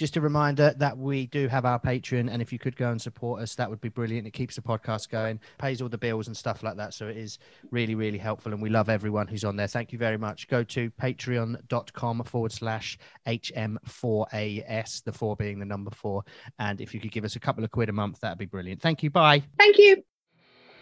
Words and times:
just 0.00 0.16
a 0.16 0.20
reminder 0.20 0.74
that 0.78 0.96
we 0.96 1.26
do 1.26 1.46
have 1.46 1.66
our 1.66 1.78
Patreon, 1.78 2.32
and 2.32 2.40
if 2.40 2.54
you 2.54 2.58
could 2.58 2.74
go 2.74 2.90
and 2.90 3.00
support 3.00 3.42
us, 3.42 3.54
that 3.56 3.68
would 3.68 3.82
be 3.82 3.90
brilliant. 3.90 4.26
It 4.26 4.30
keeps 4.30 4.56
the 4.56 4.62
podcast 4.62 5.10
going, 5.10 5.38
pays 5.58 5.82
all 5.82 5.90
the 5.90 5.98
bills 5.98 6.26
and 6.26 6.34
stuff 6.34 6.62
like 6.62 6.78
that. 6.78 6.94
So 6.94 7.06
it 7.06 7.18
is 7.18 7.38
really, 7.70 7.94
really 7.94 8.16
helpful, 8.16 8.54
and 8.54 8.62
we 8.62 8.70
love 8.70 8.88
everyone 8.88 9.28
who's 9.28 9.44
on 9.44 9.56
there. 9.56 9.66
Thank 9.66 9.92
you 9.92 9.98
very 9.98 10.16
much. 10.16 10.48
Go 10.48 10.64
to 10.64 10.90
patreon.com 10.92 12.24
forward 12.24 12.50
slash 12.50 12.98
HM4AS, 13.26 15.04
the 15.04 15.12
four 15.12 15.36
being 15.36 15.58
the 15.58 15.66
number 15.66 15.90
four. 15.90 16.24
And 16.58 16.80
if 16.80 16.94
you 16.94 17.00
could 17.00 17.12
give 17.12 17.26
us 17.26 17.36
a 17.36 17.40
couple 17.40 17.62
of 17.62 17.70
quid 17.70 17.90
a 17.90 17.92
month, 17.92 18.20
that'd 18.20 18.38
be 18.38 18.46
brilliant. 18.46 18.80
Thank 18.80 19.02
you. 19.02 19.10
Bye. 19.10 19.42
Thank 19.58 19.76
you. 19.76 20.02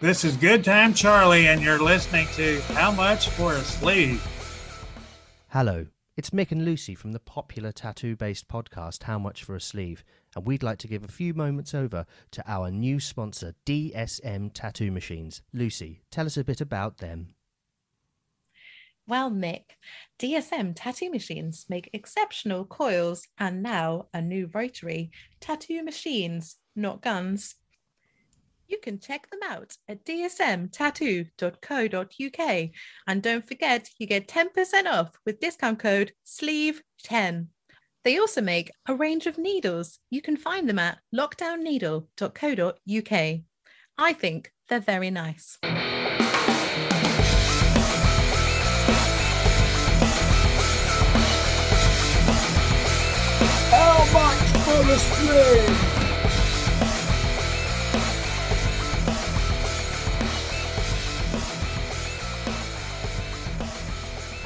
This 0.00 0.24
is 0.24 0.36
Good 0.36 0.62
Time 0.62 0.94
Charlie, 0.94 1.48
and 1.48 1.60
you're 1.60 1.82
listening 1.82 2.28
to 2.34 2.60
How 2.74 2.92
Much 2.92 3.30
for 3.30 3.54
a 3.54 3.60
Sleeve? 3.62 4.24
Hello, 5.48 5.86
it's 6.18 6.30
Mick 6.30 6.50
and 6.50 6.64
Lucy 6.64 6.96
from 6.96 7.12
the 7.12 7.20
popular 7.20 7.70
tattoo 7.70 8.16
based 8.16 8.48
podcast 8.48 9.04
How 9.04 9.20
Much 9.20 9.44
for 9.44 9.54
a 9.54 9.60
Sleeve, 9.60 10.02
and 10.34 10.44
we'd 10.44 10.64
like 10.64 10.78
to 10.78 10.88
give 10.88 11.04
a 11.04 11.08
few 11.08 11.32
moments 11.32 11.74
over 11.74 12.06
to 12.32 12.42
our 12.44 12.72
new 12.72 12.98
sponsor, 12.98 13.54
DSM 13.64 14.50
Tattoo 14.52 14.90
Machines. 14.90 15.42
Lucy, 15.54 16.02
tell 16.10 16.26
us 16.26 16.36
a 16.36 16.42
bit 16.42 16.60
about 16.60 16.98
them. 16.98 17.34
Well, 19.06 19.30
Mick, 19.30 19.76
DSM 20.18 20.72
tattoo 20.74 21.08
machines 21.08 21.66
make 21.68 21.88
exceptional 21.92 22.64
coils 22.64 23.28
and 23.38 23.62
now 23.62 24.08
a 24.12 24.20
new 24.20 24.50
rotary 24.52 25.12
tattoo 25.38 25.84
machines, 25.84 26.56
not 26.74 27.00
guns. 27.00 27.54
You 28.68 28.78
can 28.82 29.00
check 29.00 29.30
them 29.30 29.40
out 29.42 29.78
at 29.88 30.04
dsmtattoo.co.uk. 30.04 32.70
And 33.06 33.22
don't 33.22 33.48
forget, 33.48 33.88
you 33.98 34.06
get 34.06 34.28
10% 34.28 34.84
off 34.86 35.18
with 35.24 35.40
discount 35.40 35.78
code 35.78 36.12
SLEEVE10. 36.26 37.46
They 38.04 38.18
also 38.18 38.42
make 38.42 38.70
a 38.86 38.94
range 38.94 39.26
of 39.26 39.38
needles. 39.38 39.98
You 40.10 40.20
can 40.20 40.36
find 40.36 40.68
them 40.68 40.78
at 40.78 40.98
lockdownneedle.co.uk. 41.14 43.40
I 44.00 44.12
think 44.12 44.52
they're 44.68 44.78
very 44.80 45.10
nice. 45.10 45.58
How 53.70 54.04
much 54.12 54.38
for 54.64 54.92
a 54.92 54.94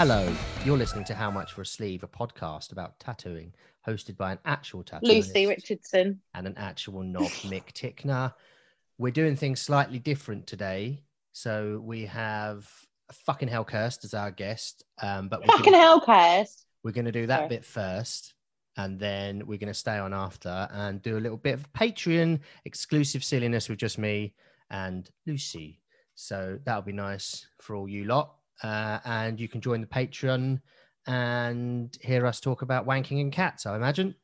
Hello, 0.05 0.29
you're 0.65 0.77
listening 0.77 1.05
to 1.05 1.15
How 1.15 1.31
Much 1.31 1.53
for 1.53 1.63
a 1.63 1.65
Sleeve, 1.65 2.03
a 2.03 2.09
podcast 2.09 2.73
about 2.73 2.99
tattooing, 2.99 3.53
hosted 3.87 4.17
by 4.17 4.33
an 4.33 4.41
actual 4.45 4.83
tattoo 4.83 5.07
Lucy 5.07 5.47
Richardson. 5.47 6.21
and 6.35 6.45
an 6.45 6.59
actual 6.59 7.05
knob, 7.05 7.23
Mick 7.45 7.73
Tickner. 7.73 8.35
We're 8.99 9.13
doing 9.13 9.37
things 9.37 9.61
slightly 9.61 10.01
different 10.01 10.49
today. 10.49 11.05
So 11.31 11.81
we 11.85 12.05
have 12.07 12.69
fucking 13.13 13.49
Hellcurst 13.49 14.05
as 14.05 14.13
our 14.13 14.33
guest, 14.33 14.83
um, 15.01 15.29
but 15.29 15.39
we're 15.39 15.47
Fucking 15.47 15.73
gonna, 15.73 15.77
hell, 15.79 16.47
we're 16.83 16.91
going 16.91 17.05
to 17.05 17.13
do 17.13 17.29
that 17.29 17.39
Sorry. 17.39 17.49
bit 17.51 17.65
first, 17.65 18.35
and 18.77 18.99
then 18.99 19.47
we're 19.47 19.59
going 19.59 19.69
to 19.69 19.73
stay 19.73 19.99
on 19.99 20.13
after 20.13 20.69
and 20.73 21.01
do 21.01 21.17
a 21.17 21.21
little 21.21 21.39
bit 21.39 21.55
of 21.55 21.73
Patreon 21.75 22.41
exclusive 22.65 23.23
silliness 23.23 23.69
with 23.69 23.79
just 23.79 23.99
me 23.99 24.35
and 24.69 25.09
Lucy. 25.29 25.81
So 26.17 26.59
that'll 26.65 26.83
be 26.83 26.91
nice 26.91 27.47
for 27.61 27.77
all 27.77 27.89
you 27.89 28.05
lot. 28.05 28.35
Uh, 28.63 28.99
and 29.05 29.41
you 29.41 29.49
can 29.49 29.61
join 29.61 29.81
the 29.81 29.87
Patreon 29.87 30.61
and 31.07 31.97
hear 32.01 32.27
us 32.27 32.41
talk 32.41 32.63
about 32.63 32.87
wanking 32.87 33.21
and 33.21 33.33
cats, 33.33 33.67
I 33.67 33.75
imagine. 33.77 34.15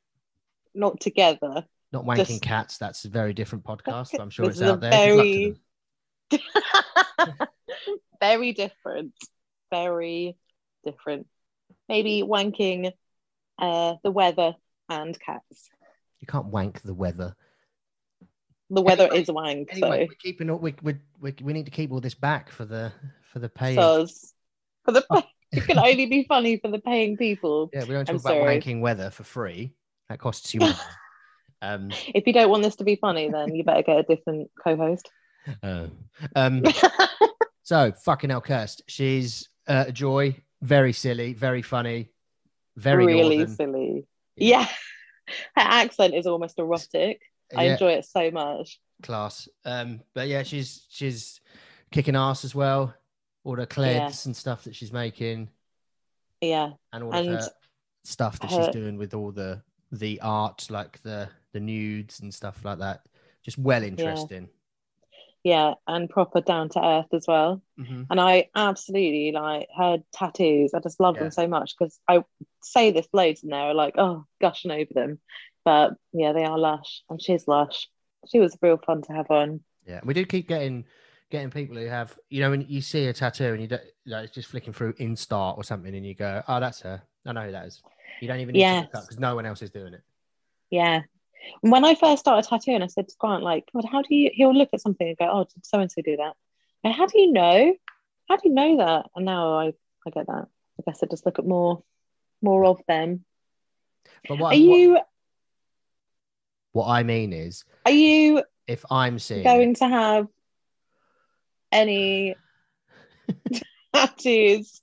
Not 0.75 1.01
together. 1.01 1.65
Not 1.93 2.05
wanking 2.05 2.27
Just- 2.27 2.43
cats. 2.43 2.79
That's 2.79 3.05
a 3.05 3.09
very 3.09 3.33
different 3.33 3.65
podcast. 3.65 4.11
but 4.13 4.21
I'm 4.21 4.31
sure 4.31 4.49
it's 4.49 4.63
out 4.63 4.81
there. 4.81 4.91
Good 4.91 5.17
luck 5.17 5.25
to 5.25 5.57
very- 6.31 7.39
Very 8.21 8.53
different. 8.53 9.13
Very 9.71 10.37
different. 10.85 11.27
Maybe 11.89 12.23
wanking 12.23 12.93
uh, 13.59 13.95
the 14.03 14.11
weather 14.11 14.55
and 14.89 15.19
cats. 15.19 15.71
You 16.21 16.27
can't 16.27 16.47
wank 16.47 16.83
the 16.83 16.95
weather. 16.95 17.35
The 18.71 18.83
weather 18.83 19.05
Anyway- 19.05 19.21
is 19.23 19.31
wank, 19.31 19.69
Anyway, 19.73 20.07
we're 20.11 20.15
keeping 20.17 20.51
all, 20.51 20.59
we, 20.59 20.75
we, 20.83 20.97
we, 21.21 21.35
we 21.43 21.53
need 21.55 21.65
to 21.67 21.71
keep 21.71 21.91
all 21.93 22.01
this 22.01 22.15
back 22.15 22.51
for 22.51 22.65
the 22.67 22.93
for 23.33 23.39
the 23.39 23.49
so 23.49 23.53
pay. 23.55 23.77
soz. 23.77 24.33
For 24.85 24.93
the 24.93 25.05
Oh. 25.11 25.23
it 25.53 25.65
can 25.65 25.79
only 25.79 26.07
be 26.07 26.25
funny 26.29 26.59
for 26.59 26.71
the 26.71 26.79
paying 26.79 27.17
people. 27.17 27.71
Yeah, 27.73 27.85
we 27.85 27.95
don't 27.95 28.05
talk 28.07 28.11
I'm 28.15 28.17
about 28.17 28.29
sorry. 28.43 28.61
wanking 28.61 28.81
weather 28.81 29.11
for 29.11 29.25
free. 29.25 29.73
That 30.09 30.19
costs 30.19 30.53
you 30.55 30.61
money. 30.61 30.75
um, 31.63 31.91
If 32.15 32.27
you 32.27 32.33
don't 32.33 32.49
want 32.51 32.63
this 32.63 32.77
to 32.77 32.85
be 32.85 32.97
funny, 32.97 33.29
then 33.31 33.55
you 33.55 33.65
better 33.65 33.83
get 33.83 33.99
a 33.99 34.03
different 34.03 34.51
co-host. 34.63 35.09
uh, 35.63 35.87
um, 36.37 36.65
so 37.63 37.93
fucking 38.05 38.31
hell, 38.31 38.41
cursed. 38.41 38.83
She's 38.89 39.49
uh, 39.67 39.85
a 39.89 39.93
joy, 39.93 40.37
very 40.63 40.93
silly, 40.93 41.35
very 41.35 41.63
funny, 41.63 42.11
very 42.77 43.07
really 43.07 43.39
northern. 43.39 43.55
silly. 43.55 44.07
Yeah. 44.37 44.65
Her 45.27 45.35
accent 45.57 46.15
is 46.15 46.27
almost 46.27 46.59
erotic. 46.59 47.21
I 47.55 47.65
enjoy 47.65 47.93
it 47.93 48.05
so 48.07 48.31
much. 48.31 48.79
class. 49.03 49.49
Um, 49.65 50.01
but 50.15 50.29
yeah, 50.29 50.43
she's 50.43 50.87
she's 50.91 51.41
kicking 51.91 52.17
ass 52.17 52.45
as 52.45 52.55
well. 52.55 52.95
All 53.49 53.57
the 53.57 53.67
clothes 53.67 54.27
and 54.27 54.37
stuff 54.37 54.65
that 54.65 54.77
she's 54.77 54.93
making, 54.93 55.49
Yeah. 56.43 56.73
and 56.93 57.03
all 57.05 57.15
And 57.15 57.29
of 57.31 57.41
her 57.41 57.49
stuff 58.05 58.39
that 58.41 58.51
her- 58.51 58.65
she's 58.67 58.75
doing 58.75 58.99
with 58.99 59.15
all 59.15 59.33
the 59.33 59.63
the 59.91 60.21
art, 60.21 60.71
like 60.71 61.01
the 61.03 61.31
the 61.53 61.61
nudes 61.61 62.21
and 62.21 62.33
stuff 62.35 62.63
like 62.63 62.79
that. 62.81 63.07
Just 63.43 63.57
well 63.57 63.83
interesting. 63.83 64.51
Yeah. 65.43 65.75
And 65.87 66.11
proper 66.11 66.43
down 66.43 66.69
to 66.71 66.85
earth 66.85 67.15
as 67.15 67.27
well. 67.27 67.63
Mhm. 67.79 68.07
And 68.11 68.21
I 68.21 68.51
absolutely 68.55 69.33
like 69.33 69.69
her 69.79 70.03
tattoos. 70.13 70.75
I 70.75 70.81
just 70.81 71.01
love 71.01 71.15
Yeah. 71.17 71.23
them 71.23 71.31
so 71.31 71.47
much 71.49 71.75
because 71.79 71.99
I 72.07 72.23
say 72.63 72.91
this 72.91 73.09
loads 73.15 73.43
and 73.43 73.51
they're 73.53 73.73
like, 73.73 73.95
oh, 73.97 74.27
gushing 74.43 74.73
over 74.73 74.93
them. 74.93 75.21
But 75.65 75.95
yeah, 76.13 76.33
they 76.33 76.45
are 76.45 76.59
lush. 76.59 77.03
And 77.09 77.23
she's 77.23 77.49
lush. 77.49 77.89
She 78.31 78.41
was 78.41 78.59
real 78.61 78.77
fun 78.77 79.01
to 79.03 79.13
have 79.15 79.31
on. 79.31 79.65
Yeah, 79.87 80.01
we 80.05 80.13
do 80.13 80.27
keep 80.27 80.49
getting 80.49 80.85
getting 81.31 81.51
people 81.51 81.77
who 81.77 81.87
have 81.87 82.19
you 82.31 82.41
know 82.41 82.51
when 82.51 82.65
you 82.69 82.81
see 82.81 83.07
a 83.07 83.13
tattoo 83.13 83.53
and 83.53 83.61
you 83.61 83.69
don't 83.69 83.83
like 84.07 84.25
it's 84.25 84.35
just 84.35 84.49
flicking 84.49 84.73
through 84.73 84.95
Insta 84.95 85.57
or 85.57 85.65
something 85.65 85.95
and 85.95 86.07
you 86.07 86.15
go, 86.15 86.43
oh, 86.49 86.61
that's 86.61 86.81
her. 86.83 87.03
I 87.27 87.33
know 87.33 87.43
who 87.43 87.53
that 87.53 87.67
is. 87.67 87.83
You 88.21 88.29
don't 88.29 88.41
even 88.41 88.55
need 88.55 88.63
to 88.63 88.81
look 88.81 88.95
up 88.95 89.03
because 89.05 89.19
no 89.19 89.35
one 89.35 89.47
else 89.47 89.63
is 89.63 89.71
doing 89.71 89.95
it. 89.95 90.03
Yeah. 90.71 91.03
When 91.61 91.85
I 91.85 91.95
first 91.95 92.21
started 92.21 92.49
tattooing, 92.49 92.83
I 92.83 92.87
said 92.87 93.09
to 93.09 93.15
Grant, 93.19 93.43
like, 93.43 93.69
God, 93.73 93.85
how 93.91 94.03
do 94.03 94.15
you, 94.15 94.31
he'll 94.33 94.55
look 94.55 94.71
at 94.73 94.81
something 94.81 95.07
and 95.07 95.17
go, 95.17 95.29
oh, 95.31 95.45
did 95.45 95.65
so 95.65 95.79
and 95.79 95.91
so 95.91 96.03
do 96.03 96.17
that? 96.17 96.35
And 96.85 96.93
how 96.93 97.07
do 97.07 97.19
you 97.21 97.33
know? 97.33 97.75
How 98.29 98.37
do 98.37 98.49
you 98.49 98.55
know 98.55 98.77
that? 98.79 99.07
And 99.15 99.25
now 99.25 99.59
I, 99.59 99.67
I 100.07 100.11
get 100.11 100.27
that. 100.27 100.47
I 100.79 100.83
guess 100.85 101.03
I 101.03 101.07
just 101.07 101.27
look 101.27 101.39
at 101.39 101.47
more, 101.47 101.83
more 102.43 102.65
of 102.65 102.81
them. 102.89 103.25
But 104.27 104.39
what, 104.39 104.55
Are 104.55 104.59
what, 104.59 104.59
you, 104.59 104.99
what 106.73 106.89
I 106.89 107.03
mean 107.03 107.33
is, 107.33 107.65
are 107.87 107.93
you 107.93 108.43
if 108.67 108.85
I'm 108.91 109.19
seeing 109.19 109.45
going 109.45 109.75
to 109.77 109.89
have 109.89 110.29
any 111.73 112.37
tattoos? 113.93 114.81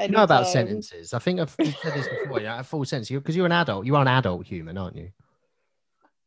you 0.00 0.08
know 0.08 0.22
about 0.22 0.46
sentences. 0.46 1.12
I 1.12 1.18
think 1.18 1.40
I've 1.40 1.50
said 1.50 1.94
this 1.94 2.08
before. 2.08 2.38
You 2.38 2.46
know, 2.46 2.58
a 2.58 2.64
full 2.64 2.84
sentence 2.84 3.10
because 3.10 3.36
you're 3.36 3.46
an 3.46 3.52
adult. 3.52 3.86
You 3.86 3.96
are 3.96 4.02
an 4.02 4.08
adult 4.08 4.46
human, 4.46 4.78
aren't 4.78 4.96
you? 4.96 5.10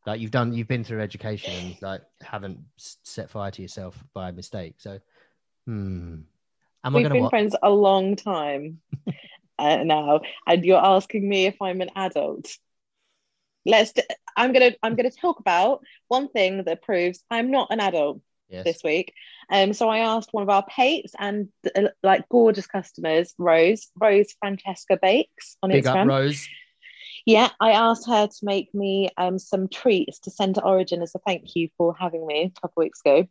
Like 0.06 0.20
you've 0.20 0.30
done, 0.30 0.52
you've 0.52 0.68
been 0.68 0.84
through 0.84 1.00
education 1.00 1.54
and 1.54 1.76
like 1.80 2.02
haven't 2.20 2.58
set 2.76 3.30
fire 3.30 3.50
to 3.50 3.62
yourself 3.62 4.02
by 4.12 4.30
mistake. 4.32 4.74
So, 4.78 5.00
hmm, 5.66 6.16
am 6.84 6.92
We've 6.92 7.08
been 7.08 7.30
friends 7.30 7.56
a 7.62 7.70
long 7.70 8.16
time 8.16 8.80
uh, 9.58 9.82
now, 9.82 10.20
and 10.46 10.64
you're 10.64 10.84
asking 10.84 11.28
me 11.28 11.46
if 11.46 11.60
I'm 11.60 11.80
an 11.80 11.90
adult. 11.96 12.56
Let's. 13.64 13.94
I'm 14.36 14.52
gonna. 14.52 14.72
I'm 14.82 14.94
gonna 14.94 15.10
talk 15.10 15.40
about 15.40 15.82
one 16.08 16.28
thing 16.28 16.64
that 16.64 16.82
proves 16.82 17.24
I'm 17.30 17.50
not 17.50 17.68
an 17.70 17.80
adult 17.80 18.20
Yes. 18.48 18.64
this 18.64 18.80
week. 18.84 19.14
Um. 19.50 19.72
So 19.72 19.88
I 19.88 19.98
asked 19.98 20.28
one 20.32 20.42
of 20.42 20.50
our 20.50 20.64
pates 20.66 21.14
and 21.18 21.48
uh, 21.74 21.88
like 22.02 22.28
gorgeous 22.28 22.66
customers, 22.66 23.34
Rose. 23.38 23.88
Rose 23.98 24.34
Francesca 24.38 24.98
Bakes 25.00 25.56
on 25.62 25.70
Big 25.70 25.86
up, 25.86 25.96
Instagram. 25.96 26.08
Rose. 26.08 26.48
Yeah, 27.26 27.48
I 27.58 27.70
asked 27.72 28.06
her 28.08 28.26
to 28.26 28.38
make 28.42 28.74
me 28.74 29.10
um 29.16 29.38
some 29.38 29.68
treats 29.68 30.18
to 30.20 30.30
send 30.30 30.56
to 30.56 30.62
Origin 30.62 31.02
as 31.02 31.14
a 31.14 31.18
thank 31.20 31.56
you 31.56 31.68
for 31.78 31.96
having 31.98 32.26
me 32.26 32.52
a 32.56 32.60
couple 32.60 32.82
weeks 32.82 33.00
ago, 33.04 33.26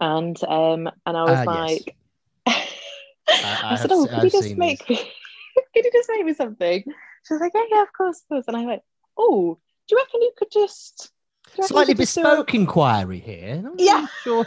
and 0.00 0.42
um 0.44 0.90
and 1.06 1.16
I 1.16 1.22
was 1.22 1.30
yes. 1.30 1.46
like, 1.46 1.96
I 2.46 2.68
I, 3.28 3.32
have 3.70 3.78
said, 3.78 3.92
oh, 3.92 4.06
could 4.06 4.14
I've 4.14 4.24
you 4.24 4.30
just 4.30 4.56
make 4.56 4.88
me? 4.88 4.96
could 5.74 5.84
you 5.84 5.92
just 5.92 6.10
make 6.12 6.26
me 6.26 6.34
something? 6.34 6.82
She 7.26 7.34
was 7.34 7.40
like, 7.40 7.52
yeah, 7.54 7.64
yeah, 7.70 7.82
of 7.82 7.92
course, 7.92 8.20
of 8.20 8.28
course. 8.28 8.44
And 8.48 8.56
I 8.56 8.66
went, 8.66 8.82
oh, 9.16 9.58
do 9.88 9.94
you 9.94 10.02
reckon 10.02 10.22
you 10.22 10.32
could 10.36 10.50
just 10.50 11.10
do 11.46 11.50
you 11.50 11.62
reckon 11.62 11.62
you 11.62 11.68
Slightly 11.68 11.94
do 11.94 11.98
a- 11.98 12.02
bespoke 12.02 12.54
inquiry 12.54 13.18
here. 13.20 13.62
I'm 13.64 13.74
Yeah. 13.78 14.00
not 14.00 14.10
sure. 14.22 14.46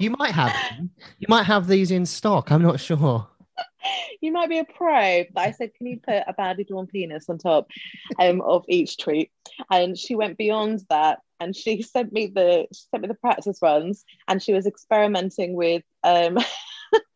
You 0.00 0.10
might 0.18 0.32
have 0.32 0.52
them. 0.76 0.90
You 1.18 1.26
might 1.28 1.44
have 1.44 1.68
these 1.68 1.90
in 1.90 2.04
stock. 2.06 2.50
I'm 2.50 2.62
not 2.62 2.80
sure. 2.80 3.26
you 4.20 4.32
might 4.32 4.48
be 4.50 4.58
a 4.58 4.64
pro, 4.64 5.24
but 5.32 5.40
I 5.40 5.52
said, 5.52 5.72
can 5.74 5.86
you 5.86 5.98
put 6.00 6.22
a 6.26 6.32
badly 6.36 6.64
drawn 6.64 6.86
penis 6.86 7.28
on 7.30 7.38
top 7.38 7.70
um, 8.18 8.40
of 8.42 8.64
each 8.68 8.96
treat? 8.98 9.30
And 9.70 9.96
she 9.96 10.14
went 10.16 10.36
beyond 10.38 10.82
that, 10.90 11.20
and 11.40 11.54
she 11.56 11.82
sent 11.94 12.12
me 12.12 12.26
the 12.26 12.66
she 12.74 12.82
sent 12.90 13.02
me 13.02 13.08
the 13.08 13.14
practice 13.14 13.58
runs, 13.62 14.04
and 14.28 14.42
she 14.42 14.52
was 14.52 14.66
experimenting 14.66 15.54
with 15.54 15.84
um, 16.02 16.36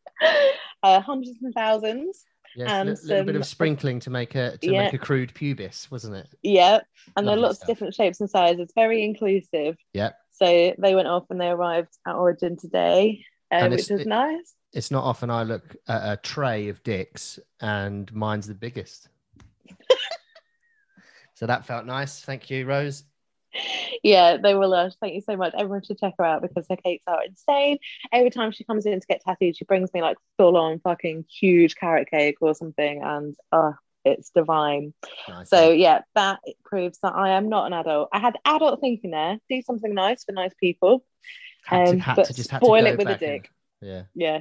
uh, 0.83 1.01
hundreds 1.01 1.39
and 1.43 1.53
thousands. 1.55 2.25
Yes, 2.57 2.69
And 2.71 2.89
a 2.89 2.93
little 2.93 3.25
bit 3.25 3.37
of 3.37 3.47
sprinkling 3.47 4.01
to 4.01 4.11
make 4.11 4.35
a 4.35 4.57
to 4.59 4.71
Yeah. 4.73 4.85
make 4.85 4.93
a 4.95 4.99
crude 4.99 5.33
pubis, 5.35 5.91
wasn't 5.91 6.17
it? 6.17 6.29
Yeah, 6.43 6.81
and 7.17 7.27
there 7.27 7.37
are 7.37 7.39
lots 7.39 7.59
stuff. 7.59 7.69
of 7.69 7.75
different 7.75 7.95
shapes 7.95 8.21
and 8.21 8.29
sizes. 8.29 8.71
Very 8.75 9.05
inclusive. 9.05 9.77
Yeah. 9.93 10.11
So 10.33 10.75
they 10.79 10.95
went 10.95 11.07
off 11.09 11.27
and 11.31 11.41
they 11.41 11.49
arrived 11.49 11.97
at 12.07 12.15
Origin 12.17 12.57
today, 12.57 13.25
uh, 13.51 13.69
which 13.69 13.89
was 13.91 14.01
it- 14.01 14.07
nice. 14.07 14.55
It's 14.73 14.91
not 14.91 15.05
often 15.05 15.31
I 15.31 15.43
look 15.43 15.77
at 15.89 16.13
a 16.13 16.17
tray 16.17 16.69
of 16.69 16.83
dicks 16.85 17.39
and 17.61 18.13
mine's 18.15 18.47
the 18.47 18.55
biggest. 18.55 19.09
so 21.35 21.47
that 21.47 21.65
felt 21.67 21.87
nice. 21.87 22.21
Thank 22.23 22.51
you, 22.51 22.67
Rose. 22.67 23.05
Yeah, 24.03 24.37
they 24.39 24.55
were 24.55 24.67
lush. 24.67 24.93
Thank 25.01 25.15
you 25.15 25.21
so 25.21 25.37
much. 25.37 25.53
Everyone 25.57 25.83
should 25.83 25.99
check 25.99 26.15
her 26.19 26.25
out 26.25 26.43
because 26.43 26.67
her 26.71 26.77
cakes 26.77 27.05
are 27.07 27.23
insane. 27.25 27.79
Every 28.13 28.31
time 28.31 28.51
she 28.53 28.65
comes 28.65 28.87
in 28.87 28.99
to 29.01 29.07
get 29.07 29.23
tattooed, 29.23 29.57
she 29.57 29.65
brings 29.65 29.93
me 29.93 30.01
like 30.03 30.17
full 30.39 30.57
on 30.57 30.81
fucking 30.81 31.25
huge 31.29 31.77
carrot 31.77 32.11
cake 32.11 32.37
or 32.41 32.55
something, 32.55 33.03
and 33.03 33.37
uh 33.53 33.73
it's 34.05 34.31
divine. 34.31 34.95
Nice. 35.29 35.51
So 35.51 35.71
yeah, 35.71 36.01
that 36.15 36.41
proves 36.65 36.99
that 37.03 37.15
I 37.15 37.31
am 37.31 37.51
not 37.51 37.67
an 37.67 37.75
adult. 37.75 38.09
I 38.13 38.19
had 38.19 38.37
adult 38.47 38.81
thinking 38.81 39.11
there. 39.11 39.39
Do 39.51 39.61
something 39.63 39.93
nice 39.93 40.25
for 40.25 40.33
nice 40.33 40.55
people. 40.59 41.05
had 41.67 41.85
to, 41.85 41.91
um, 41.93 41.99
had 41.99 42.17
but 42.17 42.25
to 42.27 42.33
just 42.35 42.49
spoil 42.49 42.87
it 42.87 42.97
with 42.97 43.07
a 43.09 43.11
back 43.11 43.23
and- 43.23 43.43
dick. 43.43 43.51
yeah. 43.83 44.03
Yeah. 44.15 44.41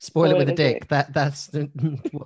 Spoil, 0.00 0.30
it 0.30 0.38
with 0.38 0.48
a 0.50 0.52
a 0.52 0.54
dick. 0.54 0.80
dick. 0.80 0.88
That 0.90 1.12
that's 1.14 1.46
the, 1.48 1.68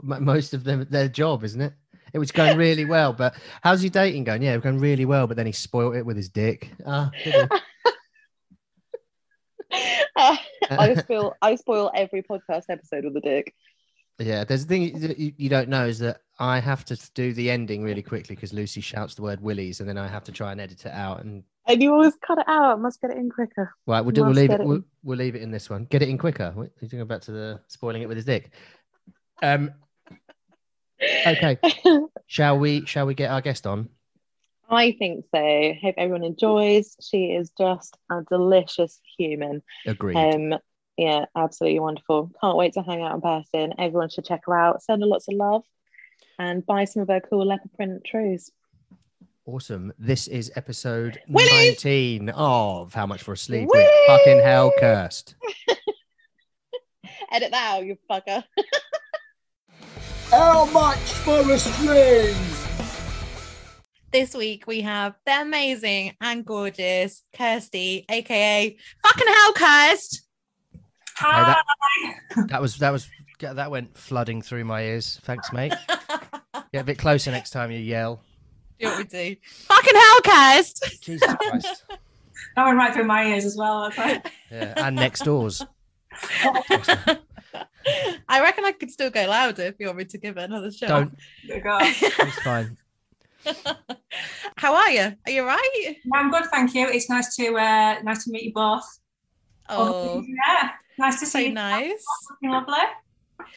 most 0.03 0.53
of 0.55 0.65
them 0.65 0.87
their 0.91 1.09
job, 1.09 1.45
isn't 1.45 1.61
it? 1.61 1.73
It 2.13 2.19
was 2.19 2.31
going 2.33 2.57
really 2.59 2.85
well, 2.85 3.13
but 3.13 3.35
how's 3.63 3.83
your 3.83 3.91
dating 3.91 4.25
going? 4.25 4.43
Yeah, 4.43 4.57
going 4.59 4.79
really 4.79 5.05
well, 5.05 5.27
but 5.27 5.37
then 5.37 5.47
he 5.47 5.53
spoiled 5.53 5.97
it 5.97 6.05
with 6.05 6.17
his 6.17 6.29
dick. 6.29 6.71
Ah, 6.87 7.11
did 7.25 7.49
I 10.71 10.95
spoil 10.99 11.35
I 11.41 11.55
spoil 11.55 11.91
every 11.95 12.23
podcast 12.23 12.65
episode 12.69 13.05
with 13.05 13.17
a 13.17 13.21
dick. 13.21 13.55
yeah, 14.19 14.45
there's 14.45 14.65
a 14.65 14.67
thing 14.67 14.99
that 15.01 15.19
you, 15.19 15.33
you 15.37 15.49
don't 15.49 15.69
know 15.69 15.87
is 15.87 15.99
that 16.01 16.21
I 16.39 16.59
have 16.61 16.85
to 16.87 16.97
do 17.15 17.33
the 17.33 17.51
ending 17.51 17.83
really 17.83 18.03
quickly 18.03 18.35
because 18.35 18.53
Lucy 18.53 18.81
shouts 18.81 19.15
the 19.15 19.23
word 19.23 19.41
willies, 19.41 19.81
and 19.81 19.89
then 19.89 19.97
I 19.99 20.09
have 20.09 20.25
to 20.25 20.33
try 20.33 20.53
and 20.53 20.61
edit 20.61 20.85
it 20.85 20.93
out. 20.93 21.25
And 21.25 21.45
And 21.67 21.83
you 21.83 21.93
always 21.93 22.15
cut 22.27 22.39
it 22.39 22.49
out. 22.49 22.73
I 22.73 22.81
must 22.81 23.01
get 23.01 23.11
it 23.13 23.17
in 23.17 23.31
quicker. 23.31 23.73
right, 23.87 24.01
we'll, 24.03 24.13
do, 24.13 24.23
we'll 24.25 24.33
leave 24.33 24.51
it. 24.51 24.61
it 24.61 24.67
We'll, 24.67 24.77
in. 24.77 24.85
we'll 25.03 25.19
leave 25.19 25.35
it 25.35 25.43
in 25.43 25.51
this 25.51 25.71
one. 25.71 25.85
Get 25.87 26.03
it 26.03 26.09
in 26.09 26.19
quicker. 26.19 26.53
You're 26.81 26.89
going 26.91 27.07
back 27.07 27.23
to 27.23 27.33
the 27.33 27.61
spoiling 27.69 28.03
it 28.03 28.09
with 28.09 28.17
his 28.17 28.27
dick. 28.27 28.51
Um. 29.43 29.71
Okay. 31.27 31.59
Shall 32.27 32.59
we? 32.59 32.87
Shall 32.87 33.07
we 33.07 33.15
get 33.15 33.31
our 33.31 33.41
guest 33.41 33.67
on? 33.67 33.89
I 34.69 34.93
think 34.93 35.27
so. 35.35 35.73
Hope 35.83 35.95
everyone 35.99 36.25
enjoys. 36.25 36.97
She 37.01 37.33
is 37.33 37.51
just 37.59 37.97
a 38.11 38.23
delicious 38.23 39.01
human. 39.19 39.63
Agreed. 39.87 40.17
Um, 40.17 40.59
yeah, 40.97 41.27
absolutely 41.37 41.81
wonderful. 41.81 42.31
Can't 42.41 42.57
wait 42.57 42.73
to 42.75 42.83
hang 42.83 43.03
out 43.03 43.15
in 43.15 43.21
person. 43.21 43.75
Everyone 43.79 44.09
should 44.09 44.25
check 44.25 44.43
her 44.47 44.57
out. 44.57 44.83
Send 44.83 45.03
her 45.03 45.09
lots 45.09 45.29
of 45.29 45.35
love, 45.35 45.63
and 46.39 46.65
buy 46.65 46.85
some 46.85 47.03
of 47.03 47.09
her 47.09 47.21
cool 47.21 47.45
leopard 47.47 47.73
print 47.75 48.05
trues. 48.05 48.51
Awesome. 49.45 49.93
This 49.99 50.29
is 50.29 50.53
episode 50.55 51.21
Willies! 51.29 51.85
19 51.85 52.29
of 52.31 52.95
How 52.95 53.07
Much 53.07 53.23
for 53.23 53.33
a 53.33 53.37
Sleeve 53.37 53.69
with 53.69 53.91
fucking 54.07 54.41
hell 54.41 54.73
cursed. 54.79 55.35
Edit 57.33 57.51
that 57.51 57.75
out, 57.75 57.85
you 57.85 57.99
fucker. 58.11 58.45
How 60.33 60.65
much 60.65 60.99
for 60.99 61.41
a 61.41 61.59
slave? 61.59 62.35
This 64.11 64.35
week 64.35 64.67
we 64.67 64.81
have 64.81 65.15
the 65.27 65.43
amazing 65.43 66.17
and 66.23 66.43
gorgeous 66.43 67.23
Kirsty, 67.37 68.07
aka 68.09 68.75
fucking 69.03 69.27
hell 69.27 69.53
cursed. 69.53 70.23
Hey, 71.19 71.27
that, 71.27 71.65
that 72.49 72.63
was 72.63 72.79
that 72.79 72.93
was 72.93 73.11
that 73.41 73.71
went 73.71 73.95
flooding 73.95 74.41
through 74.41 74.65
my 74.65 74.85
ears. 74.85 75.21
Thanks, 75.25 75.53
mate. 75.53 75.75
Get 76.73 76.81
a 76.81 76.85
bit 76.85 76.97
closer 76.97 77.31
next 77.31 77.51
time 77.51 77.71
you 77.71 77.81
yell. 77.81 78.23
Do 78.81 78.87
what 78.87 78.97
we 78.97 79.05
do. 79.05 79.37
Fucking 79.69 79.95
hell 79.95 80.21
cursed. 80.25 80.99
Jesus 81.03 81.35
Christ. 81.35 81.85
That 82.57 82.65
went 82.65 82.79
right 82.79 82.95
through 82.95 83.05
my 83.05 83.27
ears 83.27 83.45
as 83.45 83.55
well. 83.59 83.93
I 83.99 84.23
Yeah, 84.51 84.73
and 84.79 84.97
next 84.97 85.27
doors. 85.27 85.63
I 88.29 88.41
reckon 88.41 88.65
I 88.65 88.73
could 88.73 88.91
still 88.91 89.11
go 89.11 89.27
louder 89.27 89.63
if 89.63 89.75
you 89.79 89.87
want 89.87 89.99
me 89.99 90.05
to 90.07 90.19
give 90.19 90.37
it 90.37 90.45
another 90.45 90.71
shot. 90.73 90.89
Don't. 90.89 91.15
It's 91.45 92.39
fine. 92.43 92.77
How 94.57 94.75
are 94.75 94.91
you? 94.91 95.17
Are 95.27 95.33
you 95.33 95.45
right? 95.45 95.71
Yeah, 95.85 95.93
I'm 96.15 96.31
good, 96.31 96.45
thank 96.47 96.75
you. 96.75 96.89
It's 96.89 97.11
nice 97.11 97.35
to 97.37 97.55
uh, 97.57 98.01
nice 98.03 98.25
to 98.25 98.31
meet 98.31 98.45
you 98.45 98.53
both. 98.53 98.85
Oh, 99.69 100.23
yeah, 100.27 100.71
nice 100.99 101.19
to 101.21 101.27
see 101.27 101.31
so 101.31 101.39
you. 101.39 101.53
nice. 101.53 102.05
Looking 102.31 102.51
lovely. 102.51 102.75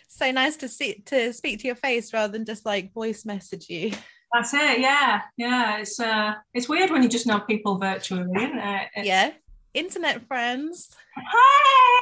So 0.07 0.31
nice 0.31 0.55
to 0.57 0.67
see 0.69 1.03
to 1.05 1.33
speak 1.33 1.59
to 1.59 1.67
your 1.67 1.75
face 1.75 2.13
rather 2.13 2.31
than 2.31 2.45
just 2.45 2.65
like 2.65 2.93
voice 2.93 3.25
message 3.25 3.69
you. 3.69 3.91
That's 4.33 4.53
it. 4.53 4.79
Yeah, 4.79 5.21
yeah. 5.37 5.77
It's 5.77 5.99
uh, 5.99 6.33
it's 6.53 6.67
weird 6.67 6.89
when 6.89 7.03
you 7.03 7.09
just 7.09 7.27
know 7.27 7.39
people 7.41 7.77
virtually, 7.77 8.21
isn't 8.35 8.57
it? 8.57 8.87
It's- 8.95 9.05
Yeah. 9.05 9.31
Internet 9.73 10.25
friends. 10.25 10.89
Hi. 11.17 12.01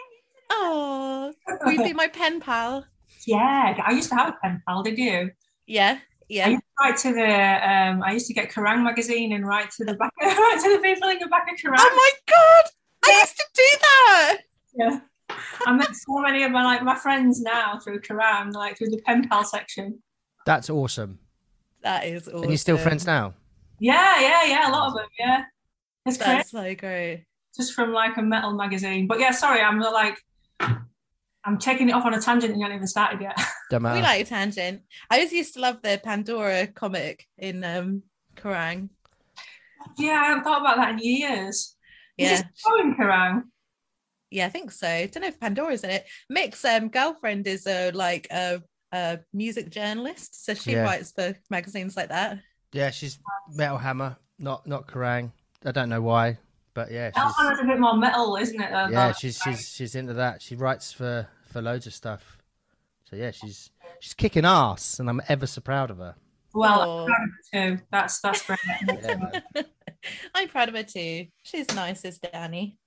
Oh, 0.55 1.33
will 1.65 1.71
you 1.71 1.83
be 1.83 1.93
my 1.93 2.07
pen 2.07 2.39
pal? 2.39 2.85
Yeah, 3.25 3.79
I 3.85 3.91
used 3.91 4.09
to 4.09 4.15
have 4.15 4.29
a 4.29 4.37
pen 4.41 4.61
pal. 4.67 4.83
Did 4.83 4.97
you? 4.97 5.31
Yeah. 5.65 5.99
yeah. 6.29 6.45
I 6.45 6.47
Yeah. 6.47 6.49
used 6.49 6.63
to 6.63 6.83
write 6.83 6.97
to 6.97 7.13
the. 7.13 7.69
Um, 7.71 8.03
I 8.03 8.11
used 8.13 8.27
to 8.27 8.33
get 8.33 8.51
Kerrang 8.51 8.83
magazine 8.83 9.31
and 9.33 9.47
write 9.47 9.71
to 9.71 9.85
the 9.85 9.93
back, 9.95 10.11
write 10.21 10.59
to 10.63 10.69
the 10.75 10.79
people 10.81 11.09
in 11.09 11.19
the 11.19 11.27
back 11.27 11.47
of 11.51 11.57
Kerrang. 11.57 11.77
Oh 11.79 11.95
my 11.95 12.11
god. 12.33 12.71
I 13.05 13.19
used 13.21 13.35
to 13.37 13.45
do 13.53 13.63
that. 13.81 14.37
Yeah. 14.75 14.99
I 15.65 15.71
met 15.73 15.95
so 15.95 16.19
many 16.19 16.43
of 16.43 16.51
my 16.51 16.63
like 16.63 16.83
my 16.83 16.95
friends 16.95 17.41
now 17.41 17.79
through 17.79 18.01
Kerrang, 18.01 18.53
like 18.53 18.77
through 18.77 18.89
the 18.89 19.01
pen 19.05 19.27
pal 19.27 19.43
section. 19.43 20.01
That's 20.45 20.69
awesome. 20.69 21.19
That 21.81 22.05
is 22.05 22.27
awesome. 22.27 22.41
And 22.43 22.51
you're 22.51 22.57
still 22.57 22.77
friends 22.77 23.05
now? 23.05 23.33
Yeah, 23.79 24.19
yeah, 24.19 24.43
yeah. 24.45 24.69
A 24.69 24.71
lot 24.71 24.87
of 24.87 24.93
them. 24.95 25.07
Yeah, 25.19 25.43
it's 26.05 26.17
great. 26.17 26.27
That's 26.27 26.51
so 26.51 26.75
great. 26.75 27.25
Just 27.55 27.73
from 27.73 27.91
like 27.93 28.17
a 28.17 28.21
metal 28.21 28.53
magazine. 28.53 29.07
But 29.07 29.19
yeah, 29.19 29.31
sorry, 29.31 29.61
I'm 29.61 29.79
not 29.79 29.93
like 29.93 30.17
I'm 30.59 31.57
taking 31.59 31.89
it 31.89 31.91
off 31.91 32.05
on 32.05 32.13
a 32.13 32.21
tangent 32.21 32.51
and 32.51 32.59
you 32.59 32.63
haven't 32.65 32.77
even 32.77 32.87
started 32.87 33.21
yet. 33.21 33.37
Don't 33.69 33.83
we 33.83 34.01
like 34.01 34.21
a 34.21 34.25
tangent. 34.25 34.81
I 35.09 35.19
just 35.19 35.33
used 35.33 35.53
to 35.55 35.59
love 35.59 35.81
the 35.81 35.99
Pandora 36.03 36.67
comic 36.67 37.27
in 37.37 37.63
um 37.63 38.03
Kerrang. 38.35 38.89
yeah, 39.97 40.21
I 40.21 40.25
haven't 40.27 40.43
thought 40.43 40.61
about 40.61 40.77
that 40.77 40.91
in 40.91 40.99
years. 40.99 41.75
Is 42.17 42.29
Yeah. 42.31 42.39
it 42.39 42.45
still 42.53 42.75
in 42.77 42.95
Kerrang? 42.95 43.43
Yeah, 44.31 44.45
I 44.45 44.49
think 44.49 44.71
so. 44.71 44.87
I 44.87 45.05
Don't 45.07 45.21
know 45.21 45.27
if 45.27 45.39
Pandora's 45.39 45.83
in 45.83 45.89
it. 45.91 46.05
Mick's 46.29 46.63
um, 46.65 46.87
girlfriend 46.89 47.45
is 47.45 47.67
a 47.67 47.91
like 47.91 48.27
a, 48.31 48.61
a 48.91 49.19
music 49.33 49.69
journalist, 49.69 50.45
so 50.45 50.53
she 50.53 50.71
Yeah. 50.71 50.83
writes 50.83 51.11
for 51.11 51.35
magazines 51.49 51.95
like 51.97 52.09
that. 52.09 52.39
yeah, 52.71 52.89
she's 52.89 53.19
Metal 53.53 53.77
Hammer, 53.77 54.17
not 54.39 54.65
not 54.65 54.87
Kerrang. 54.87 55.31
I 55.65 55.71
don't 55.71 55.89
know 55.89 56.01
why, 56.01 56.37
but 56.73 56.91
yeah, 56.91 57.11
That 57.11 57.27
she's, 57.27 57.45
one 57.45 57.53
is 57.53 57.59
a 57.59 57.65
bit 57.65 57.79
more 57.79 57.97
metal, 57.97 58.35
isn't 58.37 58.59
it? 58.61 58.71
than 58.71 58.91
yeah, 58.91 59.07
that? 59.07 59.17
she's 59.17 59.37
she's 59.43 59.67
she's 59.69 59.95
into 59.95 60.13
that. 60.13 60.41
She 60.41 60.55
writes 60.55 60.91
for 60.91 61.27
for 61.51 61.61
loads 61.61 61.87
of 61.87 61.93
stuff. 61.93 62.37
So 63.09 63.15
yeah, 63.15 63.31
she's 63.31 63.69
she's 63.99 64.13
kicking 64.13 64.45
ass, 64.45 64.99
and 64.99 65.09
I'm 65.09 65.21
ever 65.29 65.45
so 65.47 65.61
proud 65.61 65.91
of 65.91 65.97
her. 65.97 66.15
well, 66.53 66.81
Aw. 66.81 67.01
I'm 67.01 67.07
proud 67.07 67.23
of 67.23 67.29
her 67.29 67.75
too. 67.77 67.83
That's 67.91 68.19
that's 68.21 68.45
great. 68.45 68.59
Yeah. 69.03 69.63
I'm 70.35 70.49
proud 70.49 70.67
of 70.69 70.75
her 70.75 70.83
too. 70.83 71.27
She's 71.43 71.73
nice 71.73 72.03
as 72.03 72.19
Danny. 72.19 72.77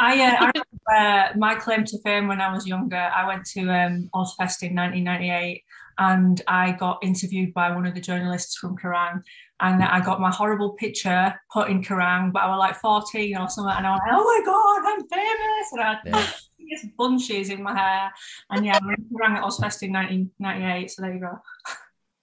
I, 0.00 0.20
uh, 0.22 0.36
I 0.44 0.52
remember 0.54 0.62
uh, 0.94 1.28
my 1.36 1.54
claim 1.56 1.84
to 1.86 1.98
fame 2.02 2.28
when 2.28 2.40
I 2.40 2.52
was 2.52 2.66
younger. 2.66 2.96
I 2.96 3.26
went 3.26 3.44
to 3.46 3.60
um, 3.70 4.08
Ozzfest 4.14 4.62
in 4.62 4.76
1998 4.76 5.64
and 5.98 6.40
I 6.46 6.72
got 6.72 6.98
interviewed 7.02 7.52
by 7.52 7.74
one 7.74 7.84
of 7.84 7.94
the 7.94 8.00
journalists 8.00 8.56
from 8.58 8.76
Kerrang. 8.76 9.22
And 9.60 9.82
I 9.82 10.00
got 10.00 10.20
my 10.20 10.30
horrible 10.30 10.70
picture 10.74 11.34
put 11.52 11.68
in 11.68 11.82
Kerrang, 11.82 12.32
but 12.32 12.42
I 12.42 12.48
was 12.48 12.58
like 12.58 12.76
14 12.76 13.36
or 13.36 13.48
something. 13.48 13.74
And 13.76 13.86
I 13.86 13.90
was 13.90 14.00
like, 14.06 14.12
oh 14.14 14.24
my 14.24 14.42
God, 14.44 14.92
I'm 14.92 15.08
famous. 15.08 15.72
And 15.72 15.80
I 15.80 15.84
had 15.94 15.98
Yeah. 16.06 16.30
these 16.58 16.86
bunches 16.96 17.48
in 17.50 17.62
my 17.62 17.76
hair. 17.76 18.12
And 18.50 18.64
yeah, 18.64 18.78
I 18.80 18.86
went 18.86 18.98
to 18.98 19.14
Kerrang 19.14 19.36
at 19.36 19.42
Ozzfest 19.42 19.82
in 19.82 19.92
1998. 19.92 20.90
So 20.90 21.02
there 21.02 21.14
you 21.14 21.20
go. 21.20 21.38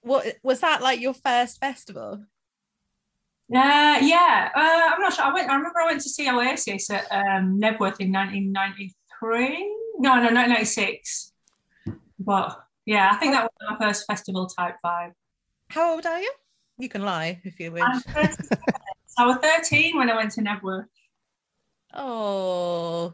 What 0.02 0.38
was 0.44 0.60
that 0.62 0.82
like 0.82 1.02
your 1.02 1.14
first 1.14 1.60
festival? 1.60 2.24
Uh, 3.54 3.98
yeah, 4.02 4.50
uh, 4.56 4.94
I'm 4.94 5.02
not 5.02 5.14
sure. 5.14 5.26
I 5.26 5.34
went. 5.34 5.50
I 5.50 5.56
remember 5.56 5.80
I 5.82 5.86
went 5.88 6.02
to 6.02 6.10
see 6.10 6.30
Oasis 6.30 6.90
at 6.90 7.04
um, 7.12 7.60
Knebworth 7.60 8.00
in 8.00 8.12
1993. 8.12 9.58
No, 10.00 10.16
no, 10.16 10.32
1996. 10.34 11.32
But 12.20 12.58
yeah, 12.86 13.12
I 13.12 13.18
think 13.18 13.34
that 13.34 13.44
was 13.44 13.52
my 13.80 13.86
first 13.88 14.06
festival 14.08 14.48
type 14.48 14.78
vibe. 14.84 15.12
How 15.70 15.94
old 15.94 16.06
are 16.06 16.20
you? 16.20 16.32
You 16.78 16.90
can 16.90 17.04
lie 17.04 17.42
if 17.44 17.60
you 17.60 17.72
wish. 17.72 17.84
I'm 17.86 18.00
13. 18.02 18.36
I 19.18 19.26
was 19.26 19.38
13 19.38 19.98
when 19.98 20.10
I 20.10 20.16
went 20.16 20.32
to 20.34 20.42
Knebworth. 20.42 20.86
Oh, 21.94 23.14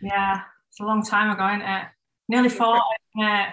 Yeah, 0.00 0.42
it's 0.68 0.78
a 0.80 0.84
long 0.84 1.04
time 1.04 1.30
ago, 1.30 1.46
isn't 1.48 1.62
it? 1.62 1.84
Nearly 2.28 2.48
40. 2.48 2.80
Yeah. 3.16 3.52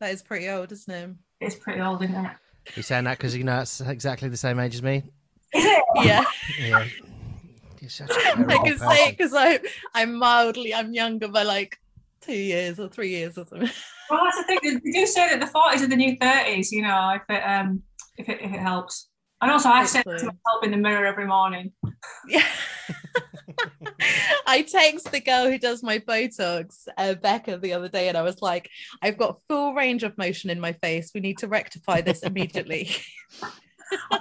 That 0.00 0.10
is 0.10 0.22
pretty 0.22 0.48
old, 0.48 0.72
isn't 0.72 0.92
it? 0.92 1.10
It's 1.40 1.54
pretty 1.54 1.80
old, 1.80 2.02
isn't 2.02 2.14
it? 2.16 2.32
You're 2.74 2.82
saying 2.82 3.04
that 3.04 3.18
because 3.18 3.36
you 3.36 3.44
know 3.44 3.60
it's 3.60 3.80
exactly 3.80 4.28
the 4.28 4.36
same 4.36 4.58
age 4.58 4.74
as 4.74 4.82
me? 4.82 5.04
Is 5.54 5.64
it? 5.64 5.84
Yeah, 5.96 6.24
Yeah. 6.60 6.84
You're 7.80 7.90
such 7.90 8.10
a 8.10 8.14
I 8.16 8.20
terrible 8.34 8.64
can 8.64 8.78
say 8.78 9.08
it 9.08 9.16
because 9.16 9.32
I 9.34 9.60
I'm 9.94 10.16
mildly 10.16 10.74
I'm 10.74 10.92
younger 10.92 11.28
by 11.28 11.44
like 11.44 11.78
two 12.20 12.34
years 12.34 12.78
or 12.80 12.88
three 12.88 13.10
years 13.10 13.38
or 13.38 13.46
something. 13.46 13.70
Well, 14.10 14.20
that's 14.24 14.36
the 14.38 14.42
thing. 14.44 14.58
They 14.62 14.70
they 14.74 15.00
do 15.00 15.06
say 15.06 15.28
that 15.30 15.40
the 15.40 15.46
forties 15.46 15.82
are 15.82 15.86
the 15.86 15.96
new 15.96 16.16
thirties. 16.16 16.72
You 16.72 16.82
know, 16.82 17.10
if 17.14 17.22
it 17.30 17.40
um 17.40 17.82
if 18.18 18.28
it 18.28 18.40
if 18.42 18.52
it 18.52 18.60
helps. 18.60 19.08
And 19.40 19.50
also, 19.52 19.68
I 19.68 19.84
to 19.84 20.02
myself 20.04 20.64
in 20.64 20.72
the 20.72 20.76
mirror 20.76 21.06
every 21.06 21.26
morning. 21.26 21.72
Yeah. 22.26 22.44
I 24.46 24.62
text 24.62 25.12
the 25.12 25.20
girl 25.20 25.48
who 25.48 25.58
does 25.58 25.82
my 25.82 25.98
Botox, 25.98 26.88
uh, 26.96 27.14
Becca, 27.14 27.58
the 27.58 27.72
other 27.72 27.88
day, 27.88 28.08
and 28.08 28.16
I 28.16 28.22
was 28.22 28.42
like, 28.42 28.68
I've 29.00 29.16
got 29.16 29.40
full 29.48 29.74
range 29.74 30.02
of 30.02 30.18
motion 30.18 30.50
in 30.50 30.58
my 30.58 30.72
face. 30.72 31.12
We 31.14 31.20
need 31.20 31.38
to 31.38 31.48
rectify 31.48 32.00
this 32.00 32.22
immediately. 32.24 32.90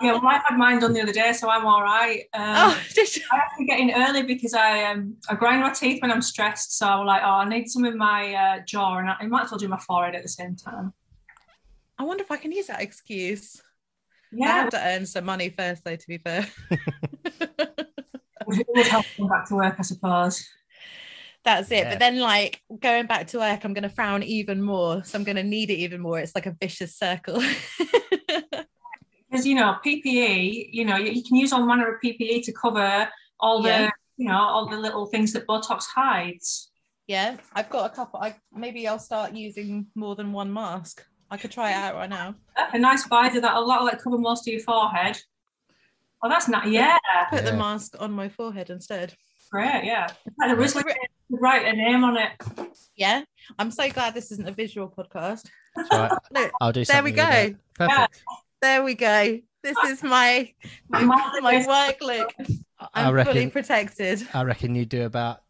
yeah, 0.01 0.13
well, 0.13 0.27
I 0.27 0.41
had 0.47 0.57
mine 0.57 0.79
done 0.79 0.93
the 0.93 1.01
other 1.01 1.13
day, 1.13 1.33
so 1.33 1.49
I'm 1.49 1.65
all 1.65 1.81
right. 1.81 2.23
Um, 2.33 2.55
oh, 2.55 2.81
did 2.93 3.15
you- 3.15 3.23
I 3.31 3.37
have 3.37 3.57
to 3.57 3.65
get 3.65 3.79
in 3.79 3.91
early 3.95 4.21
because 4.23 4.53
I 4.53 4.83
um 4.91 5.15
I 5.29 5.35
grind 5.35 5.61
my 5.61 5.71
teeth 5.71 6.01
when 6.01 6.11
I'm 6.11 6.21
stressed. 6.21 6.77
So 6.77 6.85
I 6.85 6.95
was 6.97 7.07
like, 7.07 7.21
oh, 7.23 7.29
I 7.29 7.49
need 7.49 7.67
some 7.69 7.85
in 7.85 7.97
my 7.97 8.33
uh, 8.33 8.59
jaw, 8.67 8.97
and 8.97 9.09
I, 9.09 9.15
I 9.19 9.27
might 9.27 9.45
as 9.45 9.51
well 9.51 9.57
do 9.57 9.67
my 9.67 9.79
forehead 9.79 10.13
at 10.15 10.21
the 10.21 10.29
same 10.29 10.55
time. 10.55 10.93
I 11.97 12.03
wonder 12.03 12.23
if 12.23 12.31
I 12.31 12.37
can 12.37 12.51
use 12.51 12.67
that 12.67 12.81
excuse. 12.81 13.61
I 14.33 14.35
Yeah, 14.37 14.51
have 14.53 14.69
to 14.71 14.85
earn 14.85 15.05
some 15.05 15.25
money 15.25 15.49
first, 15.49 15.83
though, 15.83 15.95
to 15.95 16.07
be 16.07 16.17
fair. 16.17 16.45
it 17.41 18.67
would 18.69 18.87
help 18.87 19.05
come 19.17 19.27
back 19.27 19.47
to 19.49 19.55
work, 19.55 19.75
I 19.77 19.81
suppose. 19.83 20.47
That's 21.43 21.71
it. 21.71 21.77
Yeah. 21.77 21.89
But 21.91 21.99
then, 21.99 22.19
like, 22.19 22.61
going 22.81 23.05
back 23.07 23.27
to 23.27 23.37
work, 23.39 23.63
I'm 23.63 23.73
going 23.73 23.83
to 23.83 23.89
frown 23.89 24.21
even 24.23 24.61
more. 24.61 25.03
So 25.05 25.17
I'm 25.17 25.23
going 25.23 25.37
to 25.37 25.43
need 25.43 25.69
it 25.69 25.75
even 25.75 26.01
more. 26.01 26.19
It's 26.19 26.35
like 26.35 26.45
a 26.45 26.55
vicious 26.59 26.95
circle. 26.97 27.41
Because 29.29 29.45
you 29.45 29.55
know, 29.55 29.75
PPE, 29.85 30.69
you 30.71 30.85
know, 30.85 30.95
you, 30.95 31.11
you 31.11 31.21
can 31.21 31.35
use 31.35 31.51
all 31.51 31.65
manner 31.65 31.93
of 31.93 31.99
PPE 32.01 32.43
to 32.45 32.53
cover 32.53 33.09
all 33.41 33.61
the, 33.61 33.67
Yeah. 33.67 33.89
you 34.15 34.29
know, 34.29 34.37
all 34.39 34.69
the 34.69 34.77
little 34.77 35.05
things 35.07 35.33
that 35.33 35.45
Botox 35.45 35.83
hides. 35.93 36.71
yeah, 37.07 37.35
I've 37.53 37.69
got 37.69 37.91
a 37.91 37.93
couple. 37.93 38.21
I 38.21 38.37
maybe 38.53 38.87
I'll 38.87 38.99
start 38.99 39.33
using 39.33 39.87
more 39.95 40.15
than 40.15 40.31
one 40.31 40.53
mask. 40.53 41.03
I 41.29 41.37
could 41.37 41.51
try 41.51 41.71
it 41.71 41.75
out 41.75 41.95
right 41.95 42.09
now. 42.09 42.35
A 42.73 42.77
nice 42.79 43.05
visor 43.07 43.41
that'll 43.41 43.67
that'll, 43.67 43.85
like 43.85 44.01
cover 44.01 44.17
most 44.17 44.47
of 44.47 44.53
your 44.53 44.61
forehead. 44.63 45.17
Oh, 46.23 46.29
that's 46.29 46.47
not. 46.47 46.67
Yeah, 46.67 46.97
Put 47.29 47.43
the 47.45 47.51
Yeah. 47.51 47.57
mask 47.57 47.95
on 47.99 48.11
my 48.11 48.29
forehead 48.29 48.69
instead. 48.69 49.13
great. 49.51 49.83
Yeah, 49.83 50.07
In 50.25 50.33
fact, 50.33 50.49
the 50.49 50.55
wristlet 50.55 50.85
write 51.29 51.65
a 51.65 51.73
name 51.73 52.03
on 52.03 52.17
it. 52.17 52.31
Yeah, 52.95 53.23
I'm 53.59 53.71
so 53.71 53.89
glad 53.89 54.13
this 54.13 54.31
isn't 54.31 54.47
a 54.47 54.51
visual 54.51 54.89
podcast. 54.89 55.45
Right. 55.91 56.11
Look, 56.31 56.51
I'll 56.61 56.71
do 56.71 56.85
there 56.85 57.03
we 57.03 57.11
go. 57.11 57.23
that. 57.23 57.55
Perfect. 57.75 58.23
There 58.61 58.83
we 58.83 58.95
go. 58.95 59.39
This 59.63 59.77
is 59.85 60.01
my 60.01 60.51
my, 60.89 61.01
my 61.41 61.65
work 61.67 61.97
look. 62.01 62.33
I 62.79 63.03
I'm 63.07 63.25
fully 63.25 63.49
protected. 63.49 64.25
I 64.33 64.43
reckon 64.43 64.75
you 64.75 64.85
do 64.85 65.03
about 65.03 65.43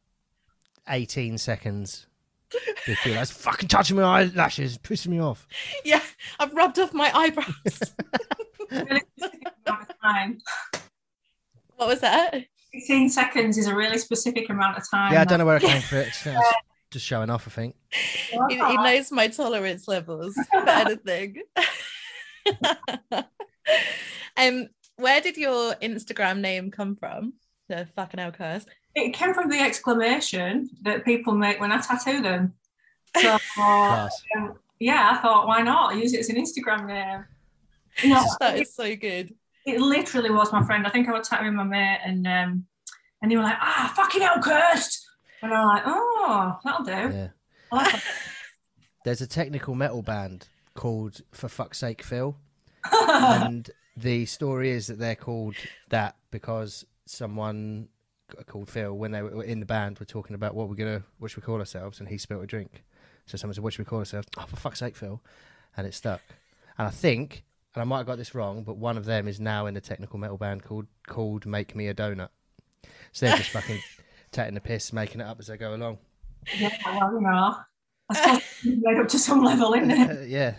18 0.90 1.38
seconds 1.38 2.07
before 2.86 3.14
that's 3.14 3.32
fucking 3.32 3.68
touching 3.68 3.98
my 3.98 4.04
eyelashes, 4.04 4.78
pissing 4.78 5.08
me 5.08 5.20
off. 5.20 5.48
Yeah, 5.86 6.02
I've 6.40 6.54
rubbed 6.54 6.80
off 6.80 6.94
my 6.94 7.12
eyebrows. 7.14 7.48
Really 8.70 9.02
specific 9.18 9.48
amount 9.66 9.90
of 9.90 9.96
time. 10.02 10.40
what 11.78 11.88
was 11.88 12.02
that? 12.02 12.36
16 12.74 13.10
seconds 13.10 13.58
is 13.58 13.68
a 13.68 13.74
really 13.74 13.98
specific 13.98 14.50
amount 14.50 14.78
of 14.78 14.84
time. 14.90 15.14
Yeah, 15.14 15.22
I 15.22 15.24
don't 15.24 15.40
know 15.40 15.46
where 15.46 15.56
I 15.56 15.60
came 15.60 15.82
from. 15.82 16.00
It's 16.00 16.26
it's 16.28 16.38
just 16.92 17.06
showing 17.06 17.30
off, 17.30 17.48
I 17.48 17.52
think. 17.52 17.76
He, 17.92 18.56
he 18.56 18.78
knows 18.78 19.10
my 19.10 19.30
tolerance 19.30 19.88
levels 19.88 20.36
for 20.52 20.58
anything. 20.70 21.44
um, 24.36 24.68
where 24.98 25.22
did 25.22 25.38
your 25.38 25.76
Instagram 25.76 26.40
name 26.40 26.72
come 26.72 26.96
from? 26.98 27.34
The 27.70 27.88
fucking 27.96 28.20
hell 28.20 28.32
curse. 28.32 28.66
It 28.98 29.14
came 29.14 29.34
from 29.34 29.48
the 29.48 29.60
exclamation 29.60 30.70
that 30.82 31.06
people 31.06 31.34
make 31.36 31.60
when 31.60 31.72
I 31.72 31.80
tattoo 31.80 32.22
them. 32.22 32.54
So 33.16 33.38
Class. 33.56 34.22
um, 34.36 34.56
yeah, 34.80 35.12
I 35.14 35.22
thought, 35.22 35.48
why 35.48 35.62
not 35.62 35.96
use 35.96 36.14
it 36.14 36.20
as 36.20 36.30
an 36.30 36.36
Instagram 36.36 36.88
name? 36.88 37.26
You 38.04 38.10
know, 38.10 38.24
That 38.40 38.58
it, 38.58 38.64
is 38.64 38.74
so 38.74 38.96
good. 38.96 39.36
it 39.66 39.80
literally 39.80 40.32
was 40.32 40.52
my 40.52 40.64
friend. 40.66 40.86
I 40.88 40.90
think 40.90 41.08
I 41.08 41.12
was 41.12 41.28
tattooing 41.28 41.56
my 41.56 41.64
mate, 41.64 42.00
and 42.06 42.26
um, 42.28 42.66
and 43.22 43.32
they 43.32 43.38
were 43.38 43.44
like, 43.44 43.58
ah, 43.60 43.94
fucking 43.96 44.22
hell, 44.22 44.42
cursed. 44.42 45.08
And 45.42 45.54
I'm 45.54 45.68
like, 45.68 45.84
oh, 45.86 46.58
that'll 46.64 46.86
do. 46.86 47.16
Yeah. 47.16 47.28
Like. 47.72 48.02
There's 49.06 49.22
a 49.22 49.28
technical 49.28 49.74
metal 49.74 50.02
band 50.02 50.48
called 50.74 51.22
For 51.32 51.48
Fuck's 51.48 51.78
Sake 51.78 52.02
Phil. 52.02 52.36
and 52.92 53.70
the 53.96 54.26
story 54.26 54.72
is 54.72 54.88
that 54.88 55.00
they're 55.00 55.16
called 55.16 55.56
that 55.90 56.16
because 56.30 56.86
someone 57.06 57.88
called 58.46 58.70
Phil, 58.70 58.94
when 58.94 59.12
they 59.12 59.22
were 59.22 59.44
in 59.44 59.60
the 59.60 59.66
band, 59.66 60.00
were 60.00 60.06
talking 60.06 60.36
about 60.36 60.56
what 60.56 60.70
we're 60.70 60.76
gonna, 60.76 61.04
what 61.20 61.32
should 61.32 61.44
we 61.44 61.46
call 61.46 61.60
ourselves, 61.60 62.00
and 62.00 62.10
he 62.10 62.18
spilled 62.18 62.44
a 62.44 62.48
drink. 62.48 62.84
So 63.26 63.38
someone 63.38 63.54
said, 63.56 63.64
"What 63.64 63.74
should 63.74 63.86
we 63.86 63.90
call 63.90 64.00
ourselves?" 64.00 64.28
Oh, 64.38 64.46
for 64.48 64.56
fuck's 64.56 64.80
sake, 64.80 64.96
Phil! 64.96 65.22
And 65.76 65.86
it 65.88 65.94
stuck. 65.94 66.22
And 66.78 66.88
I 66.88 66.92
think, 66.92 67.44
and 67.76 67.82
I 67.82 67.86
might 67.86 67.98
have 67.98 68.08
got 68.08 68.18
this 68.18 68.34
wrong, 68.36 68.64
but 68.64 68.78
one 68.78 68.98
of 68.98 69.06
them 69.06 69.28
is 69.28 69.40
now 69.40 69.66
in 69.66 69.76
a 69.78 69.82
technical 69.82 70.20
metal 70.20 70.38
band 70.38 70.64
called 70.64 70.88
called 71.08 71.46
Make 71.46 71.76
Me 71.76 71.88
a 71.88 71.94
Donut. 71.94 72.30
So 73.12 73.26
they're 73.26 73.38
just 73.38 73.50
fucking 73.50 73.80
taking 74.32 74.54
the 74.54 74.62
piss, 74.62 74.94
making 74.94 75.22
it 75.22 75.26
up 75.26 75.40
as 75.40 75.48
they 75.48 75.58
go 75.58 75.74
along. 75.76 75.98
yeah, 76.58 76.70
well, 76.86 77.14
you 77.14 77.22
know, 77.22 77.56
I 78.10 78.14
suppose 78.14 78.44
made 78.64 78.98
up 78.98 79.08
to 79.10 79.20
some 79.20 79.44
level, 79.44 79.74
isn't 79.74 79.92
it? 79.92 80.10
Uh, 80.10 80.22
yeah, 80.26 80.56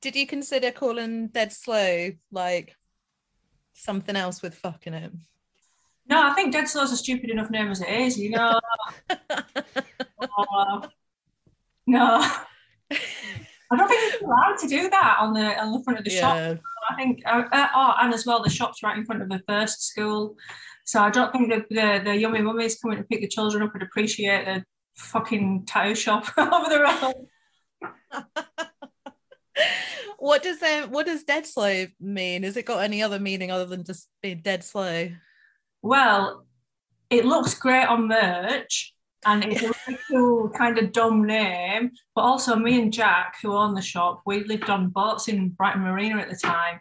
Did 0.00 0.16
you 0.16 0.26
consider 0.26 0.70
calling 0.70 1.28
Dead 1.28 1.52
Slow 1.52 2.10
like 2.30 2.76
something 3.74 4.16
else 4.16 4.42
with 4.42 4.54
fucking 4.54 4.94
it? 4.94 5.12
No, 6.08 6.28
I 6.28 6.34
think 6.34 6.52
Dead 6.52 6.68
Slow's 6.68 6.92
a 6.92 6.96
stupid 6.96 7.30
enough 7.30 7.50
name 7.50 7.70
as 7.70 7.80
it 7.80 7.88
is, 7.88 8.18
you 8.18 8.30
know. 8.30 8.60
Oh, 10.38 10.82
no. 11.86 12.26
I 12.90 13.76
don't 13.76 13.88
think 13.88 14.20
you're 14.20 14.30
allowed 14.30 14.58
to 14.58 14.68
do 14.68 14.88
that 14.90 15.16
on 15.20 15.34
the 15.34 15.60
on 15.60 15.72
the 15.72 15.82
front 15.84 15.98
of 15.98 16.04
the 16.04 16.10
shop. 16.10 16.58
I 16.90 16.94
think, 16.96 17.22
uh, 17.26 17.42
uh, 17.52 17.68
oh, 17.74 17.94
and 18.00 18.14
as 18.14 18.26
well, 18.26 18.42
the 18.42 18.50
shop's 18.50 18.82
right 18.82 18.96
in 18.96 19.04
front 19.04 19.22
of 19.22 19.28
the 19.28 19.42
first 19.48 19.82
school, 19.82 20.36
so 20.84 21.02
I 21.02 21.10
don't 21.10 21.32
think 21.32 21.50
the 21.50 21.64
the, 21.70 22.02
the 22.04 22.16
yummy 22.16 22.40
mummies 22.40 22.78
coming 22.80 22.98
to 22.98 23.04
pick 23.04 23.20
the 23.20 23.28
children 23.28 23.62
up 23.62 23.72
would 23.72 23.82
appreciate 23.82 24.46
the 24.46 24.64
fucking 24.96 25.64
tattoo 25.66 25.94
shop 25.94 26.26
over 26.38 26.68
the 26.68 26.80
road. 26.80 28.24
What 30.18 30.42
does 30.42 30.62
um, 30.62 30.90
what 30.90 31.06
does 31.06 31.24
dead 31.24 31.46
slow 31.46 31.86
mean? 32.00 32.42
Has 32.42 32.56
it 32.56 32.64
got 32.64 32.82
any 32.82 33.02
other 33.02 33.18
meaning 33.18 33.50
other 33.50 33.66
than 33.66 33.84
just 33.84 34.08
being 34.22 34.40
dead 34.40 34.64
slow? 34.64 35.10
Well, 35.86 36.44
it 37.10 37.24
looks 37.24 37.54
great 37.54 37.86
on 37.86 38.08
merch. 38.08 38.92
And 39.24 39.44
it's 39.44 39.62
a 39.62 39.72
really 39.86 40.00
cool 40.08 40.50
kind 40.50 40.78
of 40.78 40.92
dumb 40.92 41.26
name, 41.26 41.90
but 42.14 42.22
also 42.22 42.54
me 42.54 42.80
and 42.80 42.92
Jack, 42.92 43.36
who 43.42 43.52
own 43.52 43.74
the 43.74 43.82
shop, 43.82 44.22
we 44.24 44.44
lived 44.44 44.70
on 44.70 44.90
boats 44.90 45.26
in 45.26 45.48
Brighton 45.48 45.82
Marina 45.82 46.18
at 46.18 46.30
the 46.30 46.36
time, 46.36 46.78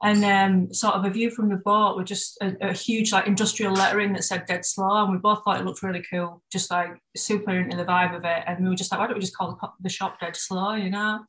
and 0.00 0.24
um, 0.24 0.72
sort 0.72 0.94
of 0.94 1.04
a 1.04 1.10
view 1.10 1.30
from 1.30 1.48
the 1.48 1.56
boat 1.56 1.96
with 1.96 2.06
just 2.06 2.38
a, 2.42 2.68
a 2.68 2.72
huge 2.72 3.10
like 3.10 3.26
industrial 3.26 3.72
lettering 3.72 4.12
that 4.12 4.22
said 4.22 4.46
"Dead 4.46 4.64
Slow," 4.64 5.02
and 5.02 5.12
we 5.12 5.18
both 5.18 5.42
thought 5.42 5.60
it 5.60 5.64
looked 5.64 5.82
really 5.82 6.04
cool, 6.08 6.42
just 6.52 6.70
like 6.70 6.90
super 7.16 7.58
into 7.58 7.76
the 7.76 7.84
vibe 7.84 8.16
of 8.16 8.24
it, 8.24 8.44
and 8.46 8.62
we 8.62 8.70
were 8.70 8.76
just 8.76 8.92
like, 8.92 9.00
why 9.00 9.08
don't 9.08 9.16
we 9.16 9.20
just 9.20 9.36
call 9.36 9.50
the, 9.60 9.68
the 9.80 9.88
shop 9.88 10.20
Dead 10.20 10.36
Slow, 10.36 10.74
you 10.74 10.90
know? 10.90 11.24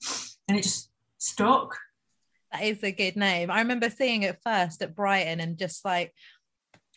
And 0.47 0.59
it 0.59 0.63
just 0.63 0.91
stuck. 1.17 1.75
That 2.51 2.63
is 2.63 2.83
a 2.83 2.91
good 2.91 3.15
name. 3.15 3.49
I 3.49 3.61
remember 3.61 3.89
seeing 3.89 4.23
it 4.23 4.37
first 4.43 4.83
at 4.83 4.95
Brighton 4.95 5.39
and 5.39 5.57
just 5.57 5.83
like 5.85 6.13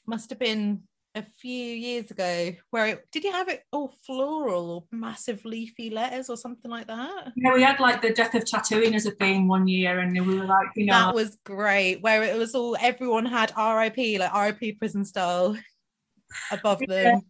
must 0.07 0.31
have 0.31 0.39
been 0.39 0.83
a 1.17 1.23
few 1.23 1.65
years 1.65 2.11
ago 2.11 2.53
where 2.71 2.87
it 2.87 3.07
did 3.13 3.23
you 3.23 3.31
have 3.31 3.49
it 3.49 3.63
all 3.71 3.95
floral 4.05 4.71
or 4.71 4.85
massive 4.91 5.45
leafy 5.45 5.89
letters 5.89 6.29
or 6.29 6.37
something 6.37 6.71
like 6.71 6.89
that? 6.89 7.33
Yeah, 7.37 7.55
we 7.55 7.63
had 7.63 7.79
like 7.79 8.03
the 8.03 8.11
death 8.13 8.35
of 8.35 8.45
tattooing 8.45 8.95
as 8.95 9.07
a 9.07 9.13
theme 9.13 9.47
one 9.47 9.69
year, 9.69 10.01
and 10.01 10.13
we 10.27 10.39
were 10.39 10.45
like, 10.45 10.69
you 10.75 10.87
know, 10.87 10.93
That 10.93 11.15
was 11.15 11.39
great. 11.45 12.03
Where 12.03 12.23
it 12.23 12.37
was 12.37 12.55
all 12.55 12.77
everyone 12.81 13.27
had 13.27 13.53
RIP, 13.57 14.19
like 14.19 14.35
RIP 14.35 14.79
prison 14.79 15.05
style 15.05 15.57
above 16.51 16.81
them. 16.89 17.23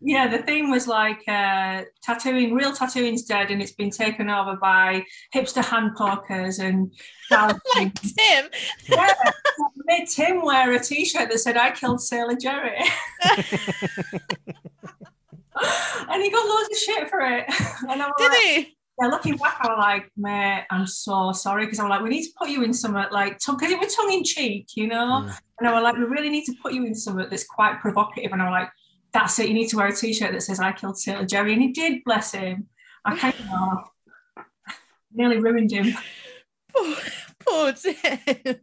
Yeah, 0.00 0.28
the 0.28 0.38
theme 0.38 0.70
was 0.70 0.86
like 0.86 1.22
uh, 1.26 1.82
tattooing, 2.02 2.54
real 2.54 2.72
tattooing's 2.72 3.24
dead 3.24 3.50
and 3.50 3.60
it's 3.60 3.72
been 3.72 3.90
taken 3.90 4.30
over 4.30 4.56
by 4.56 5.04
hipster 5.34 5.64
hand 5.64 5.96
pokers 5.96 6.60
and 6.60 6.92
like 7.30 7.94
Tim. 7.94 8.48
yeah, 8.88 9.12
made 9.88 10.06
Tim 10.08 10.42
wear 10.42 10.72
a 10.72 10.78
t-shirt 10.78 11.30
that 11.30 11.38
said 11.38 11.56
I 11.56 11.72
killed 11.72 12.00
Sailor 12.00 12.36
Jerry. 12.36 12.78
and 16.08 16.22
he 16.22 16.30
got 16.30 16.48
loads 16.48 16.68
of 16.70 16.78
shit 16.78 17.08
for 17.08 17.20
it. 17.20 17.44
And 17.88 18.02
I 18.02 18.06
was 18.06 18.14
Did 18.18 18.30
like, 18.30 18.40
he? 18.42 18.76
yeah, 19.00 19.08
looking 19.08 19.36
back, 19.36 19.58
I 19.60 19.68
was 19.68 19.78
like, 19.78 20.12
mate, 20.16 20.64
I'm 20.70 20.86
so 20.86 21.32
sorry. 21.32 21.64
Because 21.64 21.80
I'm 21.80 21.88
like, 21.88 22.02
we 22.02 22.10
need 22.10 22.24
to 22.24 22.32
put 22.38 22.50
you 22.50 22.62
in 22.62 22.72
something 22.72 23.04
like, 23.10 23.38
because 23.38 23.70
it 23.70 23.78
was 23.78 23.94
tongue 23.94 24.12
in 24.12 24.24
cheek, 24.24 24.68
you 24.74 24.88
know? 24.88 25.24
Mm. 25.24 25.38
And 25.58 25.68
I 25.68 25.72
was 25.72 25.82
like, 25.82 25.96
we 25.96 26.04
really 26.04 26.30
need 26.30 26.44
to 26.44 26.54
put 26.62 26.72
you 26.72 26.84
in 26.84 26.94
something 26.94 27.26
that's 27.30 27.44
quite 27.44 27.80
provocative. 27.80 28.32
And 28.32 28.42
I 28.42 28.44
was 28.44 28.52
like, 28.52 28.70
that's 29.12 29.38
it. 29.38 29.48
You 29.48 29.54
need 29.54 29.68
to 29.68 29.76
wear 29.76 29.88
a 29.88 29.94
t-shirt 29.94 30.32
that 30.32 30.42
says 30.42 30.60
I 30.60 30.72
killed 30.72 30.98
Sailor 30.98 31.24
Jerry. 31.24 31.52
And 31.52 31.62
he 31.62 31.68
did, 31.72 32.04
bless 32.04 32.32
him. 32.32 32.68
I 33.04 33.16
kind 33.16 33.34
of 33.34 33.46
know. 33.46 33.84
nearly 35.12 35.38
ruined 35.38 35.70
him. 35.70 35.94
Poor, 36.74 36.96
poor 37.38 37.72
Tim. 37.72 37.94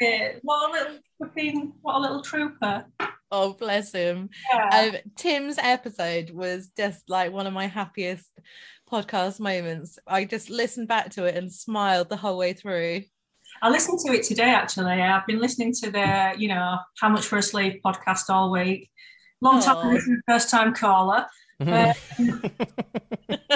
Yeah, 0.00 0.32
what 0.42 0.70
a 0.70 0.72
little 0.72 1.72
what 1.82 1.96
a 1.96 1.98
little 1.98 2.22
trooper. 2.22 2.86
Oh, 3.30 3.52
bless 3.54 3.92
him. 3.92 4.30
Yeah. 4.52 4.90
Um, 4.94 4.96
Tim's 5.16 5.58
episode 5.58 6.30
was 6.30 6.68
just 6.76 7.10
like 7.10 7.32
one 7.32 7.46
of 7.46 7.52
my 7.52 7.66
happiest 7.66 8.30
podcast 8.90 9.40
moments. 9.40 9.98
I 10.06 10.24
just 10.24 10.48
listened 10.48 10.88
back 10.88 11.10
to 11.10 11.24
it 11.24 11.36
and 11.36 11.52
smiled 11.52 12.08
the 12.08 12.16
whole 12.16 12.38
way 12.38 12.52
through. 12.52 13.02
I 13.60 13.70
listened 13.70 13.98
to 14.00 14.12
it 14.12 14.22
today 14.22 14.50
actually. 14.50 15.02
I've 15.02 15.26
been 15.26 15.40
listening 15.40 15.72
to 15.74 15.90
the, 15.90 16.34
you 16.36 16.48
know, 16.48 16.78
How 17.00 17.08
Much 17.08 17.26
for 17.26 17.38
a 17.38 17.42
Sleeve 17.42 17.80
podcast 17.84 18.30
all 18.30 18.50
week. 18.50 18.90
Long 19.40 19.62
time 19.62 19.76
Aw. 19.76 19.90
listener, 19.90 20.20
first 20.26 20.50
time 20.50 20.74
caller. 20.74 21.26
Uh, 21.60 21.92
yeah, 22.18 23.52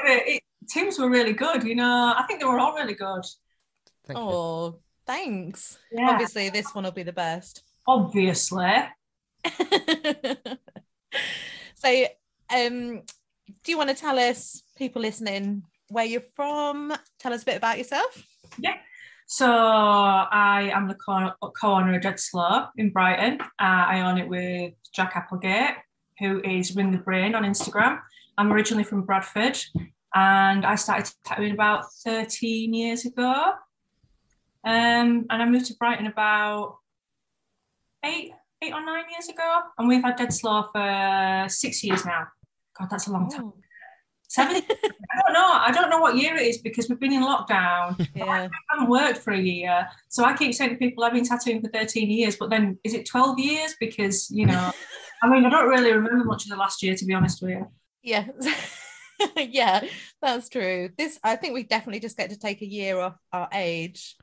it, 0.00 0.42
teams 0.68 0.98
were 0.98 1.10
really 1.10 1.32
good, 1.32 1.64
you 1.64 1.74
know. 1.74 2.14
I 2.16 2.24
think 2.26 2.40
they 2.40 2.46
were 2.46 2.58
all 2.58 2.74
really 2.74 2.94
good. 2.94 3.24
Thank 4.06 4.18
you. 4.18 4.24
Oh, 4.24 4.78
thanks. 5.06 5.78
Yeah. 5.90 6.10
Obviously, 6.10 6.50
this 6.50 6.74
one 6.74 6.84
will 6.84 6.92
be 6.92 7.02
the 7.02 7.12
best. 7.12 7.62
Obviously. 7.86 8.74
so, 11.74 12.06
um, 12.54 13.02
do 13.64 13.72
you 13.72 13.78
want 13.78 13.90
to 13.90 13.96
tell 13.96 14.18
us, 14.18 14.62
people 14.76 15.02
listening, 15.02 15.64
where 15.88 16.04
you're 16.04 16.22
from? 16.34 16.92
Tell 17.18 17.32
us 17.32 17.42
a 17.42 17.46
bit 17.46 17.56
about 17.56 17.78
yourself. 17.78 18.24
So 19.32 19.46
I 19.46 20.72
am 20.74 20.88
the 20.88 20.96
co-owner 20.96 21.94
of 21.94 22.02
Dead 22.02 22.18
Slow 22.18 22.64
in 22.76 22.90
Brighton. 22.90 23.40
Uh, 23.40 23.46
I 23.60 24.00
own 24.00 24.18
it 24.18 24.26
with 24.28 24.74
Jack 24.92 25.12
Applegate, 25.14 25.76
who 26.18 26.42
is 26.42 26.74
Ring 26.74 26.90
the 26.90 26.98
Brain 26.98 27.36
on 27.36 27.44
Instagram. 27.44 28.00
I'm 28.36 28.52
originally 28.52 28.82
from 28.82 29.02
Bradford 29.02 29.56
and 30.16 30.66
I 30.66 30.74
started 30.74 31.14
tattooing 31.24 31.52
about 31.52 31.92
13 32.04 32.74
years 32.74 33.04
ago. 33.04 33.52
Um, 34.64 35.26
and 35.30 35.42
I 35.42 35.46
moved 35.46 35.66
to 35.66 35.74
Brighton 35.74 36.08
about 36.08 36.78
eight, 38.04 38.32
eight 38.62 38.74
or 38.74 38.84
nine 38.84 39.04
years 39.12 39.28
ago. 39.28 39.60
And 39.78 39.86
we've 39.86 40.02
had 40.02 40.16
Dead 40.16 40.32
Slow 40.32 40.64
for 40.72 41.46
six 41.48 41.84
years 41.84 42.04
now. 42.04 42.26
God, 42.76 42.88
that's 42.90 43.06
a 43.06 43.12
long 43.12 43.30
time. 43.30 43.44
Ooh. 43.44 43.54
70, 44.30 44.64
I 44.70 45.22
don't 45.24 45.32
know. 45.32 45.52
I 45.52 45.72
don't 45.72 45.90
know 45.90 45.98
what 45.98 46.16
year 46.16 46.36
it 46.36 46.42
is 46.42 46.58
because 46.58 46.88
we've 46.88 47.00
been 47.00 47.12
in 47.12 47.22
lockdown. 47.22 48.06
Yeah. 48.14 48.24
I 48.24 48.48
haven't 48.70 48.90
worked 48.90 49.18
for 49.18 49.32
a 49.32 49.40
year. 49.40 49.88
So 50.08 50.24
I 50.24 50.36
keep 50.36 50.54
saying 50.54 50.70
to 50.70 50.76
people, 50.76 51.02
I've 51.02 51.12
been 51.12 51.24
tattooing 51.24 51.60
for 51.62 51.68
13 51.68 52.10
years, 52.10 52.36
but 52.36 52.50
then 52.50 52.78
is 52.84 52.94
it 52.94 53.06
12 53.06 53.38
years? 53.38 53.74
Because, 53.80 54.30
you 54.30 54.46
know, 54.46 54.72
I 55.22 55.28
mean, 55.28 55.44
I 55.44 55.50
don't 55.50 55.68
really 55.68 55.92
remember 55.92 56.24
much 56.24 56.44
of 56.44 56.50
the 56.50 56.56
last 56.56 56.82
year, 56.82 56.94
to 56.94 57.04
be 57.04 57.14
honest 57.14 57.42
with 57.42 57.50
you. 57.50 57.66
Yeah. 58.02 58.26
yeah, 59.36 59.84
that's 60.22 60.48
true. 60.48 60.90
This, 60.96 61.18
I 61.24 61.36
think 61.36 61.54
we 61.54 61.64
definitely 61.64 62.00
just 62.00 62.16
get 62.16 62.30
to 62.30 62.38
take 62.38 62.62
a 62.62 62.66
year 62.66 62.98
off 62.98 63.16
our 63.32 63.48
age, 63.52 64.16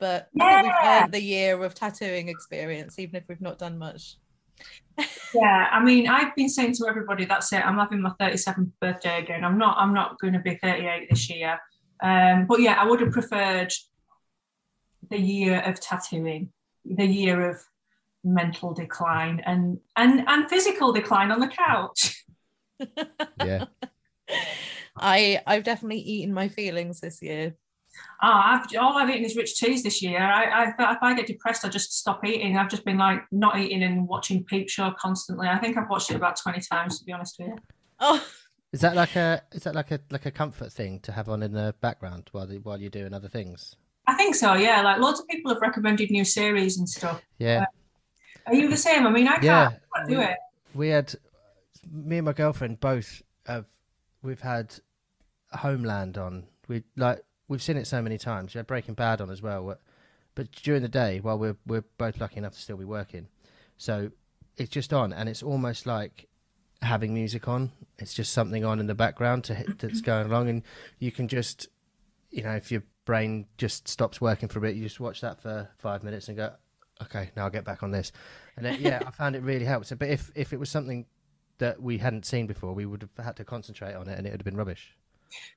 but 0.00 0.28
yeah. 0.34 0.62
we've 0.62 0.72
earned 0.84 1.12
the 1.12 1.22
year 1.22 1.62
of 1.62 1.74
tattooing 1.74 2.28
experience, 2.28 2.98
even 2.98 3.16
if 3.16 3.24
we've 3.28 3.40
not 3.40 3.58
done 3.58 3.78
much. 3.78 4.16
Yeah, 5.34 5.68
I 5.72 5.82
mean, 5.82 6.06
I've 6.08 6.34
been 6.36 6.48
saying 6.48 6.74
to 6.74 6.86
everybody, 6.86 7.24
that's 7.24 7.52
it. 7.52 7.66
I'm 7.66 7.78
having 7.78 8.00
my 8.00 8.12
37th 8.20 8.70
birthday 8.80 9.18
again. 9.18 9.44
I'm 9.44 9.58
not. 9.58 9.76
I'm 9.78 9.92
not 9.92 10.18
going 10.20 10.32
to 10.34 10.38
be 10.38 10.56
38 10.62 11.08
this 11.10 11.28
year. 11.28 11.58
Um, 12.00 12.46
but 12.46 12.60
yeah, 12.60 12.74
I 12.74 12.86
would 12.86 13.00
have 13.00 13.12
preferred 13.12 13.72
the 15.10 15.18
year 15.18 15.60
of 15.60 15.80
tattooing, 15.80 16.52
the 16.84 17.06
year 17.06 17.50
of 17.50 17.60
mental 18.22 18.72
decline 18.72 19.42
and 19.44 19.78
and 19.96 20.24
and 20.26 20.48
physical 20.48 20.92
decline 20.92 21.30
on 21.30 21.40
the 21.40 21.48
couch. 21.48 22.24
Yeah. 23.44 23.66
I 24.96 25.40
I've 25.46 25.64
definitely 25.64 26.00
eaten 26.00 26.32
my 26.32 26.48
feelings 26.48 27.00
this 27.00 27.20
year. 27.20 27.56
Oh, 28.22 28.28
I've, 28.32 28.66
all 28.80 28.96
I've 28.96 29.10
eaten 29.10 29.24
is 29.24 29.36
rich 29.36 29.56
teas 29.58 29.82
this 29.82 30.00
year. 30.02 30.20
I, 30.20 30.44
I, 30.44 30.68
if 30.92 30.98
I 31.02 31.14
get 31.14 31.26
depressed, 31.26 31.64
I 31.64 31.68
just 31.68 31.92
stop 31.98 32.24
eating. 32.24 32.56
I've 32.56 32.70
just 32.70 32.84
been 32.84 32.98
like 32.98 33.20
not 33.32 33.58
eating 33.58 33.82
and 33.82 34.08
watching 34.08 34.44
Peep 34.44 34.68
Show 34.70 34.92
constantly. 34.98 35.48
I 35.48 35.58
think 35.58 35.76
I've 35.76 35.88
watched 35.90 36.10
it 36.10 36.16
about 36.16 36.36
20 36.36 36.60
times, 36.60 36.98
to 36.98 37.04
be 37.04 37.12
honest 37.12 37.36
with 37.38 37.48
you. 37.48 37.56
Oh, 38.00 38.24
Is 38.72 38.80
that 38.80 38.96
like 38.96 39.14
a 39.16 39.42
is 39.52 39.62
that 39.64 39.74
like 39.74 39.90
a 39.92 40.00
like 40.10 40.26
a 40.26 40.30
comfort 40.30 40.72
thing 40.72 40.98
to 41.00 41.12
have 41.12 41.28
on 41.28 41.42
in 41.42 41.52
the 41.52 41.74
background 41.80 42.28
while 42.32 42.46
the, 42.46 42.58
while 42.58 42.80
you're 42.80 42.90
doing 42.90 43.14
other 43.14 43.28
things? 43.28 43.76
I 44.06 44.14
think 44.14 44.34
so, 44.34 44.54
yeah. 44.54 44.82
Like 44.82 44.98
loads 45.00 45.20
of 45.20 45.28
people 45.28 45.52
have 45.52 45.62
recommended 45.62 46.10
new 46.10 46.24
series 46.24 46.78
and 46.78 46.88
stuff. 46.88 47.22
Yeah. 47.38 47.62
Uh, 47.62 48.50
are 48.50 48.54
you 48.54 48.68
the 48.68 48.76
same? 48.76 49.06
I 49.06 49.10
mean, 49.10 49.26
I 49.28 49.32
can't, 49.34 49.44
Yeah. 49.44 49.70
I 49.94 49.98
can't 49.98 50.08
do 50.10 50.18
we- 50.18 50.24
it. 50.24 50.36
we 50.74 50.88
had 50.88 51.14
me 51.92 52.16
and 52.18 52.24
my 52.26 52.32
girlfriend 52.32 52.80
both 52.80 53.22
have 53.46 53.66
we've 54.22 54.40
had 54.40 54.74
Homeland 55.52 56.18
on. 56.18 56.44
We 56.68 56.82
like 56.96 57.22
we've 57.48 57.62
seen 57.62 57.76
it 57.76 57.86
so 57.86 58.00
many 58.02 58.18
times. 58.18 58.54
We 58.54 58.58
had 58.58 58.66
Breaking 58.66 58.94
Bad 58.94 59.20
on 59.20 59.30
as 59.30 59.42
well. 59.42 59.64
But- 60.34 60.50
during 60.62 60.82
the 60.82 60.88
day, 60.88 61.20
while 61.20 61.38
we're 61.38 61.56
we're 61.64 61.84
both 61.96 62.18
lucky 62.20 62.38
enough 62.38 62.54
to 62.54 62.60
still 62.60 62.76
be 62.76 62.84
working, 62.84 63.28
so 63.76 64.10
it's 64.56 64.70
just 64.70 64.92
on, 64.92 65.12
and 65.12 65.28
it's 65.28 65.44
almost 65.44 65.86
like 65.86 66.26
having 66.82 67.14
music 67.14 67.46
on. 67.46 67.70
It's 67.98 68.14
just 68.14 68.32
something 68.32 68.64
on 68.64 68.80
in 68.80 68.88
the 68.88 68.96
background 68.96 69.44
to 69.44 69.54
hit, 69.54 69.78
that's 69.78 70.00
going 70.00 70.26
along, 70.26 70.48
and 70.48 70.62
you 70.98 71.12
can 71.12 71.28
just, 71.28 71.68
you 72.30 72.42
know, 72.42 72.50
if 72.50 72.72
your 72.72 72.82
brain 73.04 73.46
just 73.58 73.86
stops 73.86 74.20
working 74.20 74.48
for 74.48 74.58
a 74.58 74.62
bit, 74.62 74.74
you 74.74 74.82
just 74.82 74.98
watch 74.98 75.20
that 75.20 75.40
for 75.40 75.70
five 75.78 76.02
minutes 76.02 76.26
and 76.26 76.36
go, 76.36 76.52
okay, 77.02 77.30
now 77.36 77.44
I'll 77.44 77.50
get 77.50 77.64
back 77.64 77.82
on 77.84 77.92
this. 77.92 78.10
And 78.56 78.66
then, 78.66 78.80
yeah, 78.80 79.02
I 79.06 79.10
found 79.12 79.36
it 79.36 79.42
really 79.42 79.64
helps. 79.64 79.92
But 79.92 80.08
if 80.08 80.32
if 80.34 80.52
it 80.52 80.58
was 80.58 80.68
something 80.68 81.06
that 81.58 81.80
we 81.80 81.98
hadn't 81.98 82.26
seen 82.26 82.48
before, 82.48 82.72
we 82.72 82.86
would 82.86 83.02
have 83.02 83.24
had 83.24 83.36
to 83.36 83.44
concentrate 83.44 83.94
on 83.94 84.08
it, 84.08 84.18
and 84.18 84.26
it 84.26 84.30
would 84.32 84.40
have 84.40 84.44
been 84.44 84.56
rubbish. 84.56 84.96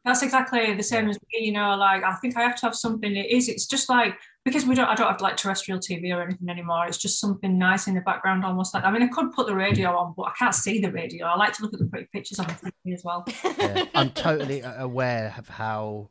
That's 0.06 0.24
exactly 0.24 0.74
the 0.74 0.84
same 0.84 1.10
as 1.10 1.18
me, 1.22 1.46
you 1.46 1.52
know, 1.52 1.76
like 1.76 2.04
I 2.04 2.16
think 2.16 2.38
I 2.38 2.42
have 2.42 2.56
to 2.58 2.68
have 2.68 2.76
something 2.76 3.16
it 3.16 3.30
is, 3.30 3.50
it's 3.50 3.66
just 3.66 3.90
like 3.90 4.16
because 4.46 4.66
we 4.66 4.76
don't 4.76 4.88
I 4.88 4.96
don't 4.96 5.12
have 5.12 5.22
like 5.22 5.38
terrestrial 5.38 5.80
TV 5.80 6.16
or 6.16 6.22
anything 6.22 6.50
anymore. 6.50 6.88
It's 6.88 6.98
just 6.98 7.20
something 7.20 7.58
nice 7.58 7.88
in 7.88 7.96
the 7.96 8.02
background, 8.02 8.46
almost 8.46 8.74
like 8.74 8.84
I 8.84 8.92
mean 8.92 9.04
I 9.04 9.08
could 9.08 9.32
put 9.34 9.48
the 9.48 9.56
radio 9.56 9.96
on, 9.98 10.14
but 10.16 10.24
I 10.24 10.32
can't 10.38 10.56
see 10.56 10.80
the 10.80 10.92
radio. 10.92 11.26
I 11.26 11.36
like 11.36 11.54
to 11.54 11.64
look 11.64 11.74
at 11.74 11.80
the 11.80 11.86
pretty 11.86 12.08
pictures 12.14 12.40
on 12.40 12.48
the 12.48 12.54
TV 12.54 12.94
as 12.94 13.04
well. 13.04 13.26
Yeah. 13.44 13.86
I'm 13.96 14.12
totally 14.12 14.62
aware 14.64 15.36
of 15.38 15.50
how 15.50 16.10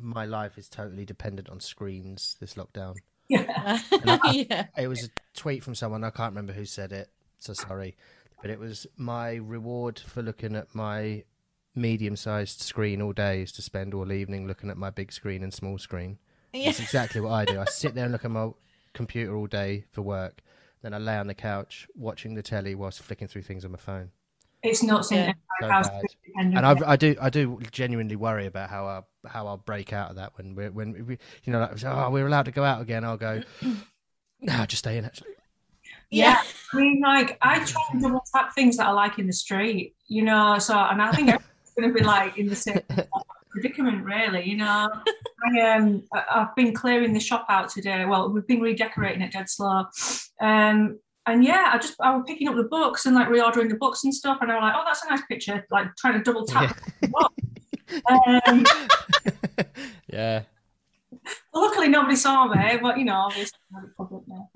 my 0.00 0.26
life 0.26 0.58
is 0.58 0.68
totally 0.68 1.04
dependent 1.04 1.48
on 1.48 1.60
screens 1.60 2.36
this 2.40 2.54
lockdown. 2.54 2.96
Yeah. 3.28 3.78
yeah. 4.32 4.66
It 4.76 4.88
was 4.88 5.04
a 5.04 5.08
tweet 5.34 5.64
from 5.64 5.74
someone 5.74 6.04
I 6.04 6.10
can't 6.10 6.32
remember 6.32 6.52
who 6.52 6.64
said 6.64 6.92
it, 6.92 7.08
so 7.38 7.54
sorry, 7.54 7.96
but 8.42 8.50
it 8.50 8.58
was 8.58 8.86
my 8.96 9.34
reward 9.34 9.98
for 9.98 10.22
looking 10.22 10.56
at 10.56 10.74
my 10.74 11.24
medium-sized 11.74 12.60
screen 12.60 13.00
all 13.00 13.12
day 13.12 13.42
is 13.42 13.52
to 13.52 13.62
spend 13.62 13.94
all 13.94 14.12
evening 14.12 14.46
looking 14.46 14.70
at 14.70 14.76
my 14.76 14.90
big 14.90 15.12
screen 15.12 15.42
and 15.42 15.52
small 15.52 15.78
screen. 15.78 16.18
Yeah. 16.52 16.66
That's 16.66 16.80
exactly 16.80 17.20
what 17.20 17.32
I 17.32 17.44
do. 17.44 17.60
I 17.60 17.64
sit 17.70 17.94
there 17.94 18.04
and 18.04 18.12
look 18.12 18.24
at 18.24 18.30
my 18.30 18.50
computer 18.92 19.36
all 19.36 19.46
day 19.46 19.84
for 19.92 20.02
work, 20.02 20.42
then 20.82 20.94
I 20.94 20.98
lay 20.98 21.16
on 21.16 21.26
the 21.26 21.34
couch 21.34 21.88
watching 21.94 22.34
the 22.34 22.42
telly 22.42 22.74
whilst 22.74 23.02
flicking 23.02 23.28
through 23.28 23.42
things 23.42 23.64
on 23.64 23.72
my 23.72 23.78
phone. 23.78 24.10
It's 24.62 24.82
nuts 24.82 25.10
Yeah. 25.10 25.32
So 25.60 25.68
how 25.68 25.82
bad. 25.82 26.04
and 26.36 26.66
I, 26.66 26.76
I 26.86 26.96
do 26.96 27.16
I 27.20 27.30
do 27.30 27.58
genuinely 27.70 28.16
worry 28.16 28.44
about 28.44 28.68
how 28.68 28.86
I 28.86 29.28
how 29.28 29.46
I'll 29.46 29.56
break 29.56 29.92
out 29.94 30.10
of 30.10 30.16
that 30.16 30.32
when 30.36 30.54
we're 30.54 30.70
when 30.70 31.06
we, 31.06 31.18
you 31.44 31.52
know 31.52 31.60
like 31.60 31.82
oh 31.84 32.10
we're 32.10 32.26
allowed 32.26 32.44
to 32.44 32.50
go 32.50 32.62
out 32.62 32.82
again 32.82 33.02
I'll 33.02 33.16
go 33.16 33.42
no 34.40 34.66
just 34.66 34.80
stay 34.80 34.98
in 34.98 35.06
actually 35.06 35.30
Yeah. 36.10 36.40
I 36.72 36.76
mean, 36.76 37.00
like, 37.00 37.38
I 37.40 37.64
try 37.64 37.82
and 37.92 38.02
double 38.02 38.24
tap 38.32 38.54
things 38.54 38.76
that 38.76 38.86
I 38.86 38.90
like 38.90 39.18
in 39.18 39.26
the 39.26 39.32
street, 39.32 39.94
you 40.08 40.22
know. 40.22 40.58
So, 40.58 40.76
and 40.76 41.00
I 41.00 41.12
think 41.12 41.28
everyone's 41.28 41.46
going 41.80 41.92
to 41.92 41.98
be 41.98 42.04
like 42.04 42.38
in 42.38 42.46
the 42.46 42.56
same 42.56 42.80
predicament, 43.50 44.04
really. 44.04 44.48
You 44.48 44.56
know, 44.58 44.88
I 45.54 45.60
um, 45.60 46.02
I- 46.12 46.24
I've 46.34 46.54
been 46.56 46.74
clearing 46.74 47.12
the 47.12 47.20
shop 47.20 47.46
out 47.48 47.70
today. 47.70 48.04
Well, 48.04 48.30
we've 48.30 48.46
been 48.46 48.60
redecorating 48.60 49.22
it 49.22 49.32
dead 49.32 49.48
slow, 49.48 49.84
um, 50.40 50.98
and 51.26 51.44
yeah, 51.44 51.70
I 51.72 51.78
just 51.78 51.94
I 52.00 52.14
was 52.14 52.24
picking 52.26 52.48
up 52.48 52.56
the 52.56 52.64
books 52.64 53.06
and 53.06 53.14
like 53.14 53.28
reordering 53.28 53.68
the 53.68 53.76
books 53.76 54.04
and 54.04 54.14
stuff, 54.14 54.38
and 54.40 54.50
I 54.50 54.54
was 54.56 54.62
like, 54.62 54.74
oh, 54.76 54.82
that's 54.86 55.04
a 55.04 55.10
nice 55.10 55.22
picture. 55.28 55.66
Like 55.70 55.94
trying 55.96 56.14
to 56.14 56.22
double 56.22 56.46
tap. 56.46 56.78
the 57.00 57.08
book. 57.08 57.32
Um, 58.46 58.64
yeah 60.08 60.42
luckily, 61.54 61.88
nobody 61.88 62.16
saw 62.16 62.46
me, 62.48 62.78
but 62.80 62.98
you 62.98 63.04
know, 63.04 63.14
obviously, 63.16 63.58
I'm 63.76 63.92
public 63.96 64.22
now. 64.26 64.50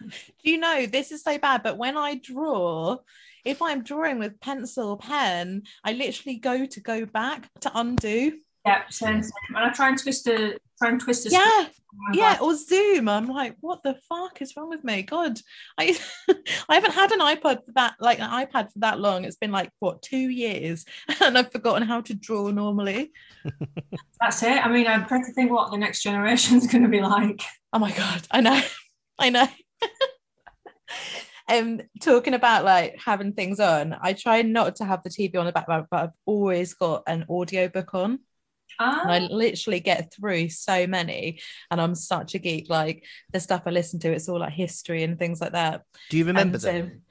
Do 0.00 0.50
you 0.50 0.58
know 0.58 0.86
this 0.86 1.10
is 1.12 1.22
so 1.22 1.38
bad? 1.38 1.62
But 1.62 1.78
when 1.78 1.96
I 1.96 2.16
draw, 2.16 2.98
if 3.46 3.62
I'm 3.62 3.82
drawing 3.82 4.18
with 4.18 4.40
pencil 4.40 4.90
or 4.90 4.98
pen, 4.98 5.62
I 5.84 5.92
literally 5.92 6.36
go 6.36 6.66
to 6.66 6.80
go 6.80 7.06
back 7.06 7.48
to 7.60 7.70
undo. 7.74 8.38
Yeah, 8.66 8.82
same, 8.90 9.22
same. 9.22 9.32
And 9.50 9.58
I 9.58 9.70
try 9.70 9.88
and 9.88 9.98
twist 9.98 10.26
a 10.26 10.58
try 10.78 10.90
and 10.90 11.00
twist 11.00 11.26
a. 11.26 11.30
Yeah, 11.30 11.40
square. 11.44 11.70
Oh 11.96 12.12
yeah, 12.12 12.38
or 12.42 12.56
Zoom. 12.56 13.08
I'm 13.08 13.28
like, 13.28 13.56
what 13.60 13.84
the 13.84 13.96
fuck 14.08 14.42
is 14.42 14.56
wrong 14.56 14.68
with 14.68 14.82
me? 14.82 15.02
God, 15.02 15.38
I 15.78 15.96
I 16.68 16.74
haven't 16.74 16.92
had 16.92 17.12
an 17.12 17.20
iPod 17.20 17.64
for 17.64 17.72
that 17.76 17.94
like 18.00 18.18
an 18.18 18.28
iPad 18.28 18.72
for 18.72 18.80
that 18.80 18.98
long. 18.98 19.24
It's 19.24 19.36
been 19.36 19.52
like 19.52 19.70
what 19.78 20.02
two 20.02 20.16
years, 20.16 20.84
and 21.22 21.38
I've 21.38 21.52
forgotten 21.52 21.86
how 21.86 22.00
to 22.02 22.14
draw 22.14 22.50
normally. 22.50 23.12
That's 24.20 24.42
it. 24.42 24.66
I 24.66 24.68
mean, 24.68 24.88
I'm 24.88 25.06
trying 25.06 25.24
to 25.24 25.32
think 25.32 25.52
what 25.52 25.70
the 25.70 25.78
next 25.78 26.02
generation's 26.02 26.66
going 26.66 26.82
to 26.82 26.90
be 26.90 27.00
like. 27.00 27.40
Oh 27.72 27.78
my 27.78 27.92
god, 27.92 28.26
I 28.32 28.40
know, 28.40 28.60
I 29.20 29.30
know. 29.30 29.46
Um, 31.48 31.80
talking 32.00 32.34
about 32.34 32.64
like 32.64 32.98
having 33.04 33.32
things 33.32 33.60
on, 33.60 33.96
I 34.00 34.12
try 34.12 34.42
not 34.42 34.76
to 34.76 34.84
have 34.84 35.02
the 35.02 35.10
TV 35.10 35.36
on 35.38 35.46
the 35.46 35.52
background, 35.52 35.86
but 35.90 36.00
I've 36.02 36.10
always 36.24 36.74
got 36.74 37.02
an 37.06 37.24
audiobook 37.28 37.94
on. 37.94 38.20
And 38.78 39.10
I 39.10 39.18
Ah, 39.20 39.28
literally 39.30 39.80
get 39.80 40.12
through 40.12 40.50
so 40.50 40.86
many, 40.86 41.40
and 41.70 41.80
I'm 41.80 41.94
such 41.94 42.34
a 42.34 42.38
geek. 42.38 42.68
Like 42.68 43.04
the 43.32 43.40
stuff 43.40 43.62
I 43.64 43.70
listen 43.70 43.98
to, 44.00 44.12
it's 44.12 44.28
all 44.28 44.40
like 44.40 44.52
history 44.52 45.02
and 45.02 45.18
things 45.18 45.40
like 45.40 45.52
that. 45.52 45.84
Do 46.10 46.18
you 46.18 46.24
remember 46.26 46.56
And 46.56 46.62
so- 46.62 46.72
them? 46.72 47.02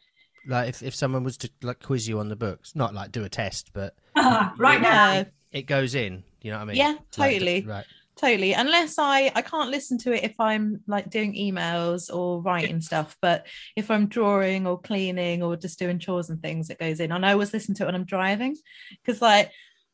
Like 0.47 0.69
if, 0.69 0.83
if 0.83 0.93
someone 0.93 1.23
was 1.23 1.37
to 1.37 1.49
like 1.63 1.81
quiz 1.81 2.07
you 2.07 2.19
on 2.19 2.29
the 2.29 2.35
books, 2.35 2.75
not 2.75 2.93
like 2.93 3.11
do 3.11 3.23
a 3.23 3.29
test, 3.29 3.71
but 3.73 3.95
right 4.15 4.79
now. 4.79 5.25
It 5.51 5.63
goes 5.63 5.95
in. 5.95 6.23
You 6.41 6.51
know 6.51 6.57
what 6.57 6.63
I 6.63 6.65
mean? 6.65 6.75
Yeah, 6.75 6.91
Like, 7.17 7.31
totally. 7.31 7.61
right. 7.65 7.85
Totally. 8.17 8.53
Unless 8.53 8.97
I 8.97 9.31
I 9.35 9.41
can't 9.41 9.71
listen 9.71 9.97
to 9.99 10.13
it 10.13 10.23
if 10.23 10.39
I'm 10.39 10.81
like 10.87 11.09
doing 11.09 11.33
emails 11.33 12.13
or 12.13 12.41
writing 12.41 12.81
stuff, 12.81 13.15
but 13.21 13.47
if 13.75 13.91
I'm 13.91 14.07
drawing 14.07 14.67
or 14.67 14.79
cleaning 14.79 15.43
or 15.43 15.55
just 15.55 15.79
doing 15.79 15.99
chores 15.99 16.29
and 16.29 16.41
things, 16.41 16.69
it 16.69 16.79
goes 16.79 16.99
in. 16.99 17.11
And 17.11 17.25
I 17.25 17.33
always 17.33 17.53
listen 17.53 17.75
to 17.75 17.83
it 17.83 17.85
when 17.87 17.95
I'm 17.95 18.05
driving 18.05 18.55
because 19.03 19.21
like. 19.21 19.51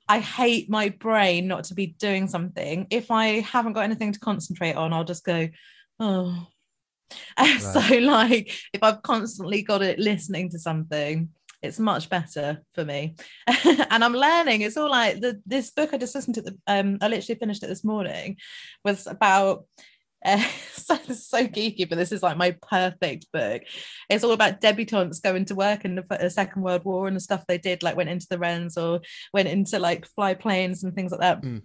I 0.10 0.19
hate 0.19 0.69
my 0.69 0.89
brain 0.89 1.47
not 1.47 1.65
to 1.65 1.73
be 1.73 1.88
doing 1.88 2.27
something. 2.27 2.88
If 2.89 3.12
I 3.12 3.39
haven't 3.41 3.73
got 3.73 3.86
anything 3.86 4.12
to 4.12 4.19
concentrate 4.19 4.75
on, 4.75 4.91
I'll 4.91 5.05
just 5.05 5.23
go, 5.23 5.47
oh. 6.01 6.47
So, 7.60 7.79
like, 7.99 8.51
if 8.73 8.84
I've 8.84 9.01
constantly 9.03 9.62
got 9.62 9.81
it 9.81 9.99
listening 9.99 10.49
to 10.49 10.60
something, 10.60 11.29
it's 11.62 11.80
much 11.80 12.10
better 12.10 12.63
for 12.74 12.84
me. 12.84 13.15
and 13.65 14.04
I'm 14.04 14.13
learning. 14.13 14.62
It's 14.62 14.78
all 14.78 14.89
like 14.89 15.19
the 15.19 15.41
this 15.45 15.71
book 15.71 15.93
I 15.93 15.97
just 15.97 16.15
listened 16.15 16.36
to. 16.36 16.41
The, 16.41 16.58
um, 16.67 16.97
I 17.02 17.08
literally 17.08 17.39
finished 17.39 17.63
it 17.63 17.67
this 17.67 17.84
morning. 17.84 18.38
Was 18.84 19.08
about. 19.08 19.65
Uh, 20.24 20.38
so, 20.74 20.95
so 20.97 21.47
geeky, 21.47 21.89
but 21.89 21.97
this 21.97 22.12
is 22.12 22.21
like 22.21 22.38
my 22.38 22.56
perfect 22.69 23.26
book. 23.34 23.63
It's 24.08 24.24
all 24.24 24.34
about 24.34 24.62
debutantes 24.62 25.19
going 25.19 25.45
to 25.45 25.56
work 25.56 25.84
in 25.84 25.95
the, 25.95 26.06
the 26.08 26.30
Second 26.30 26.62
World 26.62 26.86
War 26.86 27.08
and 27.08 27.15
the 27.15 27.19
stuff 27.19 27.43
they 27.47 27.58
did, 27.58 27.82
like 27.82 27.97
went 27.97 28.12
into 28.12 28.28
the 28.30 28.38
Wrens 28.38 28.78
or 28.78 29.02
went 29.34 29.47
into 29.47 29.80
like 29.80 30.06
fly 30.06 30.36
planes 30.36 30.84
and 30.84 30.93
things 30.93 31.12
like 31.12 31.21
that. 31.21 31.41
Mm. 31.41 31.63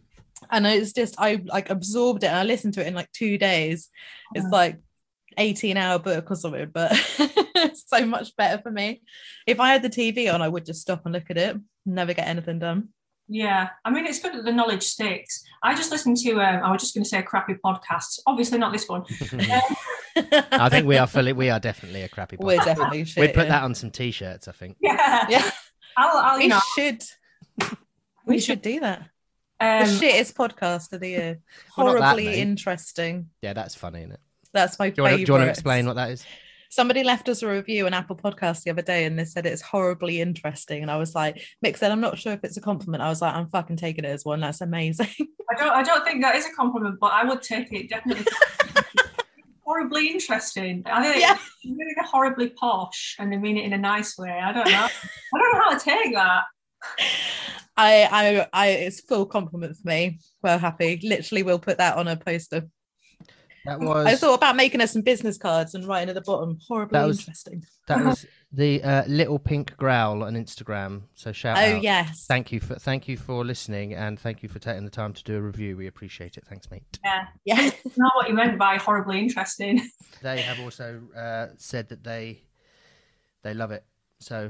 And 0.51 0.67
it's 0.67 0.95
just 0.95 1.17
I 1.19 1.43
like 1.45 1.69
absorbed 1.69 2.25
it 2.25 2.29
and 2.29 2.37
I 2.37 2.45
listened 2.45 2.73
to 2.75 2.81
it 2.81 2.87
in 2.87 2.95
like 2.95 3.13
two 3.13 3.37
days. 3.37 3.91
It's 4.35 4.49
like 4.51 4.79
18 5.37 5.77
hour 5.77 5.99
book 5.99 6.31
or 6.31 6.37
something, 6.37 6.71
but 6.73 6.95
so 7.75 8.07
much 8.07 8.35
better 8.37 8.61
for 8.63 8.71
me. 8.71 9.03
If 9.47 9.61
I 9.61 9.73
had 9.73 9.83
the 9.83 9.91
TV 9.91 10.33
on, 10.33 10.43
I 10.43 10.49
would 10.49 10.67
just 10.67 10.81
stop 10.81 11.03
and 11.05 11.13
look 11.13 11.31
at 11.31 11.39
it, 11.39 11.57
never 11.85 12.15
get 12.15 12.29
anything 12.29 12.59
done. 12.59 12.89
Yeah, 13.29 13.71
I 13.85 13.91
mean, 13.91 14.07
it's 14.07 14.21
good 14.21 14.35
that 14.35 14.45
the 14.45 14.53
knowledge 14.53 14.85
sticks. 14.85 15.45
I 15.63 15.75
just 15.75 15.91
listened 15.91 16.17
to, 16.19 16.41
um, 16.41 16.63
I 16.63 16.71
was 16.71 16.81
just 16.81 16.95
going 16.95 17.03
to 17.03 17.09
say 17.09 17.19
a 17.19 17.25
crappy 17.25 17.55
podcast. 17.55 18.21
Obviously, 18.25 18.59
not 18.59 18.73
this 18.73 18.89
one. 18.89 19.05
I 20.53 20.69
think 20.69 20.87
we 20.87 20.97
are 20.97 21.09
fully, 21.09 21.33
we 21.33 21.51
are 21.51 21.59
definitely 21.59 22.03
a 22.03 22.09
crappy. 22.09 22.37
we're 22.39 22.59
podcast. 22.59 22.65
definitely 22.65 23.05
shit. 23.05 23.21
We'd 23.21 23.35
put 23.35 23.47
yeah. 23.47 23.53
that 23.53 23.65
on 23.65 23.75
some 23.75 23.91
t-shirts. 23.91 24.47
I 24.47 24.53
think. 24.53 24.77
Yeah. 24.81 25.27
Yeah, 25.29 25.51
I'll, 25.97 26.19
I'll 26.19 26.39
we 26.39 26.47
know, 26.47 26.61
should. 26.77 27.03
We 28.27 28.39
should 28.39 28.63
do 28.63 28.81
that. 28.81 29.09
the 29.59 29.67
um, 29.67 29.85
shittest 29.87 30.35
podcast 30.35 30.93
of 30.93 31.01
the 31.01 31.09
year. 31.09 31.41
Well, 31.77 31.95
that, 31.95 32.01
Horribly 32.01 32.41
interesting. 32.41 33.31
Yeah, 33.43 33.55
that's 33.55 33.75
funny, 33.75 34.01
isn't 34.01 34.13
it? 34.13 34.21
That's 34.57 34.79
my 34.79 34.91
Do 34.91 34.95
you, 34.99 35.03
want 35.03 35.13
to, 35.13 35.17
favorite. 35.19 35.27
do 35.27 35.31
you 35.31 35.35
want 35.39 35.45
to 35.47 35.51
explain 35.51 35.87
what 35.87 35.97
that 35.97 36.11
is? 36.11 36.25
Somebody 36.69 37.05
left 37.05 37.29
us 37.29 37.43
a 37.43 37.49
review 37.49 37.87
on 37.87 37.95
Apple 37.95 38.17
Podcasts 38.17 38.65
the 38.65 38.71
other 38.73 38.83
day 38.83 39.05
and 39.05 39.17
they 39.19 39.25
said 39.25 39.47
it's 39.47 39.63
horribly 39.63 40.21
interesting. 40.21 40.83
And 40.83 40.91
I 40.91 40.97
was 40.97 41.15
like, 41.15 41.41
Mick 41.65 41.77
said, 41.79 41.93
I'm 41.93 42.01
not 42.01 42.19
sure 42.19 42.33
if 42.33 42.43
it's 42.43 42.57
a 42.57 42.61
compliment. 42.61 43.03
I 43.03 43.09
was 43.09 43.23
like, 43.23 43.35
I'm 43.35 43.49
fucking 43.49 43.77
taking 43.77 44.05
it 44.05 44.09
as 44.09 44.25
one. 44.25 44.41
That's 44.41 44.61
amazing. 44.61 45.07
I 45.51 45.55
don't, 45.57 45.71
I 45.73 45.83
don't 45.85 46.05
think 46.05 46.23
that 46.23 46.35
is 46.35 46.45
a 46.45 46.53
compliment, 46.57 46.99
but 47.01 47.13
I 47.13 47.25
would 47.25 47.41
take 47.41 47.73
it 47.73 47.89
definitely. 47.89 48.27
horribly 49.65 50.09
interesting. 50.09 50.83
I 50.87 51.03
think 51.03 51.21
Yeah. 51.21 51.37
yeah. 51.63 51.73
really 51.77 51.95
horribly 51.99 52.51
posh, 52.51 53.17
and 53.19 53.33
they 53.33 53.37
mean 53.37 53.57
it 53.57 53.65
in 53.65 53.73
a 53.73 53.79
nice 53.79 54.17
way. 54.17 54.31
I 54.31 54.53
don't 54.53 54.67
know. 54.69 54.87
I 55.35 55.39
don't 55.39 55.53
know 55.55 55.61
how 55.61 55.77
to 55.77 55.85
take 55.85 56.15
that. 56.15 56.45
I, 57.77 58.09
I, 58.11 58.47
I, 58.53 58.67
it's 58.69 59.01
full 59.01 59.27
compliment 59.27 59.77
for 59.77 59.89
me. 59.89 60.19
Well, 60.43 60.59
happy. 60.59 61.01
Literally, 61.03 61.43
we'll 61.43 61.59
put 61.59 61.79
that 61.79 61.97
on 61.97 62.09
a 62.09 62.17
poster. 62.17 62.69
That 63.67 63.81
was 63.81 64.07
I 64.13 64.17
thought 64.17 64.35
about 64.35 64.57
making 64.57 64.81
us 64.81 64.93
some 64.93 65.03
business 65.03 65.37
cards 65.39 65.75
and 65.75 65.85
writing 65.87 66.09
at 66.09 66.15
the 66.15 66.21
bottom. 66.23 66.59
Horribly 66.67 66.99
That 66.99 67.07
was- 67.07 67.19
interesting. 67.21 67.65
that 67.89 68.05
was 68.05 68.27
the 68.53 68.83
uh, 68.83 69.05
little 69.07 69.39
pink 69.39 69.77
growl 69.77 70.23
on 70.25 70.35
Instagram. 70.35 71.03
So 71.15 71.33
shout 71.33 71.57
Oh 71.59 71.61
out. 71.61 71.73
Oh 71.75 71.81
yes. 71.81 72.27
Thank 72.27 72.53
you 72.53 72.61
for 72.61 72.77
thank 72.77 73.09
you 73.09 73.17
for 73.17 73.45
listening 73.45 73.95
and 73.95 74.19
thank 74.19 74.43
you 74.43 74.49
for 74.49 74.59
taking 74.59 74.85
the 74.85 74.91
time 74.91 75.13
to 75.13 75.23
do 75.25 75.37
a 75.37 75.41
review. 75.41 75.77
We 75.77 75.87
appreciate 75.87 76.37
it. 76.37 76.45
Thanks, 76.49 76.71
mate. 76.71 76.83
Yeah, 77.05 77.27
yeah. 77.45 77.71
not 77.97 78.15
what 78.17 78.29
you 78.29 78.35
meant 78.35 78.59
by 78.59 78.77
horribly 78.77 79.19
interesting. 79.21 79.89
They 80.23 80.41
have 80.41 80.61
also 80.61 81.03
uh, 81.17 81.49
said 81.59 81.89
that 81.91 82.03
they 82.05 82.43
they 83.43 83.55
love 83.55 83.71
it. 83.71 83.85
So 84.21 84.45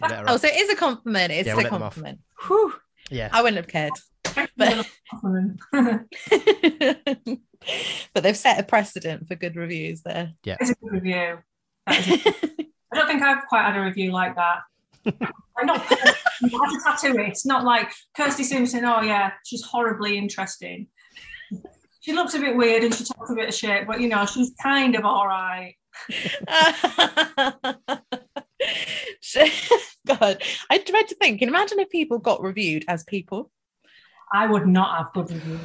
you 0.00 0.08
let 0.08 0.12
her 0.20 0.24
Oh, 0.28 0.34
off. 0.34 0.40
so 0.40 0.48
it 0.48 0.56
is 0.56 0.70
a 0.70 0.76
compliment. 0.76 1.32
It's 1.32 1.46
Yeah, 1.46 1.54
we'll 1.54 1.62
a 1.62 1.64
let 1.64 1.72
them 1.72 1.82
off. 1.82 1.94
compliment. 1.94 2.20
Whew. 2.46 2.74
Yeah, 3.10 3.28
I 3.32 3.42
wouldn't 3.42 3.56
have 3.56 3.68
cared. 3.68 3.92
But- 4.56 4.86
but 8.14 8.22
they've 8.22 8.36
set 8.36 8.60
a 8.60 8.62
precedent 8.62 9.26
for 9.28 9.34
good 9.34 9.56
reviews 9.56 10.02
there. 10.02 10.32
Yeah. 10.44 10.56
It's 10.60 10.70
a 10.70 10.74
good 10.74 10.92
review. 10.92 11.38
That 11.86 12.06
is 12.08 12.26
a- 12.26 12.34
I 12.92 12.96
don't 12.96 13.06
think 13.06 13.22
I've 13.22 13.46
quite 13.48 13.64
had 13.64 13.76
a 13.76 13.82
review 13.82 14.12
like 14.12 14.34
that. 14.36 14.60
I'm 15.06 15.66
not 15.66 15.90
as 15.92 16.14
a 16.42 16.48
tattooist, 16.88 17.44
not 17.46 17.64
like 17.64 17.92
Kirsty 18.16 18.44
Simpson. 18.44 18.84
Oh 18.84 19.02
yeah, 19.02 19.32
she's 19.44 19.62
horribly 19.62 20.16
interesting. 20.16 20.86
She 22.00 22.12
looks 22.14 22.34
a 22.34 22.38
bit 22.38 22.56
weird 22.56 22.84
and 22.84 22.94
she 22.94 23.04
talks 23.04 23.30
a 23.30 23.34
bit 23.34 23.48
of 23.48 23.54
shit, 23.54 23.86
but 23.86 24.00
you 24.00 24.08
know 24.08 24.24
she's 24.24 24.52
kind 24.62 24.96
of 24.96 25.04
all 25.04 25.26
right. 25.26 25.74
God, 30.06 30.42
I 30.70 30.78
dread 30.78 31.08
to 31.08 31.14
think. 31.16 31.40
Can 31.40 31.48
imagine 31.48 31.78
if 31.80 31.90
people 31.90 32.18
got 32.18 32.42
reviewed 32.42 32.84
as 32.88 33.04
people? 33.04 33.50
I 34.32 34.46
would 34.46 34.66
not 34.66 34.96
have 34.96 35.12
good 35.12 35.30
reviews. 35.34 35.60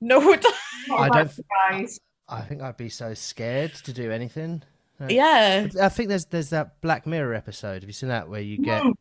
No, 0.00 0.20
Not 0.88 1.00
I 1.00 1.08
don't- 1.08 1.40
guys. 1.70 1.98
I 2.28 2.40
think 2.42 2.60
I'd 2.60 2.76
be 2.76 2.88
so 2.88 3.14
scared 3.14 3.72
to 3.84 3.92
do 3.92 4.10
anything. 4.10 4.62
yeah, 5.08 5.68
I 5.80 5.88
think 5.88 6.08
there's 6.08 6.24
there's 6.26 6.50
that 6.50 6.80
Black 6.80 7.06
Mirror 7.06 7.34
episode. 7.34 7.82
Have 7.82 7.88
you 7.88 7.92
seen 7.92 8.08
that 8.08 8.28
where 8.28 8.40
you 8.40 8.58
get 8.58 8.82
Mm. 8.82 8.94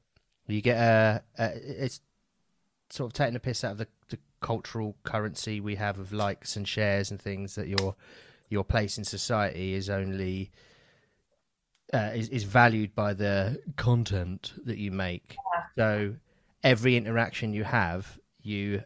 you 0.47 0.61
get 0.61 0.77
a, 0.77 1.23
a 1.39 1.51
it's 1.83 2.01
sort 2.91 3.09
of 3.09 3.13
taking 3.13 3.33
the 3.33 3.39
piss 3.39 3.63
out 3.63 3.71
of 3.73 3.77
the, 3.79 3.87
the 4.09 4.19
cultural 4.41 4.95
currency 5.03 5.59
we 5.59 5.73
have 5.75 5.97
of 5.97 6.11
likes 6.13 6.55
and 6.55 6.67
shares 6.67 7.09
and 7.09 7.19
things 7.19 7.55
that 7.55 7.67
your 7.67 7.95
your 8.49 8.63
place 8.63 8.97
in 8.99 9.03
society 9.03 9.73
is 9.73 9.89
only 9.89 10.51
uh, 11.95 12.11
is 12.13 12.29
is 12.29 12.43
valued 12.43 12.93
by 12.93 13.13
the 13.13 13.61
content 13.77 14.53
that 14.65 14.77
you 14.77 14.91
make. 14.91 15.37
So 15.75 16.15
every 16.63 16.97
interaction 16.97 17.53
you 17.53 17.63
have, 17.63 18.19
you 18.41 18.83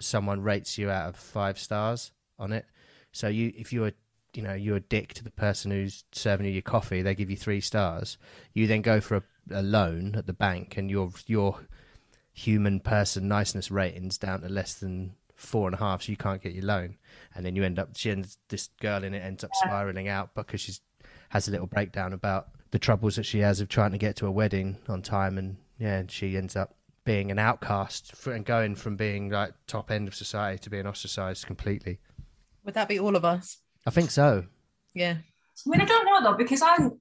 someone 0.00 0.42
rates 0.42 0.78
you 0.78 0.90
out 0.90 1.08
of 1.08 1.16
five 1.16 1.58
stars 1.58 2.12
on 2.38 2.52
it. 2.52 2.66
So 3.12 3.28
you 3.28 3.52
if 3.56 3.72
you're 3.72 3.92
you 4.34 4.42
know 4.42 4.54
you're 4.54 4.76
a 4.76 4.80
dick 4.80 5.14
to 5.14 5.24
the 5.24 5.30
person 5.30 5.70
who's 5.70 6.04
serving 6.12 6.46
you 6.46 6.52
your 6.52 6.62
coffee, 6.62 7.02
they 7.02 7.14
give 7.14 7.30
you 7.30 7.36
three 7.36 7.60
stars. 7.60 8.18
You 8.52 8.66
then 8.66 8.82
go 8.82 9.00
for 9.00 9.16
a, 9.16 9.22
a 9.52 9.62
loan 9.62 10.16
at 10.16 10.26
the 10.26 10.32
bank, 10.32 10.76
and 10.76 10.90
your 10.90 11.10
your 11.26 11.60
human 12.32 12.80
person 12.80 13.28
niceness 13.28 13.70
ratings 13.70 14.18
down 14.18 14.40
to 14.40 14.48
less 14.48 14.74
than 14.74 15.14
four 15.34 15.68
and 15.68 15.74
a 15.74 15.78
half, 15.78 16.02
so 16.02 16.10
you 16.10 16.16
can't 16.16 16.42
get 16.42 16.52
your 16.52 16.64
loan. 16.64 16.96
And 17.34 17.46
then 17.46 17.54
you 17.54 17.62
end 17.62 17.78
up 17.78 17.96
she 17.96 18.10
ends 18.10 18.38
this 18.48 18.68
girl 18.80 19.04
in 19.04 19.14
it 19.14 19.20
ends 19.20 19.44
up 19.44 19.50
spiraling 19.54 20.08
out 20.08 20.34
because 20.34 20.60
she's 20.60 20.80
has 21.28 21.48
a 21.48 21.50
little 21.50 21.66
breakdown 21.66 22.12
about 22.12 22.48
the 22.70 22.78
troubles 22.78 23.16
that 23.16 23.24
she 23.24 23.38
has 23.40 23.60
of 23.60 23.68
trying 23.68 23.92
to 23.92 23.98
get 23.98 24.16
to 24.16 24.26
a 24.26 24.30
wedding 24.30 24.76
on 24.88 25.02
time, 25.02 25.38
and 25.38 25.56
yeah, 25.78 26.02
she 26.08 26.36
ends 26.36 26.56
up 26.56 26.74
being 27.04 27.30
an 27.30 27.38
outcast 27.38 28.14
for, 28.14 28.32
and 28.32 28.44
going 28.44 28.74
from 28.74 28.96
being 28.96 29.30
like 29.30 29.52
top 29.66 29.90
end 29.90 30.08
of 30.08 30.14
society 30.14 30.58
to 30.58 30.68
being 30.70 30.86
ostracized 30.86 31.46
completely. 31.46 31.98
would 32.64 32.74
that 32.74 32.88
be 32.88 32.98
all 32.98 33.16
of 33.16 33.24
us? 33.24 33.58
I 33.86 33.90
think 33.90 34.10
so. 34.10 34.44
Yeah. 34.94 35.16
I 35.66 35.70
mean, 35.70 35.80
I 35.80 35.84
don't 35.86 36.04
know 36.04 36.30
though 36.30 36.36
because 36.36 36.60
I'm 36.62 37.00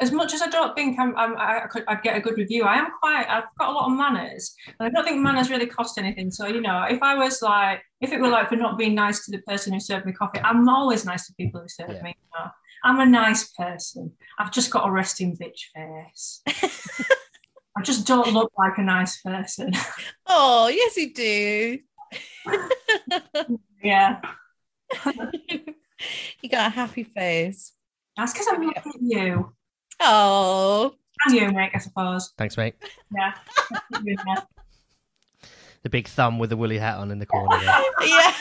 as 0.00 0.12
much 0.12 0.34
as 0.34 0.42
I 0.42 0.48
don't 0.48 0.76
think 0.76 0.98
I'm, 1.00 1.16
I'm 1.16 1.36
I 1.36 1.66
could 1.70 1.82
I'd 1.88 2.02
get 2.02 2.16
a 2.16 2.20
good 2.20 2.36
review. 2.36 2.62
I 2.64 2.76
am 2.76 2.86
quite 3.00 3.26
I've 3.28 3.44
got 3.58 3.70
a 3.70 3.72
lot 3.72 3.90
of 3.90 3.96
manners, 3.98 4.54
and 4.78 4.86
I 4.86 4.90
don't 4.90 5.04
think 5.04 5.20
manners 5.20 5.50
really 5.50 5.66
cost 5.66 5.98
anything. 5.98 6.30
So 6.30 6.46
you 6.46 6.60
know, 6.60 6.84
if 6.88 7.02
I 7.02 7.14
was 7.16 7.42
like 7.42 7.82
if 8.00 8.12
it 8.12 8.20
were 8.20 8.28
like 8.28 8.48
for 8.48 8.56
not 8.56 8.78
being 8.78 8.94
nice 8.94 9.24
to 9.24 9.30
the 9.32 9.38
person 9.42 9.72
who 9.72 9.80
served 9.80 10.06
me 10.06 10.12
coffee, 10.12 10.38
I'm 10.40 10.68
always 10.68 11.04
nice 11.04 11.26
to 11.26 11.34
people 11.34 11.60
who 11.62 11.68
serve 11.68 11.90
Yeah. 11.90 12.02
me. 12.02 12.10
You 12.16 12.38
know? 12.44 12.50
I'm 12.86 13.00
a 13.00 13.06
nice 13.06 13.48
person. 13.52 14.12
I've 14.38 14.52
just 14.52 14.70
got 14.70 14.88
a 14.88 14.92
resting 14.92 15.36
bitch 15.36 15.72
face. 15.74 16.40
I 17.76 17.82
just 17.82 18.06
don't 18.06 18.32
look 18.32 18.52
like 18.56 18.78
a 18.78 18.82
nice 18.82 19.20
person. 19.20 19.72
Oh, 20.28 20.68
yes, 20.68 20.96
you 20.96 21.12
do. 21.14 21.78
yeah, 23.82 24.20
you 26.42 26.48
got 26.48 26.66
a 26.66 26.70
happy 26.70 27.04
face. 27.04 27.72
that's 28.16 28.32
because 28.32 28.48
I'm 28.50 28.62
looking 28.62 28.92
at 28.94 29.02
you 29.02 29.52
Oh, 30.00 30.94
and 31.24 31.34
you, 31.34 31.42
Mick. 31.48 31.70
I 31.74 31.78
suppose. 31.78 32.32
Thanks, 32.36 32.56
mate. 32.56 32.74
Yeah. 33.14 33.34
Yeah. 34.04 34.40
The 35.82 35.90
big 35.90 36.06
thumb 36.08 36.38
with 36.38 36.50
the 36.50 36.56
woolly 36.56 36.78
hat 36.78 36.98
on 36.98 37.10
in 37.10 37.18
the 37.18 37.26
corner. 37.26 37.56
Yeah. 38.02 38.34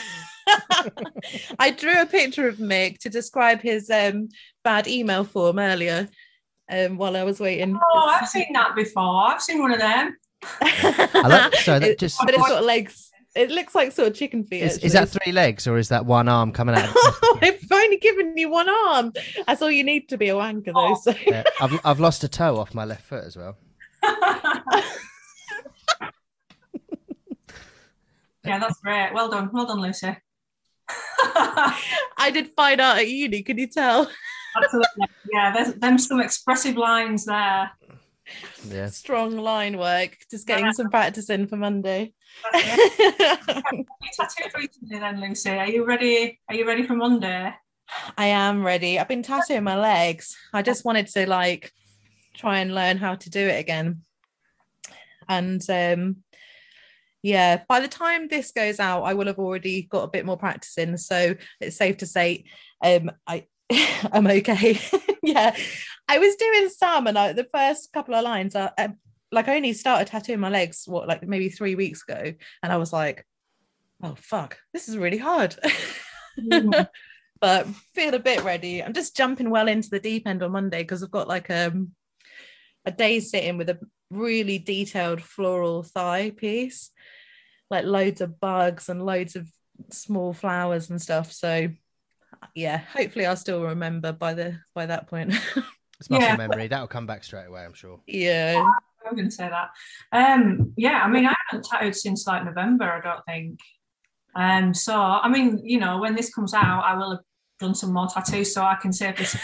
I 1.59 1.71
drew 1.71 2.01
a 2.01 2.05
picture 2.05 2.47
of 2.47 2.57
Mick 2.57 2.99
to 2.99 3.09
describe 3.09 3.61
his 3.61 3.89
um, 3.89 4.29
bad 4.63 4.87
email 4.87 5.23
form 5.23 5.59
earlier. 5.59 6.07
um, 6.71 6.97
while 6.97 7.15
I 7.15 7.23
was 7.23 7.39
waiting. 7.39 7.77
Oh, 7.93 8.17
I've 8.19 8.27
seen 8.27 8.51
that 8.53 8.75
before. 8.75 9.27
I've 9.27 9.41
seen 9.41 9.59
one 9.61 9.71
of 9.71 9.79
them. 9.79 10.17
I 10.61 11.27
like, 11.27 11.55
so 11.55 11.79
that 11.79 11.97
just 12.05 12.19
but 12.19 12.33
it's 12.33 12.47
got 12.47 12.63
legs. 12.63 13.11
It 13.35 13.51
looks 13.51 13.75
like 13.75 13.91
sort 13.91 14.07
of 14.07 14.13
chicken 14.15 14.45
feet. 14.45 14.61
is, 14.63 14.77
is 14.77 14.93
that 14.93 15.09
three 15.09 15.33
legs 15.33 15.67
or 15.67 15.77
is 15.77 15.89
that 15.89 16.05
one 16.05 16.29
arm 16.29 16.53
coming 16.53 16.73
out? 16.75 16.89
I've 17.41 17.59
only 17.69 17.97
given 17.97 18.37
you 18.37 18.49
one 18.49 18.69
arm. 18.69 19.11
That's 19.45 19.61
all 19.61 19.69
you 19.71 19.83
need 19.83 20.07
to 20.09 20.17
be 20.17 20.29
a 20.29 20.35
wanker, 20.35 20.73
though. 20.73 20.95
So 20.95 21.13
Yeah, 21.27 21.43
I've 21.59 21.77
I've 21.83 21.99
lost 21.99 22.23
a 22.23 22.29
toe 22.29 22.57
off 22.57 22.73
my 22.73 22.85
left 22.85 23.03
foot 23.05 23.25
as 23.25 23.35
well. 23.35 23.57
yeah, 28.43 28.59
that's 28.59 28.79
great. 28.79 29.11
Well 29.13 29.29
done. 29.29 29.49
Well 29.51 29.65
done, 29.65 29.81
Lucy. 29.81 30.15
I 32.17 32.31
did 32.33 32.49
find 32.49 32.79
out 32.81 32.97
at 32.97 33.07
uni. 33.07 33.41
Can 33.43 33.57
you 33.57 33.67
tell? 33.67 34.09
Absolutely. 34.55 35.07
Yeah, 35.33 35.51
there's 35.53 35.73
them 35.75 35.97
some 35.97 36.19
expressive 36.21 36.77
lines 36.77 37.25
there. 37.25 37.71
Yeah. 38.67 38.87
Strong 38.87 39.37
line 39.37 39.77
work. 39.77 40.17
Just 40.31 40.47
getting 40.47 40.65
Yeah. 40.65 40.71
some 40.71 40.89
practice 40.89 41.29
in 41.29 41.47
for 41.47 41.57
Monday. 41.57 42.13
You 42.53 44.11
tattooed 44.17 44.51
recently 44.55 44.99
then, 44.99 45.21
Lucy. 45.21 45.49
Are 45.51 45.69
you 45.69 45.85
ready? 45.85 46.39
Are 46.49 46.55
you 46.55 46.65
ready 46.67 46.83
for 46.83 46.95
Monday? 46.95 47.53
I 48.17 48.25
am 48.27 48.63
ready. 48.65 48.99
I've 48.99 49.07
been 49.07 49.23
tattooing 49.23 49.63
my 49.63 49.77
legs. 49.77 50.35
I 50.53 50.61
just 50.61 50.85
wanted 50.85 51.07
to 51.07 51.27
like 51.29 51.71
try 52.35 52.59
and 52.59 52.73
learn 52.73 52.97
how 52.97 53.15
to 53.15 53.29
do 53.29 53.39
it 53.39 53.59
again. 53.59 54.01
And 55.27 55.61
um 55.69 56.17
yeah, 57.25 57.63
by 57.67 57.79
the 57.79 57.87
time 57.87 58.27
this 58.27 58.51
goes 58.51 58.79
out, 58.79 59.01
I 59.01 59.15
will 59.15 59.25
have 59.25 59.39
already 59.39 59.81
got 59.81 60.03
a 60.03 60.09
bit 60.09 60.27
more 60.27 60.37
practice 60.37 60.77
in. 60.77 60.95
So 60.95 61.33
it's 61.59 61.75
safe 61.75 61.97
to 61.97 62.05
say 62.05 62.45
um 62.83 63.09
I 63.25 63.47
I'm 64.11 64.27
okay. 64.27 64.79
yeah. 65.23 65.55
I 66.07 66.19
was 66.19 66.35
doing 66.35 66.69
some 66.69 67.07
and 67.07 67.17
I, 67.17 67.33
the 67.33 67.47
first 67.51 67.91
couple 67.91 68.13
of 68.13 68.23
lines 68.23 68.55
I, 68.55 68.69
I 68.77 68.89
like 69.31 69.47
I 69.47 69.55
only 69.55 69.73
started 69.73 70.05
tattooing 70.05 70.39
my 70.39 70.49
legs 70.49 70.83
what 70.85 71.07
like 71.07 71.27
maybe 71.27 71.49
3 71.49 71.73
weeks 71.73 72.03
ago 72.07 72.31
and 72.61 72.71
I 72.71 72.77
was 72.77 72.93
like 72.93 73.25
oh 74.03 74.13
fuck, 74.15 74.59
this 74.71 74.87
is 74.87 74.95
really 74.95 75.17
hard. 75.17 75.55
Mm. 76.39 76.87
but 77.41 77.67
feel 77.95 78.13
a 78.13 78.19
bit 78.19 78.43
ready. 78.43 78.83
I'm 78.83 78.93
just 78.93 79.17
jumping 79.17 79.49
well 79.49 79.67
into 79.67 79.89
the 79.89 79.99
deep 79.99 80.27
end 80.27 80.43
on 80.43 80.51
Monday 80.51 80.83
because 80.83 81.01
I've 81.01 81.09
got 81.09 81.27
like 81.27 81.49
um, 81.49 81.93
a 82.85 82.91
day 82.91 83.19
sitting 83.19 83.57
with 83.57 83.69
a 83.69 83.79
really 84.11 84.59
detailed 84.59 85.21
floral 85.21 85.83
thigh 85.83 86.31
piece, 86.31 86.91
like 87.69 87.85
loads 87.85 88.21
of 88.21 88.39
bugs 88.39 88.89
and 88.89 89.05
loads 89.05 89.35
of 89.35 89.47
small 89.91 90.33
flowers 90.33 90.89
and 90.89 91.01
stuff. 91.01 91.31
So 91.31 91.69
yeah, 92.53 92.77
hopefully 92.77 93.25
I'll 93.25 93.35
still 93.35 93.63
remember 93.63 94.11
by 94.11 94.33
the 94.33 94.59
by 94.73 94.85
that 94.87 95.07
point. 95.07 95.33
It's 95.97 96.09
muscle 96.09 96.27
Yeah. 96.27 96.35
memory. 96.35 96.67
That'll 96.67 96.87
come 96.87 97.05
back 97.07 97.23
straight 97.23 97.45
away, 97.47 97.63
I'm 97.63 97.73
sure. 97.73 98.01
yeah. 98.05 98.61
I'm 99.07 99.15
going 99.15 99.29
to 99.29 99.31
say 99.31 99.47
that. 99.49 99.69
Um, 100.11 100.73
yeah, 100.75 101.01
I 101.01 101.07
mean, 101.07 101.25
I 101.25 101.33
haven't 101.47 101.65
tattooed 101.65 101.95
since 101.95 102.27
like 102.27 102.43
November, 102.43 102.83
I 102.83 102.99
don't 102.99 103.23
think. 103.25 103.59
Um, 104.35 104.73
so 104.73 104.93
I 104.93 105.29
mean, 105.29 105.61
you 105.63 105.79
know, 105.79 105.99
when 105.99 106.13
this 106.13 106.33
comes 106.33 106.53
out, 106.53 106.83
I 106.83 106.97
will 106.97 107.11
have 107.11 107.19
done 107.61 107.75
some 107.75 107.93
more 107.93 108.07
tattoos, 108.07 108.53
so 108.53 108.61
I 108.63 108.75
can 108.75 108.91
safely 108.91 109.23
say, 109.25 109.39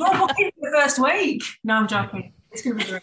don't 0.00 0.18
book 0.18 0.36
in 0.38 0.50
for 0.58 0.70
the 0.70 0.76
first 0.76 0.98
week. 0.98 1.42
No, 1.64 1.74
I'm 1.74 1.88
joking. 1.88 2.32
It's 2.52 2.62
going 2.62 2.78
to 2.78 2.84
be 2.84 2.90
great. 2.90 3.02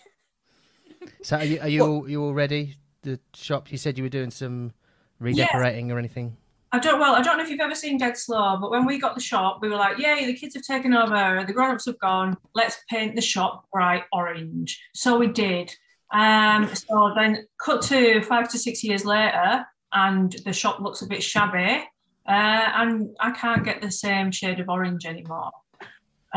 So 1.21 1.37
are 1.37 1.45
you 1.45 1.59
are 1.61 1.69
you 1.69 1.81
all 1.85 2.09
you 2.09 2.21
all 2.21 2.33
ready? 2.33 2.75
The 3.03 3.17
shop 3.33 3.71
you 3.71 3.77
said 3.77 3.97
you 3.97 4.03
were 4.03 4.09
doing 4.09 4.29
some 4.29 4.73
redecorating 5.19 5.89
or 5.89 5.97
anything? 5.97 6.35
I 6.73 6.79
don't 6.79 6.99
well, 6.99 7.15
I 7.15 7.21
don't 7.21 7.37
know 7.37 7.43
if 7.43 7.49
you've 7.49 7.61
ever 7.61 7.75
seen 7.75 7.97
Dead 7.97 8.17
Slow, 8.17 8.57
but 8.59 8.71
when 8.71 8.85
we 8.85 8.99
got 8.99 9.15
the 9.15 9.21
shop, 9.21 9.59
we 9.61 9.69
were 9.69 9.77
like, 9.77 9.99
Yay, 9.99 10.25
the 10.25 10.33
kids 10.33 10.53
have 10.55 10.63
taken 10.63 10.93
over, 10.93 11.45
the 11.47 11.53
grown-ups 11.53 11.85
have 11.85 11.97
gone, 11.99 12.35
let's 12.53 12.77
paint 12.89 13.15
the 13.15 13.21
shop 13.21 13.65
bright 13.71 14.03
orange. 14.11 14.77
So 14.93 15.17
we 15.17 15.27
did. 15.27 15.73
Um, 16.13 16.69
so 16.73 17.13
then 17.15 17.47
cut 17.63 17.81
to 17.83 18.21
five 18.21 18.49
to 18.49 18.57
six 18.57 18.83
years 18.83 19.05
later, 19.05 19.65
and 19.93 20.35
the 20.43 20.53
shop 20.53 20.79
looks 20.81 21.01
a 21.01 21.07
bit 21.07 21.23
shabby. 21.23 21.83
Uh, 22.27 22.69
and 22.75 23.15
I 23.21 23.31
can't 23.31 23.63
get 23.63 23.81
the 23.81 23.91
same 23.91 24.31
shade 24.31 24.59
of 24.59 24.67
orange 24.67 25.05
anymore. 25.05 25.51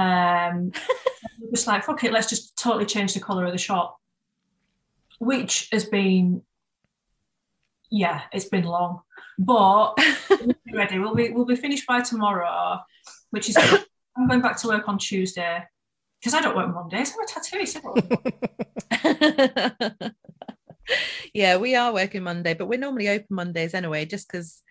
Um, 0.01 0.73
just 1.51 1.67
like, 1.67 1.85
fuck 1.85 2.03
it, 2.05 2.13
let's 2.13 2.29
just 2.29 2.57
totally 2.59 2.87
change 2.87 3.15
the 3.15 3.21
colour 3.21 3.45
of 3.45 3.53
the 3.53 3.59
shop. 3.59 3.99
Which 5.19 5.69
has 5.73 5.85
been 5.85 6.43
yeah, 7.91 8.23
it's 8.33 8.47
been 8.47 8.65
long. 8.65 9.01
But 9.39 9.95
we'll 10.31 10.55
be 10.65 10.73
ready. 10.75 10.99
We'll 10.99 11.15
be 11.15 11.31
we'll 11.31 11.45
be 11.45 11.57
finished 11.57 11.87
by 11.87 12.01
tomorrow, 12.01 12.81
which 13.31 13.49
is. 13.49 13.57
I'm 14.17 14.29
going 14.29 14.41
back 14.41 14.59
to 14.59 14.69
work 14.69 14.89
on 14.89 14.99
Tuesday 14.99 15.63
because 16.21 16.35
I 16.35 16.41
don't 16.41 16.57
work 16.57 16.75
Mondays. 16.75 17.15
I'm 17.15 17.23
a 17.23 17.27
tattooist. 17.27 17.77
I 17.77 17.81
don't 19.01 20.01
work 20.01 20.15
yeah, 21.33 21.57
we 21.57 21.75
are 21.77 21.93
working 21.93 22.25
Monday, 22.25 22.55
but 22.55 22.67
we're 22.67 22.79
normally 22.79 23.09
open 23.09 23.29
Mondays 23.31 23.73
anyway, 23.75 24.05
just 24.05 24.29
because 24.29 24.63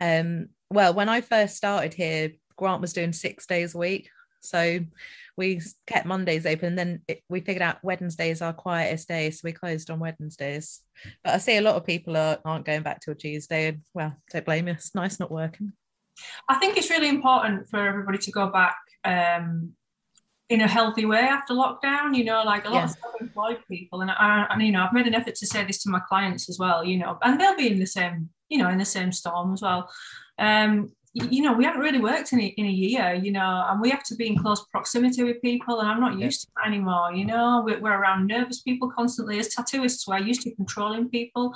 um 0.00 0.48
well, 0.70 0.94
when 0.94 1.08
I 1.08 1.20
first 1.20 1.56
started 1.56 1.94
here, 1.94 2.32
Grant 2.56 2.80
was 2.80 2.92
doing 2.92 3.12
six 3.12 3.46
days 3.46 3.74
a 3.74 3.78
week. 3.78 4.10
So 4.40 4.80
we 5.36 5.60
kept 5.86 6.06
Mondays 6.06 6.46
open. 6.46 6.76
Then 6.76 7.02
it, 7.08 7.22
we 7.28 7.40
figured 7.40 7.62
out 7.62 7.82
Wednesdays 7.82 8.42
our 8.42 8.52
quietest 8.52 9.08
day. 9.08 9.30
So 9.30 9.40
we 9.44 9.52
closed 9.52 9.90
on 9.90 9.98
Wednesdays. 9.98 10.80
But 11.24 11.34
I 11.34 11.38
see 11.38 11.56
a 11.56 11.62
lot 11.62 11.76
of 11.76 11.86
people 11.86 12.16
are, 12.16 12.38
aren't 12.44 12.64
going 12.64 12.82
back 12.82 13.00
till 13.00 13.14
Tuesday. 13.14 13.68
And 13.68 13.82
well, 13.94 14.16
don't 14.32 14.44
blame 14.44 14.68
you. 14.68 14.74
It's 14.74 14.94
nice 14.94 15.20
not 15.20 15.30
working. 15.30 15.72
I 16.48 16.56
think 16.56 16.76
it's 16.76 16.90
really 16.90 17.08
important 17.08 17.68
for 17.68 17.86
everybody 17.86 18.18
to 18.18 18.32
go 18.32 18.48
back 18.50 18.76
um, 19.04 19.72
in 20.48 20.60
a 20.62 20.66
healthy 20.66 21.04
way 21.04 21.20
after 21.20 21.54
lockdown. 21.54 22.16
You 22.16 22.24
know, 22.24 22.42
like 22.42 22.64
a 22.64 22.70
lot 22.70 22.78
Yeah. 22.78 22.84
of 22.84 22.90
self-employed 22.90 23.60
people, 23.68 24.00
and 24.00 24.10
I, 24.10 24.46
and 24.50 24.60
you 24.62 24.72
know, 24.72 24.82
I've 24.84 24.92
made 24.92 25.06
an 25.06 25.14
effort 25.14 25.36
to 25.36 25.46
say 25.46 25.64
this 25.64 25.82
to 25.84 25.90
my 25.90 26.00
clients 26.00 26.48
as 26.48 26.58
well. 26.58 26.84
You 26.84 26.98
know, 26.98 27.18
and 27.22 27.40
they'll 27.40 27.56
be 27.56 27.70
in 27.70 27.78
the 27.78 27.86
same, 27.86 28.30
you 28.48 28.58
know, 28.58 28.68
in 28.68 28.78
the 28.78 28.84
same 28.84 29.12
storm 29.12 29.52
as 29.52 29.62
well. 29.62 29.88
Um, 30.38 30.90
you 31.14 31.42
know, 31.42 31.52
we 31.52 31.64
haven't 31.64 31.80
really 31.80 32.00
worked 32.00 32.32
in 32.32 32.40
a, 32.40 32.44
in 32.44 32.66
a 32.66 32.70
year, 32.70 33.14
you 33.14 33.32
know, 33.32 33.64
and 33.68 33.80
we 33.80 33.90
have 33.90 34.04
to 34.04 34.14
be 34.14 34.26
in 34.26 34.36
close 34.36 34.64
proximity 34.66 35.24
with 35.24 35.40
people, 35.42 35.80
and 35.80 35.88
I'm 35.88 36.00
not 36.00 36.18
Yeah. 36.18 36.26
used 36.26 36.42
to 36.42 36.46
that 36.56 36.68
anymore. 36.68 37.12
You 37.12 37.24
know, 37.24 37.62
we're, 37.64 37.80
we're 37.80 37.98
around 37.98 38.26
nervous 38.26 38.62
people 38.62 38.90
constantly. 38.90 39.38
As 39.38 39.54
tattooists, 39.54 40.06
we're 40.06 40.18
used 40.18 40.42
to 40.42 40.54
controlling 40.54 41.08
people 41.08 41.54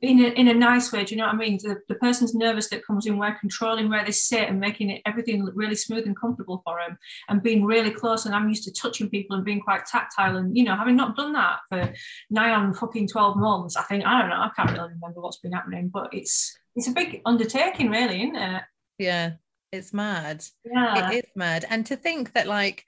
in 0.00 0.20
a, 0.20 0.28
in 0.28 0.48
a 0.48 0.54
nice 0.54 0.90
way. 0.92 1.04
Do 1.04 1.14
you 1.14 1.20
know 1.20 1.26
what 1.26 1.34
I 1.34 1.38
mean? 1.38 1.58
The, 1.62 1.76
the 1.88 1.96
person's 1.96 2.34
nervous 2.34 2.68
that 2.70 2.84
comes 2.86 3.06
in, 3.06 3.18
we're 3.18 3.38
controlling 3.38 3.88
where 3.90 4.04
they 4.04 4.12
sit 4.12 4.48
and 4.48 4.58
making 4.58 4.90
it 4.90 5.02
everything 5.06 5.44
look 5.44 5.54
really 5.56 5.76
smooth 5.76 6.06
and 6.06 6.18
comfortable 6.18 6.62
for 6.64 6.78
them 6.86 6.96
and 7.28 7.42
being 7.42 7.64
really 7.64 7.90
close. 7.90 8.26
And 8.26 8.34
I'm 8.34 8.48
used 8.48 8.64
to 8.64 8.72
touching 8.72 9.10
people 9.10 9.36
and 9.36 9.44
being 9.44 9.60
quite 9.60 9.86
tactile. 9.86 10.36
And, 10.36 10.56
you 10.56 10.64
know, 10.64 10.76
having 10.76 10.96
not 10.96 11.16
done 11.16 11.34
that 11.34 11.58
for 11.68 11.92
nigh 12.30 12.54
on 12.54 12.72
fucking 12.74 13.08
12 13.08 13.36
months, 13.36 13.76
I 13.76 13.82
think, 13.82 14.04
I 14.06 14.20
don't 14.20 14.30
know, 14.30 14.36
I 14.36 14.50
can't 14.56 14.70
really 14.70 14.94
remember 14.94 15.20
what's 15.20 15.38
been 15.38 15.52
happening, 15.52 15.88
but 15.88 16.08
it's, 16.12 16.56
it's 16.74 16.88
a 16.88 16.92
big 16.92 17.20
undertaking, 17.24 17.90
really, 17.90 18.22
isn't 18.22 18.36
it? 18.36 18.62
Yeah, 18.98 19.32
it's 19.72 19.92
mad. 19.92 20.44
Yeah. 20.64 21.10
It 21.10 21.24
is 21.24 21.30
mad. 21.36 21.64
And 21.68 21.84
to 21.86 21.96
think 21.96 22.32
that, 22.32 22.46
like, 22.46 22.84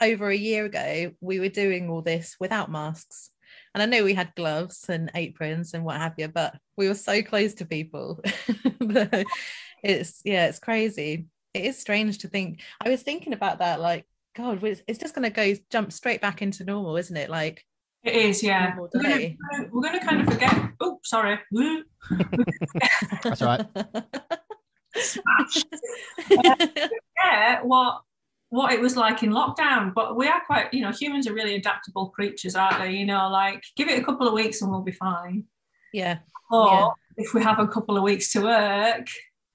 over 0.00 0.28
a 0.28 0.36
year 0.36 0.64
ago, 0.64 1.12
we 1.20 1.40
were 1.40 1.48
doing 1.48 1.90
all 1.90 2.02
this 2.02 2.36
without 2.40 2.70
masks. 2.70 3.30
And 3.74 3.82
I 3.82 3.86
know 3.86 4.04
we 4.04 4.14
had 4.14 4.34
gloves 4.34 4.86
and 4.88 5.10
aprons 5.14 5.74
and 5.74 5.84
what 5.84 5.96
have 5.96 6.14
you, 6.16 6.28
but 6.28 6.56
we 6.76 6.88
were 6.88 6.94
so 6.94 7.22
close 7.22 7.54
to 7.54 7.64
people. 7.64 8.22
But 8.80 9.24
it's, 9.84 10.20
yeah, 10.24 10.46
it's 10.46 10.58
crazy. 10.58 11.26
It 11.54 11.64
is 11.64 11.78
strange 11.78 12.18
to 12.18 12.28
think. 12.28 12.60
I 12.84 12.88
was 12.88 13.02
thinking 13.02 13.32
about 13.32 13.58
that, 13.58 13.80
like, 13.80 14.06
God, 14.36 14.64
it's 14.64 14.82
it's 14.88 14.98
just 14.98 15.14
going 15.14 15.30
to 15.30 15.30
go 15.30 15.60
jump 15.70 15.92
straight 15.92 16.20
back 16.20 16.42
into 16.42 16.64
normal, 16.64 16.96
isn't 16.96 17.16
it? 17.16 17.30
Like, 17.30 17.64
It 18.02 18.14
is, 18.14 18.42
yeah. 18.42 18.74
We're 18.78 18.88
gonna, 18.88 19.16
day. 19.18 19.36
we're 19.70 19.82
gonna 19.82 20.04
kind 20.04 20.22
of 20.22 20.32
forget. 20.32 20.70
Oh, 20.80 20.98
sorry. 21.04 21.38
That's 23.22 23.42
all 23.42 23.58
right. 23.74 24.36
Forget 26.28 27.64
what 27.64 28.02
what 28.48 28.72
it 28.72 28.80
was 28.80 28.96
like 28.96 29.22
in 29.22 29.30
lockdown. 29.30 29.94
But 29.94 30.16
we 30.16 30.26
are 30.26 30.40
quite, 30.44 30.74
you 30.74 30.82
know, 30.82 30.90
humans 30.90 31.28
are 31.28 31.32
really 31.34 31.54
adaptable 31.54 32.08
creatures, 32.10 32.56
aren't 32.56 32.80
they? 32.80 32.90
You 32.92 33.06
know, 33.06 33.28
like 33.28 33.62
give 33.76 33.88
it 33.88 34.00
a 34.00 34.04
couple 34.04 34.26
of 34.26 34.32
weeks 34.34 34.60
and 34.60 34.70
we'll 34.70 34.82
be 34.82 34.92
fine. 34.92 35.44
yeah. 35.92 36.18
Or 36.50 36.66
Yeah. 36.66 36.88
if 37.16 37.32
we 37.32 37.42
have 37.44 37.60
a 37.60 37.68
couple 37.68 37.96
of 37.96 38.02
weeks 38.02 38.32
to 38.32 38.42
work, 38.42 39.06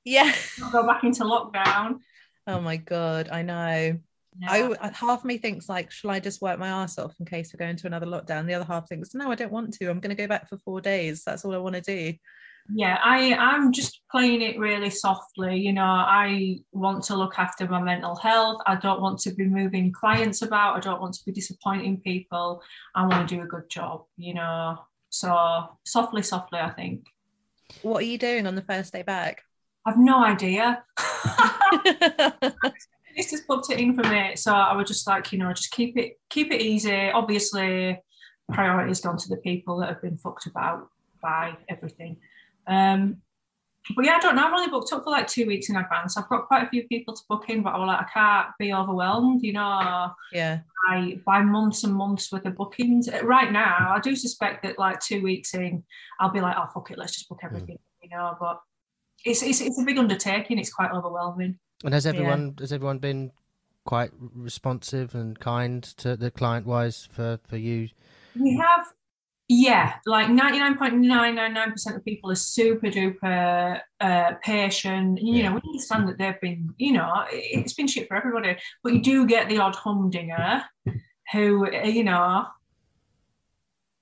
Yeah. 0.05 0.31
we'll 0.61 0.71
go 0.71 0.87
back 0.87 1.03
into 1.03 1.23
lockdown. 1.25 1.99
Oh 2.47 2.61
my 2.61 2.77
God, 2.77 3.27
I 3.29 3.41
know. 3.41 3.99
I, 4.47 4.59
Yeah. 4.59 4.73
I- 4.79 4.91
half 4.93 5.19
of 5.19 5.25
me 5.25 5.39
thinks 5.39 5.67
like, 5.67 5.91
shall 5.91 6.11
I 6.11 6.21
just 6.21 6.41
work 6.41 6.57
my 6.57 6.69
ass 6.69 6.97
off 6.97 7.15
in 7.19 7.25
case 7.25 7.51
we 7.51 7.57
go 7.57 7.65
into 7.65 7.87
another 7.87 8.05
lockdown? 8.05 8.45
The 8.47 8.53
other 8.53 8.63
half 8.65 8.87
thinks, 8.87 9.13
no, 9.13 9.29
I 9.29 9.35
don't 9.35 9.51
want 9.51 9.73
to. 9.73 9.89
I'm 9.89 9.99
going 9.99 10.15
to 10.15 10.21
go 10.21 10.27
back 10.27 10.47
for 10.47 10.57
four 10.59 10.79
days. 10.79 11.23
That's 11.25 11.43
all 11.43 11.53
I 11.53 11.57
want 11.57 11.75
to 11.75 11.81
do. 11.81 12.13
Yeah 12.73 12.97
i 13.03 13.33
i'm 13.35 13.71
just 13.71 14.01
playing 14.09 14.41
it 14.41 14.57
really 14.57 14.89
softly 14.89 15.57
you 15.57 15.71
know 15.71 15.83
i 15.83 16.57
want 16.71 17.03
to 17.03 17.15
look 17.15 17.37
after 17.37 17.67
my 17.67 17.81
mental 17.81 18.15
health 18.15 18.59
i 18.65 18.75
don't 18.75 19.01
want 19.01 19.19
to 19.19 19.31
be 19.33 19.45
moving 19.45 19.91
clients 19.91 20.41
about 20.41 20.75
i 20.75 20.79
don't 20.79 21.01
want 21.01 21.13
to 21.13 21.23
be 21.25 21.31
disappointing 21.31 21.99
people 22.01 22.61
i 22.95 23.05
want 23.05 23.27
to 23.27 23.35
do 23.35 23.41
a 23.43 23.45
good 23.45 23.69
job 23.69 24.03
you 24.17 24.33
know 24.33 24.75
so 25.09 25.67
softly 25.85 26.23
softly 26.23 26.59
i 26.59 26.69
think 26.71 27.05
What 27.83 28.01
are 28.01 28.05
you 28.05 28.17
doing 28.17 28.47
on 28.47 28.55
the 28.55 28.63
first 28.63 28.93
day 28.93 29.03
back? 29.03 29.43
i've 29.85 29.97
no 29.99 30.23
idea 30.23 30.83
this 33.15 33.31
just 33.31 33.47
booked 33.47 33.71
it 33.71 33.79
in 33.79 33.93
for 33.93 34.03
me. 34.09 34.35
So 34.35 34.53
I 34.53 34.75
would 34.75 34.87
just 34.87 35.07
like, 35.07 35.31
you 35.31 35.39
know, 35.39 35.53
just 35.53 35.71
keep 35.71 35.97
it 35.97 36.19
keep 36.29 36.51
it 36.51 36.61
easy. 36.61 37.09
Obviously, 37.09 38.01
priority's 38.51 39.01
gone 39.01 39.17
to 39.17 39.29
the 39.29 39.37
people 39.37 39.77
that 39.79 39.89
have 39.89 40.01
been 40.01 40.17
fucked 40.17 40.45
about 40.45 40.89
by 41.21 41.55
everything. 41.69 42.17
Um, 42.67 43.17
but 43.95 44.03
yeah, 44.03 44.15
I 44.15 44.19
don't 44.19 44.35
know. 44.35 44.47
I've 44.47 44.53
only 44.53 44.69
booked 44.69 44.91
up 44.93 45.03
for 45.03 45.11
like 45.11 45.27
two 45.27 45.45
weeks 45.45 45.69
in 45.69 45.75
advance. 45.75 46.17
I've 46.17 46.27
got 46.27 46.47
quite 46.47 46.65
a 46.65 46.69
few 46.69 46.87
people 46.87 47.13
to 47.13 47.21
book 47.29 47.49
in, 47.49 47.61
but 47.61 47.73
I'm 47.73 47.85
like, 47.85 48.01
I 48.01 48.05
can't 48.11 48.47
be 48.57 48.73
overwhelmed, 48.73 49.43
you 49.43 49.53
know, 49.53 50.11
Yeah. 50.33 50.61
by, 50.89 51.19
by 51.23 51.41
months 51.41 51.83
and 51.83 51.93
months 51.93 52.31
worth 52.31 52.45
of 52.45 52.55
bookings. 52.55 53.07
Uh, 53.07 53.19
Right 53.23 53.51
now, 53.51 53.93
I 53.95 53.99
do 53.99 54.15
suspect 54.15 54.63
that 54.63 54.79
like 54.79 54.99
two 55.01 55.21
weeks 55.21 55.53
in, 55.53 55.83
I'll 56.19 56.31
be 56.31 56.41
like, 56.41 56.55
oh 56.57 56.67
fuck 56.73 56.89
it, 56.89 56.97
let's 56.97 57.13
just 57.13 57.29
book 57.29 57.41
everything, 57.43 57.77
you 58.01 58.09
know. 58.09 58.35
But 58.39 58.59
it's, 59.23 59.43
it's 59.43 59.61
it's 59.61 59.79
a 59.79 59.83
big 59.83 59.99
undertaking. 59.99 60.57
It's 60.57 60.73
quite 60.73 60.91
overwhelming. 60.91 61.59
And 61.83 61.93
has 61.93 62.07
everyone 62.07 62.55
has 62.59 62.71
everyone 62.73 62.97
been 62.99 63.31
quite 63.83 64.09
responsive 64.33 65.13
and 65.13 65.39
kind 65.39 65.83
to 65.83 66.15
the 66.15 66.31
client 66.31 66.65
wise 66.65 67.07
for 67.11 67.39
for 67.47 67.57
you? 67.57 67.89
We 68.39 68.57
have, 68.57 68.87
yeah, 69.47 69.93
like 70.05 70.27
99.999% 70.29 71.95
of 71.95 72.03
people 72.05 72.31
are 72.31 72.35
super 72.35 72.87
duper 72.87 73.79
uh, 73.99 74.31
patient. 74.43 75.19
You 75.21 75.35
Yeah. 75.35 75.49
know, 75.49 75.55
we 75.55 75.69
understand 75.69 76.07
that 76.09 76.17
they've 76.17 76.39
been, 76.41 76.73
you 76.77 76.93
know, 76.93 77.25
it- 77.31 77.59
it's 77.59 77.73
been 77.73 77.87
shit 77.87 78.07
for 78.07 78.17
everybody, 78.17 78.57
but 78.83 78.93
you 78.93 79.01
do 79.01 79.25
get 79.27 79.47
the 79.49 79.59
odd 79.59 79.75
humdinger 79.75 80.63
who, 81.31 81.67
uh, 81.67 81.83
you 81.85 82.03
know, 82.03 82.45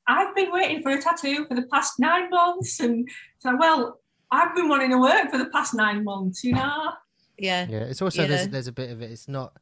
I've 0.07 0.35
been 0.35 0.51
waiting 0.51 0.81
for 0.81 0.91
a 0.91 1.01
tattoo 1.01 1.45
for 1.47 1.55
the 1.55 1.67
past 1.71 1.99
nine 1.99 2.29
months. 2.29 2.79
And 2.79 3.07
so, 3.39 3.55
well, 3.57 3.99
I've 4.31 4.55
been 4.55 4.67
wanting 4.67 4.91
to 4.91 4.97
work 4.99 5.29
for 5.31 5.37
the 5.37 5.49
past 5.49 5.73
nine 5.73 6.03
months, 6.03 6.43
you 6.43 6.53
know? 6.53 6.93
Yeah. 7.37 7.67
Yeah, 7.69 7.79
it's 7.79 8.01
also 8.01 8.27
there's 8.27 8.47
there's 8.49 8.67
a 8.67 8.71
bit 8.71 8.91
of 8.91 9.01
it. 9.01 9.11
It's 9.11 9.27
not 9.27 9.57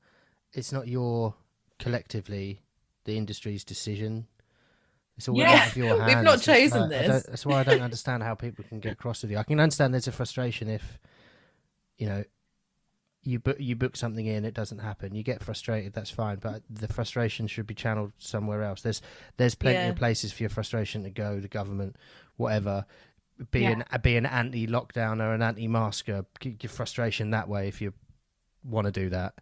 it's 0.54 0.72
not 0.72 0.88
your 0.88 1.36
collectively 1.80 2.62
the 3.06 3.18
industry's 3.18 3.64
decision. 3.64 4.28
It's 5.18 5.28
all 5.28 5.38
Yeah. 5.38 5.52
out 5.52 5.68
of 5.68 5.78
your 5.78 6.06
We've 6.06 6.18
not 6.24 6.42
chosen 6.42 6.82
like- 6.82 6.90
this. 6.90 7.24
That's 7.24 7.46
why 7.46 7.60
I 7.60 7.64
don't 7.64 7.82
understand 7.82 8.24
how 8.24 8.34
people 8.36 8.64
can 8.68 8.80
get 8.80 8.98
cross 8.98 9.22
with 9.22 9.32
you. 9.32 9.38
I 9.38 9.44
can 9.44 9.60
understand 9.60 9.94
there's 9.94 10.08
a 10.08 10.12
frustration 10.12 10.68
if 10.70 11.00
you 11.98 12.08
know 12.08 12.24
you 13.24 13.38
book 13.38 13.58
you 13.60 13.76
book 13.76 13.96
something 13.96 14.26
in, 14.26 14.46
it 14.46 14.54
doesn't 14.56 14.80
happen. 14.80 15.14
You 15.14 15.22
get 15.22 15.44
frustrated. 15.44 15.94
That's 15.94 16.10
fine, 16.10 16.38
but 16.38 16.64
the 16.70 16.88
frustration 16.88 17.46
should 17.46 17.68
be 17.68 17.76
channeled 17.76 18.14
somewhere 18.18 18.64
else. 18.64 18.82
There's 18.82 19.02
there's 19.38 19.54
plenty 19.54 19.78
Yeah. 19.78 19.90
of 19.90 19.96
places 19.98 20.32
for 20.34 20.42
your 20.42 20.50
frustration 20.50 21.04
to 21.04 21.12
go. 21.12 21.40
The 21.40 21.48
government, 21.48 21.98
whatever. 22.38 22.86
Be 23.52 23.66
an 23.66 23.84
be 24.02 24.18
an 24.18 24.26
anti-lockdown 24.26 25.20
or 25.20 25.34
an 25.34 25.42
anti-masker. 25.44 26.16
Uh, 26.16 26.22
keep 26.40 26.64
your 26.64 26.70
frustration 26.72 27.30
that 27.32 27.48
way 27.48 27.68
if 27.68 27.82
you 27.82 27.94
want 28.64 28.86
to 28.86 28.92
do 28.92 29.10
that. 29.10 29.34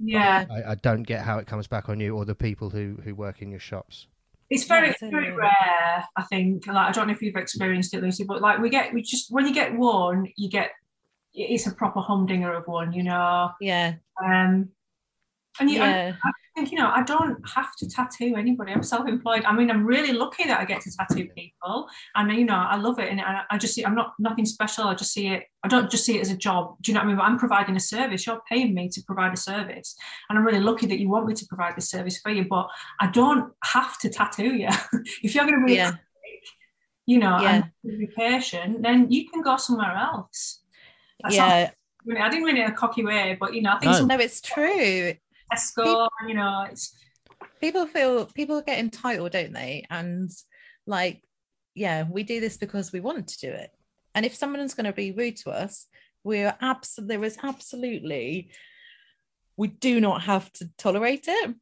Yeah. 0.00 0.46
I, 0.50 0.72
I 0.72 0.74
don't 0.76 1.02
get 1.02 1.22
how 1.24 1.38
it 1.38 1.46
comes 1.48 1.66
back 1.66 1.88
on 1.88 1.98
you 2.00 2.16
or 2.16 2.24
the 2.24 2.34
people 2.36 2.70
who 2.70 2.98
who 3.04 3.14
work 3.14 3.40
in 3.42 3.50
your 3.50 3.60
shops. 3.60 4.06
It's 4.50 4.64
very, 4.64 4.88
Yeah, 4.88 5.10
very 5.10 5.32
rare, 5.32 6.04
I 6.16 6.22
think. 6.30 6.66
Like 6.66 6.88
I 6.88 6.92
don't 6.92 7.06
know 7.06 7.12
if 7.12 7.20
you've 7.20 7.36
experienced 7.36 7.92
it, 7.94 8.02
Lucy, 8.02 8.24
but 8.24 8.40
like 8.40 8.60
we 8.60 8.70
get, 8.70 8.94
we 8.94 9.02
just 9.02 9.30
when 9.30 9.46
you 9.46 9.54
get 9.54 9.76
one, 9.76 10.26
you 10.36 10.48
get 10.48 10.70
it's 11.34 11.66
a 11.66 11.72
proper 11.72 12.00
humdinger 12.00 12.52
of 12.54 12.66
one, 12.66 12.92
you 12.92 13.02
know. 13.02 13.50
Yeah. 13.60 13.94
Um, 14.24 14.70
and 15.60 15.70
you, 15.70 15.78
Yeah. 15.78 16.14
I 16.24 16.30
think 16.58 16.72
you 16.72 16.78
know, 16.78 16.90
I 16.90 17.02
don't 17.02 17.36
have 17.48 17.74
to 17.76 17.88
tattoo 17.88 18.34
anybody. 18.36 18.72
I'm 18.72 18.82
self-employed. 18.82 19.44
I 19.44 19.52
mean, 19.52 19.70
I'm 19.70 19.84
really 19.84 20.12
lucky 20.12 20.44
that 20.44 20.60
I 20.60 20.64
get 20.64 20.80
to 20.82 20.90
tattoo 20.96 21.28
people, 21.36 21.88
and 22.14 22.32
you 22.32 22.44
know, 22.44 22.54
I 22.56 22.76
love 22.76 22.98
it. 22.98 23.08
And 23.10 23.20
I, 23.20 23.42
I 23.50 23.58
just 23.58 23.74
see, 23.74 23.84
I'm 23.84 23.94
not 23.94 24.14
nothing 24.18 24.44
special. 24.44 24.84
I 24.84 24.94
just 24.94 25.12
see 25.12 25.28
it. 25.28 25.44
I 25.64 25.68
don't 25.68 25.90
just 25.90 26.04
see 26.04 26.16
it 26.18 26.20
as 26.20 26.30
a 26.30 26.36
job. 26.36 26.76
Do 26.82 26.90
you 26.90 26.94
know 26.94 27.00
what 27.00 27.04
I 27.04 27.08
mean? 27.08 27.16
But 27.16 27.24
I'm 27.24 27.38
providing 27.38 27.76
a 27.76 27.80
service. 27.80 28.26
You're 28.26 28.40
paying 28.48 28.74
me 28.74 28.88
to 28.90 29.02
provide 29.02 29.32
a 29.32 29.36
service, 29.36 29.96
and 30.28 30.38
I'm 30.38 30.44
really 30.44 30.60
lucky 30.60 30.86
that 30.86 30.98
you 30.98 31.08
want 31.08 31.26
me 31.26 31.34
to 31.34 31.46
provide 31.46 31.76
this 31.76 31.90
service 31.90 32.18
for 32.18 32.30
you. 32.30 32.44
But 32.48 32.68
I 33.00 33.06
don't 33.08 33.52
have 33.64 33.98
to 34.00 34.10
tattoo 34.10 34.54
you. 34.54 34.68
if 35.22 35.34
you're 35.34 35.46
going 35.46 35.60
to 35.60 35.66
be, 35.66 35.74
Yeah. 35.74 35.92
you 37.06 37.18
know, 37.18 37.40
Yeah. 37.40 37.62
and 37.84 37.98
be 37.98 38.08
patient, 38.16 38.82
then 38.82 39.10
you 39.10 39.28
can 39.30 39.42
go 39.42 39.56
somewhere 39.56 39.94
else. 39.96 40.60
That's 41.22 41.34
Yeah. 41.36 41.70
I 42.10 42.28
didn't 42.30 42.44
mean 42.46 42.56
it 42.56 42.64
in 42.64 42.70
a 42.70 42.74
cocky 42.74 43.04
way, 43.04 43.36
but 43.38 43.52
you 43.54 43.60
know, 43.62 43.72
I 43.74 43.78
think 43.78 43.92
No. 43.92 43.98
some 43.98 44.06
No, 44.08 44.16
it's 44.16 44.40
true. 44.40 45.14
Tesco, 45.52 46.08
you 46.26 46.34
know, 46.34 46.66
it's 46.70 46.94
people 47.60 47.86
feel 47.86 48.26
people 48.26 48.60
get 48.62 48.78
entitled 48.78 49.32
don't 49.32 49.52
they 49.52 49.86
and 49.90 50.30
like 50.86 51.22
yeah 51.74 52.04
we 52.10 52.22
do 52.22 52.40
this 52.40 52.56
because 52.56 52.92
we 52.92 53.00
want 53.00 53.28
to 53.28 53.38
do 53.38 53.50
it 53.50 53.70
and 54.14 54.26
if 54.26 54.34
someone's 54.34 54.74
going 54.74 54.86
to 54.86 54.92
be 54.92 55.12
rude 55.12 55.36
to 55.36 55.50
us 55.50 55.86
we're 56.24 56.54
absolutely 56.60 57.16
there 57.16 57.24
is 57.24 57.38
absolutely 57.42 58.50
we 59.56 59.68
do 59.68 60.00
not 60.00 60.22
have 60.22 60.52
to 60.52 60.68
tolerate 60.78 61.26
it 61.28 61.54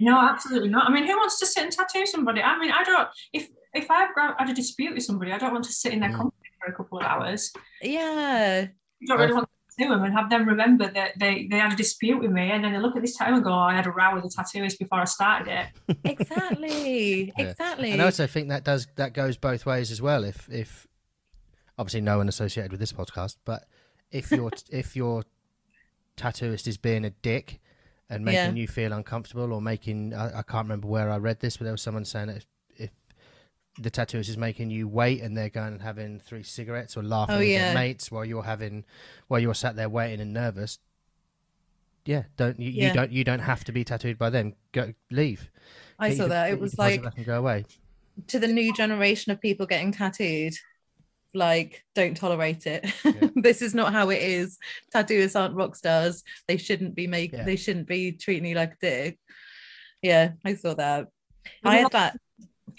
no, 0.00 0.18
absolutely 0.18 0.70
not. 0.70 0.90
I 0.90 0.92
mean, 0.92 1.06
who 1.06 1.16
wants 1.16 1.38
to 1.38 1.46
sit 1.46 1.62
and 1.62 1.70
tattoo 1.70 2.04
somebody? 2.04 2.42
I 2.42 2.58
mean, 2.58 2.72
I 2.72 2.82
don't. 2.82 3.08
If 3.32 3.48
if 3.74 3.88
I've 3.88 4.08
had 4.16 4.50
a 4.50 4.52
dispute 4.52 4.92
with 4.92 5.04
somebody, 5.04 5.30
I 5.30 5.38
don't 5.38 5.52
want 5.52 5.64
to 5.66 5.72
sit 5.72 5.92
in 5.92 6.00
their 6.00 6.10
Mm. 6.10 6.16
company 6.16 6.48
for 6.60 6.72
a 6.72 6.76
couple 6.76 6.98
of 6.98 7.04
hours. 7.04 7.52
yeah 7.80 8.66
You 8.98 9.06
don't 9.06 9.20
really 9.20 9.34
want 9.34 9.46
to 9.46 9.53
tattoo 9.76 9.90
them 9.90 10.02
and 10.04 10.12
have 10.12 10.30
them 10.30 10.46
remember 10.48 10.88
that 10.90 11.18
they 11.18 11.46
they 11.50 11.58
had 11.58 11.72
a 11.72 11.76
dispute 11.76 12.18
with 12.20 12.30
me, 12.30 12.50
and 12.50 12.64
then 12.64 12.72
they 12.72 12.78
look 12.78 12.96
at 12.96 13.02
this 13.02 13.16
time 13.16 13.34
and 13.34 13.44
go, 13.44 13.50
oh, 13.52 13.58
"I 13.58 13.74
had 13.74 13.86
a 13.86 13.90
row 13.90 14.14
with 14.14 14.22
the 14.24 14.30
tattooist 14.30 14.78
before 14.78 15.00
I 15.00 15.04
started 15.04 15.48
it." 15.88 15.98
exactly 16.04 17.32
Yeah. 17.36 17.50
exactly 17.50 17.90
And 17.90 18.00
I 18.02 18.06
also 18.06 18.26
think 18.26 18.48
that 18.48 18.64
does 18.64 18.86
that 18.96 19.12
goes 19.14 19.36
both 19.36 19.66
ways 19.66 19.90
as 19.90 20.00
well. 20.00 20.24
If 20.24 20.48
if 20.50 20.86
obviously 21.78 22.00
no 22.00 22.18
one 22.18 22.28
associated 22.28 22.70
with 22.70 22.80
this 22.80 22.92
podcast, 22.92 23.36
but 23.44 23.64
if 24.10 24.30
your 24.30 24.50
if 24.70 24.94
your 24.96 25.24
tattooist 26.16 26.66
is 26.68 26.76
being 26.76 27.04
a 27.04 27.10
dick 27.10 27.60
and 28.08 28.24
making 28.24 28.56
Yeah. 28.56 28.62
you 28.62 28.68
feel 28.68 28.92
uncomfortable 28.92 29.52
or 29.52 29.60
making 29.60 30.14
I, 30.14 30.38
I 30.38 30.42
can't 30.42 30.64
remember 30.66 30.86
where 30.88 31.10
I 31.10 31.16
read 31.16 31.40
this, 31.40 31.56
but 31.56 31.64
there 31.64 31.72
was 31.72 31.82
someone 31.82 32.04
saying 32.04 32.28
that 32.28 32.36
if, 32.36 32.46
if 32.46 32.53
the 33.78 33.90
tattooist 33.90 34.28
is 34.28 34.36
making 34.36 34.70
you 34.70 34.86
wait 34.86 35.20
and 35.20 35.36
they're 35.36 35.48
going 35.50 35.72
and 35.72 35.82
having 35.82 36.20
three 36.20 36.42
cigarettes 36.44 36.96
or 36.96 37.02
laughing 37.02 37.34
Oh, 37.34 37.38
with 37.38 37.48
yeah. 37.48 37.66
their 37.66 37.74
mates 37.74 38.10
while 38.10 38.24
you're 38.24 38.44
having 38.44 38.84
while 39.28 39.40
you're 39.40 39.54
sat 39.54 39.74
there 39.76 39.88
waiting 39.88 40.20
and 40.20 40.32
nervous. 40.32 40.78
Yeah, 42.04 42.24
don't 42.36 42.60
you, 42.60 42.70
Yeah. 42.70 42.88
you 42.88 42.94
don't 42.94 43.12
you 43.12 43.24
don't 43.24 43.38
have 43.40 43.64
to 43.64 43.72
be 43.72 43.82
tattooed 43.84 44.18
by 44.18 44.30
them. 44.30 44.54
Go 44.72 44.92
leave. 45.10 45.50
i 45.98 46.08
Get 46.10 46.16
saw 46.18 46.22
your- 46.24 46.28
that 46.30 46.50
it 46.52 46.60
was 46.60 46.76
like 46.78 47.02
back 47.02 47.16
and 47.16 47.26
go 47.26 47.38
away. 47.38 47.64
to 48.28 48.38
the 48.38 48.46
new 48.48 48.72
generation 48.74 49.32
of 49.32 49.40
people 49.40 49.66
getting 49.66 49.90
tattooed 49.92 50.54
like 51.36 51.82
don't 51.96 52.16
tolerate 52.16 52.64
it 52.66 52.84
Yeah. 53.04 53.12
this 53.36 53.60
is 53.60 53.74
not 53.74 53.92
how 53.92 54.10
it 54.10 54.22
is 54.22 54.56
tattooists 54.94 55.34
aren't 55.34 55.56
rock 55.56 55.74
stars 55.74 56.22
they 56.46 56.56
shouldn't 56.56 56.94
be 56.94 57.08
making 57.08 57.40
Yeah. 57.40 57.44
they 57.44 57.56
shouldn't 57.56 57.88
be 57.88 58.12
treating 58.12 58.46
you 58.48 58.54
like 58.54 58.74
a 58.74 58.76
dick 58.80 59.18
yeah 60.00 60.32
i 60.44 60.54
saw 60.54 60.74
that 60.74 61.08
But 61.62 61.70
i 61.72 61.76
a 61.78 61.82
had 61.82 61.90
that 61.92 62.16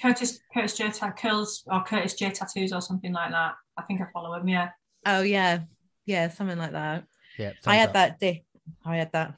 Curtis 0.02 0.40
Curtis 0.54 0.78
J 0.78 0.90
Ta- 0.92 1.12
curls 1.12 1.64
or 1.68 1.84
Curtis 1.84 2.14
J 2.16 2.30
tattoos 2.32 2.74
or 2.74 2.82
something 2.82 3.14
like 3.14 3.32
that. 3.32 3.54
I 3.78 3.82
think 3.84 4.02
I 4.02 4.06
follow 4.14 4.34
him. 4.34 4.48
Yeah. 4.48 4.70
oh 5.06 5.22
yeah 5.22 5.62
yeah 6.06 6.30
something 6.30 6.58
like 6.58 6.72
that 6.74 7.04
Yeah, 7.38 7.54
i 7.66 7.76
had 7.76 7.90
up. 7.90 7.94
that 7.94 8.20
dick 8.20 8.44
i 8.86 8.96
had 8.98 9.12
that 9.14 9.34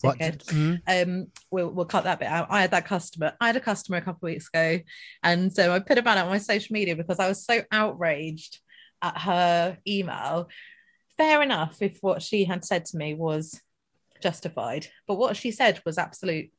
What? 0.00 0.18
dickhead. 0.18 0.44
Mhm. 0.46 0.80
um 1.10 1.26
we'll, 1.50 1.70
we'll 1.70 1.84
cut 1.86 2.04
that 2.04 2.18
bit 2.18 2.28
out 2.28 2.46
i 2.50 2.60
had 2.62 2.70
that 2.72 2.86
customer 2.86 3.32
i 3.40 3.46
had 3.48 3.56
a 3.56 3.60
customer 3.60 3.98
a 3.98 4.02
couple 4.02 4.26
of 4.26 4.32
weeks 4.32 4.48
ago 4.52 4.80
and 5.22 5.52
so 5.52 5.72
i 5.72 5.78
put 5.78 5.98
about 5.98 6.16
it 6.18 6.22
on 6.24 6.28
my 6.30 6.38
social 6.38 6.72
media 6.72 6.96
because 6.96 7.18
i 7.18 7.28
was 7.28 7.44
so 7.44 7.60
outraged 7.72 8.60
at 9.02 9.18
her 9.18 9.78
email 9.86 10.48
fair 11.18 11.42
enough 11.42 11.80
if 11.82 11.98
what 12.00 12.22
she 12.22 12.44
had 12.44 12.64
said 12.64 12.84
to 12.86 12.96
me 12.96 13.14
was 13.14 13.60
justified 14.22 14.86
but 15.06 15.16
what 15.16 15.36
she 15.36 15.50
said 15.50 15.80
was 15.86 15.98
absolute 15.98 16.50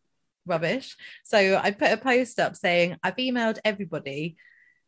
rubbish 0.45 0.95
so 1.23 1.59
i 1.63 1.71
put 1.71 1.91
a 1.91 1.97
post 1.97 2.39
up 2.39 2.55
saying 2.55 2.97
i've 3.03 3.15
emailed 3.15 3.59
everybody 3.65 4.35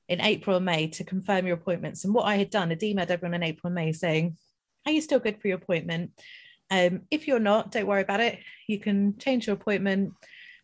in 0.07 0.21
april 0.21 0.57
and 0.57 0.65
may 0.65 0.87
to 0.87 1.03
confirm 1.03 1.45
your 1.45 1.55
appointments 1.55 2.05
and 2.05 2.13
what 2.13 2.25
i 2.25 2.35
had 2.35 2.49
done 2.49 2.71
i'd 2.71 2.79
emailed 2.79 3.09
everyone 3.09 3.33
in 3.33 3.43
april 3.43 3.67
and 3.67 3.75
may 3.75 3.91
saying 3.91 4.37
are 4.85 4.91
you 4.91 5.01
still 5.01 5.19
good 5.19 5.41
for 5.41 5.47
your 5.47 5.57
appointment 5.57 6.11
um, 6.69 7.01
if 7.11 7.27
you're 7.27 7.39
not, 7.39 7.71
don't 7.71 7.87
worry 7.87 8.01
about 8.01 8.19
it. 8.19 8.39
You 8.67 8.79
can 8.79 9.17
change 9.17 9.47
your 9.47 9.55
appointment. 9.55 10.13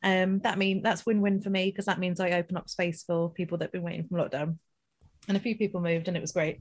Um, 0.03 0.39
that 0.39 0.57
mean 0.57 0.81
that's 0.81 1.05
win-win 1.05 1.41
for 1.41 1.49
me 1.49 1.71
because 1.71 1.85
that 1.85 1.99
means 1.99 2.19
I 2.19 2.31
open 2.31 2.57
up 2.57 2.69
space 2.69 3.03
for 3.03 3.29
people 3.29 3.57
that've 3.57 3.71
been 3.71 3.83
waiting 3.83 4.07
from 4.07 4.17
lockdown. 4.17 4.57
And 5.27 5.37
a 5.37 5.39
few 5.39 5.57
people 5.57 5.79
moved, 5.79 6.09
and 6.09 6.17
it 6.17 6.21
was 6.21 6.33
great. 6.33 6.59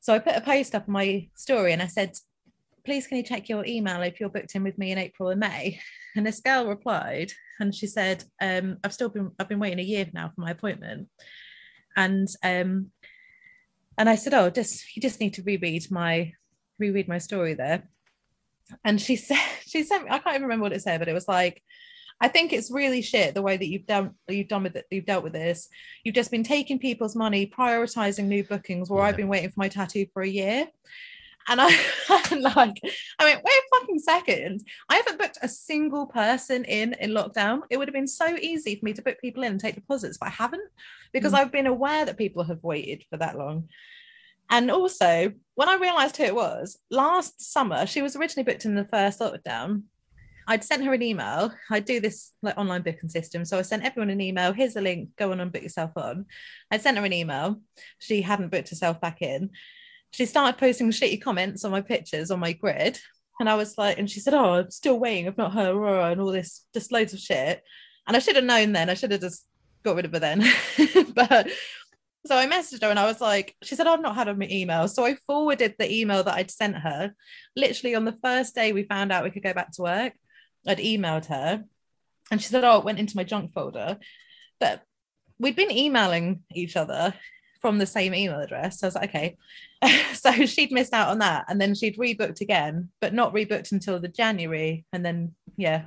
So 0.00 0.12
I 0.12 0.18
put 0.18 0.36
a 0.36 0.40
post 0.40 0.74
up 0.74 0.88
on 0.88 0.92
my 0.92 1.28
story, 1.36 1.72
and 1.72 1.80
I 1.80 1.86
said, 1.86 2.16
"Please, 2.86 3.06
can 3.06 3.18
you 3.18 3.22
check 3.22 3.50
your 3.50 3.66
email 3.66 4.00
if 4.00 4.18
you're 4.18 4.30
booked 4.30 4.54
in 4.54 4.62
with 4.62 4.78
me 4.78 4.92
in 4.92 4.98
April 4.98 5.28
and 5.28 5.40
May?" 5.40 5.78
And 6.16 6.26
this 6.26 6.40
girl 6.40 6.66
replied, 6.66 7.32
and 7.60 7.74
she 7.74 7.86
said, 7.86 8.24
um, 8.40 8.78
"I've 8.82 8.94
still 8.94 9.10
been 9.10 9.32
I've 9.38 9.50
been 9.50 9.60
waiting 9.60 9.80
a 9.80 9.82
year 9.82 10.06
now 10.14 10.28
for 10.34 10.40
my 10.40 10.52
appointment." 10.52 11.08
And 11.96 12.28
um, 12.42 12.92
and 13.98 14.08
I 14.08 14.14
said, 14.14 14.32
"Oh, 14.32 14.48
just 14.48 14.96
you 14.96 15.02
just 15.02 15.20
need 15.20 15.34
to 15.34 15.42
reread 15.42 15.90
my 15.90 16.32
reread 16.78 17.08
my 17.08 17.18
story 17.18 17.52
there." 17.52 17.88
and 18.84 19.00
she 19.00 19.16
said 19.28 19.38
she 19.66 19.82
sent 19.82 20.04
me, 20.04 20.10
I 20.10 20.18
can't 20.18 20.36
even 20.36 20.42
remember 20.42 20.64
what 20.64 20.72
it 20.72 20.82
said, 20.82 20.98
but 20.98 21.08
it 21.08 21.14
was 21.14 21.28
like, 21.28 21.62
I 22.20 22.28
think 22.28 22.52
it's 22.52 22.70
really 22.70 23.02
shit 23.02 23.34
the 23.34 23.42
way 23.42 23.56
that 23.56 23.66
you've 23.68 23.86
done 23.86 24.14
you've 24.28 24.48
done 24.48 24.62
with 24.62 24.76
it, 24.76 24.86
you've 24.90 25.06
dealt 25.06 25.24
with 25.24 25.34
this. 25.34 25.68
You've 26.04 26.14
just 26.14 26.30
been 26.30 26.44
taking 26.44 26.78
people's 26.78 27.14
money, 27.14 27.46
prioritizing 27.46 28.24
new 28.24 28.42
bookings 28.44 28.88
where 28.88 29.02
Yeah. 29.02 29.08
I've 29.08 29.16
been 29.16 29.28
waiting 29.28 29.50
for 29.50 29.60
my 29.60 29.68
tattoo 29.68 30.06
for 30.12 30.22
a 30.22 30.28
year. 30.28 30.68
And 31.48 31.60
I 31.60 31.66
like, 32.40 32.80
I 33.18 33.24
mean, 33.24 33.36
wait 33.36 33.44
a 33.44 33.78
fucking 33.80 33.98
second. 34.00 34.66
I 34.88 34.96
haven't 34.96 35.18
booked 35.18 35.38
a 35.42 35.48
single 35.48 36.06
person 36.06 36.64
in 36.64 36.94
in 36.94 37.10
lockdown. 37.10 37.62
It 37.70 37.76
would 37.76 37.88
have 37.88 37.94
been 37.94 38.08
so 38.08 38.36
easy 38.36 38.76
for 38.76 38.84
me 38.84 38.92
to 38.94 39.02
book 39.02 39.18
people 39.20 39.42
in 39.44 39.52
and 39.52 39.60
take 39.60 39.74
deposits, 39.76 40.18
but 40.18 40.26
I 40.26 40.30
haven't 40.32 40.68
because 41.12 41.32
Mm. 41.32 41.38
I've 41.38 41.52
been 41.52 41.66
aware 41.66 42.04
that 42.04 42.18
people 42.18 42.44
have 42.44 42.62
waited 42.62 43.04
for 43.08 43.16
that 43.18 43.38
long. 43.38 43.68
And 44.50 44.70
also, 44.70 45.32
when 45.54 45.68
I 45.68 45.76
realized 45.76 46.16
who 46.16 46.24
it 46.24 46.34
was 46.34 46.78
last 46.90 47.40
summer, 47.52 47.86
she 47.86 48.02
was 48.02 48.14
originally 48.16 48.44
booked 48.44 48.64
in 48.64 48.74
the 48.74 48.84
first 48.84 49.18
lockdown. 49.20 49.82
I'd 50.48 50.62
sent 50.62 50.84
her 50.84 50.94
an 50.94 51.02
email. 51.02 51.52
I 51.70 51.80
do 51.80 51.98
this 51.98 52.32
like 52.42 52.56
online 52.56 52.82
booking 52.82 53.08
system. 53.08 53.44
So 53.44 53.58
I 53.58 53.62
sent 53.62 53.84
everyone 53.84 54.10
an 54.10 54.20
email. 54.20 54.52
Here's 54.52 54.74
the 54.74 54.80
link. 54.80 55.10
Go 55.16 55.32
on 55.32 55.40
and 55.40 55.50
book 55.50 55.62
yourself 55.62 55.90
on. 55.96 56.26
I 56.70 56.78
sent 56.78 56.98
her 56.98 57.04
an 57.04 57.12
email. 57.12 57.60
She 57.98 58.22
hadn't 58.22 58.52
booked 58.52 58.68
herself 58.70 59.00
back 59.00 59.22
in. 59.22 59.50
She 60.16 60.24
started 60.24 60.56
posting 60.56 60.90
shitty 60.90 61.20
comments 61.20 61.62
on 61.62 61.70
my 61.70 61.82
pictures 61.82 62.30
on 62.30 62.40
my 62.40 62.54
grid. 62.54 62.98
And 63.38 63.50
I 63.50 63.54
was 63.54 63.76
like, 63.76 63.98
and 63.98 64.10
she 64.10 64.18
said, 64.18 64.32
Oh, 64.32 64.54
I'm 64.54 64.70
still 64.70 64.98
waiting. 64.98 65.28
I've 65.28 65.36
not 65.36 65.52
heard 65.52 65.76
and 65.76 66.20
all 66.22 66.32
this, 66.32 66.64
just 66.72 66.90
loads 66.90 67.12
of 67.12 67.18
shit. 67.18 67.62
And 68.06 68.16
I 68.16 68.20
should 68.20 68.36
have 68.36 68.44
known 68.46 68.72
then. 68.72 68.88
I 68.88 68.94
should 68.94 69.10
have 69.10 69.20
just 69.20 69.46
got 69.82 69.94
rid 69.94 70.06
of 70.06 70.12
her 70.12 70.18
then. 70.18 70.42
but 71.14 71.50
so 72.24 72.34
I 72.34 72.46
messaged 72.46 72.80
her 72.80 72.88
and 72.88 72.98
I 72.98 73.04
was 73.04 73.20
like, 73.20 73.56
she 73.62 73.74
said, 73.74 73.86
I've 73.86 74.00
not 74.00 74.14
had 74.14 74.28
an 74.28 74.42
email. 74.50 74.88
So 74.88 75.04
I 75.04 75.16
forwarded 75.26 75.74
the 75.78 75.92
email 75.92 76.22
that 76.22 76.34
I'd 76.34 76.50
sent 76.50 76.76
her. 76.76 77.14
Literally 77.54 77.94
on 77.94 78.06
the 78.06 78.16
first 78.24 78.54
day 78.54 78.72
we 78.72 78.84
found 78.84 79.12
out 79.12 79.22
we 79.22 79.30
could 79.30 79.42
go 79.42 79.52
back 79.52 79.72
to 79.72 79.82
work, 79.82 80.14
I'd 80.66 80.78
emailed 80.78 81.26
her 81.26 81.62
and 82.30 82.40
she 82.40 82.48
said, 82.48 82.64
Oh, 82.64 82.78
it 82.78 82.86
went 82.86 83.00
into 83.00 83.18
my 83.18 83.24
junk 83.24 83.52
folder. 83.52 83.98
But 84.60 84.82
we'd 85.38 85.56
been 85.56 85.70
emailing 85.70 86.42
each 86.54 86.74
other 86.74 87.12
from 87.60 87.78
the 87.78 87.86
same 87.86 88.14
email 88.14 88.40
address. 88.40 88.80
So 88.80 88.86
I 88.86 88.88
was 88.88 88.94
like, 88.94 89.08
okay. 89.10 89.36
so 90.14 90.46
she'd 90.46 90.72
missed 90.72 90.92
out 90.92 91.08
on 91.08 91.18
that. 91.18 91.46
And 91.48 91.60
then 91.60 91.74
she'd 91.74 91.98
rebooked 91.98 92.40
again, 92.40 92.90
but 93.00 93.14
not 93.14 93.34
rebooked 93.34 93.72
until 93.72 93.98
the 93.98 94.08
January. 94.08 94.84
And 94.92 95.04
then, 95.04 95.34
yeah. 95.56 95.84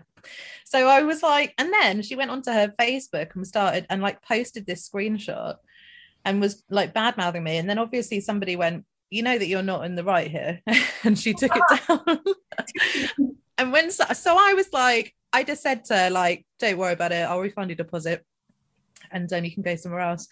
So 0.66 0.88
I 0.88 1.04
was 1.04 1.24
like, 1.24 1.54
and 1.58 1.72
then 1.72 2.02
she 2.02 2.16
went 2.16 2.32
onto 2.32 2.52
her 2.52 2.74
Facebook 2.80 3.36
and 3.36 3.48
started 3.48 3.86
and 3.90 4.02
like 4.02 4.22
posted 4.22 4.66
this 4.66 4.88
screenshot 4.88 5.56
and 6.26 6.42
was 6.42 6.64
like 6.70 6.94
bad 6.94 7.18
mouthing 7.18 7.44
me. 7.44 7.58
And 7.58 7.70
then 7.70 7.80
obviously 7.80 8.20
somebody 8.20 8.56
went, 8.56 8.86
you 9.10 9.24
know 9.24 9.38
that 9.38 9.48
you're 9.48 9.64
not 9.64 9.86
in 9.86 9.96
the 9.96 10.04
right 10.04 10.30
here. 10.30 10.62
and 11.04 11.18
she 11.18 11.34
took 11.34 11.52
it 11.56 11.80
down. 11.88 12.20
and 13.58 13.72
when 13.72 13.92
so, 13.92 14.06
so 14.14 14.36
I 14.38 14.54
was 14.54 14.72
like, 14.74 15.16
I 15.32 15.44
just 15.44 15.62
said 15.62 15.86
to 15.86 15.98
her, 15.98 16.10
like, 16.10 16.46
don't 16.60 16.78
worry 16.78 16.94
about 16.94 17.12
it, 17.12 17.28
I'll 17.28 17.40
refund 17.40 17.70
your 17.70 17.78
deposit 17.78 18.26
and 19.12 19.32
um, 19.32 19.46
you 19.46 19.52
can 19.52 19.64
go 19.64 19.76
somewhere 19.76 20.02
else. 20.02 20.28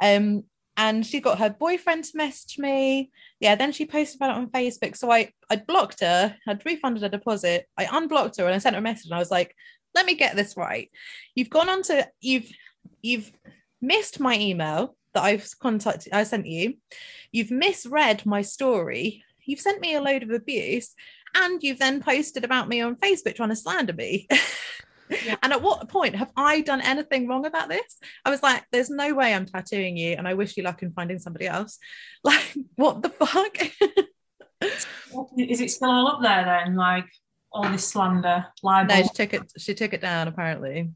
Um, 0.00 0.44
and 0.78 1.04
she 1.04 1.20
got 1.20 1.40
her 1.40 1.50
boyfriend 1.50 2.04
to 2.04 2.16
message 2.16 2.56
me. 2.56 3.10
Yeah, 3.40 3.56
then 3.56 3.72
she 3.72 3.84
posted 3.84 4.16
about 4.16 4.30
it 4.30 4.36
on 4.36 4.50
Facebook. 4.50 4.96
So 4.96 5.10
I 5.10 5.32
I 5.50 5.56
blocked 5.56 6.00
her, 6.00 6.36
I'd 6.46 6.64
refunded 6.64 7.02
her 7.02 7.08
deposit, 7.08 7.66
I 7.76 7.88
unblocked 7.90 8.38
her 8.38 8.46
and 8.46 8.54
I 8.54 8.58
sent 8.58 8.76
her 8.76 8.80
a 8.80 8.82
message 8.82 9.06
and 9.06 9.14
I 9.14 9.18
was 9.18 9.30
like, 9.30 9.54
let 9.94 10.06
me 10.06 10.14
get 10.14 10.36
this 10.36 10.56
right. 10.56 10.88
You've 11.34 11.50
gone 11.50 11.68
on 11.68 11.82
to 11.84 12.08
you've 12.20 12.50
you've 13.02 13.32
missed 13.82 14.20
my 14.20 14.38
email 14.38 14.96
that 15.14 15.24
I've 15.24 15.48
contacted 15.58 16.12
I 16.12 16.22
sent 16.22 16.46
you. 16.46 16.74
You've 17.32 17.50
misread 17.50 18.24
my 18.24 18.42
story. 18.42 19.24
You've 19.44 19.60
sent 19.60 19.80
me 19.80 19.94
a 19.94 20.00
load 20.00 20.22
of 20.22 20.30
abuse 20.30 20.94
and 21.34 21.60
you've 21.62 21.80
then 21.80 22.00
posted 22.00 22.44
about 22.44 22.68
me 22.68 22.80
on 22.80 22.96
Facebook 22.96 23.34
trying 23.34 23.48
to 23.48 23.56
slander 23.56 23.94
me. 23.94 24.28
And 25.42 25.52
at 25.52 25.62
what 25.62 25.88
point 25.88 26.16
have 26.16 26.30
I 26.36 26.60
done 26.60 26.80
anything 26.80 27.28
wrong 27.28 27.46
about 27.46 27.68
this? 27.68 27.98
I 28.24 28.30
was 28.30 28.42
like, 28.42 28.64
there's 28.72 28.90
no 28.90 29.14
way 29.14 29.34
I'm 29.34 29.46
tattooing 29.46 29.96
you, 29.96 30.12
and 30.12 30.26
I 30.26 30.34
wish 30.34 30.56
you 30.56 30.62
luck 30.62 30.82
in 30.82 30.92
finding 30.92 31.18
somebody 31.18 31.46
else. 31.46 31.78
Like, 32.24 32.52
what 32.74 33.00
the 33.00 33.10
fuck? 33.10 33.56
Is 35.38 35.60
it 35.60 35.70
still 35.70 35.90
all 35.90 36.08
up 36.08 36.20
there 36.20 36.44
then? 36.44 36.74
Like 36.74 37.06
all 37.52 37.70
this 37.70 37.86
slander, 37.86 38.46
libel? 38.62 38.96
no, 38.96 39.02
she 39.02 39.08
took 39.10 39.34
it, 39.34 39.52
she 39.56 39.74
took 39.74 39.92
it 39.92 40.00
down, 40.00 40.26
apparently. 40.26 40.90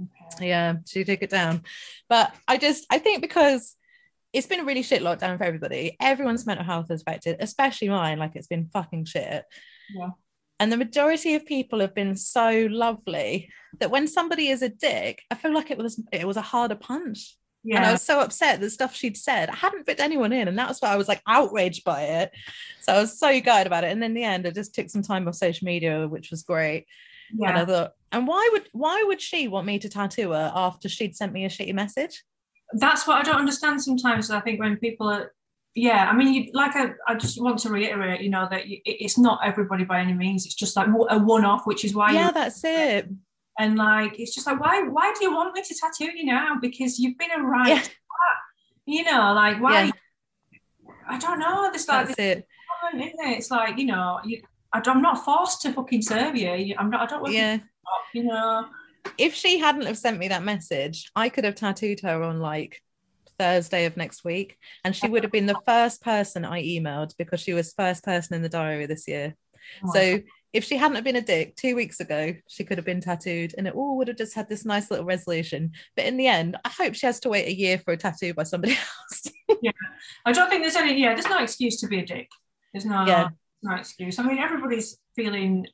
Okay. 0.00 0.48
Yeah, 0.48 0.74
she 0.86 1.04
took 1.04 1.22
it 1.22 1.30
down. 1.30 1.62
But 2.08 2.32
I 2.46 2.56
just 2.56 2.86
I 2.88 2.98
think 2.98 3.20
because 3.20 3.76
it's 4.32 4.46
been 4.46 4.60
a 4.60 4.64
really 4.64 4.82
shit 4.82 5.02
lockdown 5.02 5.38
for 5.38 5.44
everybody. 5.44 5.96
Everyone's 6.00 6.46
mental 6.46 6.64
health 6.64 6.90
is 6.90 7.02
affected, 7.02 7.36
especially 7.40 7.88
mine. 7.88 8.18
Like 8.18 8.36
it's 8.36 8.46
been 8.46 8.70
fucking 8.72 9.06
shit. 9.06 9.44
Yeah. 9.94 10.10
And 10.60 10.70
the 10.70 10.76
majority 10.76 11.34
of 11.34 11.44
people 11.46 11.80
have 11.80 11.94
been 11.94 12.14
so 12.14 12.68
lovely 12.70 13.50
that 13.80 13.90
when 13.90 14.06
somebody 14.06 14.48
is 14.48 14.62
a 14.62 14.68
dick, 14.68 15.22
I 15.30 15.34
feel 15.34 15.52
like 15.54 15.70
it 15.70 15.78
was 15.78 16.00
it 16.12 16.26
was 16.26 16.36
a 16.36 16.42
harder 16.42 16.76
punch. 16.76 17.36
And 17.72 17.84
I 17.84 17.92
was 17.92 18.02
so 18.02 18.20
upset 18.20 18.60
the 18.60 18.70
stuff 18.70 18.94
she'd 18.94 19.16
said. 19.16 19.48
I 19.48 19.54
hadn't 19.54 19.86
put 19.86 20.00
anyone 20.00 20.32
in, 20.32 20.48
and 20.48 20.58
that's 20.58 20.80
why 20.80 20.88
I 20.88 20.96
was 20.96 21.08
like 21.08 21.22
outraged 21.26 21.84
by 21.84 22.02
it. 22.02 22.30
So 22.80 22.92
I 22.94 23.00
was 23.00 23.18
so 23.18 23.40
gutted 23.40 23.66
about 23.66 23.84
it. 23.84 23.92
And 23.92 24.02
in 24.02 24.14
the 24.14 24.24
end, 24.24 24.46
I 24.46 24.50
just 24.50 24.74
took 24.74 24.88
some 24.90 25.02
time 25.02 25.28
off 25.28 25.34
social 25.34 25.66
media, 25.66 26.08
which 26.08 26.30
was 26.30 26.42
great. 26.42 26.86
And 27.30 27.56
I 27.56 27.60
Yeah. 27.60 27.64
thought, 27.64 27.92
and 28.12 28.26
why 28.26 28.48
would 28.52 28.68
why 28.72 29.02
would 29.06 29.20
she 29.20 29.48
want 29.48 29.66
me 29.66 29.78
to 29.78 29.88
tattoo 29.88 30.30
her 30.30 30.52
after 30.54 30.88
she'd 30.88 31.16
sent 31.16 31.32
me 31.32 31.44
a 31.44 31.48
shitty 31.48 31.74
message? 31.74 32.22
That's 32.74 33.06
what 33.06 33.18
I 33.18 33.22
don't 33.22 33.40
understand 33.40 33.82
sometimes. 33.82 34.30
I 34.30 34.40
think 34.40 34.60
when 34.60 34.76
people 34.76 35.08
are, 35.08 35.32
yeah, 35.74 36.08
I 36.10 36.16
mean, 36.16 36.34
you, 36.34 36.50
like 36.52 36.74
I, 36.76 36.90
I 37.06 37.14
just 37.14 37.40
want 37.40 37.58
to 37.60 37.70
reiterate, 37.70 38.20
you 38.22 38.30
know, 38.30 38.48
that 38.50 38.66
you, 38.66 38.78
it's 38.84 39.16
not 39.18 39.40
everybody 39.44 39.84
by 39.84 40.00
any 40.00 40.12
means. 40.14 40.44
It's 40.46 40.54
just 40.54 40.76
like 40.76 40.88
a 41.10 41.18
one-off, 41.18 41.66
which 41.66 41.84
is 41.84 41.94
why 41.94 42.12
yeah, 42.12 42.30
that's 42.32 42.62
it. 42.64 43.08
and 43.58 43.76
like 43.76 44.18
it's 44.18 44.34
just 44.34 44.46
like 44.46 44.58
why 44.60 44.82
why 44.82 45.12
do 45.18 45.24
you 45.24 45.32
want 45.34 45.54
me 45.54 45.62
to 45.62 45.74
tattoo 45.74 46.10
you 46.16 46.24
now? 46.24 46.56
Because 46.60 46.98
you've 46.98 47.16
been 47.18 47.30
a 47.36 47.42
right, 47.42 47.68
Yeah. 47.68 47.82
you 48.86 49.04
know, 49.04 49.32
like 49.34 49.60
why? 49.62 49.84
Yeah. 49.84 49.90
I 51.08 51.18
don't 51.18 51.38
know. 51.38 51.68
There's 51.70 51.88
like 51.88 52.06
That's 52.06 52.16
this 52.16 52.36
it. 52.38 52.46
isn't 52.96 53.00
it? 53.28 53.38
It's 53.38 53.50
like 53.50 53.78
you 53.78 53.86
know, 53.86 54.20
you, 54.24 54.42
I, 54.72 54.80
I'm 54.84 55.02
not 55.02 55.24
forced 55.24 55.62
to 55.62 55.72
fucking 55.72 56.02
serve 56.02 56.36
you. 56.36 56.74
I'm 56.78 56.90
not. 56.90 57.02
I 57.02 57.06
don't 57.06 57.22
want 57.22 57.34
Yeah. 57.34 57.58
you 58.14 58.24
know. 58.24 58.66
If 59.18 59.34
she 59.34 59.58
hadn't 59.58 59.86
have 59.86 59.96
sent 59.98 60.18
me 60.18 60.28
that 60.28 60.42
message, 60.42 61.10
I 61.16 61.28
could 61.30 61.44
have 61.44 61.54
tattooed 61.54 62.00
her 62.00 62.22
on 62.22 62.38
like 62.40 62.82
Thursday 63.40 63.86
of 63.86 63.96
next 63.96 64.22
week, 64.22 64.58
and 64.84 64.94
she 64.94 65.08
would 65.08 65.22
have 65.24 65.32
been 65.32 65.46
the 65.46 65.60
first 65.66 66.02
person 66.02 66.44
I 66.44 66.62
emailed 66.62 67.14
because 67.16 67.40
she 67.40 67.54
was 67.54 67.72
first 67.72 68.04
person 68.04 68.34
in 68.34 68.42
the 68.42 68.48
diary 68.50 68.84
this 68.84 69.08
year. 69.08 69.34
So 69.94 70.20
if 70.52 70.64
she 70.64 70.76
hadn't 70.76 71.04
been 71.04 71.16
a 71.16 71.22
dick 71.22 71.56
two 71.56 71.74
weeks 71.74 72.00
ago, 72.00 72.34
she 72.48 72.64
could 72.64 72.76
have 72.76 72.84
been 72.84 73.00
tattooed 73.00 73.54
and 73.56 73.66
it 73.66 73.74
all 73.74 73.96
would 73.96 74.08
have 74.08 74.16
just 74.18 74.34
had 74.34 74.48
this 74.48 74.64
nice 74.64 74.90
little 74.90 75.06
resolution. 75.06 75.72
But 75.96 76.06
in 76.06 76.16
the 76.16 76.26
end, 76.26 76.56
I 76.64 76.68
hope 76.68 76.94
she 76.94 77.06
has 77.06 77.20
to 77.20 77.28
wait 77.28 77.46
a 77.46 77.54
year 77.56 77.78
for 77.78 77.92
a 77.92 77.96
tattoo 77.96 78.34
by 78.34 78.42
somebody 78.42 78.72
else. 79.08 79.58
Yeah. 79.62 79.70
I 80.26 80.32
don't 80.32 80.50
think 80.50 80.62
there's 80.62 80.76
any. 80.76 81.00
Yeah, 81.00 81.14
there's 81.14 81.28
no 81.28 81.38
excuse 81.42 81.78
to 81.80 81.86
be 81.86 82.00
a 82.00 82.04
dick. 82.06 82.28
There's 82.74 82.84
no 82.84 83.06
Yeah. 83.06 83.28
no 83.62 83.76
excuse. 83.76 84.18
I 84.18 84.22
mean, 84.24 84.38
everybody's 84.38 84.98
feeling. 85.16 85.66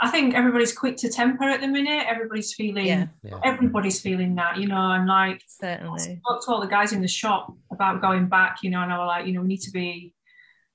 I 0.00 0.10
think 0.10 0.34
everybody's 0.34 0.76
quick 0.76 0.96
to 0.98 1.08
temper 1.08 1.44
at 1.44 1.60
the 1.60 1.68
minute. 1.68 2.04
Everybody's 2.08 2.52
feeling. 2.54 2.86
yeah, 2.86 3.06
Yeah. 3.22 3.38
Everybody's 3.44 4.00
feeling 4.00 4.34
that, 4.34 4.56
you 4.56 4.66
know, 4.66 4.90
and 4.92 5.06
like 5.06 5.42
I 5.62 5.78
spoke 5.96 6.44
to 6.44 6.50
all 6.50 6.60
the 6.60 6.66
guys 6.66 6.92
in 6.92 7.00
the 7.00 7.08
shop 7.08 7.54
about 7.70 8.00
going 8.00 8.26
back, 8.26 8.58
you 8.62 8.70
know, 8.70 8.82
and 8.82 8.92
I 8.92 8.98
was 8.98 9.06
like, 9.06 9.26
you 9.26 9.32
know, 9.32 9.42
we 9.42 9.48
need 9.48 9.60
to 9.62 9.70
be 9.70 10.12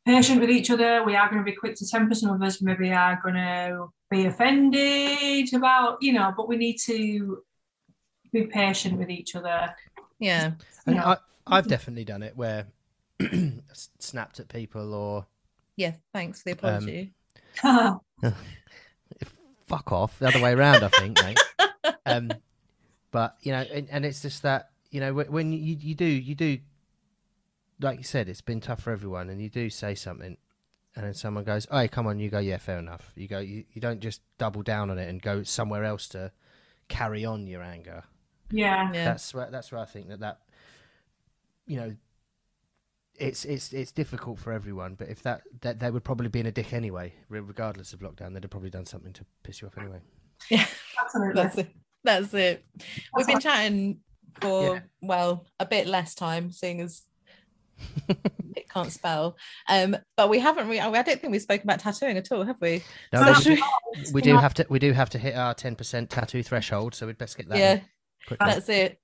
patient 0.05 0.39
with 0.39 0.49
each 0.49 0.71
other. 0.71 1.03
We 1.03 1.15
are 1.15 1.29
going 1.29 1.43
to 1.43 1.51
be 1.51 1.55
quick 1.57 1.75
to 1.75 1.87
temper. 1.87 2.15
Some 2.15 2.29
of 2.29 2.41
us 2.41 2.61
maybe 2.61 2.91
are 2.93 3.19
going 3.21 3.35
to 3.35 3.87
be 4.09 4.25
offended 4.25 5.53
about, 5.53 5.97
you 6.01 6.13
know, 6.13 6.33
but 6.37 6.47
we 6.47 6.55
need 6.55 6.77
to 6.85 7.43
be 8.31 8.43
patient 8.45 8.97
with 8.97 9.09
each 9.09 9.35
other. 9.35 9.75
Yeah. 10.19 10.51
And 10.85 10.95
Yeah. 10.95 11.09
I, 11.09 11.17
I've 11.57 11.67
definitely 11.67 12.05
done 12.05 12.23
it 12.23 12.37
where 12.37 12.67
snapped 13.99 14.39
at 14.39 14.47
people 14.47 14.93
or 14.93 15.25
Yeah. 15.75 15.93
Thanks 16.13 16.41
for 16.43 16.53
the 16.53 16.67
um, 16.67 16.75
apology. 16.75 17.13
fuck 19.67 19.91
off 19.91 20.17
the 20.19 20.27
other 20.27 20.41
way 20.41 20.53
around. 20.53 20.83
I 20.83 20.89
think, 20.89 21.21
mate. 21.21 21.39
Um, 22.05 22.31
but 23.11 23.35
you 23.41 23.51
know, 23.51 23.65
and, 23.73 23.89
and 23.89 24.05
it's 24.05 24.21
just 24.21 24.43
that 24.43 24.69
you 24.91 25.01
know 25.01 25.13
when, 25.13 25.29
when 25.29 25.51
you 25.51 25.75
you 25.77 25.93
do 25.93 26.05
you 26.05 26.35
do 26.35 26.59
like 27.79 27.97
you 27.97 28.03
said, 28.03 28.29
it's 28.29 28.41
been 28.41 28.61
tough 28.61 28.81
for 28.81 28.91
everyone, 28.91 29.29
and 29.29 29.41
you 29.41 29.49
do 29.49 29.69
say 29.69 29.93
something, 29.93 30.37
and 30.95 31.05
then 31.05 31.13
someone 31.13 31.43
goes, 31.43 31.67
"Oh, 31.69 31.87
come 31.87 32.07
on," 32.07 32.19
you 32.19 32.29
go, 32.29 32.39
"Yeah, 32.39 32.57
fair 32.57 32.79
enough." 32.79 33.11
You 33.15 33.27
go, 33.27 33.39
you, 33.39 33.65
you 33.71 33.81
don't 33.81 33.99
just 33.99 34.21
double 34.37 34.63
down 34.63 34.89
on 34.89 34.97
it 34.97 35.09
and 35.09 35.21
go 35.21 35.43
somewhere 35.43 35.83
else 35.83 36.07
to 36.09 36.31
carry 36.87 37.25
on 37.25 37.47
your 37.47 37.61
anger. 37.61 38.03
yeah. 38.51 38.91
yeah. 38.93 39.05
That's 39.05 39.33
where 39.33 39.49
that's 39.51 39.71
where 39.71 39.81
I 39.81 39.85
think 39.85 40.09
that 40.09 40.21
that 40.21 40.39
you 41.65 41.77
know 41.77 41.95
it's 43.17 43.45
it's 43.45 43.73
it's 43.73 43.91
difficult 43.91 44.39
for 44.39 44.51
everyone. 44.53 44.95
But 44.95 45.09
if 45.09 45.21
that 45.23 45.41
that 45.61 45.79
they 45.79 45.89
would 45.91 46.03
probably 46.03 46.27
be 46.29 46.39
in 46.39 46.45
a 46.45 46.51
dick 46.51 46.73
anyway, 46.73 47.13
regardless 47.29 47.93
of 47.93 47.99
lockdown, 47.99 48.33
they'd 48.33 48.43
have 48.43 48.51
probably 48.51 48.69
done 48.69 48.85
something 48.85 49.13
to 49.13 49.25
piss 49.43 49.61
you 49.61 49.67
off 49.67 49.77
anyway. 49.77 49.99
Yeah, 50.51 50.65
absolutely. 51.03 51.41
That's 51.41 51.57
it. 51.57 51.69
That's 52.03 52.33
it. 52.35 52.65
We've 53.15 53.25
been 53.25 53.39
chatting 53.39 54.01
for 54.39 54.75
Yeah. 54.75 54.79
well 55.01 55.47
a 55.59 55.65
bit 55.65 55.87
less 55.87 56.13
time, 56.13 56.51
seeing 56.51 56.79
as 56.79 57.01
it 58.55 58.69
can't 58.69 58.91
spell. 58.91 59.35
Um, 59.67 59.97
but 60.15 60.29
we 60.29 60.39
haven't. 60.39 60.67
Re- 60.67 60.79
I 60.79 60.91
don't 61.01 61.19
think 61.19 61.31
we've 61.31 61.41
spoken 61.41 61.67
about 61.67 61.79
tattooing 61.79 62.17
at 62.17 62.31
all, 62.31 62.43
have 62.43 62.57
we? 62.61 62.83
No, 63.11 63.33
So 63.33 63.55
but 63.55 63.59
we, 64.05 64.11
we 64.13 64.21
do 64.21 64.37
have 64.37 64.53
to 64.55 64.65
we 64.69 64.77
do 64.79 64.93
have 64.93 65.09
to 65.11 65.17
hit 65.17 65.35
our 65.35 65.53
ten 65.55 65.75
percent 65.75 66.09
tattoo 66.11 66.43
threshold, 66.43 66.93
so 66.93 67.07
we'd 67.07 67.17
best 67.17 67.35
get 67.37 67.49
that. 67.49 67.57
yeah, 67.57 67.79
quickly. 68.27 68.45
that's 68.47 68.69
it. 68.69 68.99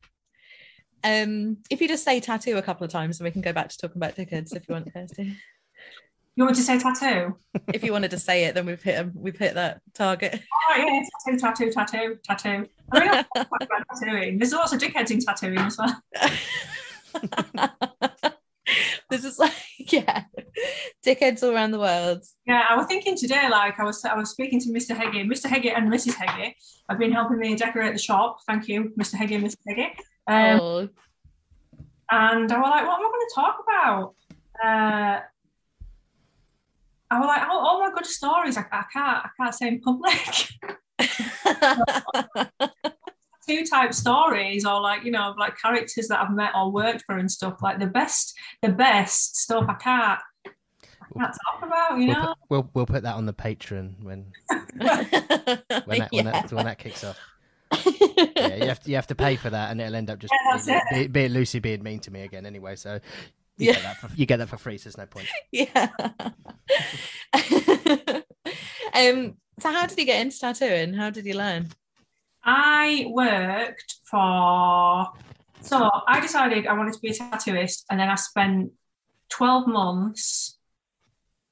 Um, 1.04 1.58
if 1.70 1.82
you 1.82 1.88
just 1.88 2.04
say 2.06 2.20
tattoo 2.20 2.58
a 2.58 2.62
couple 2.62 2.86
of 2.86 2.92
times, 2.92 3.18
then 3.18 3.26
we 3.26 3.32
can 3.32 3.42
go 3.42 3.54
back 3.54 3.70
to 3.70 3.78
talking 3.78 3.98
about 3.98 4.16
dickheads 4.16 4.56
if 4.56 4.68
you 4.68 4.74
want, 4.74 4.92
Kirsty. 4.94 5.36
You 6.36 6.46
want 6.46 6.56
to 6.56 6.64
say 6.64 6.80
tattoo? 6.80 7.38
if 7.74 7.84
you 7.84 7.92
wanted 7.92 8.12
to 8.12 8.20
say 8.20 8.46
it, 8.46 8.56
then 8.56 8.66
we've 8.66 8.82
hit 8.82 8.96
'em- 8.96 9.12
we've 9.14 9.38
hit 9.38 9.54
that 9.54 9.82
target. 9.94 10.42
Oh 10.72 10.76
yeah, 10.78 11.02
tattoo, 11.26 11.38
tattoo, 11.40 11.72
tattoo, 11.72 12.18
tattoo. 12.24 12.68
I 12.92 13.00
mean, 13.00 13.10
about 13.36 13.84
tattooing. 13.94 14.40
There's 14.40 14.52
lots 14.54 14.74
of 14.74 14.80
dickheads 14.80 15.12
in 15.12 15.20
tattooing 15.20 15.60
as 15.60 15.78
well. 15.78 16.02
this 19.10 19.24
is 19.26 19.38
like 19.38 19.54
yeah, 19.78 20.24
dickheads 21.06 21.44
all 21.44 21.52
around 21.54 21.72
the 21.72 21.80
world. 21.80 22.24
Yeah, 22.48 22.66
I 22.68 22.76
was 22.78 22.88
thinking 22.88 23.16
today, 23.18 23.48
like 23.50 23.80
I 23.80 23.84
was 23.84 24.04
I 24.04 24.16
was 24.16 24.32
speaking 24.32 24.60
to 24.62 24.70
Mr. 24.70 24.96
Heggie, 24.96 25.24
Mr. 25.26 25.46
Heggie 25.50 25.72
and 25.72 25.92
Mrs. 25.92 26.16
Heggie 26.16 26.56
have 26.90 26.98
been 26.98 27.12
helping 27.12 27.38
me 27.40 27.56
decorate 27.56 27.94
the 27.94 28.00
shop. 28.00 28.38
Thank 28.48 28.68
you, 28.68 28.92
Mr. 29.00 29.16
Heggie 29.16 29.36
and 29.36 29.44
Mrs. 29.44 29.58
Heggie. 29.68 29.94
Um, 30.28 30.60
oh, 30.60 30.90
and 32.12 32.52
I 32.52 32.60
was 32.60 32.70
like, 32.70 32.88
what 32.88 33.00
am 33.00 33.06
I 33.06 33.12
going 33.12 33.28
to 33.28 33.36
talk 33.36 33.58
about? 33.68 34.16
Uh, 34.64 35.20
I 37.12 37.20
was 37.20 37.28
like, 37.28 37.48
all, 37.48 37.60
all 37.60 37.80
my 37.80 37.92
good 37.94 38.06
stories, 38.06 38.58
I, 38.58 38.62
I 38.72 38.84
can't, 38.92 39.26
I 39.26 39.30
can't 39.40 39.54
say 39.56 39.68
in 39.68 39.82
public. 39.82 40.50
Two 43.48 43.66
type 43.66 43.94
stories, 43.94 44.66
or 44.66 44.80
like 44.80 45.04
you 45.04 45.12
know, 45.12 45.36
like 45.38 45.58
characters 45.62 46.08
that 46.08 46.22
I've 46.22 46.32
met 46.34 46.52
or 46.56 46.72
worked 46.72 47.04
for 47.06 47.18
and 47.18 47.30
stuff. 47.30 47.62
Like 47.62 47.78
the 47.78 47.88
best, 47.88 48.34
the 48.62 48.70
best 48.70 49.36
stuff. 49.36 49.66
I 49.68 49.74
can't, 49.74 50.20
I 50.46 51.20
can't 51.20 51.36
talk 51.52 51.62
about. 51.68 52.00
You 52.00 52.08
We'll 52.08 52.16
know, 52.16 52.28
put, 52.28 52.38
we'll, 52.50 52.70
we'll 52.74 52.86
put 52.86 53.04
that 53.04 53.16
on 53.16 53.26
the 53.26 53.34
Patreon 53.34 54.02
when 54.02 54.32
when 54.50 54.68
that, 54.80 55.84
when, 55.86 56.08
Yeah. 56.14 56.22
that 56.24 56.52
when 56.54 56.66
that 56.66 56.78
kicks 56.78 57.04
off. 57.04 57.20
Yeah, 58.36 58.56
you 58.56 58.68
have 58.68 58.80
to 58.82 58.90
you 58.90 58.96
have 58.96 59.08
to 59.08 59.16
pay 59.16 59.36
for 59.36 59.50
that, 59.50 59.72
and 59.72 59.80
it'll 59.82 59.96
end 59.96 60.10
up 60.10 60.20
just 60.20 60.34
Yeah, 60.34 60.58
that's 60.58 60.68
it. 60.68 60.84
be, 60.92 61.08
be, 61.08 61.28
be 61.28 61.30
Lucy 61.30 61.60
being 61.60 61.82
mean 61.84 62.00
to 62.00 62.12
me 62.12 62.22
again 62.22 62.46
anyway. 62.46 62.76
So 62.76 63.00
you 63.58 63.68
Yeah. 63.68 63.74
get 63.74 63.84
that 63.84 63.98
for, 63.98 64.10
you 64.16 64.26
get 64.26 64.38
that 64.38 64.50
for 64.50 64.58
free. 64.58 64.78
So 64.78 64.90
there's 64.90 64.98
no 64.98 65.06
point. 65.06 65.28
yeah. 65.52 65.90
um. 68.94 69.36
So, 69.60 69.72
how 69.72 69.86
did 69.86 69.98
you 70.00 70.06
get 70.06 70.20
into 70.22 70.40
tattooing? 70.40 70.94
How 70.94 71.10
did 71.12 71.26
you 71.26 71.36
learn? 71.36 71.70
I 72.44 73.06
worked 73.10 73.96
for. 74.06 75.08
So 75.62 75.90
I 76.08 76.20
decided 76.20 76.68
I 76.68 76.74
wanted 76.74 76.94
to 76.96 77.00
be 77.00 77.10
a 77.10 77.14
tattooist, 77.14 77.86
and 77.90 78.00
then 78.00 78.10
I 78.10 78.16
spent 78.16 78.72
12 79.30 79.68
months 79.68 80.58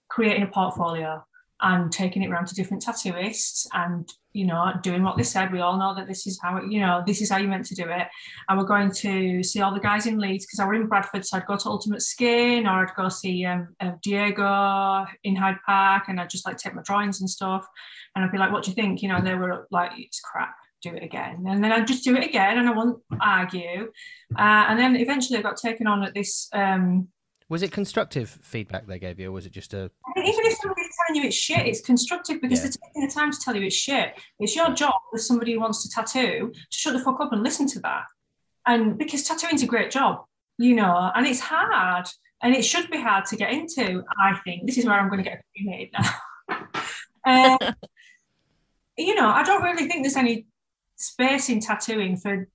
creating 0.10 0.44
a 0.44 0.48
portfolio 0.48 1.24
and 1.62 1.92
taking 1.92 2.24
it 2.24 2.30
around 2.30 2.48
to 2.48 2.56
different 2.56 2.84
tattooists 2.84 3.68
and 3.72 4.10
you 4.34 4.46
know 4.46 4.72
doing 4.82 5.04
what 5.04 5.18
they 5.18 5.24
said. 5.24 5.52
We 5.52 5.60
all 5.60 5.78
know 5.78 5.94
that 5.96 6.08
this 6.08 6.26
is 6.28 6.40
how 6.42 6.58
it, 6.58 6.72
you 6.72 6.80
know 6.80 7.04
this 7.06 7.22
is 7.22 7.30
how 7.30 7.38
you 7.38 7.48
meant 7.48 7.66
to 7.68 7.76
do 7.76 7.84
it. 7.90 8.08
And 8.48 8.58
we're 8.58 8.66
going 8.66 8.92
to 8.92 9.44
see 9.44 9.62
all 9.62 9.74
the 9.74 9.80
guys 9.80 10.06
in 10.06 10.20
leeds 10.20 10.46
because 10.46 10.60
i 10.60 10.66
were 10.66 10.74
in 10.74 10.88
bradford 10.88 11.26
so 11.26 11.38
i'd 11.38 11.46
go 11.46 11.58
to 11.58 11.70
ultimate 11.70 12.02
skin 12.02 12.68
or 12.68 12.86
i'd 12.86 12.96
go 12.96 13.10
see 13.10 13.46
um, 13.46 13.70
uh, 13.80 13.92
diego 14.02 15.06
in 15.24 15.36
hyde 15.36 15.58
park 15.66 16.04
and 16.08 16.20
i'd 16.20 16.30
just 16.30 16.46
like 16.46 16.58
take 16.58 16.74
my 16.76 16.82
drawings 16.84 17.22
and 17.22 17.30
stuff. 17.30 17.68
And 18.16 18.24
i'd 18.24 18.32
be 18.32 18.38
like 18.38 18.52
what 18.52 18.64
do 18.64 18.72
you 18.72 18.76
think? 18.76 19.02
You 19.02 19.10
know 19.10 19.22
they 19.22 19.36
were 19.36 19.68
like 19.72 19.92
it's 19.98 20.20
crap. 20.20 20.56
Do 20.82 20.96
it 20.96 21.04
again. 21.04 21.46
And 21.48 21.64
then 21.64 21.72
i'd 21.72 21.88
just 21.88 22.04
do 22.04 22.16
it 22.16 22.24
again 22.24 22.58
and 22.58 22.68
i 22.68 22.72
wouldn't 22.72 22.98
argue. 23.22 23.92
Uh, 24.38 24.66
and 24.70 24.80
then 24.80 24.96
eventually 24.96 25.38
i 25.38 25.42
got 25.42 25.58
taken 25.58 25.88
on 25.88 26.04
at 26.04 26.14
this 26.14 26.50
um, 26.54 27.10
Was 27.50 27.62
it 27.62 27.72
constructive 27.72 28.40
feedback 28.42 28.88
they 28.88 28.98
gave 28.98 29.20
you, 29.20 29.30
or 29.30 29.34
was 29.34 29.46
it 29.46 29.52
just 29.52 29.74
a? 29.74 29.92
Even 30.18 30.46
if 30.46 30.58
somebody's 30.58 30.81
telling 31.08 31.22
you 31.22 31.28
it's 31.28 31.36
shit, 31.36 31.66
it's 31.66 31.82
constructive 31.82 32.42
because 32.42 32.60
Yeah. 32.60 32.66
they're 32.70 32.88
taking 32.88 33.08
the 33.08 33.14
time 33.14 33.32
to 33.32 33.40
tell 33.40 33.56
you 33.56 33.66
it's 33.66 33.76
shit. 33.76 34.20
It's 34.40 34.56
your 34.56 34.72
job 34.74 34.94
as 35.14 35.28
somebody 35.28 35.54
who 35.54 35.60
wants 35.60 35.84
to 35.84 35.90
tattoo 35.90 36.52
to 36.54 36.78
shut 36.78 36.94
the 36.94 37.00
fuck 37.00 37.20
up 37.20 37.34
and 37.34 37.44
listen 37.44 37.68
to 37.68 37.80
that. 37.82 38.06
And 38.66 38.98
because 38.98 39.24
tattooing's 39.24 39.64
a 39.64 39.68
great 39.68 39.92
job, 39.92 40.26
you 40.58 40.76
know, 40.76 41.12
and 41.16 41.26
it's 41.26 41.40
hard 41.40 42.08
and 42.44 42.56
it 42.56 42.64
should 42.64 42.90
be 42.90 43.00
hard 43.00 43.26
to 43.26 43.36
get 43.36 43.52
into, 43.52 44.04
I 44.20 44.38
think. 44.44 44.66
This 44.66 44.78
is 44.78 44.86
where 44.86 45.00
I'm 45.00 45.10
going 45.10 45.24
to 45.24 45.30
get 45.30 45.42
opinionated 45.56 45.94
now. 45.94 46.68
um, 47.26 47.76
you 48.98 49.16
know, 49.16 49.30
I 49.30 49.44
don't 49.44 49.64
really 49.64 49.88
think 49.88 50.04
there's 50.04 50.16
any 50.16 50.46
space 50.96 51.50
in 51.50 51.60
tattooing 51.60 52.18
for 52.18 52.48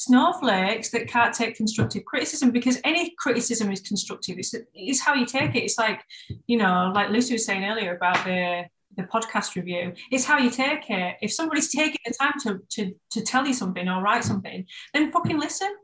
snowflakes 0.00 0.90
that 0.90 1.06
can't 1.08 1.34
take 1.34 1.54
constructive 1.56 2.06
criticism 2.06 2.50
because 2.50 2.80
any 2.84 3.14
criticism 3.18 3.70
is 3.70 3.82
constructive. 3.82 4.38
It's, 4.38 4.54
it's 4.72 5.00
how 5.00 5.12
you 5.12 5.26
take 5.26 5.54
it. 5.54 5.62
It's 5.62 5.76
like, 5.76 6.00
you 6.46 6.56
know, 6.56 6.90
like 6.94 7.10
Lucy 7.10 7.34
was 7.34 7.44
saying 7.44 7.64
earlier 7.64 7.94
about 7.94 8.24
the 8.24 8.64
the 8.96 9.04
podcast 9.04 9.54
review. 9.54 9.92
It's 10.10 10.24
how 10.24 10.38
you 10.38 10.50
take 10.50 10.90
it. 10.90 11.16
If 11.20 11.32
somebody's 11.32 11.70
taking 11.70 12.00
the 12.06 12.14
time 12.18 12.32
to 12.44 12.60
to 12.76 12.94
to 13.10 13.20
tell 13.22 13.46
you 13.46 13.52
something 13.52 13.88
or 13.88 14.02
write 14.02 14.24
something, 14.24 14.64
then 14.94 15.12
fucking 15.12 15.38
listen. 15.38 15.76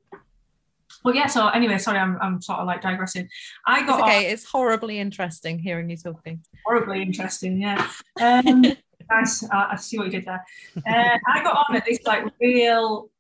But 1.05 1.15
yeah, 1.15 1.27
so 1.27 1.49
anyway, 1.49 1.79
sorry, 1.79 1.99
I'm, 1.99 2.19
I'm 2.23 2.41
sort 2.41 2.59
of 2.59 2.67
like 2.67 2.81
digressing. 2.81 3.29
I 3.67 3.87
got 3.87 4.01
on- 4.01 4.09
okay. 4.09 4.33
It's 4.33 4.45
horribly 4.45 4.99
interesting 4.99 5.59
hearing 5.59 5.91
you 5.91 5.97
talking. 5.99 6.43
horribly 6.65 7.03
interesting. 7.03 7.61
Yeah. 7.61 7.87
Um, 8.21 8.63
nice. 9.11 9.45
I, 9.51 9.69
I 9.73 9.77
see 9.77 9.99
what 9.99 10.07
you 10.07 10.13
did 10.13 10.25
there. 10.25 10.43
Uh, 10.77 11.19
I 11.29 11.43
got 11.43 11.67
on 11.69 11.77
at 11.77 11.85
this 11.85 12.01
like 12.07 12.25
real 12.41 13.11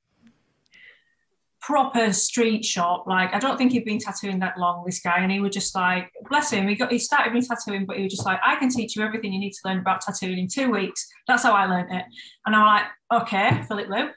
proper 1.66 2.12
street 2.12 2.64
shop. 2.64 3.06
Like 3.08 3.34
I 3.34 3.40
don't 3.40 3.58
think 3.58 3.72
he'd 3.72 3.84
been 3.84 3.98
tattooing 3.98 4.38
that 4.38 4.56
long, 4.56 4.84
this 4.86 5.00
guy, 5.00 5.18
and 5.18 5.32
he 5.32 5.40
was 5.40 5.52
just 5.52 5.74
like, 5.74 6.12
bless 6.28 6.50
him. 6.50 6.68
He 6.68 6.76
got 6.76 6.92
he 6.92 6.98
started 6.98 7.32
me 7.34 7.42
tattooing, 7.42 7.86
but 7.86 7.96
he 7.96 8.04
was 8.04 8.12
just 8.12 8.24
like, 8.24 8.38
I 8.44 8.54
can 8.56 8.70
teach 8.70 8.94
you 8.94 9.02
everything 9.02 9.32
you 9.32 9.40
need 9.40 9.52
to 9.52 9.60
learn 9.64 9.78
about 9.78 10.00
tattooing 10.00 10.38
in 10.38 10.46
two 10.46 10.70
weeks. 10.70 11.04
That's 11.26 11.42
how 11.42 11.52
I 11.52 11.66
learned 11.66 11.92
it. 11.92 12.04
And 12.46 12.54
I'm 12.54 12.66
like, 12.66 13.22
okay, 13.22 13.64
Philip 13.66 13.88
Lou. 13.88 14.08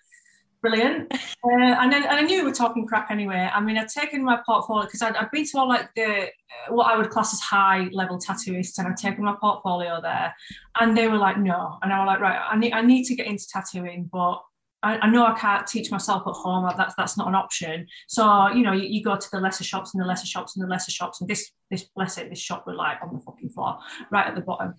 Brilliant. 0.61 1.11
Uh, 1.41 1.55
and 1.79 1.89
then 1.93 2.03
and 2.03 2.11
I 2.11 2.21
knew 2.21 2.39
we 2.39 2.49
were 2.49 2.53
talking 2.53 2.85
crap 2.85 3.09
anyway. 3.11 3.49
I 3.51 3.61
mean, 3.61 3.77
I'd 3.77 3.87
taken 3.87 4.21
my 4.21 4.41
portfolio 4.45 4.83
because 4.83 5.01
I'd, 5.01 5.15
I'd 5.15 5.31
been 5.31 5.45
to 5.45 5.57
all 5.57 5.69
like 5.69 5.89
the 5.95 6.23
uh, 6.23 6.27
what 6.73 6.93
I 6.93 6.97
would 6.97 7.09
class 7.09 7.33
as 7.33 7.39
high 7.39 7.87
level 7.93 8.19
tattooists, 8.19 8.77
and 8.77 8.89
I'd 8.89 8.97
taken 8.97 9.23
my 9.23 9.35
portfolio 9.39 10.01
there, 10.01 10.35
and 10.81 10.97
they 10.97 11.07
were 11.07 11.17
like, 11.17 11.37
no, 11.37 11.77
and 11.81 11.93
I 11.93 11.99
was 11.99 12.07
like, 12.07 12.19
right, 12.19 12.45
I 12.51 12.57
need 12.57 12.73
I 12.73 12.81
need 12.81 13.05
to 13.05 13.15
get 13.15 13.25
into 13.25 13.47
tattooing, 13.47 14.09
but 14.11 14.41
I, 14.81 14.97
I 14.99 15.09
know 15.09 15.25
I 15.25 15.37
can't 15.37 15.67
teach 15.67 15.91
myself 15.91 16.23
at 16.25 16.33
home. 16.33 16.71
That's 16.77 16.95
that's 16.95 17.17
not 17.17 17.27
an 17.27 17.35
option. 17.35 17.87
So 18.07 18.47
you 18.49 18.63
know, 18.63 18.71
you, 18.71 18.87
you 18.87 19.03
go 19.03 19.15
to 19.17 19.31
the 19.31 19.39
lesser 19.39 19.63
shops 19.63 19.93
and 19.93 20.01
the 20.01 20.07
lesser 20.07 20.27
shops 20.27 20.55
and 20.55 20.63
the 20.63 20.69
lesser 20.69 20.91
shops, 20.91 21.21
and 21.21 21.29
this 21.29 21.51
this 21.69 21.83
bless 21.95 22.17
it, 22.17 22.29
this 22.29 22.39
shop 22.39 22.65
was 22.65 22.75
like 22.75 22.97
on 23.01 23.13
the 23.13 23.19
fucking 23.19 23.49
floor, 23.49 23.79
right 24.11 24.27
at 24.27 24.35
the 24.35 24.41
bottom. 24.41 24.75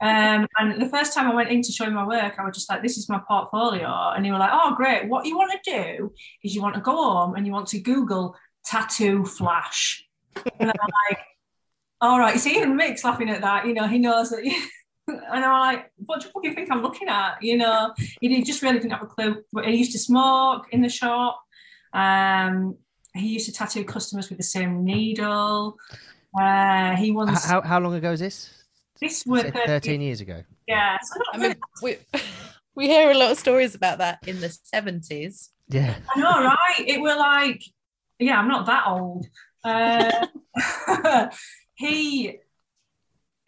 Um, 0.00 0.46
and 0.58 0.80
the 0.80 0.88
first 0.88 1.12
time 1.12 1.28
I 1.28 1.34
went 1.34 1.50
in 1.50 1.62
to 1.62 1.72
show 1.72 1.90
my 1.90 2.06
work, 2.06 2.34
I 2.38 2.44
was 2.44 2.54
just 2.54 2.70
like, 2.70 2.82
"This 2.82 2.98
is 2.98 3.08
my 3.08 3.20
portfolio," 3.26 4.12
and 4.14 4.24
he 4.24 4.30
was 4.30 4.38
like, 4.38 4.52
"Oh, 4.52 4.74
great! 4.76 5.08
What 5.08 5.26
you 5.26 5.36
want 5.36 5.52
to 5.52 5.70
do 5.70 6.12
is 6.44 6.54
you 6.54 6.62
want 6.62 6.74
to 6.74 6.80
go 6.80 6.94
home 6.94 7.34
and 7.34 7.46
you 7.46 7.52
want 7.52 7.68
to 7.68 7.80
Google 7.80 8.36
tattoo 8.64 9.24
flash." 9.24 10.04
And 10.60 10.70
I'm 10.70 10.90
like, 11.08 11.18
"All 12.00 12.18
right." 12.18 12.38
See, 12.38 12.56
even 12.56 12.76
Mick's 12.76 13.02
laughing 13.02 13.30
at 13.30 13.40
that. 13.40 13.66
You 13.66 13.74
know, 13.74 13.88
he 13.88 13.98
knows 13.98 14.30
that. 14.30 14.44
and 15.08 15.44
I'm 15.44 15.60
like, 15.60 15.90
"What 16.06 16.20
do 16.20 16.26
you 16.26 16.32
fucking 16.32 16.54
think 16.54 16.70
I'm 16.70 16.82
looking 16.82 17.08
at?" 17.08 17.42
You 17.42 17.56
know, 17.56 17.94
he 18.20 18.28
did- 18.28 18.44
just 18.46 18.62
really 18.62 18.78
didn't 18.78 18.92
have 18.92 19.02
a 19.02 19.06
clue. 19.06 19.42
But 19.52 19.66
he 19.66 19.76
used 19.76 19.92
to 19.92 19.98
smoke 19.98 20.66
in 20.72 20.82
the 20.82 20.88
shop. 20.88 21.42
Um, 21.92 22.76
he 23.14 23.28
used 23.28 23.46
to 23.46 23.52
tattoo 23.52 23.84
customers 23.84 24.28
with 24.28 24.38
the 24.38 24.44
same 24.44 24.84
needle. 24.84 25.76
Uh, 26.38 26.94
he 26.96 27.10
once 27.10 27.44
How 27.44 27.60
how 27.62 27.78
long 27.80 27.94
ago 27.94 28.12
is 28.12 28.20
this? 28.20 28.50
this 29.00 29.24
was 29.26 29.42
said 29.42 29.54
Thirteen 29.66 30.00
years 30.00 30.20
ago. 30.20 30.42
yeah. 30.66 30.96
So 31.02 31.18
not 31.18 31.34
I 31.34 31.38
very 31.38 31.54
mean, 31.54 31.60
we 31.82 32.20
we 32.74 32.86
hear 32.86 33.10
a 33.10 33.14
lot 33.18 33.30
of 33.32 33.38
stories 33.38 33.74
about 33.74 33.98
that 33.98 34.18
in 34.26 34.40
the 34.40 34.50
seventies. 34.50 35.50
Yeah. 35.68 35.94
I 36.14 36.20
know, 36.20 36.30
right? 36.44 36.84
It 36.86 37.00
were 37.00 37.16
like, 37.16 37.62
yeah, 38.18 38.38
I'm 38.38 38.48
not 38.48 38.66
that 38.66 38.84
old. 38.86 39.26
Uh, 39.64 40.26
he, 41.74 42.38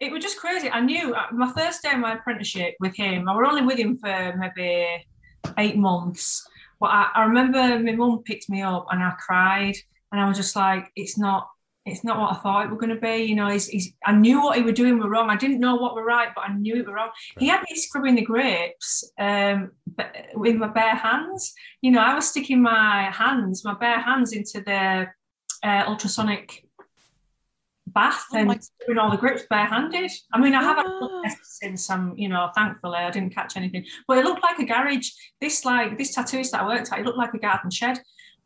it 0.01 0.11
was 0.11 0.23
just 0.23 0.37
crazy. 0.37 0.69
I 0.69 0.81
knew 0.81 1.13
uh, 1.13 1.27
my 1.31 1.51
first 1.53 1.81
day 1.81 1.91
of 1.91 1.99
my 1.99 2.15
apprenticeship 2.15 2.75
with 2.79 2.95
him, 2.95 3.29
I 3.29 3.35
were 3.35 3.45
only 3.45 3.61
with 3.61 3.77
him 3.77 3.97
for 3.97 4.35
maybe 4.35 5.05
eight 5.57 5.77
months. 5.77 6.45
But 6.79 6.87
I, 6.87 7.09
I 7.15 7.23
remember 7.25 7.79
my 7.79 7.91
mum 7.93 8.23
picked 8.25 8.49
me 8.49 8.61
up 8.61 8.87
and 8.91 9.01
I 9.01 9.11
cried, 9.19 9.75
and 10.11 10.19
I 10.19 10.27
was 10.27 10.37
just 10.37 10.55
like, 10.55 10.91
it's 10.95 11.17
not. 11.17 11.47
It's 11.83 12.03
not 12.03 12.19
what 12.19 12.33
I 12.33 12.35
thought 12.35 12.65
it 12.65 12.69
were 12.69 12.77
going 12.77 12.93
to 12.93 13.01
be. 13.01 13.23
You 13.23 13.33
know, 13.33 13.47
he's, 13.47 13.67
he's, 13.67 13.91
I 14.05 14.11
knew 14.11 14.39
what 14.39 14.55
he 14.55 14.61
were 14.61 14.71
doing 14.71 14.99
were 14.99 15.09
wrong. 15.09 15.31
I 15.31 15.35
didn't 15.35 15.59
know 15.59 15.77
what 15.77 15.95
were 15.95 16.05
right, 16.05 16.29
but 16.35 16.43
I 16.47 16.53
knew 16.53 16.75
it 16.75 16.85
were 16.85 16.93
wrong. 16.93 17.09
He 17.39 17.47
had 17.47 17.63
me 17.67 17.75
scrubbing 17.75 18.13
the 18.13 18.21
grips 18.21 19.03
um, 19.17 19.71
but 19.87 20.15
with 20.35 20.57
my 20.57 20.67
bare 20.67 20.93
hands 20.93 21.55
you 21.81 21.91
know, 21.91 21.99
I 21.99 22.13
was 22.13 22.29
sticking 22.29 22.61
my 22.61 23.09
hands, 23.11 23.65
my 23.65 23.73
bare 23.73 23.99
hands, 23.99 24.33
into 24.33 24.61
the 24.61 25.07
uh, 25.63 25.83
ultrasonic 25.87 26.65
bath 27.93 28.25
Oh 28.33 28.37
and 28.37 28.69
doing 28.85 28.97
all 28.97 29.11
the 29.11 29.17
grips 29.17 29.43
barehanded. 29.49 30.11
I 30.33 30.39
mean, 30.39 30.53
I 30.53 30.63
have 30.63 30.77
had 30.77 30.85
Ah. 30.87 31.21
since 31.43 31.89
I'm, 31.89 32.17
you 32.17 32.29
know, 32.29 32.49
thankfully 32.55 32.97
I 32.97 33.11
didn't 33.11 33.33
catch 33.33 33.57
anything, 33.57 33.85
but 34.07 34.17
it 34.17 34.25
looked 34.25 34.43
like 34.43 34.59
a 34.59 34.65
garage. 34.65 35.09
This 35.39 35.65
like 35.65 35.97
this 35.97 36.15
tattooist 36.15 36.51
that 36.51 36.61
I 36.61 36.67
worked 36.67 36.91
at, 36.91 36.99
it 36.99 37.05
looked 37.05 37.17
like 37.17 37.33
a 37.33 37.39
garden 37.39 37.71
shed, 37.71 37.99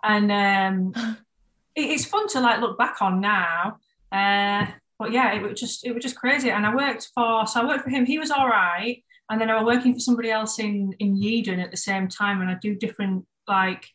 and 0.03 0.31
um, 0.31 0.93
it, 1.75 1.89
it's 1.89 2.05
fun 2.05 2.27
to 2.29 2.39
like 2.39 2.61
look 2.61 2.77
back 2.77 3.01
on 3.01 3.21
now. 3.21 3.77
Uh, 4.11 4.65
but 4.97 5.11
yeah, 5.11 5.33
it 5.33 5.41
was 5.41 5.59
just 5.59 5.85
it 5.85 5.93
was 5.93 6.03
just 6.03 6.15
crazy. 6.15 6.51
And 6.51 6.65
I 6.65 6.75
worked 6.75 7.09
for 7.13 7.45
so 7.45 7.61
I 7.61 7.65
worked 7.65 7.83
for 7.83 7.89
him. 7.89 8.05
He 8.05 8.19
was 8.19 8.31
all 8.31 8.47
right, 8.47 9.03
and 9.29 9.39
then 9.39 9.49
I 9.49 9.61
was 9.61 9.65
working 9.65 9.93
for 9.93 9.99
somebody 9.99 10.31
else 10.31 10.59
in 10.59 10.93
in 10.99 11.15
Yeadon 11.15 11.63
at 11.63 11.71
the 11.71 11.77
same 11.77 12.07
time, 12.07 12.41
and 12.41 12.49
I 12.49 12.55
do 12.61 12.75
different 12.75 13.25
like 13.47 13.85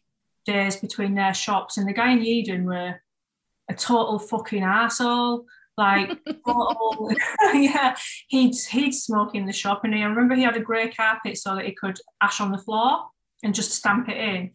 days 0.47 0.77
between 0.77 1.15
their 1.15 1.35
shops. 1.35 1.77
And 1.77 1.89
the 1.89 1.93
guy 1.93 2.13
in 2.13 2.21
Yeadon 2.21 2.65
were 2.65 3.01
a 3.71 3.75
total 3.75 4.19
fucking 4.19 4.63
asshole. 4.63 5.47
Like, 5.79 6.19
all- 6.45 7.11
yeah, 7.55 7.97
he'd 8.29 8.55
he'd 8.71 8.93
smoke 8.93 9.35
in 9.35 9.47
the 9.47 9.53
shop, 9.53 9.83
and 9.85 9.95
he, 9.95 10.03
I 10.03 10.07
remember 10.07 10.35
he 10.35 10.43
had 10.43 10.57
a 10.57 10.61
grey 10.61 10.91
carpet 10.91 11.39
so 11.39 11.55
that 11.55 11.65
he 11.65 11.73
could 11.73 11.99
ash 12.21 12.41
on 12.41 12.53
the 12.53 12.59
floor 12.59 13.07
and 13.43 13.55
just 13.55 13.73
stamp 13.73 14.09
it 14.09 14.17
in. 14.19 14.51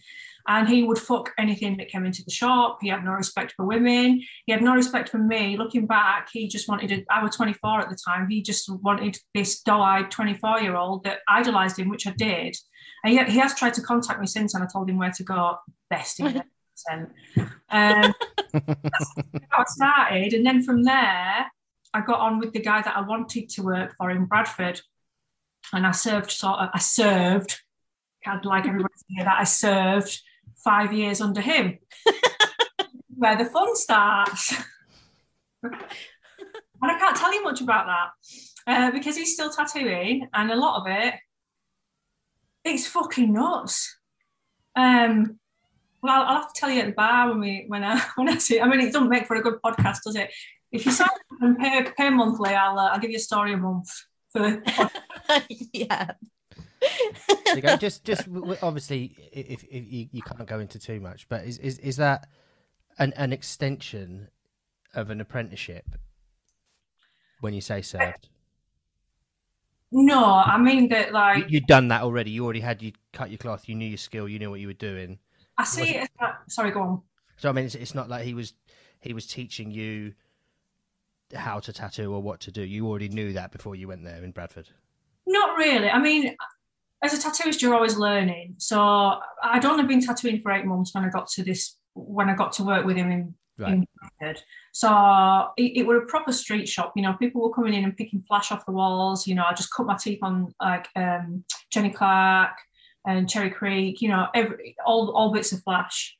And 0.48 0.70
he 0.70 0.84
would 0.84 1.00
fuck 1.00 1.34
anything 1.40 1.78
that 1.78 1.88
came 1.88 2.06
into 2.06 2.24
the 2.24 2.30
shop. 2.30 2.78
He 2.80 2.90
had 2.90 3.04
no 3.04 3.14
respect 3.14 3.54
for 3.54 3.66
women. 3.66 4.22
He 4.46 4.52
had 4.52 4.62
no 4.62 4.76
respect 4.76 5.10
for 5.10 5.18
me. 5.18 5.58
Looking 5.58 5.88
back, 5.88 6.30
he 6.32 6.48
just 6.48 6.70
wanted. 6.70 7.04
I 7.10 7.24
was 7.24 7.36
24 7.36 7.80
at 7.82 7.90
the 7.90 7.98
time. 8.06 8.30
He 8.30 8.44
just 8.44 8.70
wanted 8.70 9.18
this 9.34 9.62
doe-eyed 9.62 10.12
24-year-old 10.12 11.06
that 11.06 11.22
idolized 11.28 11.80
him, 11.80 11.90
which 11.90 12.06
I 12.06 12.12
did. 12.12 12.56
And 13.04 13.14
he, 13.14 13.24
he 13.34 13.40
has 13.40 13.56
tried 13.56 13.74
to 13.76 13.82
contact 13.82 14.20
me 14.20 14.28
since, 14.28 14.54
and 14.54 14.64
I 14.64 14.68
told 14.72 14.88
him 14.88 15.00
where 15.00 15.12
to 15.12 15.24
go. 15.24 15.56
Best 15.90 16.20
in 16.20 16.44
percent. 16.76 17.12
Um, 17.70 18.14
that's 18.54 19.14
how 19.50 19.60
I 19.60 19.64
started, 19.68 20.34
and 20.34 20.46
then 20.46 20.64
from 20.64 20.84
there, 20.84 21.46
I 21.94 22.02
got 22.02 22.20
on 22.20 22.40
with 22.40 22.54
the 22.54 22.62
guy 22.62 22.82
that 22.82 22.96
I 22.96 23.02
wanted 23.02 23.50
to 23.50 23.64
work 23.64 23.96
for 23.98 24.12
in 24.12 24.26
Bradford, 24.26 24.82
and 25.74 25.88
I 25.88 25.92
served 25.92 26.32
sort 26.32 26.60
of. 26.60 26.70
I 26.74 26.80
served. 26.80 27.62
I'd 28.26 28.46
like 28.46 28.66
everybody 28.66 28.94
to 28.94 29.06
hear 29.10 29.26
that 29.26 29.40
I 29.40 29.44
served 29.44 30.20
five 30.64 30.92
years 30.92 31.22
under 31.22 31.42
him, 31.42 31.78
where 33.16 33.38
the 33.38 33.46
fun 33.46 33.76
starts. 33.76 34.56
and 35.62 35.76
I 36.82 37.00
can't 37.00 37.16
tell 37.16 37.34
you 37.34 37.44
much 37.44 37.62
about 37.62 37.86
that 37.86 38.10
uh, 38.68 38.92
because 38.92 39.16
he's 39.16 39.34
still 39.34 39.52
tattooing, 39.52 40.28
and 40.34 40.52
a 40.52 40.56
lot 40.56 40.82
of 40.82 40.88
it, 40.88 41.14
it's 42.64 42.88
fucking 42.88 43.32
nuts. 43.32 43.96
Um, 44.76 45.40
well, 46.02 46.22
I'll, 46.22 46.28
I'll 46.28 46.42
have 46.42 46.54
to 46.54 46.60
tell 46.60 46.70
you 46.70 46.82
at 46.82 46.88
the 46.88 46.92
bar 46.94 47.30
when 47.30 47.40
we 47.40 47.66
when 47.68 47.84
I 47.84 48.00
when 48.16 48.30
I 48.30 48.38
see. 48.38 48.60
I 48.60 48.68
mean, 48.68 48.80
it 48.80 48.94
doesn't 48.94 49.10
make 49.10 49.28
for 49.28 49.36
a 49.36 49.42
good 49.42 49.60
podcast, 49.64 50.04
does 50.04 50.16
it? 50.16 50.32
If 50.72 50.86
you 50.86 50.92
sign 50.92 51.08
up 51.08 51.42
and 51.42 51.58
pay, 51.58 51.86
pay 51.98 52.10
monthly, 52.10 52.54
I'll 52.54 52.78
uh, 52.78 52.90
I'll 52.90 53.00
give 53.00 53.12
you 53.12 53.18
a 53.18 53.22
story 53.22 53.54
a 53.54 53.58
month 53.58 53.90
for. 54.32 54.62
yeah. 55.74 56.12
You 57.56 57.62
go. 57.62 57.78
just 57.78 58.04
just 58.04 58.26
w- 58.26 58.42
w- 58.42 58.60
obviously 58.62 59.16
if, 59.32 59.64
if 59.64 59.92
you, 59.92 60.08
you 60.12 60.22
can't 60.22 60.48
go 60.48 60.60
into 60.60 60.78
too 60.78 61.00
much 61.00 61.28
but 61.30 61.46
is 61.46 61.58
is, 61.58 61.80
is 61.80 61.98
that 61.98 62.28
an, 63.00 63.14
an 63.16 63.34
extension 63.34 64.28
of 64.94 65.10
an 65.10 65.20
apprenticeship 65.20 65.86
when 67.40 67.54
you 67.54 67.62
say 67.62 67.82
served 67.82 68.30
No, 69.92 70.26
I 70.26 70.58
mean 70.58 70.90
that 70.90 71.08
you, 71.08 71.14
like 71.14 71.46
you'd 71.50 71.68
done 71.68 71.88
that 71.88 72.04
already 72.04 72.32
you 72.32 72.44
already 72.44 72.60
had 72.60 72.82
you 72.82 72.92
cut 73.14 73.32
your 73.32 73.38
cloth 73.38 73.68
you 73.68 73.76
knew 73.76 73.88
your 73.88 73.98
skill 73.98 74.28
you 74.28 74.38
knew 74.38 74.50
what 74.50 74.60
you 74.60 74.68
were 74.68 74.74
doing 74.74 75.18
I 75.58 75.64
see 75.64 75.96
it. 75.96 76.04
As 76.04 76.10
that, 76.20 76.36
sorry, 76.50 76.72
go 76.72 76.82
on. 76.82 77.02
so 77.38 77.50
i 77.50 77.52
mean 77.52 77.66
it's, 77.66 77.76
it's 77.76 77.96
not 77.96 78.10
like 78.10 78.24
he 78.26 78.34
was 78.34 78.54
he 79.02 79.14
was 79.14 79.26
teaching 79.28 79.72
you 79.72 80.14
how 81.36 81.60
to 81.60 81.74
tattoo 81.74 82.14
or 82.14 82.22
what 82.22 82.40
to 82.40 82.52
do 82.52 82.62
you 82.62 82.88
already 82.88 83.10
knew 83.10 83.34
that 83.34 83.52
before 83.52 83.76
you 83.76 83.88
went 83.88 84.04
there 84.04 84.24
in 84.24 84.32
bradford 84.32 84.70
Not 85.28 85.58
really. 85.58 85.90
I 85.90 86.00
mean, 86.00 86.36
as 87.04 87.14
a 87.14 87.18
tattooist, 87.18 87.62
you're 87.62 87.74
always 87.74 87.98
learning. 87.98 88.56
So 88.58 89.20
I'd 89.44 89.66
only 89.66 89.86
been 89.86 90.02
tattooing 90.06 90.40
for 90.42 90.52
eight 90.52 90.66
months 90.66 90.94
when 90.94 91.04
I 91.04 91.10
got 91.10 91.28
to 91.30 91.44
this. 91.44 91.78
When 91.96 92.30
I 92.30 92.36
got 92.36 92.52
to 92.54 92.64
work 92.64 92.86
with 92.86 92.96
him 92.98 93.12
in 93.12 93.34
right 93.58 93.84
Bradford. 94.20 94.44
So 94.72 95.48
it, 95.58 95.78
it 95.78 95.88
were 95.88 95.98
a 95.98 96.06
proper 96.06 96.32
street 96.32 96.68
shop. 96.68 96.94
You 96.96 97.04
know, 97.04 97.14
people 97.14 97.42
were 97.42 97.54
coming 97.54 97.74
in 97.74 97.84
and 97.86 97.96
picking 97.98 98.24
flash 98.28 98.52
off 98.52 98.66
the 98.66 98.72
walls. 98.72 99.26
You 99.26 99.34
know, 99.36 99.46
I 99.50 99.54
just 99.54 99.74
cut 99.74 99.88
my 99.88 99.96
teeth 99.98 100.20
on 100.22 100.54
like 100.62 100.88
um, 100.96 101.44
Jenny 101.72 101.90
Clark 101.90 102.56
and 103.06 103.30
Cherry 103.30 103.50
Creek. 103.50 104.02
You 104.02 104.10
know, 104.10 104.28
every 104.34 104.76
all 104.86 105.12
all 105.12 105.32
bits 105.32 105.52
of 105.52 105.64
flash 105.64 106.18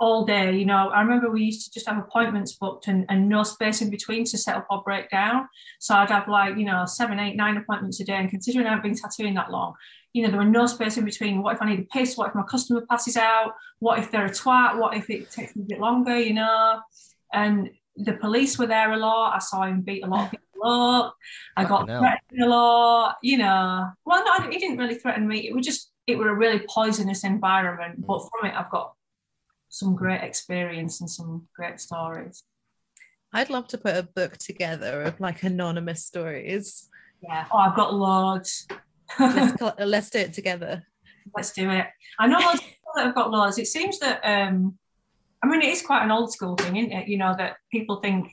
all 0.00 0.24
day. 0.24 0.56
You 0.56 0.64
know, 0.64 0.88
I 0.88 1.02
remember 1.02 1.30
we 1.30 1.44
used 1.44 1.66
to 1.66 1.70
just 1.72 1.86
have 1.86 1.98
appointments 1.98 2.52
booked 2.52 2.88
and, 2.88 3.04
and 3.08 3.28
no 3.28 3.42
space 3.42 3.82
in 3.82 3.90
between 3.90 4.24
to 4.24 4.38
set 4.38 4.56
up 4.56 4.66
or 4.70 4.82
break 4.82 5.10
down. 5.10 5.46
So 5.78 5.94
I'd 5.94 6.10
have 6.10 6.26
like 6.28 6.56
you 6.56 6.64
know 6.64 6.86
seven, 6.86 7.18
eight, 7.18 7.36
nine 7.36 7.56
appointments 7.56 8.00
a 8.00 8.04
day. 8.04 8.14
And 8.14 8.30
considering 8.30 8.66
I've 8.66 8.82
been 8.82 8.96
tattooing 8.96 9.34
that 9.34 9.50
long, 9.50 9.74
you 10.12 10.22
know, 10.22 10.30
there 10.30 10.38
were 10.38 10.44
no 10.44 10.66
space 10.66 10.96
in 10.96 11.04
between. 11.04 11.42
What 11.42 11.54
if 11.54 11.62
I 11.62 11.70
need 11.70 11.80
a 11.80 11.82
piss? 11.84 12.16
What 12.16 12.28
if 12.28 12.34
my 12.34 12.42
customer 12.42 12.84
passes 12.88 13.16
out? 13.16 13.54
What 13.78 13.98
if 13.98 14.10
they're 14.10 14.26
a 14.26 14.30
twat? 14.30 14.78
What 14.78 14.96
if 14.96 15.08
it 15.10 15.30
takes 15.30 15.54
me 15.54 15.62
a 15.62 15.66
bit 15.66 15.80
longer? 15.80 16.18
You 16.18 16.34
know, 16.34 16.80
and 17.32 17.70
the 17.96 18.14
police 18.14 18.58
were 18.58 18.66
there 18.66 18.92
a 18.92 18.96
lot. 18.96 19.34
I 19.34 19.38
saw 19.38 19.62
him 19.62 19.82
beat 19.82 20.04
a 20.04 20.08
lot 20.08 20.26
of 20.26 20.30
people 20.30 20.68
up. 20.68 21.16
I 21.56 21.64
got 21.64 21.86
threatened 21.86 22.42
a 22.42 22.48
lot. 22.48 23.16
You 23.22 23.38
know, 23.38 23.90
well, 24.04 24.24
no, 24.24 24.50
he 24.50 24.58
didn't 24.58 24.78
really 24.78 24.96
threaten 24.96 25.28
me. 25.28 25.48
It 25.48 25.54
was 25.54 25.66
just 25.66 25.90
it 26.12 26.18
was 26.18 26.28
a 26.28 26.34
really 26.34 26.64
poisonous 26.68 27.24
environment. 27.24 28.06
But 28.06 28.20
from 28.20 28.50
it, 28.50 28.54
I've 28.54 28.70
got 28.70 28.94
some 29.68 29.94
great 29.94 30.22
experience 30.22 31.00
and 31.00 31.08
some 31.08 31.46
great 31.54 31.80
stories. 31.80 32.42
I'd 33.32 33.50
love 33.50 33.68
to 33.68 33.78
put 33.78 33.96
a 33.96 34.02
book 34.02 34.36
together 34.38 35.02
of 35.02 35.20
like 35.20 35.42
anonymous 35.42 36.04
stories. 36.04 36.88
Yeah. 37.22 37.46
Oh, 37.52 37.58
I've 37.58 37.76
got 37.76 37.94
loads. 37.94 38.66
Let's, 39.18 39.62
let's 39.78 40.10
do 40.10 40.18
it 40.18 40.32
together. 40.32 40.84
let's 41.36 41.52
do 41.52 41.70
it. 41.70 41.86
I 42.18 42.26
know 42.26 42.38
loads 42.38 42.60
of 42.60 42.66
people 42.66 42.92
that 42.96 43.06
have 43.06 43.14
got 43.14 43.30
laws. 43.30 43.58
It 43.58 43.68
seems 43.68 43.98
that 44.00 44.20
um 44.24 44.76
I 45.42 45.46
mean 45.46 45.62
it 45.62 45.68
is 45.68 45.82
quite 45.82 46.02
an 46.02 46.10
old 46.10 46.32
school 46.32 46.56
thing, 46.56 46.76
isn't 46.76 46.92
it? 46.92 47.08
You 47.08 47.18
know, 47.18 47.34
that 47.38 47.56
people 47.70 48.00
think 48.00 48.32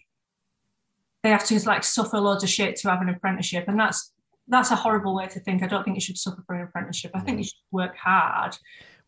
they 1.23 1.29
have 1.29 1.45
to 1.45 1.59
like 1.65 1.83
suffer 1.83 2.19
loads 2.19 2.43
of 2.43 2.49
shit 2.49 2.75
to 2.77 2.89
have 2.89 3.01
an 3.01 3.09
apprenticeship. 3.09 3.65
And 3.67 3.79
that's 3.79 4.13
that's 4.47 4.71
a 4.71 4.75
horrible 4.75 5.15
way 5.15 5.27
to 5.27 5.39
think. 5.39 5.63
I 5.63 5.67
don't 5.67 5.83
think 5.83 5.95
you 5.95 6.01
should 6.01 6.17
suffer 6.17 6.43
for 6.45 6.55
an 6.55 6.63
apprenticeship. 6.63 7.11
I 7.13 7.19
think 7.19 7.39
you 7.39 7.43
should 7.43 7.53
work 7.71 7.95
hard. 7.97 8.57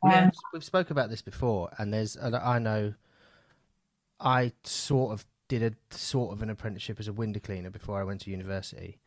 Um, 0.04 0.32
we've 0.54 0.64
spoke 0.64 0.92
about 0.92 1.10
this 1.10 1.22
before, 1.22 1.70
and 1.78 1.94
there's 1.94 2.18
I 2.18 2.60
know 2.60 2.94
I 4.20 4.54
sort 4.64 5.14
of 5.14 5.26
did 5.48 5.64
a 5.64 5.96
sort 5.96 6.34
of 6.34 6.42
an 6.42 6.50
apprenticeship 6.50 7.00
as 7.00 7.08
a 7.08 7.14
window 7.14 7.40
cleaner 7.40 7.70
before 7.70 8.00
I 8.00 8.04
went 8.04 8.22
to 8.22 8.32
university, 8.32 9.00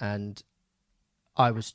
and 0.00 0.42
I 1.36 1.50
was 1.50 1.74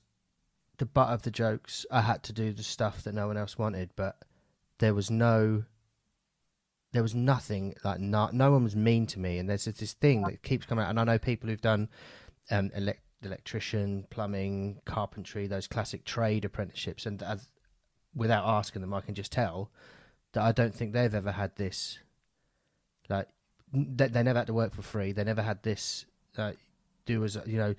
the 0.78 0.86
butt 0.86 1.10
of 1.10 1.24
the 1.24 1.32
jokes. 1.32 1.86
I 1.92 2.02
had 2.02 2.24
to 2.24 2.34
do 2.34 2.54
the 2.54 2.64
stuff 2.64 3.04
that 3.04 3.14
no 3.14 3.28
one 3.28 3.38
else 3.38 3.58
wanted, 3.58 3.92
but 3.96 4.18
there 4.80 4.94
was 4.94 5.10
no, 5.10 5.64
there 6.92 7.04
was 7.04 7.16
nothing 7.16 7.76
like 7.84 8.00
no, 8.00 8.30
no 8.32 8.52
one 8.52 8.64
was 8.64 8.76
mean 8.76 9.08
to 9.08 9.20
me, 9.20 9.40
and 9.40 9.50
there's 9.50 9.66
this 9.66 9.94
thing 9.94 10.22
that 10.24 10.44
keeps 10.44 10.66
coming 10.66 10.84
out, 10.86 10.90
and 10.90 11.00
I 11.00 11.04
know 11.06 11.18
people 11.18 11.50
who've 11.50 11.62
done 11.62 11.90
um, 12.52 12.72
elect, 12.76 13.02
electrician, 13.24 14.06
plumbing, 14.10 14.80
carpentry, 14.86 15.48
those 15.48 15.68
classic 15.68 16.06
trade 16.06 16.46
apprenticeships, 16.46 17.06
and 17.06 17.22
as 17.24 17.48
without 18.16 18.46
asking 18.46 18.82
them, 18.82 18.94
I 18.94 19.02
can 19.02 19.16
just 19.16 19.32
tell 19.32 19.70
that 20.34 20.44
I 20.44 20.52
don't 20.52 20.74
think 20.74 20.94
they've 20.94 21.14
ever 21.14 21.32
had 21.32 21.56
this. 21.56 22.00
Like, 23.10 23.28
they, 23.74 24.08
they 24.08 24.24
never 24.24 24.40
had 24.40 24.48
to 24.48 24.54
work 24.54 24.74
for 24.74 24.82
free. 24.82 25.12
They 25.12 25.24
never 25.24 25.42
had 25.42 25.64
this. 25.64 26.06
Like, 26.38 26.58
do 27.06 27.24
as 27.24 27.38
you 27.46 27.58
know, 27.58 27.76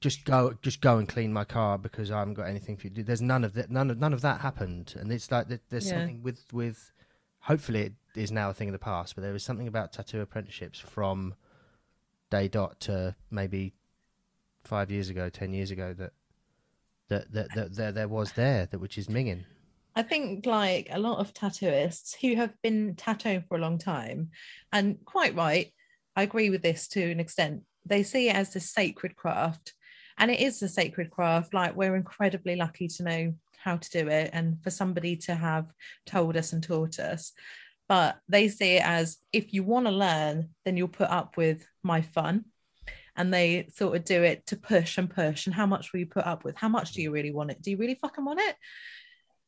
just 0.00 0.24
go, 0.24 0.54
just 0.62 0.80
go 0.80 0.98
and 0.98 1.08
clean 1.08 1.32
my 1.32 1.44
car 1.44 1.76
because 1.78 2.10
I 2.10 2.18
haven't 2.18 2.34
got 2.34 2.46
anything 2.48 2.76
for 2.76 2.86
you. 2.86 2.90
to 2.90 2.96
do. 2.96 3.02
There's 3.02 3.20
none 3.22 3.44
of 3.44 3.54
that. 3.54 3.70
None 3.70 3.90
of 3.90 3.98
none 3.98 4.12
of 4.12 4.22
that 4.22 4.40
happened, 4.40 4.94
and 4.98 5.12
it's 5.12 5.30
like 5.30 5.48
there's 5.68 5.86
Yeah. 5.86 5.98
something 5.98 6.22
with 6.22 6.44
with. 6.52 6.92
Hopefully, 7.44 7.80
it 7.82 7.92
is 8.16 8.30
now 8.30 8.50
a 8.50 8.54
thing 8.54 8.68
of 8.68 8.72
the 8.72 8.78
past, 8.78 9.14
but 9.14 9.22
there 9.22 9.32
was 9.32 9.42
something 9.42 9.66
about 9.68 9.92
tattoo 9.92 10.20
apprenticeships 10.20 10.78
from 10.78 11.34
day 12.30 12.48
dot 12.48 12.80
to 12.80 13.16
maybe 13.30 13.72
five 14.64 14.90
years 14.90 15.10
ago, 15.10 15.28
ten 15.28 15.52
years 15.52 15.70
ago 15.70 15.94
that 15.94 16.12
that 17.08 17.32
that, 17.32 17.54
that 17.54 17.76
there 17.76 17.92
there 17.92 18.08
was 18.08 18.32
there 18.32 18.66
that 18.66 18.78
which 18.78 18.98
is 18.98 19.08
minging. 19.08 19.44
I 19.94 20.02
think 20.02 20.46
like 20.46 20.88
a 20.90 21.00
lot 21.00 21.18
of 21.18 21.34
tattooists 21.34 22.14
who 22.20 22.36
have 22.36 22.54
been 22.62 22.94
tattooing 22.94 23.44
for 23.48 23.56
a 23.56 23.60
long 23.60 23.78
time, 23.78 24.30
and 24.72 25.04
quite 25.04 25.34
right, 25.34 25.72
I 26.16 26.22
agree 26.22 26.50
with 26.50 26.62
this 26.62 26.88
to 26.88 27.10
an 27.10 27.20
extent. 27.20 27.62
They 27.84 28.02
see 28.02 28.28
it 28.28 28.36
as 28.36 28.52
this 28.52 28.70
sacred 28.70 29.16
craft, 29.16 29.74
and 30.18 30.30
it 30.30 30.40
is 30.40 30.62
a 30.62 30.68
sacred 30.68 31.10
craft. 31.10 31.54
Like 31.54 31.74
we're 31.74 31.96
incredibly 31.96 32.56
lucky 32.56 32.88
to 32.88 33.02
know 33.02 33.34
how 33.58 33.76
to 33.76 33.90
do 33.90 34.08
it, 34.08 34.30
and 34.32 34.62
for 34.62 34.70
somebody 34.70 35.16
to 35.16 35.34
have 35.34 35.66
told 36.06 36.36
us 36.36 36.52
and 36.52 36.62
taught 36.62 36.98
us. 36.98 37.32
But 37.88 38.20
they 38.28 38.46
see 38.46 38.76
it 38.76 38.84
as 38.84 39.18
if 39.32 39.52
you 39.52 39.64
want 39.64 39.86
to 39.86 39.92
learn, 39.92 40.50
then 40.64 40.76
you'll 40.76 40.86
put 40.86 41.10
up 41.10 41.36
with 41.36 41.66
my 41.82 42.02
fun. 42.02 42.44
And 43.16 43.32
they 43.32 43.68
sort 43.74 43.96
of 43.96 44.04
do 44.04 44.22
it 44.22 44.46
to 44.46 44.56
push 44.56 44.98
and 44.98 45.10
push. 45.10 45.46
And 45.46 45.54
how 45.54 45.66
much 45.66 45.92
will 45.92 46.00
you 46.00 46.06
put 46.06 46.26
up 46.26 46.44
with? 46.44 46.56
How 46.56 46.68
much 46.68 46.92
do 46.92 47.02
you 47.02 47.10
really 47.10 47.32
want 47.32 47.50
it? 47.50 47.60
Do 47.62 47.70
you 47.70 47.76
really 47.76 47.96
fucking 48.00 48.24
want 48.24 48.40
it? 48.40 48.56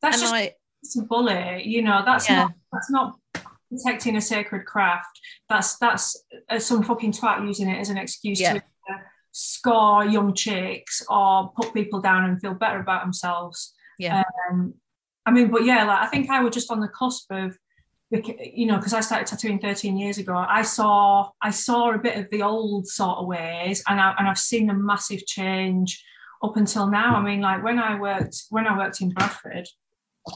that's 0.01 0.17
and 0.17 0.21
just 0.23 0.33
I, 0.33 0.53
it's 0.81 0.97
a 0.99 1.03
bully, 1.03 1.63
you 1.65 1.81
know, 1.81 2.01
that's 2.05 2.29
Yeah. 2.29 2.43
not 2.43 2.51
that's 2.71 2.91
not 2.91 3.15
protecting 3.69 4.17
a 4.17 4.21
sacred 4.21 4.65
craft. 4.65 5.17
That's 5.49 5.77
that's 5.77 6.21
uh, 6.49 6.59
some 6.59 6.83
fucking 6.83 7.13
twat 7.13 7.45
using 7.47 7.69
it 7.69 7.79
as 7.79 7.89
an 7.89 7.97
excuse 7.97 8.39
Yeah. 8.41 8.53
to 8.53 8.59
uh, 8.59 8.97
score 9.31 10.03
young 10.05 10.33
chicks 10.33 11.01
or 11.09 11.51
put 11.55 11.73
people 11.73 12.01
down 12.01 12.25
and 12.25 12.39
feel 12.41 12.53
better 12.53 12.79
about 12.81 13.03
themselves. 13.03 13.73
yeah. 13.97 14.23
Um, 14.51 14.73
I 15.25 15.31
mean, 15.31 15.49
but 15.51 15.63
yeah, 15.63 15.85
like 15.85 16.01
I 16.01 16.07
think 16.07 16.29
I 16.29 16.41
was 16.41 16.53
just 16.53 16.69
on 16.69 16.81
the 16.81 16.89
cusp 16.89 17.31
of, 17.31 17.57
you 18.53 18.65
know, 18.67 18.77
because 18.77 18.93
I 18.93 19.01
started 19.01 19.27
tattooing 19.27 19.59
13 19.59 19.97
years 19.97 20.17
ago. 20.17 20.35
I 20.35 20.61
saw 20.61 21.29
I 21.41 21.49
saw 21.51 21.91
a 21.93 21.97
bit 21.97 22.17
of 22.17 22.29
the 22.29 22.43
old 22.43 22.87
sort 22.87 23.17
of 23.17 23.27
ways, 23.27 23.83
and 23.87 23.99
I, 23.99 24.13
and 24.19 24.27
I've 24.27 24.37
seen 24.39 24.69
a 24.69 24.73
massive 24.73 25.25
change 25.25 26.03
up 26.43 26.57
until 26.57 26.87
now. 26.87 27.15
I 27.15 27.21
mean, 27.21 27.41
like 27.41 27.63
when 27.63 27.79
I 27.79 27.99
worked 27.99 28.43
when 28.49 28.67
I 28.67 28.77
worked 28.77 29.01
in 29.01 29.09
Bradford. 29.09 29.67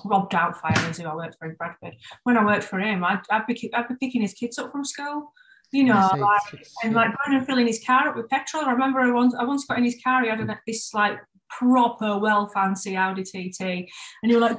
Rob 0.04 0.30
Doubtfire 0.30 0.90
is 0.90 0.98
who 0.98 1.06
I 1.06 1.16
worked 1.16 1.38
for 1.40 1.48
in 1.50 1.56
Bradford. 1.56 1.96
When 2.24 2.36
I 2.36 2.44
worked 2.44 2.66
for 2.66 2.78
him, 2.78 3.06
I'd, 3.06 3.22
I'd, 3.32 3.48
be, 3.48 3.74
I'd 3.74 3.88
be 3.88 3.96
picking 4.02 4.22
his 4.22 4.34
kids 4.34 4.58
up 4.60 4.70
from 4.70 4.84
school. 4.84 5.32
You 5.72 5.86
know, 5.86 6.10
like 6.20 6.54
it's- 6.54 6.74
and 6.84 6.94
like 6.94 7.12
going 7.26 7.38
and 7.38 7.48
filling 7.48 7.68
his 7.68 7.82
car 7.86 8.10
up 8.10 8.18
with 8.18 8.28
petrol. 8.28 8.66
I 8.66 8.72
remember 8.72 9.00
I 9.00 9.10
once 9.12 9.34
I 9.34 9.46
once 9.46 9.66
got 9.66 9.78
in 9.78 9.86
his 9.86 9.98
car. 10.04 10.24
He 10.24 10.30
had 10.30 10.42
an, 10.42 10.54
this 10.68 10.94
like 10.94 11.18
proper, 11.50 12.18
well 12.20 12.48
fancy 12.50 12.98
Audi 12.98 13.24
TT, 13.24 13.62
and 13.62 14.30
you 14.30 14.36
were 14.36 14.42
like, 14.42 14.58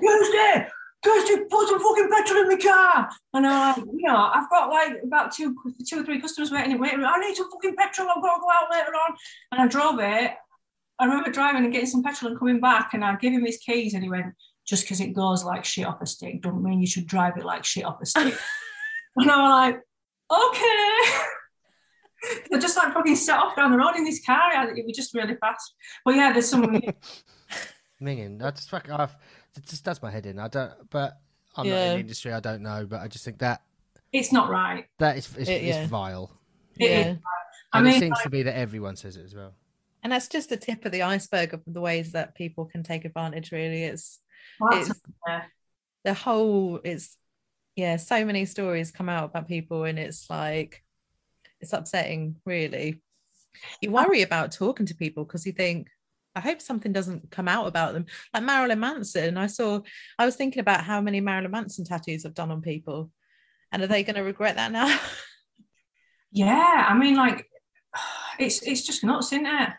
Tuesday, 1.04 1.34
Tuesday, 1.34 1.44
put 1.50 1.68
some 1.68 1.80
fucking 1.80 2.10
petrol 2.10 2.42
in 2.42 2.48
my 2.48 2.56
car. 2.56 3.10
And 3.34 3.46
I'm 3.46 3.76
like, 3.76 3.86
you 3.92 4.08
know, 4.08 4.30
I've 4.34 4.50
got 4.50 4.68
like 4.70 4.94
about 5.04 5.32
two, 5.32 5.56
two 5.86 6.00
or 6.00 6.04
three 6.04 6.20
customers 6.20 6.50
waiting, 6.50 6.78
waiting. 6.78 7.04
I 7.04 7.18
need 7.18 7.36
some 7.36 7.50
fucking 7.50 7.76
petrol. 7.76 8.08
I've 8.08 8.22
got 8.22 8.34
to 8.34 8.40
go 8.40 8.48
out 8.50 8.70
later 8.70 8.92
on. 8.92 9.16
And 9.52 9.60
I 9.60 9.66
drove 9.68 10.00
it. 10.00 10.32
I 10.98 11.04
remember 11.04 11.30
driving 11.30 11.64
and 11.64 11.72
getting 11.72 11.88
some 11.88 12.02
petrol 12.02 12.32
and 12.32 12.38
coming 12.38 12.60
back, 12.60 12.90
and 12.92 13.04
I 13.04 13.14
gave 13.16 13.32
him 13.32 13.44
his 13.44 13.58
keys, 13.58 13.94
and 13.94 14.02
he 14.02 14.10
went, 14.10 14.34
just 14.66 14.82
because 14.82 15.00
it 15.00 15.14
goes 15.14 15.44
like 15.44 15.64
shit 15.64 15.86
off 15.86 16.02
a 16.02 16.06
stick, 16.06 16.42
don't 16.42 16.62
mean 16.62 16.80
you 16.80 16.86
should 16.86 17.06
drive 17.06 17.36
it 17.36 17.44
like 17.44 17.64
shit 17.64 17.84
off 17.84 18.02
a 18.02 18.06
stick. 18.06 18.34
and 19.16 19.30
I'm 19.30 19.50
like, 19.50 19.76
okay. 20.30 21.00
I 22.52 22.58
just 22.58 22.76
like 22.76 22.92
fucking 22.92 23.16
set 23.16 23.38
off 23.38 23.56
down 23.56 23.70
the 23.70 23.78
road 23.78 23.96
in 23.96 24.04
this 24.04 24.24
car. 24.24 24.50
It 24.76 24.84
was 24.84 24.96
just 24.96 25.14
really 25.14 25.36
fast. 25.36 25.74
But 26.04 26.16
yeah, 26.16 26.32
there's 26.32 26.48
some. 26.48 26.64
Minging. 28.02 28.38
that's 28.38 28.66
fuck 28.66 28.90
off. 28.90 29.16
It 29.56 29.66
just 29.66 29.84
does 29.84 30.02
my 30.02 30.10
head 30.10 30.26
in. 30.26 30.38
I 30.38 30.48
don't. 30.48 30.72
But 30.90 31.18
I'm 31.56 31.68
not 31.68 31.76
in 31.78 31.92
the 31.94 32.00
industry. 32.00 32.32
I 32.32 32.40
don't 32.40 32.62
know. 32.62 32.86
But 32.88 33.00
I 33.00 33.08
just 33.08 33.24
think 33.24 33.38
that 33.38 33.62
it's 34.12 34.32
not 34.32 34.48
right. 34.48 34.86
that 34.98 35.16
is 35.18 35.28
it's, 35.36 35.48
It- 35.50 35.62
it's 35.64 35.76
yeah. 35.76 35.86
vile. 35.86 36.30
It 36.78 36.90
yeah. 36.90 37.08
is. 37.12 37.18
I 37.72 37.78
And 37.78 37.86
it 37.88 37.90
mean, 37.90 38.00
seems 38.00 38.20
to 38.22 38.30
be 38.30 38.42
that 38.44 38.56
everyone 38.56 38.96
says 38.96 39.16
it 39.16 39.24
as 39.24 39.34
well. 39.34 39.52
And 40.02 40.12
that's 40.12 40.28
just 40.28 40.48
the 40.48 40.56
tip 40.56 40.84
of 40.84 40.92
the 40.92 41.02
iceberg 41.02 41.52
of 41.52 41.62
the 41.66 41.80
ways 41.80 42.12
that 42.12 42.34
people 42.34 42.64
can 42.64 42.82
take 42.82 43.04
advantage, 43.04 43.50
really. 43.52 43.82
It's 43.84 44.20
That's 44.70 44.90
it's 44.90 45.00
yeah. 45.26 45.42
the 46.04 46.14
whole 46.14 46.80
it's 46.84 47.16
yeah 47.74 47.96
so 47.96 48.24
many 48.24 48.44
stories 48.44 48.90
come 48.90 49.08
out 49.08 49.24
about 49.24 49.48
people 49.48 49.84
and 49.84 49.98
it's 49.98 50.30
like 50.30 50.82
it's 51.60 51.72
upsetting 51.72 52.36
really 52.44 53.00
you 53.80 53.90
worry 53.90 54.22
about 54.22 54.52
talking 54.52 54.86
to 54.86 54.94
people 54.94 55.24
because 55.24 55.44
you 55.46 55.52
think 55.52 55.88
i 56.38 56.40
hope 56.40 56.60
something 56.60 56.92
doesn't 56.92 57.30
come 57.30 57.48
out 57.48 57.66
about 57.66 57.92
them 57.92 58.06
like 58.32 58.42
marilyn 58.42 58.80
manson 58.80 59.36
i 59.36 59.46
saw 59.46 59.80
i 60.18 60.24
was 60.24 60.36
thinking 60.36 60.60
about 60.60 60.84
how 60.84 61.00
many 61.00 61.20
marilyn 61.20 61.50
manson 61.50 61.84
tattoos 61.84 62.24
i've 62.24 62.34
done 62.34 62.50
on 62.50 62.62
people 62.62 63.10
and 63.72 63.82
are 63.82 63.86
they 63.86 64.02
going 64.02 64.16
to 64.16 64.22
regret 64.22 64.56
that 64.56 64.72
now 64.72 64.98
Yeah, 66.30 66.86
I 66.88 66.96
mean, 66.96 67.16
like, 67.16 67.46
it's 68.38 68.62
it's 68.62 68.82
just 68.82 69.04
nuts, 69.04 69.32
isn't 69.32 69.46
it? 69.46 69.70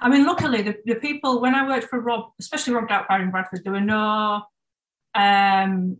I 0.00 0.08
mean, 0.08 0.26
luckily, 0.26 0.62
the, 0.62 0.76
the 0.84 0.96
people 0.96 1.40
when 1.40 1.54
I 1.54 1.66
worked 1.66 1.88
for 1.88 2.00
Rob, 2.00 2.32
especially 2.40 2.74
Rob 2.74 2.88
Doubtfire 2.88 3.22
in 3.22 3.30
Bradford, 3.30 3.62
there 3.64 3.72
were 3.72 3.80
no 3.80 4.42
um, 5.14 5.98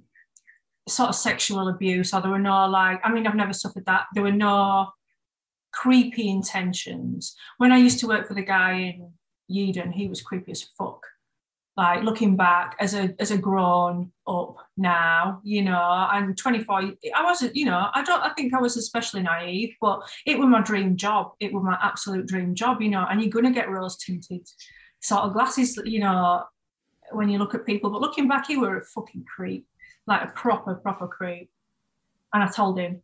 sort 0.89 1.11
of 1.11 1.15
sexual 1.15 1.69
abuse, 1.69 2.13
or 2.13 2.21
there 2.21 2.31
were 2.31 2.39
no 2.39 2.67
like. 2.67 3.01
I 3.05 3.13
mean, 3.13 3.27
I've 3.27 3.35
never 3.35 3.53
suffered 3.53 3.87
that. 3.87 4.07
There 4.15 4.23
were 4.23 4.33
no 4.33 4.89
creepy 5.73 6.29
intentions. 6.29 7.35
When 7.59 7.73
I 7.73 7.79
used 7.79 8.01
to 8.01 8.09
work 8.09 8.29
for 8.29 8.35
the 8.35 8.43
guy 8.43 8.73
in 8.73 9.13
Yeadon, 9.55 9.93
he 9.93 10.09
was 10.09 10.23
creepy 10.23 10.53
as 10.53 10.63
fuck. 10.63 11.05
Like 11.77 12.05
looking 12.05 12.37
back 12.37 12.77
as 12.79 12.95
a 12.95 13.15
as 13.19 13.33
a 13.33 13.39
grown 13.39 14.13
up 14.29 14.57
now, 14.77 15.41
you 15.43 15.63
know, 15.63 16.09
and 16.13 16.37
24, 16.39 16.93
I 17.15 17.25
wasn't, 17.25 17.57
you 17.57 17.65
know, 17.65 17.89
I 17.93 18.05
don't 18.05 18.23
I 18.23 18.33
think 18.35 18.55
I 18.55 18.61
was 18.61 18.77
especially 18.77 19.23
naive, 19.23 19.75
but 19.81 20.03
it 20.25 20.39
was 20.39 20.47
my 20.47 20.63
dream 20.63 20.97
job. 20.97 21.33
It 21.41 21.53
was 21.53 21.65
my 21.65 21.77
absolute 21.83 22.27
dream 22.27 22.55
job, 22.55 22.81
you 22.81 22.91
know, 22.91 23.05
and 23.11 23.21
you're 23.21 23.31
gonna 23.31 23.53
get 23.53 23.71
rose 23.71 23.97
tinted 23.97 24.49
sort 25.01 25.23
of 25.23 25.33
glasses, 25.33 25.77
you 25.85 25.99
know, 25.99 26.45
when 27.11 27.29
you 27.29 27.39
look 27.39 27.55
at 27.55 27.67
people. 27.67 27.91
But 27.91 28.01
looking 28.01 28.29
back, 28.29 28.47
he 28.47 28.57
were 28.57 28.79
a 28.79 28.85
fucking 28.85 29.25
creep, 29.25 29.67
like 30.07 30.23
a 30.23 30.33
proper, 30.33 30.75
proper 30.75 31.09
creep. 31.09 31.51
And 32.33 32.43
I 32.43 32.49
told 32.49 32.79
him, 32.79 33.03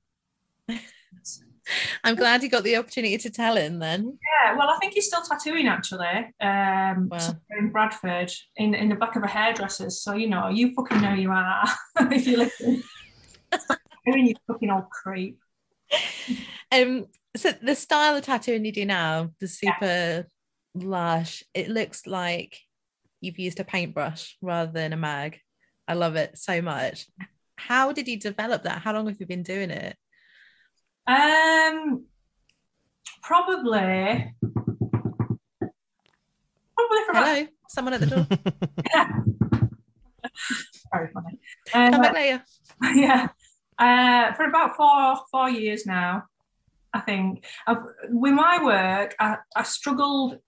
i'm 2.04 2.14
glad 2.14 2.42
you 2.42 2.48
got 2.48 2.64
the 2.64 2.76
opportunity 2.76 3.16
to 3.18 3.30
tell 3.30 3.56
him 3.56 3.78
then 3.78 4.18
Yeah, 4.44 4.56
well, 4.56 4.68
I 4.70 4.78
think 4.78 4.94
he's 4.94 5.06
still 5.06 5.22
tattooing 5.22 5.68
actually. 5.68 6.32
Um, 6.40 7.08
Wow. 7.10 7.36
in 7.58 7.70
Bradford, 7.70 8.30
in, 8.56 8.74
in 8.74 8.88
the 8.88 8.94
back 8.94 9.16
of 9.16 9.22
a 9.22 9.26
hairdresser's. 9.28 10.02
So 10.02 10.14
you 10.14 10.28
know, 10.28 10.48
you 10.48 10.72
fucking 10.74 11.00
know 11.00 11.14
you 11.14 11.30
are 11.30 11.64
if 12.12 12.26
you 12.26 12.36
listen. 12.38 12.82
You 14.06 14.34
fucking 14.46 14.70
old 14.70 14.88
creep. 14.90 15.38
um 16.72 17.06
so 17.36 17.52
the 17.62 17.74
style 17.74 18.16
of 18.16 18.24
tattooing 18.24 18.64
you 18.64 18.72
do 18.72 18.84
now 18.84 19.30
the 19.40 19.46
super 19.48 20.26
lush 20.74 21.44
it 21.54 21.68
looks 21.68 22.06
like 22.06 22.58
you've 23.20 23.38
used 23.38 23.60
a 23.60 23.64
paintbrush 23.64 24.36
rather 24.40 24.72
than 24.72 24.92
a 24.92 24.96
mag 24.96 25.38
i 25.86 25.94
love 25.94 26.16
it 26.16 26.36
so 26.38 26.62
much 26.62 27.06
how 27.56 27.92
did 27.92 28.08
you 28.08 28.18
develop 28.18 28.62
that 28.64 28.80
how 28.82 28.92
long 28.92 29.06
have 29.06 29.18
you 29.20 29.26
been 29.26 29.42
doing 29.42 29.70
it 29.70 29.96
Um, 31.06 32.04
probably, 33.22 34.34
probably 36.74 37.04
for 37.04 37.10
about 37.10 37.26
hello 37.26 37.46
someone 37.68 37.94
at 37.94 38.00
the 38.00 38.06
door 38.06 38.26
very 40.92 41.08
funny. 41.12 41.38
come 41.72 41.94
Um, 41.94 42.00
back 42.02 42.14
later 42.14 42.44
yeah, 42.94 43.28
uh, 43.78 44.32
for 44.34 44.44
about 44.44 44.76
four 44.76 45.16
four 45.30 45.50
years 45.50 45.86
now, 45.86 46.24
I 46.92 47.00
think. 47.00 47.44
I've, 47.66 47.78
with 48.08 48.32
my 48.32 48.62
work, 48.64 49.14
I, 49.20 49.36
I 49.54 49.62
struggled. 49.62 50.38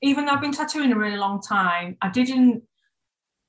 Even 0.00 0.26
though 0.26 0.32
I've 0.32 0.40
been 0.40 0.52
tattooing 0.52 0.92
a 0.92 0.96
really 0.98 1.16
long 1.16 1.40
time, 1.40 1.96
I 2.00 2.10
didn't. 2.10 2.62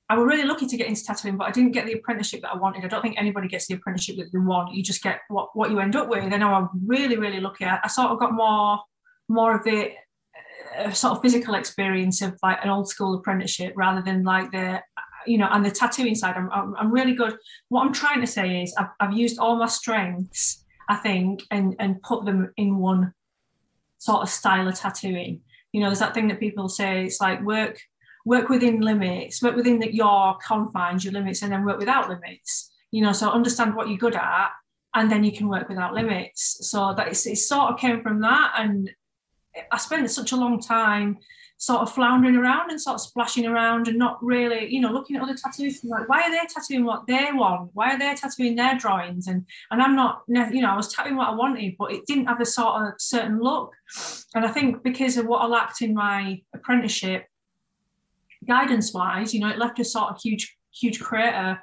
I 0.10 0.18
was 0.18 0.26
really 0.26 0.44
lucky 0.44 0.66
to 0.66 0.78
get 0.78 0.88
into 0.88 1.04
tattooing, 1.04 1.38
but 1.38 1.48
I 1.48 1.52
didn't 1.52 1.72
get 1.72 1.86
the 1.86 1.94
apprenticeship 1.94 2.42
that 2.42 2.52
I 2.52 2.58
wanted. 2.58 2.84
I 2.84 2.88
don't 2.88 3.04
think 3.04 3.20
anybody 3.20 3.48
gets 3.48 3.68
the 3.68 3.76
apprenticeship 3.76 4.18
that 4.18 4.32
they 4.34 4.40
want. 4.40 4.74
You 4.74 4.82
just 4.82 5.04
get 5.04 5.20
what, 5.28 5.50
what 5.56 5.70
you 5.70 5.80
end 5.80 5.96
up 5.96 6.10
with. 6.10 6.34
And 6.34 6.44
I 6.44 6.60
was 6.60 6.70
really, 6.84 7.16
really 7.18 7.40
lucky. 7.40 7.66
I, 7.66 7.80
I 7.84 7.88
sort 7.88 8.10
of 8.10 8.20
got 8.20 8.34
more 8.34 8.80
more 9.32 9.56
of 9.56 9.64
the 9.64 9.92
uh, 10.78 10.92
sort 10.92 11.14
of 11.14 11.22
physical 11.22 11.54
experience 11.54 12.24
of 12.24 12.38
like 12.42 12.58
an 12.64 12.70
old 12.70 12.90
school 12.90 13.14
apprenticeship 13.14 13.74
rather 13.76 14.02
than 14.02 14.24
like 14.24 14.52
the 14.52 14.82
you 15.28 15.38
know 15.38 15.48
and 15.52 15.64
the 15.64 15.72
tattooing 15.72 16.16
side. 16.16 16.36
I'm, 16.36 16.50
I'm, 16.52 16.76
I'm 16.76 16.92
really 16.92 17.14
good. 17.14 17.38
What 17.70 17.86
I'm 17.86 17.94
trying 17.94 18.22
to 18.22 18.28
say 18.28 18.64
is 18.64 18.74
I've, 18.78 18.90
I've 19.00 19.14
used 19.14 19.38
all 19.38 19.58
my 19.58 19.68
strengths, 19.68 20.66
I 20.90 20.96
think, 20.96 21.44
and 21.52 21.76
and 21.80 22.02
put 22.02 22.26
them 22.26 22.52
in 22.58 22.78
one 22.78 23.14
sort 24.00 24.24
of 24.24 24.30
style 24.30 24.68
of 24.68 24.76
tattooing. 24.76 25.42
You 25.72 25.82
know, 25.82 25.88
there's 25.88 26.00
that 26.00 26.16
thing 26.16 26.30
that 26.30 26.40
people 26.40 26.68
say. 26.68 27.06
It's 27.06 27.22
like 27.22 27.44
work 27.44 27.80
work 28.26 28.50
within 28.50 28.82
limits, 28.82 29.42
work 29.42 29.56
within 29.56 29.80
the, 29.80 29.94
your 29.94 30.38
confines, 30.46 31.04
your 31.04 31.14
limits, 31.14 31.42
and 31.42 31.52
then 31.52 31.66
work 31.66 31.80
without 31.80 32.10
limits. 32.10 32.72
You 32.92 33.04
know, 33.04 33.14
so 33.14 33.30
understand 33.30 33.76
what 33.76 33.88
you're 33.88 33.98
good 33.98 34.16
at, 34.16 34.50
and 34.96 35.12
then 35.12 35.24
you 35.24 35.32
can 35.32 35.48
work 35.48 35.70
without 35.70 35.94
limits. 35.94 36.58
So 36.70 36.94
that 36.96 37.08
it's, 37.08 37.26
it 37.28 37.38
sort 37.38 37.72
of 37.72 37.80
came 37.80 38.02
from 38.02 38.22
that, 38.22 38.54
and 38.58 38.90
I 39.72 39.78
spent 39.78 40.10
such 40.12 40.32
a 40.32 40.38
long 40.38 40.60
time 40.60 41.18
sort 41.62 41.82
of 41.82 41.92
floundering 41.92 42.38
around 42.38 42.72
and 42.72 42.80
sort 42.80 42.96
of 42.96 43.02
splashing 43.02 43.46
around 43.46 43.90
and 43.90 43.98
not 43.98 44.18
really, 44.24 44.74
you 44.74 44.80
know, 44.80 44.92
looking 44.92 45.18
at 45.18 45.22
other 45.22 45.36
tattoos 45.36 45.84
like, 45.84 46.08
why 46.08 46.22
are 46.22 46.32
they 46.32 46.40
tattooing 46.48 46.86
what 46.86 47.06
they 47.06 47.32
want? 47.34 47.70
Why 47.74 47.94
are 47.94 48.00
they 48.00 48.16
tattooing 48.16 48.56
their 48.56 48.78
drawings? 48.78 49.28
And 49.28 49.46
and 49.70 49.82
I'm 49.82 49.94
not, 49.94 50.22
you 50.28 50.62
know, 50.62 50.72
I 50.72 50.78
was 50.78 50.94
tattooing 50.94 51.18
what 51.18 51.28
I 51.28 51.36
wanted, 51.36 51.76
but 51.78 51.92
it 51.92 52.06
didn't 52.06 52.28
have 52.28 52.40
a 52.40 52.46
sort 52.46 52.82
of 52.82 52.94
certain 52.98 53.42
look. 53.42 53.74
And 54.34 54.46
I 54.46 54.52
think 54.52 54.84
because 54.84 55.18
of 55.18 55.26
what 55.26 55.40
I 55.40 55.48
lacked 55.48 55.82
in 55.82 55.94
my 55.94 56.42
apprenticeship, 56.56 57.26
guidance 58.48 58.94
wise, 58.94 59.34
you 59.34 59.40
know, 59.40 59.50
it 59.50 59.58
left 59.58 59.80
a 59.80 59.86
sort 59.86 60.10
of 60.10 60.20
huge, 60.22 60.58
huge 60.74 61.00
crater 61.00 61.60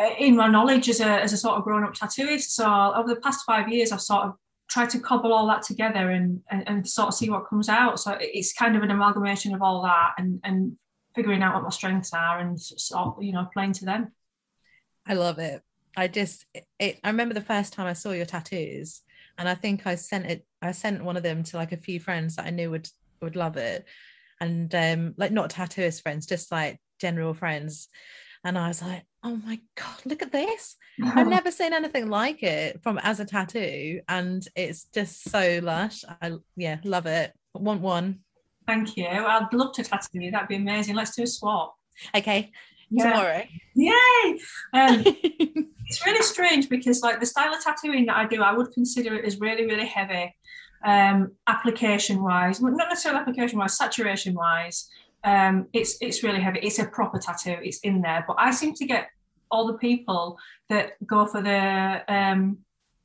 uh, 0.00 0.10
in 0.18 0.36
my 0.36 0.48
knowledge 0.48 0.88
as 0.88 1.00
a, 1.00 1.06
as 1.22 1.32
a 1.32 1.36
sort 1.36 1.56
of 1.56 1.64
grown 1.64 1.84
up 1.84 1.94
tattooist. 1.94 2.50
So 2.50 2.66
over 2.94 3.08
the 3.08 3.20
past 3.20 3.44
five 3.46 3.68
years, 3.68 3.92
I've 3.92 4.00
sort 4.00 4.24
of 4.24 4.34
tried 4.68 4.90
to 4.90 5.00
cobble 5.00 5.32
all 5.32 5.46
that 5.46 5.62
together 5.62 6.10
and, 6.10 6.40
and, 6.50 6.64
and 6.66 6.88
sort 6.88 7.08
of 7.08 7.14
see 7.14 7.30
what 7.30 7.48
comes 7.48 7.68
out. 7.68 8.00
So 8.00 8.16
it's 8.20 8.52
kind 8.52 8.76
of 8.76 8.82
an 8.82 8.90
amalgamation 8.90 9.54
of 9.54 9.62
all 9.62 9.82
that 9.82 10.12
and, 10.18 10.40
and 10.44 10.76
figuring 11.14 11.42
out 11.42 11.54
what 11.54 11.62
my 11.62 11.70
strengths 11.70 12.12
are 12.12 12.40
and 12.40 12.60
sort 12.60 13.06
of, 13.06 13.22
you 13.22 13.32
know, 13.32 13.48
playing 13.52 13.72
to 13.74 13.84
them. 13.84 14.12
I 15.06 15.14
love 15.14 15.38
it. 15.38 15.62
I 15.96 16.08
just 16.08 16.44
it, 16.78 16.98
I 17.02 17.08
remember 17.08 17.32
the 17.32 17.40
first 17.40 17.72
time 17.72 17.86
I 17.86 17.94
saw 17.94 18.10
your 18.10 18.26
tattoos 18.26 19.00
and 19.38 19.48
I 19.48 19.54
think 19.54 19.86
I 19.86 19.94
sent 19.94 20.26
it 20.26 20.46
I 20.60 20.72
sent 20.72 21.02
one 21.02 21.16
of 21.16 21.22
them 21.22 21.42
to 21.44 21.56
like 21.56 21.72
a 21.72 21.78
few 21.78 21.98
friends 22.00 22.36
that 22.36 22.46
I 22.46 22.50
knew 22.50 22.70
would 22.70 22.88
would 23.22 23.34
love 23.34 23.56
it. 23.56 23.86
And 24.40 24.74
um 24.74 25.14
like 25.16 25.32
not 25.32 25.50
tattooist 25.50 26.02
friends, 26.02 26.26
just 26.26 26.50
like 26.52 26.78
general 27.00 27.34
friends. 27.34 27.88
And 28.44 28.56
I 28.56 28.68
was 28.68 28.80
like, 28.80 29.02
oh 29.24 29.40
my 29.44 29.60
god, 29.74 29.96
look 30.04 30.22
at 30.22 30.32
this. 30.32 30.76
I've 31.02 31.26
never 31.28 31.50
seen 31.50 31.72
anything 31.72 32.08
like 32.08 32.42
it 32.42 32.80
from 32.82 32.98
as 32.98 33.18
a 33.18 33.24
tattoo. 33.24 34.00
And 34.08 34.46
it's 34.54 34.84
just 34.84 35.28
so 35.28 35.60
lush. 35.62 36.04
I 36.22 36.32
yeah, 36.56 36.78
love 36.84 37.06
it. 37.06 37.32
Want 37.54 37.80
one. 37.80 38.20
Thank 38.66 38.96
you. 38.96 39.06
I'd 39.06 39.52
love 39.52 39.72
to 39.74 39.82
tattoo 39.82 40.20
you. 40.20 40.30
That'd 40.30 40.48
be 40.48 40.56
amazing. 40.56 40.94
Let's 40.94 41.16
do 41.16 41.22
a 41.22 41.26
swap. 41.26 41.74
Okay. 42.14 42.52
Yeah. 42.90 43.10
Tomorrow. 43.10 43.42
Yay! 43.74 44.38
Um, 44.72 45.02
it's 45.86 46.06
really 46.06 46.22
strange 46.22 46.68
because 46.68 47.02
like 47.02 47.20
the 47.20 47.26
style 47.26 47.52
of 47.52 47.62
tattooing 47.62 48.06
that 48.06 48.16
I 48.16 48.26
do, 48.26 48.42
I 48.42 48.52
would 48.52 48.72
consider 48.72 49.14
it 49.14 49.24
as 49.24 49.40
really, 49.40 49.66
really 49.66 49.86
heavy. 49.86 50.34
Um, 50.86 51.32
application 51.48 52.22
wise, 52.22 52.62
not 52.62 52.88
necessarily 52.88 53.20
application 53.20 53.58
wise, 53.58 53.76
saturation 53.76 54.34
wise, 54.34 54.88
um, 55.24 55.66
it's 55.72 55.98
it's 56.00 56.22
really 56.22 56.40
heavy. 56.40 56.60
It's 56.60 56.78
a 56.78 56.86
proper 56.86 57.18
tattoo. 57.18 57.56
It's 57.62 57.80
in 57.80 58.00
there. 58.00 58.24
But 58.26 58.36
I 58.38 58.52
seem 58.52 58.72
to 58.74 58.86
get 58.86 59.10
all 59.50 59.66
the 59.66 59.78
people 59.78 60.38
that 60.68 60.92
go 61.04 61.26
for 61.26 61.42
the 61.42 62.02
um, 62.08 62.58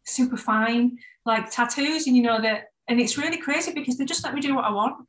super 0.05 0.37
fine 0.37 0.97
like 1.25 1.49
tattoos, 1.49 2.07
and 2.07 2.15
you 2.15 2.21
know 2.21 2.39
that, 2.39 2.71
and 2.87 3.01
it's 3.01 3.17
really 3.17 3.37
crazy 3.37 3.73
because 3.73 3.97
they 3.97 4.05
just 4.05 4.23
let 4.23 4.35
me 4.35 4.41
do 4.41 4.55
what 4.55 4.65
I 4.65 4.71
want. 4.71 5.07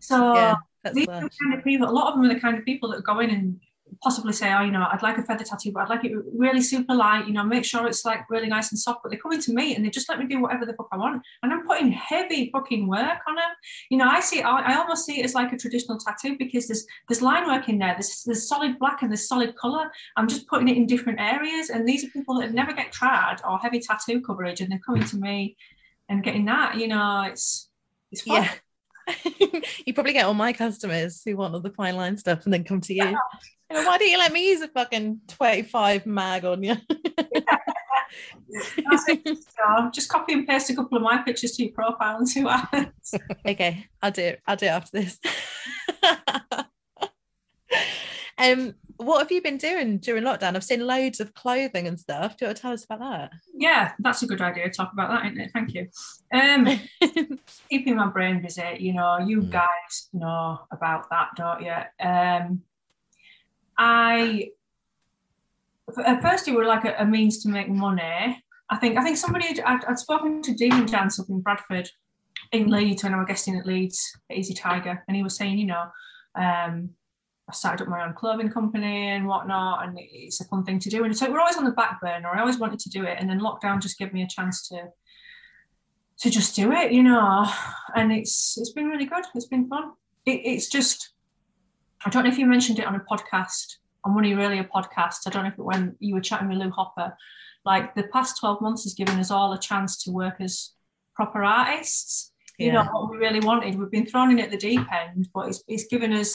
So 0.00 0.34
Yeah, 0.34 0.56
these 0.92 1.08
are 1.08 1.20
the 1.20 1.30
kind 1.40 1.54
of 1.54 1.62
people. 1.62 1.88
A 1.88 1.90
lot 1.90 2.08
of 2.08 2.14
them 2.14 2.28
are 2.28 2.34
the 2.34 2.40
kind 2.40 2.58
of 2.58 2.64
people 2.64 2.90
that 2.90 3.04
go 3.04 3.20
in 3.20 3.30
and 3.30 3.60
possibly 4.02 4.32
say, 4.32 4.52
"Oh, 4.52 4.62
you 4.62 4.70
know, 4.70 4.86
I'd 4.90 5.02
like 5.02 5.18
a 5.18 5.22
feather 5.22 5.44
tattoo, 5.44 5.72
but 5.72 5.82
I'd 5.82 5.88
like 5.88 6.04
it 6.04 6.12
really 6.34 6.60
super 6.60 6.94
light. 6.94 7.26
You 7.26 7.32
know, 7.32 7.44
make 7.44 7.64
sure 7.64 7.86
it's 7.86 8.04
like 8.04 8.28
really 8.30 8.48
nice 8.48 8.70
and 8.70 8.78
soft." 8.78 9.02
But 9.02 9.10
they 9.10 9.16
come 9.16 9.32
into 9.32 9.52
me 9.52 9.74
and 9.74 9.84
they 9.84 9.90
just 9.90 10.08
let 10.08 10.18
me 10.18 10.26
do 10.26 10.40
whatever 10.40 10.66
the 10.66 10.74
fuck 10.74 10.88
I 10.92 10.96
want, 10.96 11.22
and 11.42 11.52
I'm 11.52 11.66
putting 11.66 11.92
heavy 11.92 12.50
fucking 12.52 12.86
work 12.86 13.18
on 13.28 13.34
them. 13.34 13.50
You 13.90 13.98
know, 13.98 14.08
I 14.08 14.20
see. 14.20 14.42
I, 14.42 14.72
I 14.72 14.76
almost 14.76 15.06
see 15.06 15.20
it 15.20 15.24
as 15.24 15.34
like 15.34 15.52
a 15.52 15.58
traditional 15.58 15.98
tattoo 15.98 16.36
because 16.38 16.66
there's 16.66 16.86
there's 17.08 17.22
line 17.22 17.46
work 17.46 17.68
in 17.68 17.78
there. 17.78 17.94
There's 17.94 18.22
there's 18.24 18.48
solid 18.48 18.78
black 18.78 19.02
and 19.02 19.10
there's 19.10 19.28
solid 19.28 19.56
color. 19.56 19.90
I'm 20.16 20.28
just 20.28 20.46
putting 20.46 20.68
it 20.68 20.76
in 20.76 20.86
different 20.86 21.20
areas, 21.20 21.70
and 21.70 21.86
these 21.86 22.04
are 22.04 22.08
people 22.08 22.38
that 22.40 22.52
never 22.52 22.72
get 22.72 22.92
trad 22.92 23.40
or 23.44 23.58
heavy 23.58 23.80
tattoo 23.80 24.20
coverage, 24.20 24.60
and 24.60 24.70
they're 24.70 24.78
coming 24.78 25.04
to 25.04 25.16
me 25.16 25.56
and 26.08 26.22
getting 26.22 26.44
that. 26.46 26.76
You 26.76 26.88
know, 26.88 27.22
it's 27.22 27.68
it's 28.12 28.22
fun. 28.22 28.42
Yeah. 28.42 28.50
you 29.86 29.94
probably 29.94 30.12
get 30.12 30.26
all 30.26 30.34
my 30.34 30.52
customers 30.52 31.22
who 31.24 31.36
want 31.36 31.54
all 31.54 31.60
the 31.60 31.70
fine 31.70 31.96
line 31.96 32.16
stuff 32.16 32.44
and 32.44 32.52
then 32.52 32.64
come 32.64 32.80
to 32.82 32.94
you. 32.94 33.04
You 33.04 33.12
know, 33.12 33.84
Why 33.84 33.98
don't 33.98 34.08
you 34.08 34.18
let 34.18 34.32
me 34.32 34.48
use 34.48 34.60
a 34.60 34.68
fucking 34.68 35.20
25 35.28 36.06
mag 36.06 36.44
on 36.44 36.62
you? 36.62 36.76
So 38.52 39.90
just 39.92 40.08
copy 40.08 40.32
and 40.32 40.46
paste 40.46 40.70
a 40.70 40.74
couple 40.74 40.96
of 40.96 41.02
my 41.02 41.18
pictures 41.18 41.52
to 41.52 41.64
your 41.64 41.72
profile 41.72 42.16
and 42.18 42.28
see 42.28 42.42
what 42.42 42.60
happens. 42.60 43.14
okay, 43.46 43.86
I'll 44.02 44.10
do 44.10 44.22
it. 44.22 44.40
I'll 44.46 44.56
do 44.56 44.66
it 44.66 44.70
after 44.70 45.00
this. 45.00 45.18
um, 48.38 48.74
what 49.04 49.20
have 49.20 49.32
you 49.32 49.40
been 49.42 49.56
doing 49.56 49.98
during 49.98 50.24
lockdown? 50.24 50.56
I've 50.56 50.64
seen 50.64 50.86
loads 50.86 51.20
of 51.20 51.32
clothing 51.34 51.86
and 51.88 51.98
stuff. 51.98 52.36
Do 52.36 52.44
you 52.44 52.48
want 52.48 52.56
to 52.56 52.62
tell 52.62 52.72
us 52.72 52.84
about 52.84 53.00
that? 53.00 53.32
Yeah, 53.54 53.92
that's 53.98 54.22
a 54.22 54.26
good 54.26 54.40
idea. 54.40 54.64
to 54.64 54.70
Talk 54.70 54.92
about 54.92 55.10
that, 55.10 55.26
isn't 55.26 55.40
it? 55.40 55.50
Thank 55.52 55.74
you. 55.74 55.88
Um, 56.32 57.38
keeping 57.70 57.96
my 57.96 58.06
brain 58.08 58.42
busy. 58.42 58.76
You 58.78 58.94
know, 58.94 59.18
you 59.18 59.40
Mm. 59.42 59.50
guys 59.50 60.08
know 60.12 60.60
about 60.70 61.08
that, 61.10 61.28
don't 61.36 61.62
you? 61.62 61.74
Um, 62.06 62.62
I 63.78 64.50
at 66.06 66.22
first 66.22 66.46
it 66.46 66.54
was 66.54 66.66
like 66.68 66.84
a, 66.84 66.94
a 66.98 67.04
means 67.04 67.42
to 67.42 67.48
make 67.48 67.68
money. 67.68 68.42
I 68.68 68.76
think 68.76 68.96
I 68.96 69.02
think 69.02 69.16
somebody 69.16 69.46
had, 69.48 69.60
I'd, 69.60 69.84
I'd 69.86 69.98
spoken 69.98 70.42
to 70.42 70.54
Demon 70.54 70.86
Dance 70.86 71.18
up 71.18 71.28
in 71.28 71.40
Bradford, 71.40 71.88
in 72.52 72.68
Leeds 72.68 73.02
when 73.02 73.14
I 73.14 73.18
was 73.18 73.26
guesting 73.26 73.56
at 73.58 73.66
Leeds 73.66 74.12
at 74.30 74.36
Easy 74.36 74.54
Tiger, 74.54 75.02
and 75.08 75.16
he 75.16 75.22
was 75.22 75.34
saying, 75.36 75.58
you 75.58 75.66
know, 75.66 75.86
um, 76.36 76.90
I 77.50 77.52
started 77.52 77.82
up 77.82 77.88
my 77.88 78.04
own 78.04 78.14
clothing 78.14 78.48
company 78.48 79.08
and 79.08 79.26
whatnot, 79.26 79.84
and 79.84 79.98
it's 79.98 80.40
a 80.40 80.44
fun 80.44 80.64
thing 80.64 80.78
to 80.78 80.88
do. 80.88 81.04
And 81.04 81.16
so 81.16 81.30
we're 81.30 81.40
always 81.40 81.56
on 81.56 81.64
the 81.64 81.72
back 81.72 82.00
burner. 82.00 82.28
I 82.28 82.40
always 82.40 82.58
wanted 82.58 82.78
to 82.80 82.90
do 82.90 83.04
it, 83.04 83.16
and 83.18 83.28
then 83.28 83.40
lockdown 83.40 83.82
just 83.82 83.98
gave 83.98 84.12
me 84.12 84.22
a 84.22 84.28
chance 84.28 84.68
to 84.68 84.88
to 86.20 86.30
just 86.30 86.54
do 86.54 86.70
it, 86.70 86.92
you 86.92 87.02
know. 87.02 87.50
And 87.96 88.12
it's 88.12 88.56
it's 88.56 88.72
been 88.72 88.86
really 88.86 89.06
good. 89.06 89.24
It's 89.34 89.48
been 89.48 89.68
fun. 89.68 89.92
It, 90.26 90.42
it's 90.44 90.68
just 90.68 91.10
I 92.06 92.10
don't 92.10 92.24
know 92.24 92.30
if 92.30 92.38
you 92.38 92.46
mentioned 92.46 92.78
it 92.78 92.86
on 92.86 92.94
a 92.94 93.00
podcast 93.00 93.76
on 94.04 94.14
one 94.14 94.24
of 94.24 94.30
your 94.30 94.40
earlier 94.40 94.64
podcasts. 94.64 95.26
I 95.26 95.30
don't 95.30 95.42
know 95.42 95.50
if 95.50 95.58
it 95.58 95.64
when 95.64 95.96
you 95.98 96.14
were 96.14 96.20
chatting 96.20 96.48
with 96.48 96.58
Lou 96.58 96.70
Hopper. 96.70 97.16
Like 97.64 97.94
the 97.96 98.04
past 98.04 98.38
twelve 98.38 98.60
months 98.60 98.84
has 98.84 98.94
given 98.94 99.18
us 99.18 99.30
all 99.30 99.52
a 99.52 99.58
chance 99.58 100.02
to 100.04 100.12
work 100.12 100.36
as 100.40 100.70
proper 101.16 101.42
artists 101.42 102.30
you 102.60 102.72
know 102.72 102.84
what 102.84 103.10
we 103.10 103.16
really 103.16 103.40
wanted. 103.40 103.78
We've 103.78 103.90
been 103.90 104.06
thrown 104.06 104.30
in 104.30 104.38
at 104.38 104.50
the 104.50 104.56
deep 104.56 104.86
end, 104.92 105.28
but 105.32 105.48
it's, 105.48 105.64
it's 105.66 105.86
given 105.86 106.12
us, 106.12 106.34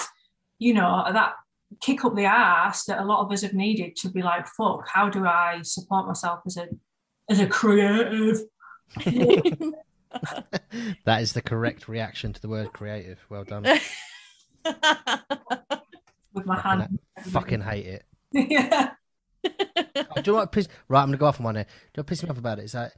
you 0.59 0.73
know, 0.73 1.03
that 1.11 1.33
kick 1.81 2.05
up 2.05 2.15
the 2.15 2.25
ass 2.25 2.85
that 2.85 2.99
a 2.99 3.05
lot 3.05 3.25
of 3.25 3.31
us 3.31 3.41
have 3.41 3.53
needed 3.53 3.95
to 3.97 4.09
be 4.09 4.21
like, 4.21 4.47
fuck, 4.47 4.87
how 4.87 5.09
do 5.09 5.25
I 5.25 5.59
support 5.63 6.07
myself 6.07 6.41
as 6.45 6.57
a 6.57 6.67
as 7.29 7.39
a 7.39 7.47
creative? 7.47 8.41
that 11.05 11.21
is 11.21 11.33
the 11.33 11.41
correct 11.41 11.87
reaction 11.87 12.33
to 12.33 12.41
the 12.41 12.49
word 12.49 12.71
creative. 12.73 13.19
Well 13.29 13.43
done. 13.43 13.63
with 16.33 16.45
my 16.45 16.55
Fucking, 16.61 16.79
hand. 16.79 16.99
fucking 17.23 17.61
hate 17.61 17.85
it. 17.85 18.03
yeah. 18.31 18.91
Oh, 19.45 19.51
do 20.15 20.21
you 20.25 20.31
know 20.31 20.33
what 20.35 20.51
piss? 20.51 20.67
Right, 20.87 21.01
I'm 21.01 21.07
gonna 21.07 21.17
go 21.17 21.27
off 21.27 21.39
on 21.39 21.45
one 21.45 21.55
here. 21.55 21.63
Do 21.65 21.69
you 21.69 21.77
know 21.97 22.01
what 22.03 22.07
pisses 22.07 22.23
me 22.23 22.29
off 22.29 22.37
about 22.37 22.59
it? 22.59 22.63
it? 22.63 22.65
Is 22.65 22.71
that 22.73 22.93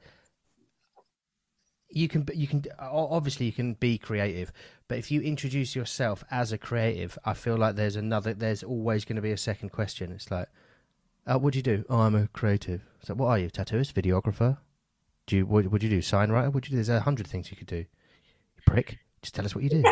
you 1.90 2.08
can 2.08 2.26
you 2.34 2.46
can 2.46 2.64
obviously 2.78 3.46
you 3.46 3.52
can 3.52 3.74
be 3.74 3.98
creative, 3.98 4.52
but 4.88 4.98
if 4.98 5.10
you 5.10 5.20
introduce 5.20 5.74
yourself 5.74 6.22
as 6.30 6.52
a 6.52 6.58
creative, 6.58 7.18
I 7.24 7.34
feel 7.34 7.56
like 7.56 7.76
there's 7.76 7.96
another. 7.96 8.34
There's 8.34 8.62
always 8.62 9.04
going 9.04 9.16
to 9.16 9.22
be 9.22 9.32
a 9.32 9.36
second 9.36 9.70
question. 9.70 10.12
It's 10.12 10.30
like, 10.30 10.48
uh, 11.26 11.38
what 11.38 11.52
do 11.52 11.58
you 11.58 11.62
do? 11.62 11.84
Oh, 11.88 12.00
I'm 12.00 12.14
a 12.14 12.28
creative. 12.28 12.82
So 13.02 13.14
what 13.14 13.28
are 13.28 13.38
you? 13.38 13.48
Tattooist, 13.48 13.94
videographer? 13.94 14.58
Do 15.26 15.36
you 15.36 15.46
what 15.46 15.70
would 15.70 15.82
you 15.82 15.90
do? 15.90 16.02
Sign 16.02 16.30
writer? 16.30 16.50
What 16.50 16.64
do 16.64 16.68
you 16.68 16.70
do? 16.72 16.76
There's 16.76 16.88
a 16.88 17.00
hundred 17.00 17.26
things 17.26 17.50
you 17.50 17.56
could 17.56 17.66
do. 17.66 17.76
You 17.76 18.62
prick. 18.66 18.98
Just 19.22 19.34
tell 19.34 19.44
us 19.44 19.54
what 19.54 19.64
you 19.64 19.70
do. 19.70 19.82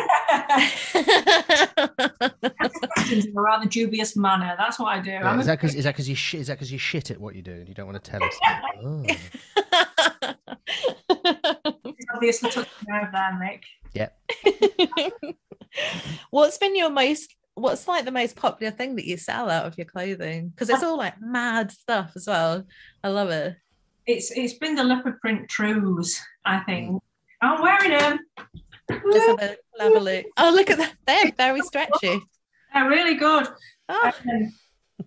Questions 2.93 3.25
in 3.25 3.37
a 3.37 3.41
rather 3.41 3.65
dubious 3.65 4.15
manner. 4.15 4.55
That's 4.57 4.79
what 4.79 4.87
I 4.87 4.99
do. 5.01 5.11
Yeah, 5.11 5.39
is 5.39 5.45
that 5.47 5.59
because 5.59 5.75
is 5.75 5.83
that 5.83 5.93
because 5.93 6.07
you 6.07 6.15
shit? 6.15 6.41
Is 6.41 6.47
that 6.47 6.53
because 6.53 6.71
you 6.71 6.77
shit 6.77 7.11
at 7.11 7.19
what 7.19 7.35
you 7.35 7.41
do 7.41 7.51
and 7.51 7.67
you 7.67 7.75
don't 7.75 7.87
want 7.87 8.01
to 8.03 8.11
tell 8.11 8.23
us? 8.23 8.33
Oh. 8.79 9.03
obviously 12.17 12.49
took 12.51 12.67
the 12.79 12.85
nerve 12.91 13.11
there, 13.11 13.39
Mick. 13.41 13.63
Yeah. 13.93 14.09
What's 16.31 16.57
been 16.57 16.75
your 16.75 16.89
most 16.89 17.33
what's 17.55 17.87
like 17.87 18.05
the 18.05 18.11
most 18.11 18.35
popular 18.35 18.69
thing 18.71 18.95
that 18.95 19.05
you 19.05 19.17
sell 19.17 19.49
out 19.49 19.65
of 19.65 19.75
your 19.79 19.85
clothing 19.85 20.49
because 20.49 20.69
it's 20.69 20.83
all 20.83 20.95
like 20.95 21.19
mad 21.19 21.71
stuff 21.71 22.11
as 22.15 22.27
well 22.27 22.63
i 23.03 23.07
love 23.07 23.31
it 23.31 23.55
It's 24.05 24.29
it's 24.29 24.53
been 24.53 24.75
the 24.75 24.83
leopard 24.83 25.19
print 25.19 25.49
trues, 25.49 26.21
I 26.45 26.59
think. 26.59 27.01
I'm 27.41 27.59
wearing 27.59 27.97
them. 27.97 28.19
Let's 28.89 29.25
have 29.25 29.39
a, 29.41 29.57
have 29.83 29.95
a 29.95 29.99
look. 29.99 30.25
oh 30.37 30.51
look 30.55 30.69
at 30.69 30.77
that 30.77 30.93
they're 31.07 31.31
very 31.35 31.61
stretchy 31.61 32.21
They're 32.73 32.87
really 32.87 33.15
good. 33.15 33.47
oh, 33.89 34.11
Um, 34.31 34.53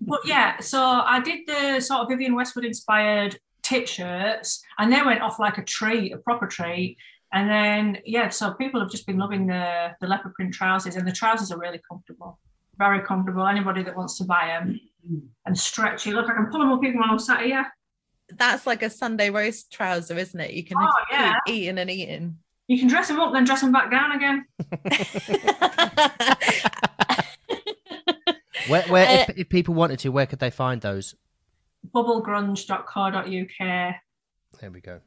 but 0.00 0.20
yeah, 0.24 0.58
so 0.58 0.80
I 0.82 1.20
did 1.20 1.46
the 1.46 1.78
sort 1.80 2.00
of 2.02 2.08
Vivienne 2.08 2.34
Westwood 2.34 2.64
inspired 2.64 3.38
tit 3.70 3.88
shirts, 3.88 4.62
and 4.78 4.92
they 4.92 5.02
went 5.02 5.22
off 5.22 5.38
like 5.46 5.56
a 5.58 5.64
treat, 5.64 6.12
a 6.12 6.18
proper 6.18 6.46
treat. 6.46 6.96
And 7.32 7.48
then 7.48 7.98
yeah, 8.04 8.28
so 8.28 8.52
people 8.54 8.80
have 8.80 8.90
just 8.90 9.06
been 9.06 9.18
loving 9.24 9.46
the 9.46 9.64
the 10.00 10.06
leopard 10.12 10.34
print 10.34 10.52
trousers, 10.52 10.96
and 10.96 11.06
the 11.06 11.12
trousers 11.20 11.50
are 11.52 11.58
really 11.58 11.80
comfortable, 11.90 12.38
very 12.84 13.00
comfortable. 13.10 13.46
Anybody 13.46 13.82
that 13.84 13.96
wants 13.96 14.18
to 14.18 14.24
buy 14.24 14.44
them 14.54 14.78
and 15.46 15.58
stretchy, 15.58 16.10
look, 16.12 16.28
I 16.30 16.34
can 16.34 16.46
pull 16.50 16.60
them 16.60 16.72
up 16.72 16.84
even 16.84 16.98
when 17.00 17.08
I'm 17.10 17.18
sat 17.18 17.42
here. 17.50 17.64
that's 18.44 18.64
like 18.70 18.82
a 18.82 18.90
sunday 18.90 19.28
roast 19.30 19.72
trouser 19.76 20.16
isn't 20.24 20.38
it 20.46 20.52
you 20.58 20.62
can 20.68 20.76
Oh, 20.78 20.86
keep 21.10 21.18
yeah. 21.18 21.34
eating 21.48 21.78
and 21.82 21.90
eating 21.90 22.36
You 22.68 22.78
can 22.78 22.86
dress 22.88 23.08
them 23.08 23.18
up, 23.18 23.32
then 23.32 23.44
dress 23.44 23.60
them 23.62 23.72
back 23.72 23.90
down 23.90 24.10
again. 24.18 24.38
Where, 28.68 28.82
where 28.82 29.06
Uh, 29.08 29.12
if, 29.28 29.38
if 29.38 29.48
people 29.48 29.74
wanted 29.74 29.98
to, 30.00 30.10
where 30.10 30.26
could 30.26 30.38
they 30.38 30.50
find 30.50 30.80
those? 30.80 31.14
Bubblegrunge.co.uk. 31.94 33.94
There 34.60 34.70
we 34.70 34.80
go. 34.80 35.00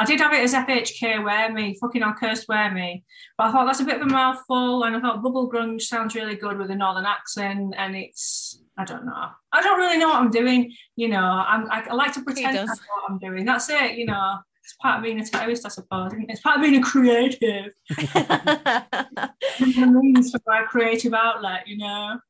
I 0.00 0.04
did 0.04 0.20
have 0.20 0.32
it 0.32 0.42
as 0.42 0.54
FHK 0.54 1.24
Wear 1.24 1.52
Me, 1.52 1.76
fucking 1.80 2.02
hell, 2.02 2.14
cursed 2.18 2.46
Wear 2.48 2.72
Me. 2.72 3.02
But 3.36 3.48
I 3.48 3.52
thought 3.52 3.66
that's 3.66 3.80
a 3.80 3.84
bit 3.84 3.96
of 4.00 4.02
a 4.02 4.06
mouthful, 4.06 4.84
and 4.84 4.94
I 4.94 5.00
thought 5.00 5.22
Bubble 5.22 5.50
Grunge 5.50 5.82
sounds 5.82 6.14
really 6.14 6.36
good 6.36 6.56
with 6.56 6.70
a 6.70 6.76
northern 6.76 7.04
accent, 7.04 7.74
and 7.76 7.96
it's, 7.96 8.62
I 8.76 8.84
don't 8.84 9.06
know. 9.06 9.26
I 9.52 9.60
don't 9.60 9.78
really 9.78 9.98
know 9.98 10.08
what 10.08 10.22
I'm 10.22 10.30
doing, 10.30 10.72
you 10.94 11.08
know. 11.08 11.18
I'm, 11.18 11.68
I, 11.70 11.84
I 11.90 11.94
like 11.94 12.12
to 12.14 12.22
pretend 12.22 12.58
I 12.58 12.64
know 12.64 12.66
what 12.66 13.10
I'm 13.10 13.18
doing. 13.18 13.44
That's 13.44 13.68
it, 13.70 13.96
you 13.96 14.06
know. 14.06 14.36
It's 14.62 14.74
part 14.74 14.98
of 14.98 15.04
being 15.04 15.18
a 15.18 15.24
terrorist, 15.24 15.66
I 15.66 15.70
suppose. 15.70 16.12
It's 16.28 16.42
part 16.42 16.58
of 16.58 16.62
being 16.62 16.76
a 16.76 16.82
creative. 16.82 17.72
It's 19.60 19.76
a 19.76 19.86
means 19.86 20.30
for 20.30 20.38
my 20.46 20.62
creative 20.68 21.12
outlet, 21.14 21.66
you 21.66 21.78
know. 21.78 22.20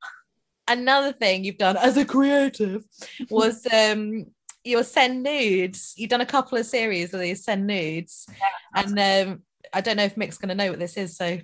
Another 0.68 1.12
thing 1.12 1.44
you've 1.44 1.58
done 1.58 1.76
as 1.76 1.96
a 1.96 2.04
creative 2.04 2.84
was 3.30 3.66
um 3.72 4.26
your 4.64 4.82
send 4.82 5.22
nudes 5.22 5.94
you've 5.96 6.10
done 6.10 6.20
a 6.20 6.26
couple 6.26 6.58
of 6.58 6.66
series 6.66 7.14
of 7.14 7.20
these 7.20 7.44
send 7.44 7.66
nudes 7.66 8.26
and 8.74 8.98
um 8.98 9.42
i 9.72 9.80
don't 9.80 9.96
know 9.96 10.04
if 10.04 10.16
mick's 10.16 10.38
going 10.38 10.48
to 10.48 10.54
know 10.54 10.70
what 10.70 10.78
this 10.78 10.96
is 10.96 11.16
so 11.16 11.38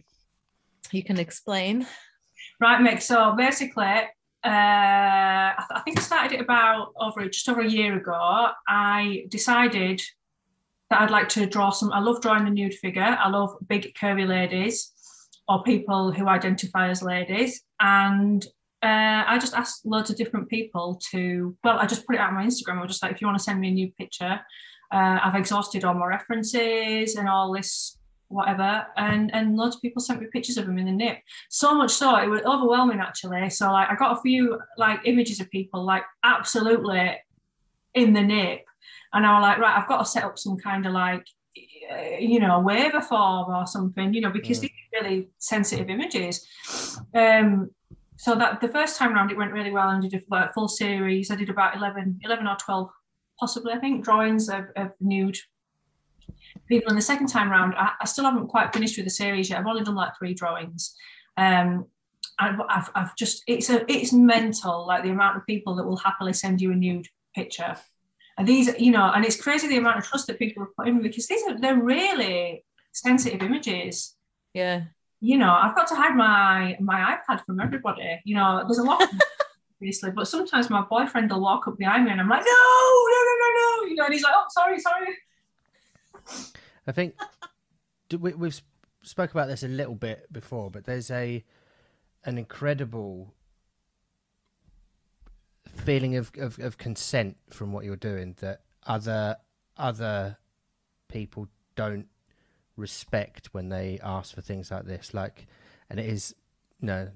you 0.92 1.02
can 1.02 1.18
explain 1.18 1.86
Right, 2.60 2.80
Mick. 2.80 3.02
So 3.02 3.34
basically, 3.36 3.84
uh, 3.84 4.06
I, 4.44 5.54
th- 5.58 5.78
I 5.78 5.80
think 5.80 5.98
I 5.98 6.02
started 6.02 6.32
it 6.32 6.40
about 6.40 6.92
over 6.96 7.28
just 7.28 7.48
over 7.48 7.60
a 7.60 7.68
year 7.68 7.96
ago. 7.96 8.48
I 8.68 9.26
decided 9.28 10.00
that 10.90 11.00
I'd 11.00 11.10
like 11.10 11.28
to 11.30 11.46
draw 11.46 11.70
some. 11.70 11.92
I 11.92 12.00
love 12.00 12.20
drawing 12.20 12.44
the 12.44 12.50
nude 12.50 12.74
figure. 12.74 13.02
I 13.02 13.28
love 13.28 13.56
big 13.68 13.94
curvy 13.94 14.26
ladies 14.26 14.92
or 15.48 15.62
people 15.62 16.12
who 16.12 16.28
identify 16.28 16.88
as 16.88 17.02
ladies, 17.02 17.62
and 17.80 18.46
uh, 18.84 19.24
I 19.32 19.38
just 19.44 19.54
asked 19.54 19.86
loads 19.86 20.10
of 20.10 20.16
different 20.16 20.46
people 20.48 20.86
to. 21.10 21.56
Well, 21.64 21.78
I 21.78 21.86
just 21.86 22.06
put 22.06 22.16
it 22.16 22.20
out 22.20 22.28
on 22.28 22.34
my 22.34 22.44
Instagram. 22.44 22.78
I 22.78 22.82
was 22.82 22.90
just 22.90 23.02
like, 23.02 23.12
if 23.12 23.20
you 23.20 23.26
want 23.26 23.38
to 23.38 23.44
send 23.44 23.58
me 23.60 23.68
a 23.68 23.72
new 23.80 23.90
picture, 23.92 24.34
uh, 24.92 25.18
I've 25.24 25.34
exhausted 25.42 25.84
all 25.84 25.94
my 25.94 26.06
references 26.06 27.16
and 27.16 27.28
all 27.28 27.52
this 27.52 27.98
whatever, 28.28 28.86
and 28.96 29.32
and 29.34 29.56
loads 29.56 29.76
of 29.76 29.82
people 29.82 30.02
sent 30.02 30.20
me 30.20 30.26
pictures 30.32 30.56
of 30.58 30.66
them 30.66 30.78
in 30.78 30.86
the 30.86 30.92
nip 30.92 31.18
so 31.50 31.74
much 31.74 31.92
so 31.92 32.16
it 32.16 32.28
was 32.28 32.40
overwhelming 32.42 32.98
actually 32.98 33.48
so 33.50 33.70
like 33.70 33.88
i 33.90 33.94
got 33.94 34.16
a 34.16 34.20
few 34.22 34.58
like 34.78 34.98
images 35.04 35.38
of 35.40 35.48
people 35.50 35.84
like 35.84 36.02
absolutely 36.24 37.16
in 37.94 38.12
the 38.12 38.22
nip 38.22 38.62
And 39.12 39.24
I 39.24 39.30
was 39.38 39.42
like, 39.42 39.58
right, 39.58 39.78
I've 39.78 39.88
got 39.88 39.98
to 39.98 40.04
set 40.04 40.24
up 40.24 40.36
some 40.38 40.56
kind 40.58 40.86
of 40.86 40.92
like, 40.92 41.24
you 42.18 42.40
know, 42.40 42.58
waiver 42.60 43.00
form 43.00 43.54
or 43.54 43.66
something, 43.66 44.12
you 44.14 44.20
know, 44.20 44.30
because 44.30 44.58
Mm. 44.58 44.62
these 44.62 44.70
are 44.70 45.02
really 45.02 45.28
sensitive 45.38 45.88
images. 45.96 46.34
Um, 47.14 47.70
so 48.16 48.34
that 48.36 48.60
the 48.60 48.68
first 48.68 48.96
time 48.96 49.12
round 49.12 49.30
it 49.30 49.36
went 49.36 49.52
really 49.52 49.70
well 49.70 49.90
and 49.90 50.08
did 50.08 50.24
a 50.32 50.52
full 50.52 50.68
series. 50.68 51.30
I 51.30 51.36
did 51.36 51.50
about 51.50 51.76
11, 51.76 52.20
11 52.22 52.46
or 52.46 52.56
12, 52.56 52.90
possibly, 53.38 53.72
I 53.72 53.78
think, 53.78 54.04
drawings 54.04 54.48
of, 54.48 54.66
of 54.76 54.92
nude 55.00 55.36
people. 56.68 56.88
And 56.88 56.96
the 56.98 57.02
second 57.02 57.26
time 57.26 57.50
round, 57.50 57.74
I, 57.76 57.92
I 58.00 58.04
still 58.04 58.24
haven't 58.24 58.48
quite 58.48 58.72
finished 58.72 58.96
with 58.96 59.06
the 59.06 59.10
series 59.10 59.50
yet. 59.50 59.58
I've 59.58 59.66
only 59.66 59.84
done 59.84 59.96
like 59.96 60.16
three 60.18 60.34
drawings. 60.34 60.94
Um, 61.36 61.86
I've, 62.38 62.90
I've, 62.94 63.16
just, 63.16 63.42
it's 63.46 63.70
a, 63.70 63.90
it's 63.90 64.12
mental, 64.12 64.86
like 64.86 65.02
the 65.02 65.10
amount 65.10 65.36
of 65.36 65.46
people 65.46 65.74
that 65.76 65.86
will 65.86 65.96
happily 65.96 66.32
send 66.32 66.60
you 66.60 66.72
a 66.72 66.74
nude 66.74 67.06
picture. 67.34 67.76
And 68.38 68.46
these, 68.46 68.70
you 68.78 68.90
know, 68.90 69.12
and 69.14 69.24
it's 69.24 69.40
crazy 69.40 69.68
the 69.68 69.76
amount 69.76 69.98
of 69.98 70.04
trust 70.04 70.26
that 70.26 70.38
people 70.38 70.64
have 70.64 70.74
put 70.76 70.88
in 70.88 71.02
because 71.02 71.28
these 71.28 71.42
are, 71.46 71.58
they're 71.58 71.80
really 71.80 72.64
sensitive 72.92 73.42
images 73.42 74.16
Yeah. 74.54 74.82
You 75.24 75.38
know, 75.38 75.50
I've 75.50 75.74
got 75.74 75.86
to 75.86 75.94
hide 75.94 76.14
my 76.14 76.76
my 76.80 77.16
iPad 77.16 77.44
from 77.46 77.58
everybody. 77.58 78.20
You 78.24 78.34
know, 78.36 78.62
there's 78.66 78.78
a 78.78 78.82
lot 78.82 79.02
of 79.02 79.08
obviously, 79.80 80.10
but 80.10 80.28
sometimes 80.28 80.68
my 80.68 80.82
boyfriend 80.82 81.30
will 81.30 81.40
walk 81.40 81.66
up 81.66 81.78
behind 81.78 82.04
me 82.04 82.10
and 82.10 82.20
I'm 82.20 82.28
like, 82.28 82.44
no, 82.44 82.50
no, 82.50 83.20
no, 83.24 83.34
no, 83.40 83.48
no, 83.56 83.88
you 83.88 83.94
know, 83.94 84.04
and 84.04 84.12
he's 84.12 84.22
like, 84.22 84.34
oh, 84.36 84.44
sorry, 84.50 84.78
sorry. 84.78 85.08
I 86.86 86.92
think 86.92 87.14
do 88.10 88.18
we, 88.18 88.34
we've 88.34 88.60
spoke 89.02 89.30
about 89.30 89.48
this 89.48 89.62
a 89.62 89.68
little 89.68 89.94
bit 89.94 90.30
before, 90.30 90.70
but 90.70 90.84
there's 90.84 91.10
a 91.10 91.42
an 92.26 92.36
incredible 92.36 93.32
feeling 95.74 96.16
of, 96.16 96.32
of, 96.36 96.58
of 96.58 96.76
consent 96.76 97.38
from 97.48 97.72
what 97.72 97.86
you're 97.86 97.96
doing 97.96 98.36
that 98.40 98.60
other 98.86 99.36
other 99.78 100.36
people 101.08 101.48
don't 101.76 102.08
respect 102.76 103.48
when 103.52 103.68
they 103.68 103.98
ask 104.02 104.34
for 104.34 104.40
things 104.40 104.70
like 104.70 104.84
this. 104.84 105.14
Like, 105.14 105.46
and 105.90 105.98
it 106.00 106.06
is 106.06 106.34
no 106.80 107.08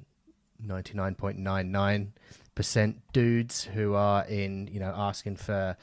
ninety 0.60 0.94
nine 0.94 1.14
point 1.14 1.38
nine 1.38 1.70
nine 1.70 2.12
percent 2.54 3.00
dudes 3.12 3.64
who 3.64 3.94
are 3.94 4.24
in 4.24 4.68
you 4.72 4.80
know 4.80 4.92
asking 4.96 5.36
for 5.36 5.76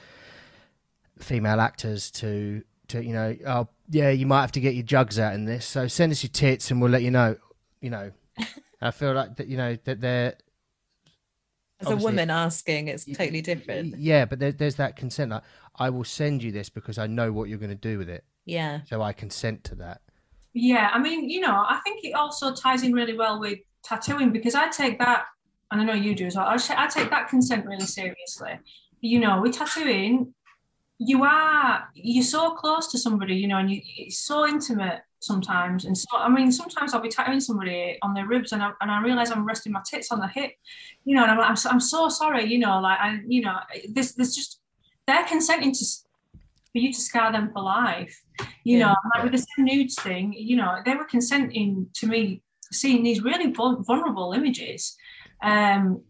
female 1.19 1.61
actors 1.61 2.11
to 2.11 2.61
to 2.87 3.03
you 3.03 3.13
know 3.13 3.35
oh 3.47 3.67
yeah 3.89 4.09
you 4.09 4.25
might 4.25 4.41
have 4.41 4.51
to 4.51 4.59
get 4.59 4.73
your 4.73 4.83
jugs 4.83 5.17
out 5.17 5.33
in 5.33 5.45
this 5.45 5.65
so 5.65 5.87
send 5.87 6.11
us 6.11 6.21
your 6.21 6.29
tits 6.29 6.69
and 6.71 6.81
we'll 6.81 6.91
let 6.91 7.01
you 7.01 7.11
know 7.11 7.35
you 7.79 7.89
know 7.89 8.11
i 8.81 8.91
feel 8.91 9.13
like 9.13 9.37
that 9.37 9.47
you 9.47 9.55
know 9.55 9.77
that 9.85 10.01
they're 10.01 10.35
As 11.79 11.89
a 11.89 11.95
woman 11.95 12.29
asking, 12.29 12.89
it's 12.89 13.05
totally 13.05 13.41
different. 13.41 13.97
yeah 13.97 14.25
but 14.25 14.39
there, 14.39 14.51
there's 14.51 14.75
that 14.75 14.97
consent 14.97 15.31
like 15.31 15.43
i 15.77 15.89
will 15.89 16.03
send 16.03 16.43
you 16.43 16.51
this 16.51 16.69
because 16.69 16.97
i 16.97 17.07
know 17.07 17.31
what 17.31 17.47
you're 17.47 17.57
going 17.57 17.69
to 17.69 17.75
do 17.75 17.97
with 17.97 18.09
it 18.09 18.25
Yeah. 18.45 18.81
so 18.87 19.01
i 19.01 19.11
consent 19.13 19.63
to 19.65 19.75
that 19.75 20.01
Yeah, 20.53 20.89
I 20.93 20.99
mean, 20.99 21.29
you 21.29 21.41
know, 21.41 21.51
I 21.75 21.79
think 21.83 22.05
it 22.05 22.13
also 22.13 22.53
ties 22.53 22.81
in 22.83 22.93
really 22.93 23.17
well 23.17 23.39
with 23.41 23.59
tattooing 23.83 24.31
because 24.31 24.55
I 24.55 24.69
take 24.69 24.97
that, 24.99 25.25
and 25.69 25.81
I 25.81 25.83
know 25.83 25.93
you 25.93 26.15
do 26.15 26.25
as 26.27 26.35
well. 26.37 26.45
I, 26.47 26.57
I 26.77 26.87
take 26.87 27.09
that 27.09 27.27
consent 27.27 27.65
really 27.65 27.85
seriously. 27.85 28.53
You 29.01 29.19
know, 29.19 29.41
with 29.41 29.53
tattooing, 29.57 30.33
you 30.97 31.23
are 31.25 31.89
you're 31.93 32.23
so 32.23 32.51
close 32.55 32.87
to 32.93 32.97
somebody, 32.97 33.35
you 33.35 33.47
know, 33.49 33.57
and 33.57 33.69
you, 33.69 33.81
it's 33.97 34.19
so 34.19 34.47
intimate 34.47 35.01
sometimes. 35.19 35.83
And 35.85 35.97
so, 35.97 36.07
I 36.17 36.29
mean, 36.29 36.51
sometimes 36.53 36.93
I'll 36.93 37.01
be 37.01 37.09
tattooing 37.09 37.41
somebody 37.41 37.97
on 38.01 38.13
their 38.13 38.27
ribs, 38.27 38.53
and 38.53 38.63
I, 38.63 38.71
and 38.79 38.89
I 38.89 39.01
realize 39.01 39.31
I'm 39.31 39.45
resting 39.45 39.73
my 39.73 39.81
tits 39.91 40.09
on 40.13 40.19
the 40.21 40.27
hip, 40.29 40.51
you 41.03 41.15
know, 41.17 41.23
and 41.23 41.31
I'm, 41.33 41.39
I'm, 41.41 41.55
so, 41.57 41.69
I'm 41.69 41.81
so 41.81 42.07
sorry, 42.07 42.45
you 42.45 42.59
know, 42.59 42.79
like 42.79 42.99
I, 42.99 43.19
you 43.27 43.41
know, 43.41 43.57
this 43.89 44.13
there's 44.13 44.33
just 44.33 44.61
they're 45.05 45.25
consenting 45.25 45.73
to 45.73 45.83
s- 45.91 46.04
for 46.75 46.79
you 46.79 46.91
to 46.91 46.99
scar 46.99 47.31
them 47.31 47.51
for 47.53 47.63
life 47.63 48.21
you 48.65 48.79
Yeah. 48.79 48.87
know, 48.87 48.95
like 49.13 49.23
with 49.23 49.31
the 49.31 49.37
same 49.37 49.65
nudes 49.65 49.95
thing, 49.95 50.33
you 50.33 50.57
know, 50.57 50.81
they 50.83 50.95
were 50.95 51.05
consenting 51.05 51.87
to 51.93 52.07
me 52.07 52.41
seeing 52.73 53.03
these 53.03 53.21
really 53.21 53.51
vulnerable 53.51 54.33
images. 54.33 54.97
Um, 55.41 56.03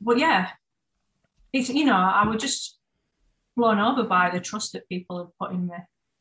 but 0.00 0.18
yeah, 0.18 0.50
it's 1.52 1.70
you 1.70 1.86
know, 1.86 1.96
I 1.96 2.26
was 2.28 2.42
just 2.42 2.78
blown 3.56 3.78
over 3.78 4.04
by 4.04 4.30
the 4.30 4.38
trust 4.40 4.74
that 4.74 4.88
people 4.88 5.18
have 5.18 5.38
put 5.40 5.52
in 5.52 5.66
me. 5.66 5.76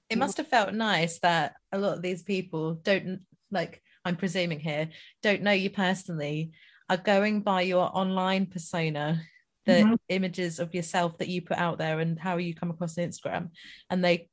It 0.09 0.17
must 0.17 0.37
have 0.37 0.47
felt 0.47 0.73
nice 0.73 1.19
that 1.19 1.55
a 1.71 1.77
lot 1.77 1.97
of 1.97 2.01
these 2.01 2.23
people 2.23 2.75
don't 2.75 3.19
like 3.51 3.83
I'm 4.05 4.15
presuming 4.15 4.61
here, 4.61 4.89
don't 5.21 5.41
know 5.41 5.51
you 5.51 5.69
personally, 5.69 6.51
are 6.89 6.97
going 6.97 7.41
by 7.41 7.61
your 7.61 7.91
online 7.93 8.45
persona, 8.45 9.21
the 9.69 9.83
Mhm. 9.83 9.97
images 10.09 10.59
of 10.59 10.73
yourself 10.73 11.17
that 11.19 11.27
you 11.29 11.41
put 11.41 11.57
out 11.57 11.77
there 11.77 11.99
and 11.99 12.19
how 12.19 12.37
you 12.37 12.53
come 12.55 12.69
across 12.71 12.97
on 12.97 13.05
Instagram. 13.05 13.49
And 13.89 14.03
they 14.03 14.29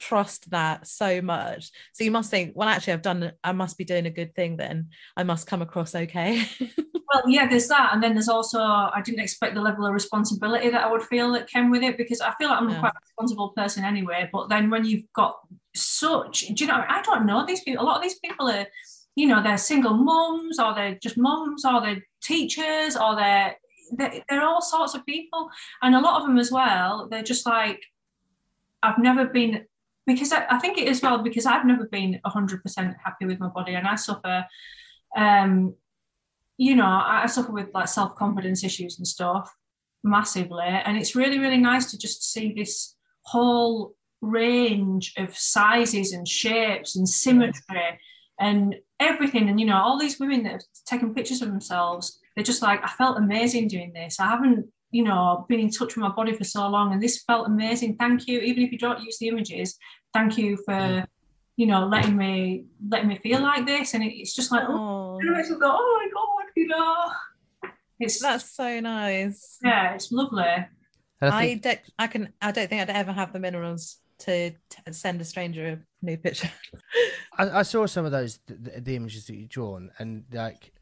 trust 0.00 0.50
that 0.50 0.86
so 0.86 1.20
much. 1.22 1.70
So 1.92 2.02
you 2.04 2.10
must 2.10 2.30
think, 2.30 2.52
well, 2.56 2.68
actually, 2.68 2.94
I've 2.94 3.02
done 3.02 3.32
I 3.44 3.52
must 3.52 3.78
be 3.78 3.84
doing 3.84 4.06
a 4.06 4.10
good 4.10 4.34
thing 4.34 4.56
then. 4.56 4.90
I 5.16 5.22
must 5.24 5.46
come 5.46 5.62
across 5.62 5.94
okay. 5.94 6.44
Well, 7.14 7.22
yeah, 7.26 7.48
there's 7.48 7.68
that, 7.68 7.94
and 7.94 8.02
then 8.02 8.12
there's 8.12 8.28
also 8.28 8.60
I 8.60 9.00
didn't 9.02 9.20
expect 9.20 9.54
the 9.54 9.62
level 9.62 9.86
of 9.86 9.94
responsibility 9.94 10.68
that 10.68 10.84
I 10.84 10.90
would 10.92 11.00
feel 11.04 11.32
that 11.32 11.48
came 11.48 11.70
with 11.70 11.82
it 11.82 11.96
because 11.96 12.20
I 12.20 12.34
feel 12.34 12.50
like 12.50 12.60
I'm 12.60 12.68
Yeah. 12.68 12.80
quite 12.80 12.92
a 12.92 13.00
responsible 13.02 13.48
person 13.56 13.82
anyway. 13.82 14.28
But 14.30 14.50
then 14.50 14.68
when 14.68 14.84
you've 14.84 15.10
got 15.14 15.38
such, 15.74 16.40
do 16.48 16.64
you 16.64 16.66
know? 16.66 16.84
I 16.86 17.00
don't 17.00 17.24
know 17.24 17.46
these 17.46 17.62
people. 17.62 17.82
A 17.82 17.86
lot 17.86 17.96
of 17.96 18.02
these 18.02 18.18
people 18.18 18.50
are, 18.50 18.66
you 19.16 19.26
know, 19.26 19.42
they're 19.42 19.56
single 19.56 19.94
moms 19.94 20.58
or 20.58 20.74
they're 20.74 20.98
just 21.02 21.16
moms 21.16 21.64
or 21.64 21.80
they're 21.80 22.04
teachers 22.22 22.94
or 22.94 23.16
they're 23.16 23.56
they're, 23.92 24.22
they're 24.28 24.44
all 24.44 24.60
sorts 24.60 24.94
of 24.94 25.06
people, 25.06 25.50
and 25.82 25.94
a 25.94 26.00
lot 26.00 26.20
of 26.20 26.26
them 26.26 26.38
as 26.38 26.50
well. 26.50 27.08
They're 27.10 27.22
just 27.22 27.46
like, 27.46 27.80
I've 28.82 28.98
never 28.98 29.26
been 29.26 29.66
because 30.08 30.32
I, 30.32 30.46
I 30.50 30.58
think 30.58 30.78
it 30.78 30.88
is 30.88 31.02
well 31.02 31.22
because 31.22 31.46
I've 31.46 31.66
never 31.66 31.86
been 31.86 32.18
100% 32.26 32.94
happy 33.04 33.26
with 33.26 33.38
my 33.38 33.48
body 33.48 33.74
and 33.74 33.86
I 33.86 33.94
suffer 33.94 34.44
um 35.16 35.74
you 36.56 36.74
know 36.74 36.86
I, 36.86 37.22
I 37.22 37.26
suffer 37.26 37.52
with 37.52 37.68
like 37.72 37.88
self-confidence 37.88 38.64
issues 38.64 38.98
and 38.98 39.06
stuff 39.06 39.54
massively 40.02 40.64
and 40.66 40.96
it's 40.96 41.14
really 41.14 41.38
really 41.38 41.58
nice 41.58 41.90
to 41.90 41.98
just 41.98 42.32
see 42.32 42.52
this 42.52 42.96
whole 43.22 43.94
range 44.20 45.12
of 45.16 45.36
sizes 45.36 46.12
and 46.12 46.26
shapes 46.26 46.96
and 46.96 47.08
symmetry 47.08 48.00
and 48.40 48.76
everything 49.00 49.48
and 49.48 49.60
you 49.60 49.66
know 49.66 49.80
all 49.80 49.98
these 49.98 50.18
women 50.18 50.42
that 50.42 50.52
have 50.52 50.62
taken 50.86 51.14
pictures 51.14 51.42
of 51.42 51.48
themselves 51.48 52.18
they're 52.38 52.44
just 52.44 52.62
like 52.62 52.84
I 52.84 52.88
felt 52.88 53.18
amazing 53.18 53.66
doing 53.66 53.92
this. 53.92 54.20
I 54.20 54.28
haven't 54.28 54.68
you 54.92 55.02
know 55.02 55.44
been 55.48 55.58
in 55.58 55.70
touch 55.70 55.96
with 55.96 55.98
my 55.98 56.08
body 56.08 56.32
for 56.32 56.44
so 56.44 56.68
long 56.68 56.92
and 56.92 57.02
this 57.02 57.24
felt 57.24 57.48
amazing. 57.48 57.96
Thank 57.96 58.28
you. 58.28 58.38
Even 58.38 58.62
if 58.62 58.70
you 58.70 58.78
don't 58.78 59.02
use 59.02 59.18
the 59.18 59.26
images 59.28 59.76
thank 60.14 60.38
you 60.38 60.56
for 60.64 61.04
you 61.56 61.66
know 61.66 61.86
letting 61.86 62.16
me 62.16 62.66
letting 62.88 63.08
me 63.08 63.18
feel 63.18 63.40
like 63.40 63.66
this. 63.66 63.94
And 63.94 64.04
it, 64.04 64.14
it's 64.14 64.34
just 64.34 64.52
like 64.52 64.64
oh, 64.68 65.18
and 65.20 65.36
it 65.36 65.48
go 65.48 65.56
oh 65.62 66.00
my 66.00 66.08
god 66.12 66.52
you 66.56 66.68
know? 66.68 67.12
It's 68.00 68.20
that's 68.20 68.54
so 68.54 68.80
nice. 68.80 69.58
yeah 69.64 69.94
it's 69.94 70.12
lovely. 70.12 70.66
And 71.20 71.34
I 71.34 71.42
I 71.42 71.54
don't 71.54 71.80
I 71.98 72.06
can 72.06 72.32
I 72.40 72.52
don't 72.52 72.68
think 72.68 72.82
I'd 72.82 72.90
ever 72.90 73.12
have 73.12 73.32
the 73.32 73.40
minerals 73.40 73.98
to 74.20 74.50
t- 74.50 74.92
send 74.92 75.20
a 75.20 75.24
stranger 75.24 75.66
a 75.66 76.04
new 76.04 76.16
picture. 76.16 76.50
I, 77.38 77.60
I 77.60 77.62
saw 77.62 77.86
some 77.86 78.04
of 78.04 78.12
those 78.12 78.38
the, 78.46 78.80
the 78.80 78.96
images 78.96 79.26
that 79.26 79.36
you 79.36 79.46
drawn 79.46 79.90
and 79.98 80.24
like 80.32 80.72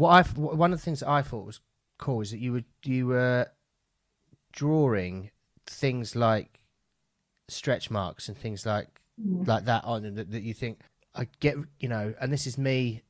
what 0.00 0.10
I 0.10 0.22
one 0.40 0.72
of 0.72 0.78
the 0.78 0.84
things 0.84 1.00
that 1.00 1.08
I 1.08 1.22
thought 1.22 1.44
was 1.46 1.60
cool 1.98 2.22
is 2.22 2.30
that 2.30 2.40
you 2.40 2.52
were 2.52 2.64
you 2.84 3.06
were 3.08 3.46
drawing 4.52 5.30
things 5.66 6.16
like 6.16 6.60
stretch 7.48 7.90
marks 7.90 8.28
and 8.28 8.36
things 8.36 8.64
like 8.66 8.88
Mm. 9.20 9.46
like 9.46 9.66
that 9.66 9.84
on 9.84 10.06
and 10.06 10.16
that, 10.16 10.30
that 10.30 10.42
you 10.42 10.54
think 10.54 10.80
I 11.14 11.26
get 11.40 11.54
you 11.78 11.90
know 11.90 12.14
and 12.22 12.32
this 12.32 12.46
is 12.46 12.56
me 12.56 13.02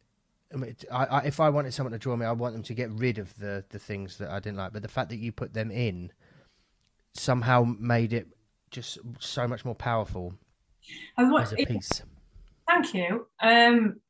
I 0.53 0.57
mean, 0.57 0.75
I, 0.91 1.05
I, 1.05 1.19
if 1.21 1.39
I 1.39 1.49
wanted 1.51 1.73
someone 1.73 1.93
to 1.93 1.99
draw 1.99 2.17
me, 2.17 2.27
I 2.27 2.33
want 2.33 2.55
them 2.55 2.65
to 2.65 2.75
get 2.75 2.91
rid 2.91 3.19
of 3.19 3.33
the, 3.39 3.65
the 3.69 3.79
things 3.79 4.19
that 4.19 4.31
I 4.31 4.41
didn't 4.41 4.57
like. 4.59 4.73
But 4.73 4.83
the 4.83 4.89
fact 4.89 5.11
that 5.11 5.19
you 5.19 5.31
put 5.31 5.55
them 5.55 5.71
in 5.71 6.11
somehow 7.15 7.63
made 7.63 8.13
it 8.13 8.27
just 8.73 8.99
so 9.21 9.47
much 9.47 9.65
more 9.65 9.77
powerful 9.77 10.35
I 11.17 11.23
as 11.41 11.53
a 11.53 11.57
piece. 11.65 12.03
Thank 12.67 12.95
you. 12.95 13.29
Um, 13.41 14.01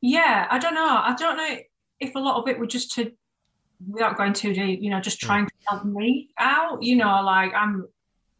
yeah, 0.00 0.48
I 0.50 0.58
don't 0.58 0.74
know. 0.74 1.00
I 1.04 1.14
don't 1.16 1.36
know 1.36 1.56
if 2.00 2.14
a 2.14 2.18
lot 2.18 2.40
of 2.40 2.48
it 2.48 2.58
were 2.58 2.66
just 2.66 2.92
to, 2.92 3.12
without 3.88 4.16
going 4.16 4.32
too 4.32 4.52
deep, 4.52 4.80
you 4.80 4.90
know, 4.90 5.00
just 5.00 5.20
trying 5.20 5.46
to 5.46 5.52
help 5.68 5.84
me 5.84 6.30
out. 6.38 6.82
You 6.82 6.96
know, 6.96 7.22
like 7.22 7.52
I'm 7.54 7.86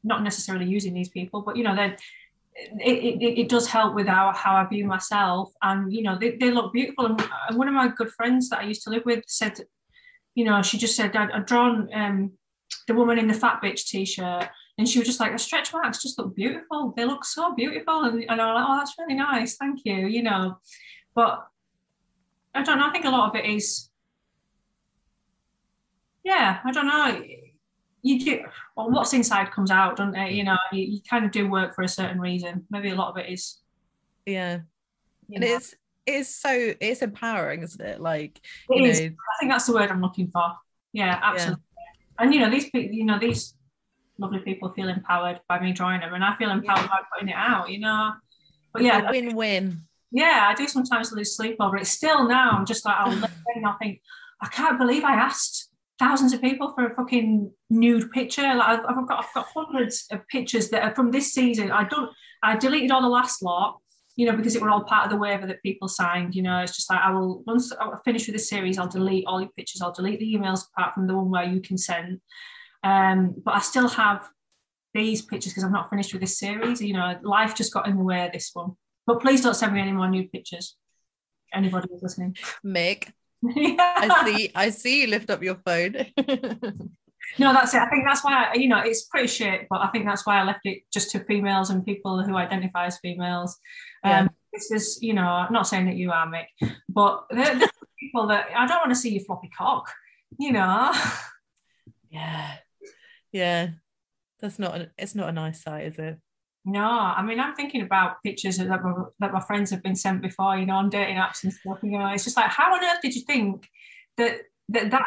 not 0.04 0.22
necessarily 0.22 0.66
using 0.66 0.94
these 0.94 1.08
people, 1.08 1.42
but 1.42 1.56
you 1.56 1.64
know, 1.64 1.74
they 1.74 1.96
it, 2.54 3.22
it, 3.22 3.40
it 3.40 3.48
does 3.48 3.66
help 3.66 3.94
with 3.94 4.06
how, 4.06 4.32
how 4.34 4.56
I 4.56 4.66
view 4.66 4.86
myself. 4.86 5.52
And 5.62 5.92
you 5.92 6.02
know, 6.02 6.18
they, 6.18 6.36
they 6.36 6.50
look 6.50 6.72
beautiful. 6.72 7.06
And, 7.06 7.28
and 7.48 7.58
one 7.58 7.68
of 7.68 7.74
my 7.74 7.88
good 7.88 8.10
friends 8.10 8.48
that 8.50 8.60
I 8.60 8.64
used 8.64 8.82
to 8.84 8.90
live 8.90 9.04
with 9.04 9.24
said, 9.26 9.60
you 10.34 10.44
know, 10.44 10.62
she 10.62 10.78
just 10.78 10.96
said 10.96 11.14
I'd, 11.16 11.30
I'd 11.32 11.46
drawn 11.46 11.88
um, 11.92 12.32
the 12.86 12.94
woman 12.94 13.18
in 13.18 13.28
the 13.28 13.34
fat 13.34 13.60
bitch 13.62 13.86
t-shirt 13.86 14.48
and 14.78 14.88
she 14.88 14.98
was 14.98 15.06
just 15.06 15.20
like 15.20 15.32
the 15.32 15.38
stretch 15.38 15.72
marks 15.72 16.02
just 16.02 16.18
look 16.18 16.34
beautiful 16.34 16.92
they 16.96 17.04
look 17.04 17.24
so 17.24 17.54
beautiful 17.54 18.04
and, 18.04 18.24
and 18.28 18.40
i 18.40 18.46
was 18.46 18.54
like 18.54 18.66
oh 18.68 18.78
that's 18.78 18.94
really 18.98 19.14
nice 19.14 19.56
thank 19.56 19.80
you 19.84 20.06
you 20.06 20.22
know 20.22 20.56
but 21.14 21.46
i 22.56 22.62
don't 22.62 22.78
know 22.78 22.88
i 22.88 22.92
think 22.92 23.04
a 23.04 23.10
lot 23.10 23.28
of 23.30 23.36
it 23.36 23.44
is 23.48 23.90
yeah 26.24 26.58
i 26.64 26.72
don't 26.72 26.86
know. 26.86 27.22
You 28.02 28.20
do 28.20 28.44
well 28.76 28.90
what's 28.90 29.12
inside 29.14 29.50
comes 29.50 29.70
out 29.72 29.96
doesn't 29.96 30.14
it 30.14 30.32
you 30.32 30.44
know 30.44 30.56
you, 30.70 30.82
you 30.82 31.00
kind 31.10 31.24
of 31.24 31.32
do 31.32 31.50
work 31.50 31.74
for 31.74 31.82
a 31.82 31.88
certain 31.88 32.20
reason. 32.20 32.64
Maybe 32.70 32.90
a 32.90 32.94
lot 32.94 33.10
of 33.10 33.16
it 33.16 33.28
is 33.28 33.58
Yeah. 34.26 34.60
And 35.34 35.40
know, 35.40 35.46
it's 35.56 35.74
it's 36.06 36.28
so 36.28 36.72
it's 36.80 37.02
empowering, 37.02 37.64
isn't 37.64 37.80
it? 37.80 38.00
Like 38.00 38.40
it 38.70 38.76
you 38.78 38.84
is. 38.84 39.00
know, 39.00 39.06
i 39.06 39.34
think 39.40 39.50
that's 39.50 39.66
the 39.66 39.74
word 39.74 39.90
i'm 39.90 40.00
looking 40.00 40.28
for. 40.30 40.52
Yeah 40.92 41.18
absolutely. 41.20 41.64
And 42.20 42.32
you 42.32 42.40
know 42.40 42.50
these 42.50 42.70
people 42.70 42.94
you 42.94 43.04
know 43.04 43.18
these 43.18 43.56
lovely 44.18 44.38
people 44.38 44.72
feel 44.72 44.88
empowered 44.88 45.40
by 45.48 45.58
me 45.58 45.72
drawing 45.72 46.00
them 46.00 46.14
and 46.14 46.24
i 46.24 46.34
feel 46.36 46.50
empowered 46.50 46.88
by 46.88 47.00
putting 47.12 47.28
it 47.28 47.36
out 47.36 47.70
you 47.70 47.80
know? 47.80 48.12
But 48.72 48.82
yeah, 48.82 49.02
yeah 49.02 49.10
win-win. 49.10 49.80
Yeah, 50.10 50.46
I 50.48 50.54
do 50.54 50.68
sometimes 50.68 51.12
lose 51.12 51.36
sleep 51.36 51.56
over 51.60 51.76
it. 51.76 51.86
Still 51.86 52.28
now, 52.28 52.50
I'm 52.50 52.66
just 52.66 52.84
like, 52.84 52.96
I'll 52.96 53.14
look 53.14 53.30
and 53.54 53.66
I'll 53.66 53.78
think, 53.78 54.00
I 54.40 54.48
can't 54.48 54.78
believe 54.78 55.04
I 55.04 55.14
asked 55.14 55.70
thousands 55.98 56.32
of 56.32 56.40
people 56.40 56.72
for 56.74 56.86
a 56.86 56.94
fucking 56.94 57.50
nude 57.70 58.10
picture. 58.12 58.42
Like 58.42 58.80
I've, 58.80 58.84
I've 58.86 59.08
got, 59.08 59.24
I've 59.24 59.34
got 59.34 59.46
hundreds 59.54 60.06
of 60.10 60.26
pictures 60.28 60.68
that 60.70 60.82
are 60.82 60.94
from 60.94 61.10
this 61.10 61.32
season. 61.32 61.70
I 61.70 61.84
don't, 61.84 62.10
I 62.42 62.56
deleted 62.56 62.90
all 62.90 63.02
the 63.02 63.08
last 63.08 63.42
lot, 63.42 63.78
you 64.14 64.26
know, 64.26 64.36
because 64.36 64.54
it 64.54 64.62
were 64.62 64.70
all 64.70 64.84
part 64.84 65.04
of 65.04 65.10
the 65.10 65.16
waiver 65.16 65.46
that 65.46 65.62
people 65.62 65.88
signed. 65.88 66.34
You 66.34 66.42
know, 66.42 66.60
it's 66.60 66.76
just 66.76 66.90
like 66.90 67.00
I 67.00 67.10
will 67.10 67.42
once 67.46 67.72
I 67.72 67.90
finish 68.04 68.26
with 68.26 68.36
this 68.36 68.48
series, 68.48 68.78
I'll 68.78 68.88
delete 68.88 69.26
all 69.26 69.40
your 69.40 69.50
pictures. 69.56 69.82
I'll 69.82 69.92
delete 69.92 70.20
the 70.20 70.34
emails 70.34 70.66
apart 70.68 70.94
from 70.94 71.06
the 71.06 71.16
one 71.16 71.30
where 71.30 71.44
you 71.44 71.60
consent. 71.60 72.20
Um, 72.84 73.34
but 73.44 73.54
I 73.54 73.60
still 73.60 73.88
have 73.88 74.28
these 74.94 75.22
pictures 75.22 75.52
because 75.52 75.64
I'm 75.64 75.72
not 75.72 75.90
finished 75.90 76.12
with 76.12 76.20
this 76.20 76.38
series. 76.38 76.80
You 76.80 76.94
know, 76.94 77.18
life 77.22 77.54
just 77.54 77.72
got 77.72 77.88
in 77.88 77.96
the 77.96 78.04
way 78.04 78.24
of 78.26 78.32
this 78.32 78.50
one. 78.52 78.76
But 79.06 79.20
please 79.20 79.42
don't 79.42 79.54
send 79.54 79.74
me 79.74 79.80
any 79.80 79.92
more 79.92 80.08
nude 80.08 80.32
pictures. 80.32 80.76
Anybody 81.54 81.88
who's 81.90 82.02
listening. 82.02 82.36
Mick, 82.64 83.12
I 83.44 83.76
I 83.78 84.24
see 84.24 84.50
I 84.54 84.70
see 84.70 85.00
you 85.02 85.06
lift 85.06 85.30
up 85.30 85.42
your 85.42 85.56
phone. 85.56 86.06
No, 87.38 87.52
that's 87.52 87.74
it. 87.74 87.80
I 87.80 87.88
think 87.88 88.04
that's 88.04 88.24
why 88.24 88.50
I, 88.52 88.54
you 88.54 88.68
know 88.68 88.78
it's 88.78 89.06
pretty 89.06 89.26
shit, 89.26 89.66
but 89.68 89.80
I 89.80 89.88
think 89.88 90.06
that's 90.06 90.26
why 90.26 90.40
I 90.40 90.44
left 90.44 90.60
it 90.64 90.82
just 90.92 91.10
to 91.10 91.24
females 91.24 91.70
and 91.70 91.84
people 91.84 92.22
who 92.22 92.36
identify 92.36 92.86
as 92.86 92.98
females. 92.98 93.58
Um, 94.04 94.10
Yeah. 94.10 94.28
This 94.52 94.70
is, 94.70 94.98
you 95.02 95.12
know, 95.12 95.26
I'm 95.26 95.52
not 95.52 95.66
saying 95.66 95.84
that 95.84 95.96
you 95.96 96.10
are, 96.12 96.26
Mick, 96.26 96.46
but 96.88 97.26
there, 97.28 97.58
there's 97.58 97.70
people 98.00 98.26
that 98.28 98.46
I 98.56 98.66
don't 98.66 98.78
want 98.78 98.90
to 98.90 98.94
see 98.94 99.10
your 99.10 99.24
floppy 99.24 99.50
cock. 99.50 99.90
You 100.38 100.52
know, 100.52 100.94
yeah. 102.10 102.54
Yeah. 103.32 103.68
That's 104.40 104.58
not 104.58 104.88
it's 104.96 105.14
not 105.14 105.28
a 105.28 105.32
nice 105.32 105.62
sight, 105.62 105.86
is 105.86 105.98
it? 105.98 106.18
No. 106.66 106.84
I 106.84 107.22
mean, 107.22 107.38
I'm 107.38 107.54
thinking 107.54 107.82
about 107.82 108.22
pictures 108.24 108.58
that 108.58 108.68
my, 108.68 108.92
that 109.20 109.32
my 109.32 109.40
friends 109.40 109.70
have 109.70 109.82
been 109.82 109.94
sent 109.94 110.20
before, 110.20 110.58
you 110.58 110.66
know, 110.66 110.74
on 110.74 110.90
dating 110.90 111.16
apps 111.16 111.44
and 111.44 111.52
stuff. 111.52 111.78
You 111.82 111.98
know, 111.98 112.08
it's 112.08 112.24
just 112.24 112.36
like, 112.36 112.50
how 112.50 112.74
on 112.74 112.84
earth 112.84 113.00
did 113.00 113.14
you 113.14 113.22
think 113.22 113.70
that 114.16 114.40
that 114.70 114.90
that 114.90 115.06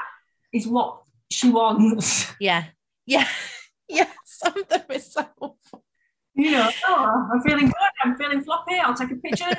is 0.53 0.65
what 0.65 1.01
she 1.29 1.49
wants? 1.49 2.31
Yeah. 2.39 2.65
Yeah. 3.05 3.27
Yeah. 3.91 4.05
Some 4.23 4.55
of 4.55 4.69
them 4.69 4.83
is 4.91 5.11
so 5.11 5.27
awful. 5.41 5.83
You 6.35 6.51
know, 6.51 6.69
oh, 6.87 7.27
I'm 7.33 7.41
feeling 7.41 7.65
good. 7.65 7.73
I'm 8.03 8.15
feeling 8.15 8.43
floppy. 8.43 8.75
I'll 8.75 8.93
take 8.93 9.09
a 9.09 9.15
picture. 9.15 9.49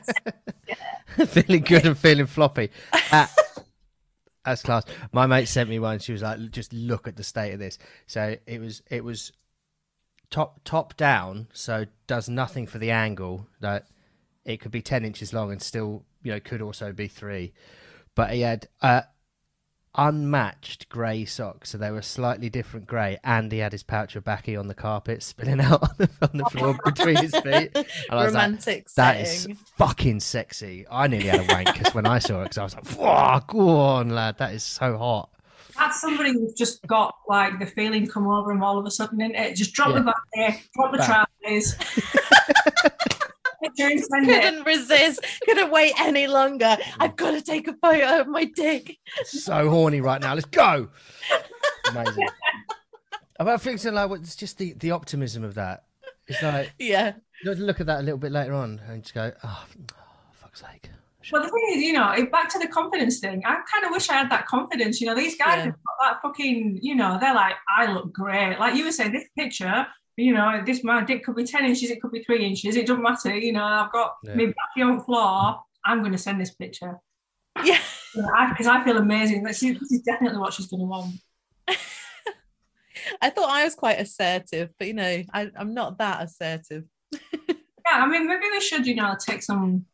yeah. 0.69 0.75
feeling 1.27 1.63
good 1.63 1.85
and 1.85 1.99
feeling 1.99 2.27
floppy. 2.27 2.71
Uh, 3.11 3.27
that's 4.45 4.63
class. 4.63 4.85
My 5.13 5.27
mate 5.27 5.47
sent 5.47 5.69
me 5.69 5.81
one. 5.81 5.99
She 5.99 6.13
was 6.13 6.23
like, 6.23 6.39
"Just 6.53 6.73
look 6.73 7.09
at 7.09 7.17
the 7.17 7.25
state 7.25 7.53
of 7.53 7.59
this." 7.59 7.79
So 8.07 8.37
it 8.47 8.61
was, 8.61 8.83
it 8.89 9.03
was 9.03 9.33
top 10.31 10.61
top 10.65 10.97
down. 10.97 11.49
So 11.53 11.87
does 12.07 12.29
nothing 12.29 12.67
for 12.67 12.79
the 12.79 12.91
angle. 12.91 13.47
That 13.61 13.87
it 14.45 14.61
could 14.61 14.73
be 14.73 14.83
ten 14.83 15.05
inches 15.05 15.33
long 15.33 15.53
and 15.53 15.61
still, 15.63 16.05
you 16.23 16.33
know, 16.33 16.41
could 16.41 16.63
also 16.63 16.93
be 16.93 17.09
three. 17.09 17.53
But 18.15 18.31
he 18.33 18.41
had 18.41 18.69
uh, 18.83 19.03
unmatched 19.95 20.89
grey 20.89 21.25
socks, 21.25 21.71
so 21.71 21.79
they 21.79 21.91
were 21.91 22.03
slightly 22.03 22.49
different 22.49 22.87
grey, 22.87 23.19
and 23.25 23.51
he 23.51 23.59
had 23.59 23.73
his 23.73 23.83
pouch 23.83 24.15
of 24.17 24.25
backy 24.25 24.57
on 24.57 24.69
the 24.69 24.75
carpet 24.75 25.23
spilling 25.25 25.61
out 25.61 25.83
on 25.83 25.91
the, 25.99 26.11
on 26.23 26.37
the 26.39 26.45
floor 26.47 26.79
between 26.85 27.17
his 27.17 27.33
feet. 27.37 27.71
And 28.11 28.19
I 28.19 28.25
was 28.25 28.35
like, 28.35 28.43
Romantic 28.45 28.91
that 28.95 29.27
setting. 29.27 29.53
is 29.53 29.59
fucking 29.77 30.21
sexy. 30.21 30.87
I 30.91 31.07
nearly 31.07 31.29
had 31.29 31.41
a 31.41 31.55
wank 31.55 31.69
'cause 31.75 31.95
when 31.95 32.07
I 32.07 32.19
saw 32.19 32.41
it 32.41 32.45
because 32.45 32.59
I 32.59 32.65
was 32.65 32.75
like, 32.75 32.89
"Whoa, 32.89 33.41
go 33.47 33.69
on, 33.79 34.11
lad, 34.11 34.39
that 34.39 34.53
is 34.55 34.63
so 34.63 34.97
hot." 34.99 35.31
That's 35.79 36.01
somebody 36.01 36.33
who's 36.33 36.55
just 36.55 36.87
got 36.87 37.15
like 37.29 37.59
the 37.59 37.67
feeling 37.67 38.07
come 38.07 38.27
over 38.29 38.51
him 38.53 38.63
all 38.63 38.79
of 38.79 38.87
a 38.87 38.91
sudden, 38.91 39.21
and 39.23 39.35
it 39.35 39.57
just 39.57 39.73
drop 39.75 39.89
Yeah. 39.89 39.95
the 39.99 40.01
back 40.05 40.23
there, 40.35 40.61
drop 40.75 40.93
the 40.93 40.99
Back. 40.99 41.29
trousers. 41.43 41.75
Picture 43.63 43.89
and 43.89 44.01
send 44.03 44.29
it. 44.31 44.43
couldn't 44.43 44.65
resist, 44.65 45.21
couldn't 45.45 45.71
wait 45.71 45.93
any 46.01 46.27
longer. 46.27 46.79
I've 46.99 47.15
got 47.17 47.33
to 47.33 47.43
take 47.43 47.69
a 47.69 47.75
photo 47.75 48.21
of 48.21 48.27
my 48.27 48.45
dick. 48.45 48.97
So 49.25 49.69
horny 49.69 50.01
right 50.01 50.21
now. 50.21 50.33
Let's 50.35 50.47
go. 50.47 50.89
Amazing. 51.91 52.29
About 53.39 53.61
fixing 53.61 53.95
like 53.95 54.09
what- 54.11 54.21
it's 54.21 54.37
just 54.37 54.57
the 54.59 54.73
the 54.75 54.91
optimism 54.93 55.45
of 55.45 55.55
that. 55.55 55.85
It's 56.27 56.43
like 56.43 56.73
Yeah. 56.79 57.13
look 57.45 57.81
at 57.81 57.87
that 57.87 58.01
a 58.01 58.03
little 58.03 58.19
bit 58.19 58.33
later 58.33 58.55
on 58.55 58.81
and 58.87 59.03
just 59.03 59.15
go, 59.15 59.33
"Oh, 59.45 59.67
oh 59.93 59.97
fuck's 60.33 60.61
sake." 60.61 60.91
Well, 61.33 61.43
the 61.43 61.49
thing 61.49 61.67
is, 61.75 61.83
you 61.83 61.93
know, 61.93 62.15
back 62.33 62.49
to 62.51 62.59
the 62.59 62.67
confidence 62.69 63.21
thing. 63.21 63.43
I 63.45 63.61
kind 63.73 63.85
of 63.85 63.91
wish 63.93 64.09
I 64.11 64.15
had 64.15 64.31
that 64.31 64.47
confidence. 64.47 65.01
You 65.01 65.07
know, 65.09 65.15
these 65.15 65.37
guys 65.37 65.59
Yeah. 65.59 65.65
have 65.67 65.75
got 65.75 65.97
that 66.03 66.23
fucking, 66.23 66.79
you 66.83 66.95
know, 66.95 67.19
they're 67.21 67.35
like, 67.35 67.55
I 67.77 67.93
look 67.93 68.13
great. 68.13 68.59
Like 68.59 68.75
you 68.75 68.85
were 68.85 68.93
saying, 68.93 69.13
this 69.13 69.29
picture, 69.37 69.87
you 70.17 70.35
know, 70.35 70.63
this 70.65 70.83
my 70.85 71.03
dick 71.05 71.25
could 71.25 71.37
be 71.37 71.45
10 71.45 71.65
inches, 71.65 71.91
it 71.91 72.01
could 72.03 72.13
be 72.13 72.23
three 72.25 72.45
inches. 72.45 72.77
It 72.77 72.87
doesn't 72.87 73.03
matter. 73.03 73.37
You 73.37 73.53
know, 73.53 73.65
I've 73.65 73.93
got 73.93 74.17
Yeah. 74.25 74.35
my 74.35 74.47
backy 74.47 74.83
on 74.83 74.99
the 74.99 75.03
floor. 75.05 75.61
I'm 75.85 76.01
going 76.01 76.13
to 76.13 76.19
send 76.19 76.41
this 76.41 76.55
picture. 76.55 76.99
Yeah. 77.65 77.79
Because 78.13 78.67
I, 78.67 78.83
feel 78.83 78.97
amazing. 78.99 79.45
This 79.45 79.63
is, 79.63 79.79
this 79.79 79.93
is 79.93 80.01
definitely 80.03 80.41
what 80.41 80.53
she's 80.53 80.67
going 80.67 80.81
to 80.81 80.87
want. 80.87 81.15
I 83.23 83.31
thought 83.31 83.49
I 83.49 83.63
was 83.63 83.77
quite 83.77 84.01
assertive, 84.01 84.71
but 84.79 84.89
you 84.89 84.95
know, 84.95 85.23
I, 85.33 85.49
I'm 85.57 85.75
not 85.75 85.99
that 85.99 86.25
assertive. 86.25 86.85
Yeah, 87.87 88.05
I 88.05 88.07
mean, 88.07 88.27
maybe 88.29 88.45
we 88.53 88.61
should, 88.61 88.87
you 88.87 88.95
know, 88.95 89.17
take 89.19 89.43
some 89.43 89.85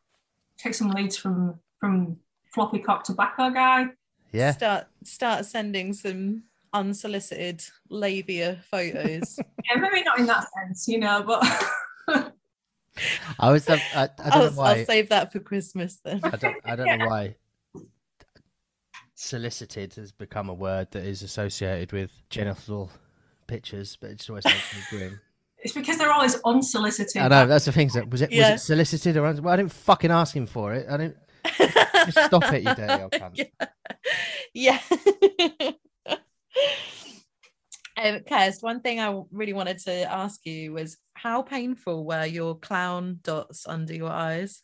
take 0.59 0.75
some 0.75 0.91
leads 0.91 1.17
from 1.17 1.59
from 1.79 2.17
floppy 2.53 2.79
cock 2.79 3.05
tobacco 3.05 3.51
guy. 3.51 3.89
Yeah. 4.33 4.53
Start 4.53 4.87
start 5.05 5.45
sending 5.47 5.93
some 5.93 6.45
unsolicited 6.73 7.63
labia 7.89 8.61
photos. 8.71 9.39
Yeah, 9.69 9.81
maybe 9.81 10.05
not 10.05 10.21
in 10.21 10.27
that 10.27 10.47
sense, 10.55 10.87
you 10.87 11.01
know, 11.01 11.25
but 11.27 11.43
I 13.41 13.51
was. 13.51 13.69
I, 13.69 13.81
I 13.95 14.07
don't 14.07 14.21
I'll, 14.31 14.53
know 14.53 14.63
I'll 14.63 14.85
save 14.85 15.09
that 15.09 15.33
for 15.33 15.41
Christmas 15.41 15.99
then. 16.05 16.21
I 16.23 16.37
don't, 16.37 16.57
I 16.65 16.77
don't 16.77 16.99
know 17.01 17.07
why 17.09 17.35
solicited 19.17 19.95
has 19.95 20.13
become 20.13 20.49
a 20.49 20.55
word 20.55 20.91
that 20.93 21.05
is 21.05 21.23
associated 21.23 21.93
with 21.93 22.13
genital 22.31 22.91
pictures, 23.47 23.97
but 24.01 24.11
it 24.11 24.19
just 24.19 24.31
always 24.31 24.45
makes 24.45 24.75
me 24.75 24.83
grin. 24.91 25.21
It's 25.59 25.73
because 25.75 25.99
they're 25.99 26.13
always 26.13 26.37
unsolicited. 26.45 27.23
I 27.23 27.29
know 27.29 27.47
that's 27.47 27.65
the 27.65 27.73
thing. 27.73 27.91
Was 28.11 28.23
it 28.23 28.31
Yeah. 28.33 28.53
was 28.53 28.63
it 28.63 28.65
solicited 28.65 29.17
or 29.17 29.27
un- 29.27 29.43
well? 29.43 29.55
I 29.55 29.57
didn't 29.57 29.73
fucking 29.73 30.11
ask 30.11 30.35
him 30.37 30.47
for 30.47 30.75
it. 30.75 30.87
I 30.89 30.97
didn't. 30.97 31.17
Just 32.07 32.27
stop 32.27 32.53
it, 32.53 32.63
you 32.63 32.75
dirty 32.75 33.03
old 33.03 33.13
cunt. 33.13 33.47
Yeah. 34.55 34.81
um, 37.97 38.21
Kirst, 38.21 38.63
one 38.63 38.81
thing 38.81 39.01
I 39.01 39.23
really 39.31 39.53
wanted 39.53 39.79
to 39.81 40.11
ask 40.13 40.45
you 40.47 40.73
was 40.73 40.97
how 41.15 41.43
painful 41.43 42.05
were 42.07 42.25
your 42.25 42.59
clown 42.59 43.21
dots 43.23 43.67
under 43.67 43.95
your 43.95 44.11
eyes? 44.11 44.63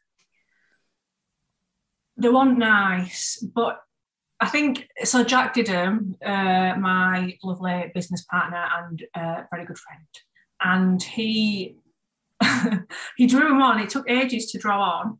They 2.16 2.28
weren't 2.28 2.58
nice, 2.58 3.44
but 3.54 3.80
I 4.40 4.48
think 4.48 4.88
so. 5.04 5.24
Jack 5.24 5.54
did 5.54 5.66
them, 5.66 6.14
uh, 6.24 6.74
my 6.78 7.36
lovely 7.42 7.90
business 7.94 8.24
partner 8.24 8.64
and 8.78 9.02
uh, 9.14 9.42
very 9.50 9.64
good 9.66 9.78
friend, 9.78 10.06
and 10.64 11.02
he 11.02 11.76
he 13.16 13.26
drew 13.26 13.48
them 13.48 13.62
on. 13.62 13.80
It 13.80 13.90
took 13.90 14.08
ages 14.08 14.50
to 14.52 14.58
draw 14.58 14.82
on 14.82 15.18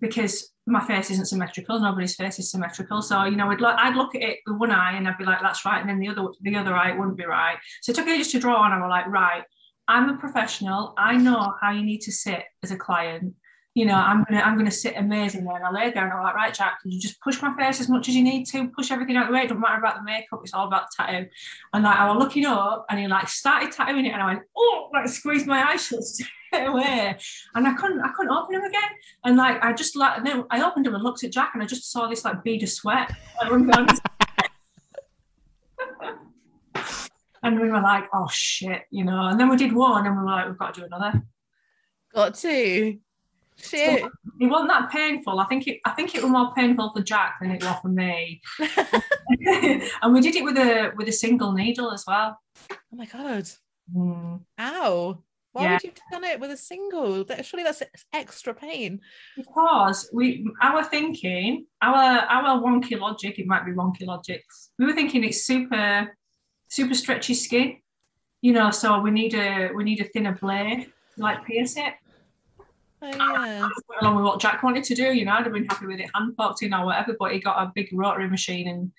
because 0.00 0.50
my 0.66 0.84
face 0.84 1.10
isn't 1.10 1.26
symmetrical. 1.26 1.78
Nobody's 1.78 2.16
face 2.16 2.38
is 2.38 2.50
symmetrical. 2.50 3.02
So 3.02 3.24
you 3.24 3.36
know, 3.36 3.50
I'd 3.50 3.60
look, 3.60 3.76
I'd 3.78 3.96
look 3.96 4.14
at 4.14 4.22
it 4.22 4.38
with 4.46 4.58
one 4.58 4.70
eye 4.70 4.96
and 4.96 5.06
I'd 5.06 5.18
be 5.18 5.24
like, 5.24 5.40
"That's 5.42 5.64
right," 5.64 5.80
and 5.80 5.88
then 5.88 5.98
the 5.98 6.08
other 6.08 6.28
the 6.40 6.56
other 6.56 6.74
eye 6.74 6.96
wouldn't 6.96 7.16
be 7.16 7.26
right. 7.26 7.56
So 7.82 7.92
it 7.92 7.96
took 7.96 8.08
ages 8.08 8.32
to 8.32 8.40
draw 8.40 8.56
on. 8.56 8.72
I 8.72 8.80
was 8.80 8.90
like, 8.90 9.06
"Right, 9.06 9.44
I'm 9.88 10.08
a 10.10 10.16
professional. 10.18 10.94
I 10.96 11.16
know 11.16 11.54
how 11.60 11.70
you 11.70 11.82
need 11.82 12.00
to 12.02 12.12
sit 12.12 12.44
as 12.62 12.70
a 12.70 12.76
client." 12.76 13.34
You 13.74 13.84
know, 13.84 13.94
I'm 13.94 14.24
gonna 14.24 14.40
I'm 14.40 14.56
gonna 14.56 14.70
sit 14.70 14.94
amazing 14.96 15.44
there. 15.44 15.56
And 15.56 15.64
I 15.64 15.70
lay 15.70 15.90
down, 15.90 16.12
I'm 16.12 16.22
like, 16.22 16.36
right, 16.36 16.54
Jack, 16.54 16.80
can 16.80 16.92
you 16.92 17.00
just 17.00 17.20
push 17.20 17.42
my 17.42 17.54
face 17.56 17.80
as 17.80 17.88
much 17.88 18.08
as 18.08 18.14
you 18.14 18.22
need 18.22 18.44
to, 18.46 18.68
push 18.68 18.92
everything 18.92 19.16
out 19.16 19.26
the 19.26 19.32
way. 19.32 19.42
It 19.42 19.48
don't 19.48 19.60
matter 19.60 19.78
about 19.78 19.96
the 19.96 20.04
makeup, 20.04 20.40
it's 20.44 20.54
all 20.54 20.68
about 20.68 20.84
the 20.90 21.02
tattoo. 21.02 21.28
And 21.72 21.82
like 21.82 21.98
I 21.98 22.08
was 22.08 22.18
looking 22.22 22.46
up 22.46 22.86
and 22.88 23.00
he 23.00 23.08
like 23.08 23.28
started 23.28 23.72
tattooing 23.72 24.06
it 24.06 24.12
and 24.12 24.22
I 24.22 24.26
went, 24.26 24.42
oh, 24.56 24.90
like 24.94 25.08
squeezed 25.08 25.48
my 25.48 25.64
eyes 25.70 25.86
shut 25.86 25.98
away. 26.54 27.16
And 27.56 27.66
I 27.66 27.74
couldn't 27.74 28.00
I 28.00 28.12
couldn't 28.12 28.32
open 28.32 28.54
them 28.54 28.64
again. 28.64 28.90
And 29.24 29.36
like 29.36 29.62
I 29.64 29.72
just 29.72 29.96
like 29.96 30.18
and 30.18 30.26
then 30.26 30.44
I 30.50 30.64
opened 30.64 30.86
them 30.86 30.94
and 30.94 31.02
looked 31.02 31.24
at 31.24 31.32
Jack 31.32 31.50
and 31.54 31.62
I 31.62 31.66
just 31.66 31.90
saw 31.90 32.06
this 32.06 32.24
like 32.24 32.44
bead 32.44 32.62
of 32.62 32.68
sweat 32.68 33.10
And 37.42 37.60
we 37.60 37.68
were 37.68 37.82
like, 37.82 38.04
oh 38.14 38.26
shit, 38.30 38.84
you 38.90 39.04
know. 39.04 39.26
And 39.26 39.38
then 39.38 39.50
we 39.50 39.58
did 39.58 39.74
one 39.74 40.06
and 40.06 40.16
we 40.16 40.22
were 40.22 40.30
like, 40.30 40.46
we've 40.46 40.56
got 40.56 40.72
to 40.72 40.80
do 40.80 40.86
another. 40.86 41.22
Got 42.14 42.36
to. 42.36 42.98
Shit. 43.56 44.04
It 44.40 44.46
wasn't 44.46 44.70
that 44.70 44.90
painful. 44.90 45.38
I 45.38 45.44
think 45.46 45.66
it. 45.68 45.78
I 45.84 45.90
think 45.90 46.14
it 46.14 46.22
was 46.22 46.30
more 46.30 46.52
painful 46.54 46.92
for 46.94 47.02
Jack 47.02 47.36
than 47.40 47.52
it 47.52 47.62
was 47.62 47.76
for 47.80 47.88
me. 47.88 48.40
and 50.02 50.12
we 50.12 50.20
did 50.20 50.34
it 50.36 50.44
with 50.44 50.56
a 50.58 50.92
with 50.96 51.08
a 51.08 51.12
single 51.12 51.52
needle 51.52 51.92
as 51.92 52.04
well. 52.06 52.38
Oh 52.70 52.96
my 52.96 53.06
god. 53.06 53.48
Mm. 53.94 54.40
Ow. 54.58 55.18
Why 55.52 55.62
Yeah. 55.62 55.72
would 55.74 55.84
you 55.84 55.90
have 55.90 56.20
done 56.22 56.30
it 56.30 56.40
with 56.40 56.50
a 56.50 56.56
single? 56.56 57.24
Surely 57.42 57.62
that's 57.62 57.82
extra 58.12 58.52
pain. 58.54 59.00
Because 59.36 60.10
we, 60.12 60.44
our 60.60 60.82
thinking, 60.82 61.66
our 61.80 61.94
our 62.28 62.60
wonky 62.60 62.98
logic, 62.98 63.38
it 63.38 63.46
might 63.46 63.64
be 63.64 63.70
wonky 63.70 64.04
logic. 64.04 64.44
We 64.80 64.86
were 64.86 64.92
thinking 64.94 65.22
it's 65.22 65.44
super, 65.44 66.16
super 66.68 66.94
stretchy 66.94 67.34
skin, 67.34 67.76
you 68.42 68.52
know. 68.52 68.70
So 68.72 68.98
we 69.00 69.12
need 69.12 69.34
a 69.34 69.70
we 69.76 69.84
need 69.84 70.00
a 70.00 70.04
thinner 70.04 70.36
blade 70.40 70.86
to 71.14 71.22
like 71.22 71.44
pierce 71.46 71.76
it. 71.76 71.94
Oh 73.04 73.44
yeah. 73.44 73.68
Along 74.00 74.16
with 74.16 74.24
what 74.24 74.40
Jack 74.40 74.62
wanted 74.62 74.84
to 74.84 74.94
do, 74.94 75.12
you 75.12 75.24
know. 75.24 75.32
I'd 75.32 75.44
have 75.44 75.52
been 75.52 75.66
happy 75.66 75.86
with 75.86 76.00
it 76.00 76.10
hand 76.14 76.36
poked 76.36 76.62
in 76.62 76.74
or 76.74 76.86
whatever, 76.86 77.14
but 77.18 77.32
he 77.32 77.40
got 77.40 77.62
a 77.62 77.72
big 77.74 77.88
rotary 77.92 78.28
machine 78.28 78.68
and 78.68 78.92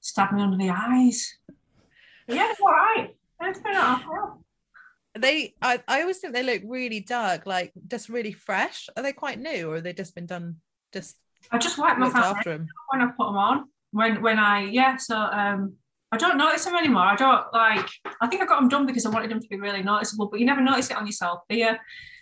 stabbed 0.00 0.32
me 0.32 0.42
under 0.42 0.56
the 0.56 0.70
eyes. 0.70 1.38
But 2.26 2.36
yeah, 2.36 2.50
it's 2.50 2.60
all 2.60 2.68
right. 2.68 3.14
It's 3.42 3.60
been 3.60 3.76
all 3.76 4.00
right. 4.06 4.32
They 5.16 5.54
I, 5.62 5.80
I 5.86 6.00
always 6.00 6.18
think 6.18 6.32
they 6.32 6.42
look 6.42 6.62
really 6.64 7.00
dark, 7.00 7.46
like 7.46 7.72
just 7.86 8.08
really 8.08 8.32
fresh. 8.32 8.88
Are 8.96 9.02
they 9.02 9.12
quite 9.12 9.38
new 9.38 9.70
or 9.70 9.74
have 9.76 9.84
they 9.84 9.92
just 9.92 10.14
been 10.14 10.26
done 10.26 10.56
just 10.92 11.16
I 11.52 11.58
just 11.58 11.78
wiped 11.78 12.00
my 12.00 12.08
after 12.08 12.58
them? 12.58 12.66
when 12.90 13.02
I 13.02 13.06
put 13.06 13.26
them 13.26 13.36
on. 13.36 13.68
When 13.92 14.20
when 14.22 14.38
I 14.38 14.64
yeah, 14.64 14.96
so 14.96 15.16
um 15.16 15.74
I 16.10 16.16
don't 16.16 16.36
notice 16.36 16.64
them 16.64 16.76
anymore. 16.76 17.02
I 17.02 17.16
don't 17.16 17.44
like. 17.52 17.88
I 18.20 18.26
think 18.28 18.42
I 18.42 18.46
got 18.46 18.60
them 18.60 18.68
done 18.68 18.86
because 18.86 19.04
I 19.04 19.10
wanted 19.10 19.30
them 19.30 19.40
to 19.40 19.48
be 19.48 19.58
really 19.58 19.82
noticeable, 19.82 20.28
but 20.28 20.38
you 20.38 20.46
never 20.46 20.60
notice 20.60 20.90
it 20.90 20.96
on 20.96 21.06
yourself, 21.06 21.40
do 21.48 21.56
you? 21.56 21.70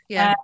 Yeah, 0.08 0.34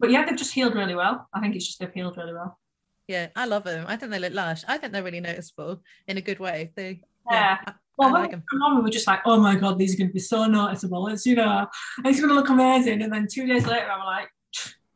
But 0.00 0.10
yeah, 0.10 0.24
they've 0.24 0.36
just 0.36 0.52
healed 0.54 0.74
really 0.74 0.94
well. 0.94 1.28
I 1.32 1.40
think 1.40 1.54
it's 1.54 1.66
just 1.66 1.78
they've 1.78 1.92
healed 1.92 2.16
really 2.16 2.32
well. 2.34 2.58
yeah. 3.06 3.28
I 3.36 3.44
love 3.46 3.64
them. 3.64 3.84
I 3.88 3.96
think 3.96 4.10
they 4.12 4.18
look 4.18 4.32
lush. 4.34 4.62
I 4.66 4.78
think 4.78 4.92
they're 4.92 5.02
really 5.02 5.20
noticeable 5.20 5.82
in 6.08 6.16
a 6.16 6.20
good 6.22 6.38
way. 6.40 6.72
They 6.76 7.02
Yeah. 7.30 7.58
I, 7.66 7.72
Well, 7.98 8.12
when 8.12 8.22
like 8.22 8.30
we 8.30 8.34
'em. 8.36 8.44
came 8.50 8.62
on, 8.62 8.76
we 8.76 8.82
were 8.82 8.90
just 8.90 9.06
like, 9.06 9.20
oh 9.26 9.38
my 9.38 9.54
god, 9.56 9.78
these 9.78 9.94
are 9.94 9.98
going 9.98 10.08
to 10.08 10.14
be 10.14 10.20
so 10.20 10.46
noticeable. 10.46 11.06
It's 11.08 11.26
you 11.26 11.36
know, 11.36 11.66
it's 12.04 12.18
going 12.18 12.30
to 12.30 12.34
look 12.34 12.48
amazing. 12.48 13.02
And 13.02 13.12
then 13.12 13.26
two 13.30 13.46
days 13.46 13.66
later, 13.66 13.90
I'm 13.90 14.04
like, 14.04 14.28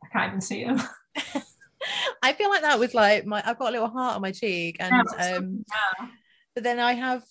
I 0.05 0.09
can't 0.13 0.29
even 0.31 0.41
see 0.41 0.65
them. 0.65 0.81
I 2.23 2.33
feel 2.33 2.49
like 2.49 2.63
that 2.63 2.79
with 2.79 2.95
like 2.95 3.27
my 3.27 3.43
I've 3.45 3.59
got 3.59 3.69
a 3.69 3.73
little 3.73 3.91
heart 3.91 4.17
on 4.17 4.23
my 4.23 4.33
cheek 4.33 4.77
and 4.81 5.05
Yeah, 5.19 5.37
um 5.37 5.65
yeah. 6.01 6.09
but 6.55 6.65
then 6.65 6.79
I 6.79 6.95
have 6.95 7.23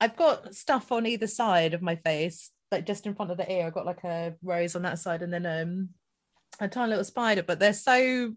I've 0.00 0.16
got 0.16 0.54
stuff 0.54 0.90
on 0.92 1.04
either 1.06 1.26
side 1.26 1.74
of 1.74 1.82
my 1.82 1.96
face, 1.96 2.50
like 2.72 2.86
just 2.86 3.04
in 3.06 3.14
front 3.14 3.30
of 3.32 3.36
the 3.36 3.50
ear. 3.52 3.66
I've 3.66 3.74
got 3.74 3.84
like 3.84 4.02
a 4.04 4.34
rose 4.42 4.74
on 4.76 4.82
that 4.82 4.98
side 4.98 5.20
and 5.22 5.32
then 5.32 5.44
um 5.44 5.90
a 6.60 6.68
tiny 6.68 6.90
little 6.90 7.04
spider, 7.04 7.42
but 7.42 7.58
they're 7.58 7.72
so 7.72 8.34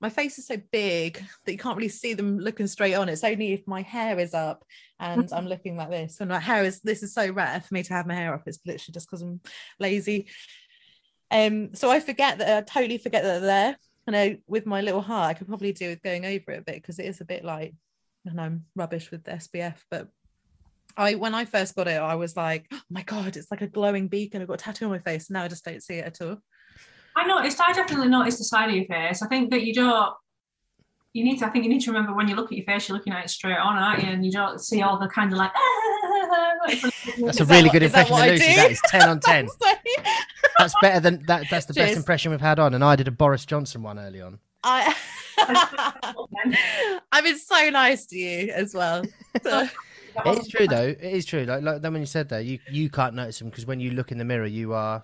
my 0.00 0.10
face 0.10 0.38
is 0.38 0.46
so 0.46 0.58
big 0.70 1.22
that 1.44 1.52
you 1.52 1.56
can't 1.56 1.76
really 1.76 1.88
see 1.88 2.12
them 2.12 2.38
looking 2.38 2.66
straight 2.66 2.94
on. 2.94 3.08
It's 3.08 3.24
only 3.24 3.54
if 3.54 3.66
my 3.66 3.80
hair 3.80 4.18
is 4.18 4.34
up 4.34 4.62
and 5.00 5.32
I'm 5.32 5.46
looking 5.46 5.76
like 5.76 5.88
this. 5.88 6.20
And 6.20 6.28
my 6.28 6.40
hair 6.40 6.62
is 6.62 6.80
this 6.80 7.02
is 7.02 7.14
so 7.14 7.30
rare 7.30 7.60
for 7.60 7.72
me 7.72 7.82
to 7.84 7.94
have 7.94 8.06
my 8.06 8.14
hair 8.14 8.34
up. 8.34 8.42
It's 8.46 8.58
literally 8.66 8.92
just 8.92 9.08
because 9.08 9.22
I'm 9.22 9.40
lazy. 9.80 10.26
Um, 11.30 11.74
so 11.74 11.90
I 11.90 12.00
forget 12.00 12.38
that 12.38 12.58
I 12.58 12.60
totally 12.60 12.98
forget 12.98 13.22
that 13.22 13.40
they're 13.40 13.46
there. 13.46 13.76
And 14.06 14.14
I, 14.14 14.38
with 14.46 14.66
my 14.66 14.82
little 14.82 15.00
heart, 15.00 15.30
I 15.30 15.34
could 15.34 15.48
probably 15.48 15.72
do 15.72 15.88
with 15.88 16.02
going 16.02 16.26
over 16.26 16.52
it 16.52 16.58
a 16.60 16.62
bit 16.62 16.74
because 16.74 16.98
it 16.98 17.06
is 17.06 17.22
a 17.22 17.24
bit 17.24 17.42
like, 17.42 17.74
and 18.26 18.38
I'm 18.38 18.66
rubbish 18.76 19.10
with 19.10 19.24
SPF, 19.24 19.76
but 19.90 20.08
I 20.96 21.14
when 21.14 21.34
I 21.34 21.46
first 21.46 21.74
got 21.74 21.88
it, 21.88 22.00
I 22.00 22.14
was 22.14 22.36
like, 22.36 22.66
oh 22.72 22.80
my 22.90 23.02
god, 23.02 23.36
it's 23.36 23.50
like 23.50 23.62
a 23.62 23.66
glowing 23.66 24.08
beacon. 24.08 24.42
I've 24.42 24.48
got 24.48 24.60
a 24.60 24.64
tattoo 24.64 24.84
on 24.84 24.90
my 24.90 24.98
face. 24.98 25.30
Now 25.30 25.44
I 25.44 25.48
just 25.48 25.64
don't 25.64 25.82
see 25.82 25.94
it 25.94 26.04
at 26.04 26.20
all. 26.20 26.38
I 27.16 27.26
noticed. 27.26 27.60
I 27.60 27.72
definitely 27.72 28.08
noticed 28.08 28.38
the 28.38 28.44
side 28.44 28.68
of 28.70 28.74
your 28.74 28.86
face. 28.86 29.22
I 29.22 29.28
think 29.28 29.50
that 29.50 29.62
you 29.62 29.72
don't. 29.74 30.14
You 31.12 31.22
need 31.24 31.38
to. 31.38 31.46
I 31.46 31.50
think 31.50 31.64
you 31.64 31.70
need 31.70 31.80
to 31.82 31.92
remember 31.92 32.12
when 32.14 32.26
you 32.28 32.34
look 32.34 32.50
at 32.50 32.58
your 32.58 32.64
face, 32.66 32.88
you're 32.88 32.96
looking 32.98 33.12
at 33.12 33.24
it 33.24 33.28
straight 33.30 33.56
on, 33.56 33.76
aren't 33.76 34.02
you? 34.02 34.08
And 34.08 34.24
you 34.26 34.32
don't 34.32 34.60
see 34.60 34.82
all 34.82 34.98
the 34.98 35.06
kind 35.08 35.32
of 35.32 35.38
like. 35.38 35.52
That's 36.66 36.82
a 36.84 36.88
Is 37.26 37.36
that 37.38 37.48
really 37.48 37.64
what- 37.64 37.72
good 37.72 37.82
is 37.84 37.92
that 37.92 38.08
impression 38.10 38.34
of 38.34 38.38
Lucy. 38.40 38.54
That 38.56 38.70
is 38.70 38.80
10 38.88 39.08
on 39.08 39.20
10. 39.20 39.48
That's 40.58 40.74
better 40.80 41.00
than 41.00 41.22
that. 41.26 41.44
That's 41.50 41.66
the 41.66 41.74
best 41.74 41.96
impression 41.96 42.30
we've 42.32 42.40
had 42.40 42.58
on. 42.58 42.74
And 42.74 42.82
I 42.82 42.96
did 42.96 43.06
a 43.06 43.10
Boris 43.10 43.44
Johnson 43.44 43.82
one 43.82 43.98
early 43.98 44.20
on. 44.20 44.38
I 44.64 44.94
I've 47.12 47.24
been 47.24 47.38
so 47.38 47.70
nice 47.70 48.06
to 48.06 48.16
you 48.18 48.50
as 48.52 48.74
well. 48.74 49.04
So- 49.42 49.68
It 50.26 50.38
is 50.38 50.48
true 50.48 50.66
though. 50.68 50.86
It 50.88 51.00
is 51.02 51.26
true. 51.26 51.44
Like, 51.44 51.62
like 51.62 51.82
then 51.82 51.92
when 51.92 52.02
you 52.02 52.06
said 52.06 52.28
that, 52.30 52.44
you 52.44 52.58
you 52.70 52.88
can't 52.88 53.14
notice 53.14 53.40
them 53.40 53.48
because 53.50 53.66
when 53.66 53.80
you 53.80 53.90
look 53.90 54.12
in 54.12 54.18
the 54.18 54.24
mirror, 54.24 54.46
you 54.46 54.72
are 54.72 55.02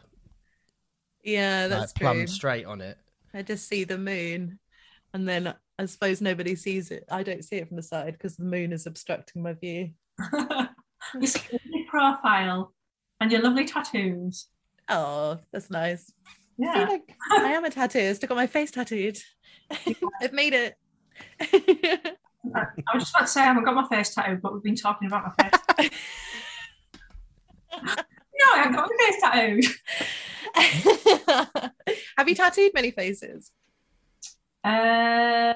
yeah, 1.22 1.62
like, 1.62 1.70
that's 1.80 1.92
plumb 1.92 2.18
true. 2.18 2.26
straight 2.26 2.66
on 2.66 2.80
it. 2.80 2.98
I 3.34 3.42
just 3.42 3.68
see 3.68 3.84
the 3.84 3.98
moon, 3.98 4.58
and 5.14 5.28
then 5.28 5.54
I 5.78 5.86
suppose 5.86 6.20
nobody 6.20 6.56
sees 6.56 6.90
it. 6.90 7.04
I 7.10 7.22
don't 7.22 7.44
see 7.44 7.56
it 7.56 7.68
from 7.68 7.76
the 7.76 7.82
side 7.82 8.12
because 8.14 8.36
the 8.36 8.44
moon 8.44 8.72
is 8.72 8.86
obstructing 8.86 9.42
my 9.42 9.52
view. 9.54 9.90
you 11.20 11.26
see 11.26 11.40
your 11.50 11.60
lovely 11.64 11.86
profile 11.88 12.74
and 13.20 13.30
your 13.32 13.42
lovely 13.42 13.64
tattoos. 13.66 14.48
Oh, 14.88 15.38
that's 15.52 15.70
nice. 15.70 16.06
See, 16.06 16.12
Yeah. 16.58 16.86
like, 16.88 17.14
I 17.30 17.52
am 17.52 17.64
a 17.64 17.70
tattooist. 17.70 18.24
I 18.24 18.26
got 18.26 18.36
my 18.36 18.46
face 18.46 18.70
tattooed. 18.72 19.18
I've 20.20 20.32
made 20.32 20.52
it. 20.54 20.76
I 21.40 22.14
I 22.54 22.94
was 22.94 23.02
just 23.04 23.14
about 23.14 23.20
to 23.20 23.26
say 23.28 23.40
I 23.42 23.44
haven't 23.44 23.64
got 23.64 23.74
my 23.74 23.86
face 23.88 24.14
tattooed, 24.14 24.42
but 24.42 24.52
we've 24.52 24.62
been 24.62 24.74
talking 24.74 25.06
about 25.06 25.24
my 25.38 25.44
face. 25.78 25.90
no, 27.82 28.46
I 28.54 28.58
haven't 28.58 28.72
got 28.74 28.88
my 28.90 28.96
face 29.06 29.20
tattooed. 29.22 29.64
Have 32.16 32.28
you 32.28 32.34
tattooed 32.34 32.72
many 32.74 32.90
faces? 32.90 33.50
Uh, 34.64 35.54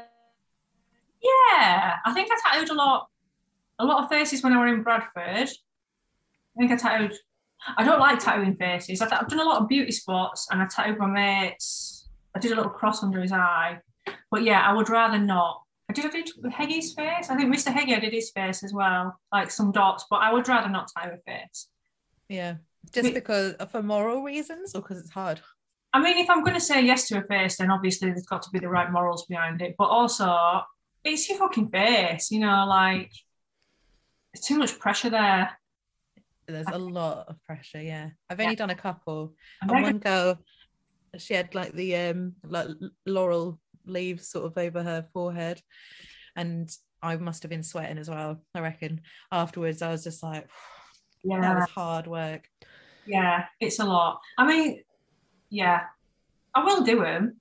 yeah, 1.23 1.97
I 2.05 2.13
think 2.13 2.29
I 2.31 2.39
tattooed 2.53 2.71
a 2.71 2.75
lot, 2.75 3.09
a 3.79 3.85
lot 3.85 4.05
of 4.05 4.11
faces 4.11 4.43
when 4.43 4.53
I 4.53 4.59
were 4.59 4.69
in 4.69 4.83
Bradford. 4.83 5.49
I 5.49 6.59
think 6.59 6.71
I 6.71 6.77
tattooed. 6.77 7.15
I 7.77 7.85
don't 7.85 7.99
like 7.99 8.19
tattooing 8.19 8.57
faces. 8.57 9.01
I 9.01 9.09
have 9.15 9.29
done 9.29 9.41
a 9.41 9.45
lot 9.45 9.63
of 9.63 9.69
beauty 9.69 9.93
spots, 9.93 10.49
and 10.51 10.61
I 10.61 10.67
tattooed 10.67 10.99
my 10.99 11.07
mates. 11.07 12.09
I 12.35 12.39
did 12.39 12.53
a 12.53 12.57
little 12.57 12.71
cross 12.71 13.03
under 13.03 13.21
his 13.21 13.33
eye, 13.33 13.79
but 14.31 14.43
yeah, 14.43 14.61
I 14.61 14.73
would 14.73 14.89
rather 14.89 15.19
not. 15.19 15.63
I 15.89 15.93
did. 15.93 16.07
I 16.07 16.09
did 16.09 16.29
Heggy's 16.45 16.95
face. 16.95 17.31
I 17.31 17.37
think 17.37 17.55
Mr. 17.55 17.73
Heggy 17.73 17.97
I 17.97 18.01
did 18.01 18.13
his 18.13 18.31
face 18.31 18.63
as 18.63 18.73
well, 18.73 19.19
like 19.33 19.51
some 19.51 19.73
dots. 19.73 20.07
But 20.09 20.17
I 20.17 20.33
would 20.33 20.49
rather 20.49 20.69
not 20.69 20.89
tattoo 20.89 21.17
a 21.17 21.19
face. 21.31 21.69
Yeah, 22.29 22.57
just 22.93 23.15
because 23.15 23.55
for 23.71 23.83
moral 23.83 24.23
reasons 24.23 24.75
or 24.75 24.83
because 24.83 24.99
it's 24.99 25.11
hard. 25.11 25.41
I 25.93 26.03
mean, 26.03 26.19
if 26.19 26.29
I'm 26.29 26.43
going 26.43 26.55
to 26.55 26.61
say 26.61 26.85
yes 26.85 27.07
to 27.09 27.19
a 27.19 27.23
face, 27.23 27.57
then 27.57 27.71
obviously 27.71 28.11
there's 28.11 28.27
got 28.27 28.43
to 28.43 28.51
be 28.51 28.59
the 28.59 28.69
right 28.69 28.91
morals 28.91 29.27
behind 29.27 29.63
it. 29.63 29.77
But 29.79 29.85
also, 29.85 30.63
it's 31.05 31.29
your 31.29 31.39
fucking 31.39 31.69
face, 31.69 32.33
you 32.33 32.41
know, 32.41 32.65
like 32.67 33.13
it's 34.33 34.47
too 34.47 34.59
much 34.59 34.79
pressure 34.79 35.11
there. 35.11 35.57
There's 36.47 36.67
a 36.67 36.79
lot 36.79 37.29
of 37.29 37.43
pressure. 37.45 37.81
Yeah, 37.81 38.11
I've 38.29 38.41
only 38.41 38.57
done 38.57 38.71
a 38.71 38.75
couple. 38.75 39.35
And 39.63 39.71
one 39.71 39.99
girl, 39.99 40.39
she 41.17 41.35
had 41.35 41.55
like 41.55 41.73
the 41.73 41.97
um 41.97 42.35
like 42.45 42.69
laurel 43.07 43.61
leaves 43.87 44.29
sort 44.29 44.47
of 44.47 44.59
over 44.59 44.83
her 44.83 45.07
forehead, 45.13 45.63
and 46.37 46.69
I 47.03 47.17
must 47.17 47.45
have 47.45 47.51
been 47.51 47.63
sweating 47.63 47.99
as 47.99 48.11
well. 48.11 48.43
I 48.55 48.61
reckon. 48.61 49.01
Afterwards, 49.31 49.81
I 49.81 49.91
was 49.91 50.05
just 50.05 50.23
like, 50.23 50.49
yeah. 51.23 51.41
that 51.41 51.47
yeah, 51.47 51.61
was 51.61 51.71
hard 51.71 52.07
work. 52.07 52.49
Yeah, 53.07 53.45
it's 53.61 53.79
a 53.79 53.85
lot. 53.85 54.21
I 54.39 54.47
mean, 54.47 54.83
yeah, 55.51 55.83
I 56.55 56.65
will 56.65 56.83
do 56.83 57.01
them. 57.01 57.37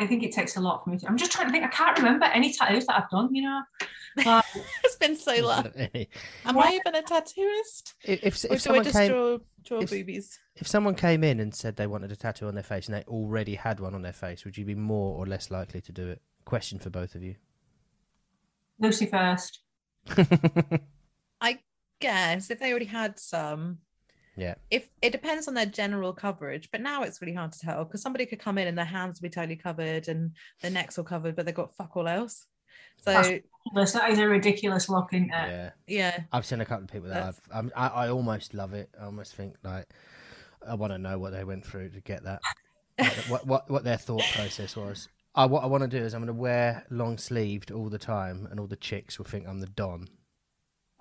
I 0.00 0.06
think 0.06 0.22
it 0.22 0.32
takes 0.32 0.56
a 0.56 0.60
lot 0.60 0.82
for 0.84 0.90
me 0.90 0.98
to. 0.98 1.06
I'm 1.06 1.16
just 1.18 1.32
trying 1.32 1.46
to 1.48 1.52
think. 1.52 1.64
I 1.64 1.68
can't 1.68 1.96
remember 1.98 2.24
any 2.26 2.52
tattoos 2.52 2.86
that 2.86 2.96
I've 2.96 3.10
done. 3.10 3.34
You 3.34 3.42
know, 3.42 3.60
like, 4.24 4.44
It's 4.84 4.96
been 4.96 5.16
so 5.16 5.34
long. 5.46 5.70
if 5.74 6.08
Am 6.46 6.58
I 6.58 6.72
even 6.80 6.94
a 6.94 7.02
tattooist? 7.02 7.94
if, 8.04 8.24
if 8.24 8.44
Or 8.44 8.48
do 8.48 8.54
I 8.54 8.56
someone 8.56 8.84
just 8.84 8.96
came 8.96 9.10
draw 9.10 9.38
draw 9.64 9.80
if- 9.80 9.90
boobies? 9.90 10.38
if 10.56 10.66
someone 10.66 10.94
came 10.94 11.22
in 11.22 11.40
and 11.40 11.54
said 11.54 11.76
they 11.76 11.86
wanted 11.86 12.10
a 12.10 12.16
tattoo 12.16 12.48
on 12.48 12.54
their 12.54 12.62
face 12.64 12.86
and 12.88 12.96
they 12.96 13.02
already 13.04 13.54
had 13.54 13.80
one 13.80 13.94
on 13.94 14.02
their 14.02 14.12
face, 14.14 14.44
would 14.44 14.56
you 14.56 14.64
be 14.64 14.74
more 14.74 15.16
or 15.18 15.26
less 15.26 15.50
likely 15.50 15.80
to 15.82 15.92
do 15.92 16.08
it? 16.08 16.22
Question 16.46 16.78
for 16.78 16.90
both 16.90 17.14
of 17.14 17.22
you. 17.22 17.36
Lucy 18.80 19.06
first. 19.06 19.60
I 21.40 21.58
guess 22.02 22.50
if 22.50 22.58
they 22.58 22.70
already 22.70 22.86
had 22.86 23.18
some. 23.18 23.78
Yeah. 24.36 24.54
If 24.70 24.88
it 25.02 25.10
depends 25.12 25.46
on 25.46 25.54
their 25.54 25.66
general 25.66 26.12
coverage, 26.14 26.70
but 26.70 26.80
now 26.80 27.02
it's 27.02 27.20
really 27.20 27.34
hard 27.34 27.52
to 27.52 27.58
tell 27.58 27.84
because 27.84 28.00
somebody 28.00 28.24
could 28.24 28.38
come 28.38 28.56
in 28.56 28.66
and 28.66 28.76
their 28.78 28.84
hands 28.86 29.20
will 29.20 29.28
be 29.28 29.32
totally 29.32 29.56
covered 29.56 30.08
and 30.08 30.32
their 30.62 30.70
necks 30.70 30.96
all 30.96 31.04
covered, 31.04 31.36
but 31.36 31.44
they've 31.44 31.54
got 31.54 31.74
fuck 31.74 31.96
all 31.96 32.08
else. 32.08 32.46
So 33.04 33.12
That's- 33.12 33.92
That 33.92 34.10
is 34.10 34.18
a 34.18 34.26
ridiculous 34.26 34.88
look, 34.88 35.12
isn't 35.12 35.26
it? 35.26 35.30
yeah. 35.30 35.70
yeah, 35.86 36.20
I've 36.32 36.46
seen 36.46 36.60
a 36.60 36.64
couple 36.64 36.84
of 36.84 36.90
people 36.90 37.08
that 37.08 37.14
That's- 37.14 37.40
I've, 37.52 37.58
I'm, 37.66 37.72
I, 37.76 37.88
I 37.88 38.08
almost 38.08 38.54
love 38.54 38.72
it. 38.72 38.88
I 39.00 39.04
almost 39.04 39.34
think 39.34 39.56
like 39.62 39.86
I 40.66 40.74
want 40.74 40.92
to 40.92 40.98
know 40.98 41.18
what 41.18 41.32
they 41.32 41.44
went 41.44 41.64
through 41.66 41.90
to 41.90 42.00
get 42.00 42.24
that. 42.24 42.40
what, 42.96 43.12
what 43.28 43.46
what 43.46 43.70
what 43.70 43.84
their 43.84 43.98
thought 43.98 44.24
process 44.34 44.76
was. 44.76 45.08
I, 45.34 45.44
what 45.46 45.62
I 45.62 45.66
want 45.66 45.82
to 45.82 45.88
do 45.88 46.02
is 46.04 46.14
I'm 46.14 46.20
going 46.20 46.34
to 46.34 46.40
wear 46.40 46.84
long 46.90 47.18
sleeved 47.18 47.70
all 47.70 47.88
the 47.88 47.98
time, 47.98 48.46
and 48.50 48.58
all 48.60 48.66
the 48.66 48.76
chicks 48.76 49.18
will 49.18 49.26
think 49.26 49.46
I'm 49.46 49.60
the 49.60 49.66
don. 49.66 50.08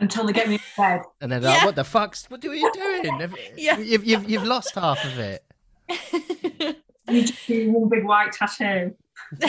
Until 0.01 0.25
they 0.25 0.33
get 0.33 0.49
me 0.49 0.55
in 0.55 0.61
bed. 0.75 1.01
And 1.21 1.31
they're 1.31 1.39
like, 1.39 1.59
Yeah. 1.59 1.65
"What 1.65 1.75
the 1.75 1.83
fuck's? 1.85 2.25
What 2.29 2.43
are 2.43 2.53
you 2.53 2.71
doing? 2.73 3.19
Have- 3.19 3.35
Yeah. 3.57 3.77
You've, 3.77 4.03
you've 4.03 4.29
you've 4.29 4.43
lost 4.43 4.75
half 4.75 5.03
of 5.05 5.17
it." 5.19 5.45
You 7.07 7.21
just 7.23 7.45
do 7.47 7.71
one 7.71 7.87
big 7.89 8.05
white 8.05 8.31
tattoo. 8.31 8.95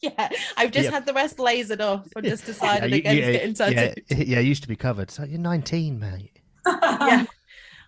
yeah, 0.00 0.28
I've 0.56 0.70
just 0.70 0.86
Yeah. 0.86 0.90
had 0.90 1.06
the 1.06 1.12
rest 1.12 1.38
lasered 1.38 1.80
off. 1.80 2.06
I've 2.16 2.24
just 2.24 2.46
decided 2.52 2.90
you- 2.90 2.98
against 2.98 3.16
yeah, 3.20 3.32
getting 3.32 3.54
tattooed. 3.54 4.04
yeah, 4.10 4.16
yeah, 4.18 4.38
it 4.40 4.44
used 4.46 4.62
to 4.62 4.68
be 4.68 4.76
covered. 4.76 5.10
So 5.10 5.24
you're 5.24 5.38
19, 5.40 5.98
mate. 5.98 6.40
Yeah. 6.66 7.24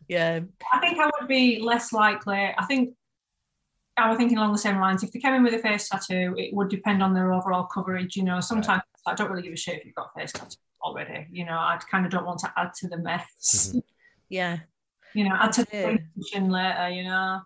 Yeah. 0.09 0.41
I 0.73 0.79
think 0.81 0.99
I 1.01 1.07
would 1.19 1.29
be 1.29 1.61
less 1.61 1.93
likely. 1.93 2.55
I 2.57 2.65
think 2.67 2.95
I 3.97 4.09
was 4.09 4.19
thinking 4.19 4.39
along 4.39 4.53
the 4.53 4.59
same 4.59 4.79
lines. 4.79 5.03
If 5.03 5.11
they 5.13 5.21
came 5.21 5.35
in 5.35 5.43
with 5.43 5.55
a 5.55 5.59
face 5.59 5.89
tattoo, 5.89 6.35
it 6.37 6.55
would 6.55 6.69
depend 6.69 7.03
on 7.03 7.13
their 7.15 7.33
overall 7.33 7.65
coverage. 7.65 8.15
You 8.17 8.23
know, 8.25 8.41
sometimes 8.41 8.83
I 9.07 9.15
don't 9.15 9.31
really 9.31 9.43
give 9.43 9.53
a 9.53 9.57
shit 9.57 9.79
if 9.79 9.85
you've 9.85 9.95
got 9.95 10.11
a 10.15 10.21
face 10.21 10.33
tattoo 10.33 10.57
already. 10.83 11.27
You 11.31 11.45
know, 11.47 11.53
I 11.59 11.79
kind 11.91 12.05
of 12.05 12.11
don't 12.13 12.27
want 12.27 12.41
to 12.41 12.53
add 12.57 12.73
to 12.81 12.89
the 12.89 12.99
mess. 12.99 13.73
Mhm. 13.75 13.83
Yeah. 14.29 14.59
You 15.15 15.29
know, 15.29 15.37
add 15.37 15.53
to 15.53 15.65
the 15.65 15.77
Yeah. 15.77 15.97
confusion 15.97 16.51
later. 16.51 16.89
You 16.91 17.05
know. 17.05 17.43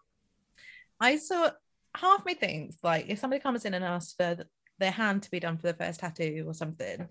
I 0.98 1.16
saw 1.16 1.50
half 1.94 2.24
me 2.24 2.32
thinks 2.34 2.76
like 2.82 3.06
if 3.08 3.18
somebody 3.18 3.40
comes 3.42 3.64
in 3.66 3.74
and 3.74 3.84
asks 3.84 4.14
for 4.14 4.38
their 4.78 4.90
hand 4.90 5.22
to 5.24 5.30
be 5.30 5.40
done 5.40 5.58
for 5.58 5.66
the 5.66 5.74
first 5.74 6.00
tattoo 6.00 6.44
or 6.46 6.54
something, 6.54 7.06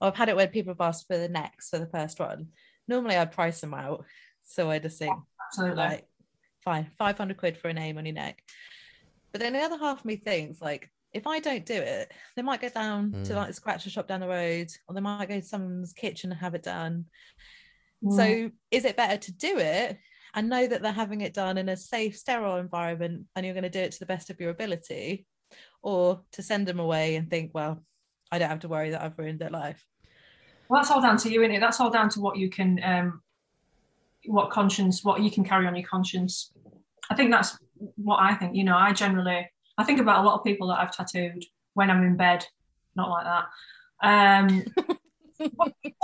or 0.00 0.08
I've 0.08 0.16
had 0.16 0.28
it 0.28 0.36
where 0.36 0.46
people 0.46 0.72
have 0.72 0.80
asked 0.80 1.08
for 1.08 1.18
the 1.18 1.28
necks 1.28 1.70
for 1.70 1.78
the 1.80 1.86
first 1.88 2.20
one. 2.20 2.48
Normally 2.86 3.16
I'd 3.16 3.32
price 3.32 3.60
them 3.60 3.74
out. 3.74 4.04
So 4.44 4.70
I 4.70 4.78
just 4.78 4.98
think 5.00 5.16
Absolutely. 5.48 5.76
like 5.76 6.06
fine, 6.64 6.88
500 6.96 7.36
quid 7.36 7.56
for 7.58 7.68
a 7.68 7.74
name 7.74 7.98
on 7.98 8.06
your 8.06 8.14
neck. 8.14 8.40
But 9.32 9.40
then 9.40 9.54
the 9.54 9.60
other 9.60 9.78
half 9.78 10.00
of 10.00 10.04
me 10.04 10.14
thinks 10.16 10.60
like 10.60 10.90
if 11.12 11.26
I 11.26 11.40
don't 11.40 11.66
do 11.66 11.74
it, 11.74 12.10
they 12.36 12.42
might 12.42 12.60
go 12.60 12.68
down 12.68 13.12
to 13.12 13.32
Mm. 13.32 13.36
like 13.36 13.50
a 13.50 13.52
scratcher 13.52 13.90
shop 13.90 14.08
down 14.08 14.20
the 14.20 14.28
road, 14.28 14.68
or 14.88 14.94
they 14.94 15.00
might 15.00 15.28
go 15.28 15.40
to 15.40 15.46
someone's 15.46 15.92
kitchen 15.92 16.30
and 16.32 16.40
have 16.40 16.54
it 16.54 16.62
done. 16.62 17.06
Mm. 18.02 18.16
So 18.16 18.50
is 18.70 18.84
it 18.84 18.96
better 18.96 19.18
to 19.18 19.32
do 19.32 19.58
it 19.58 19.98
and 20.34 20.48
know 20.48 20.66
that 20.66 20.80
they're 20.82 20.92
having 20.92 21.20
it 21.20 21.34
done 21.34 21.58
in 21.58 21.68
a 21.68 21.76
safe, 21.76 22.16
sterile 22.16 22.56
environment 22.56 23.26
and 23.36 23.44
you're 23.44 23.54
going 23.54 23.62
to 23.64 23.68
do 23.70 23.80
it 23.80 23.92
to 23.92 23.98
the 23.98 24.06
best 24.06 24.30
of 24.30 24.40
your 24.40 24.50
ability, 24.50 25.26
or 25.82 26.22
to 26.32 26.42
send 26.42 26.66
them 26.66 26.80
away 26.80 27.16
and 27.16 27.28
think, 27.28 27.50
well, 27.52 27.84
I 28.30 28.38
don't 28.38 28.48
have 28.48 28.60
to 28.60 28.68
worry 28.68 28.90
that 28.90 29.02
I've 29.02 29.18
ruined 29.18 29.40
their 29.40 29.50
life. 29.50 29.86
Well, 30.68 30.80
that's 30.80 30.90
all 30.90 31.02
down 31.02 31.18
to 31.18 31.30
you, 31.30 31.42
isn't 31.42 31.54
it? 31.56 31.60
That's 31.60 31.80
all 31.80 31.90
down 31.90 32.08
to 32.10 32.20
what 32.20 32.38
you 32.38 32.48
can, 32.48 32.80
um, 32.82 33.22
what 34.24 34.48
conscience, 34.50 35.04
what 35.04 35.20
you 35.20 35.30
can 35.30 35.44
carry 35.44 35.66
on 35.66 35.76
your 35.76 35.86
conscience. 35.86 36.50
I 37.10 37.14
think 37.14 37.30
that's 37.30 37.58
what 37.96 38.20
I 38.22 38.34
think. 38.34 38.56
You 38.56 38.64
know, 38.64 38.76
I 38.76 38.94
generally, 38.94 39.50
I 39.78 39.84
think 39.84 40.00
about 40.00 40.22
a 40.22 40.26
lot 40.26 40.38
of 40.38 40.44
people 40.44 40.68
that 40.68 40.78
I've 40.80 40.94
tattooed 40.94 41.44
when 41.74 41.90
I'm 41.90 42.02
in 42.04 42.16
bed, 42.16 42.44
not 42.94 43.08
like 43.10 43.24
that. 43.24 43.44
Um, 44.02 44.64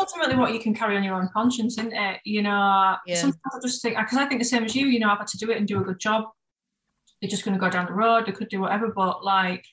ultimately, 0.01 0.37
what 0.37 0.53
you 0.55 0.61
can 0.61 0.75
carry 0.75 0.97
on 0.97 1.03
your 1.05 1.15
own 1.15 1.29
conscience, 1.33 1.79
isn't 1.79 1.93
it? 1.93 2.21
You 2.25 2.43
know, 2.43 2.97
Yeah. 3.07 3.17
sometimes 3.17 3.41
I 3.55 3.59
just 3.63 3.83
think 3.83 3.97
because 3.97 4.19
I 4.19 4.27
think 4.27 4.41
the 4.41 4.45
same 4.45 4.65
as 4.65 4.75
you. 4.75 4.87
You 4.87 5.01
know, 5.01 5.11
I've 5.11 5.19
had 5.19 5.27
to 5.29 5.39
do 5.39 5.51
it 5.51 5.57
and 5.59 5.67
do 5.67 5.81
a 5.81 5.85
good 5.85 6.01
job. 6.01 6.25
They're 7.21 7.31
just 7.31 7.45
going 7.45 7.55
to 7.55 7.61
go 7.61 7.71
down 7.71 7.87
the 7.87 7.93
road. 7.93 8.27
They 8.27 8.33
could 8.33 8.49
do 8.49 8.61
whatever, 8.61 8.89
but 8.95 9.25
like, 9.25 9.65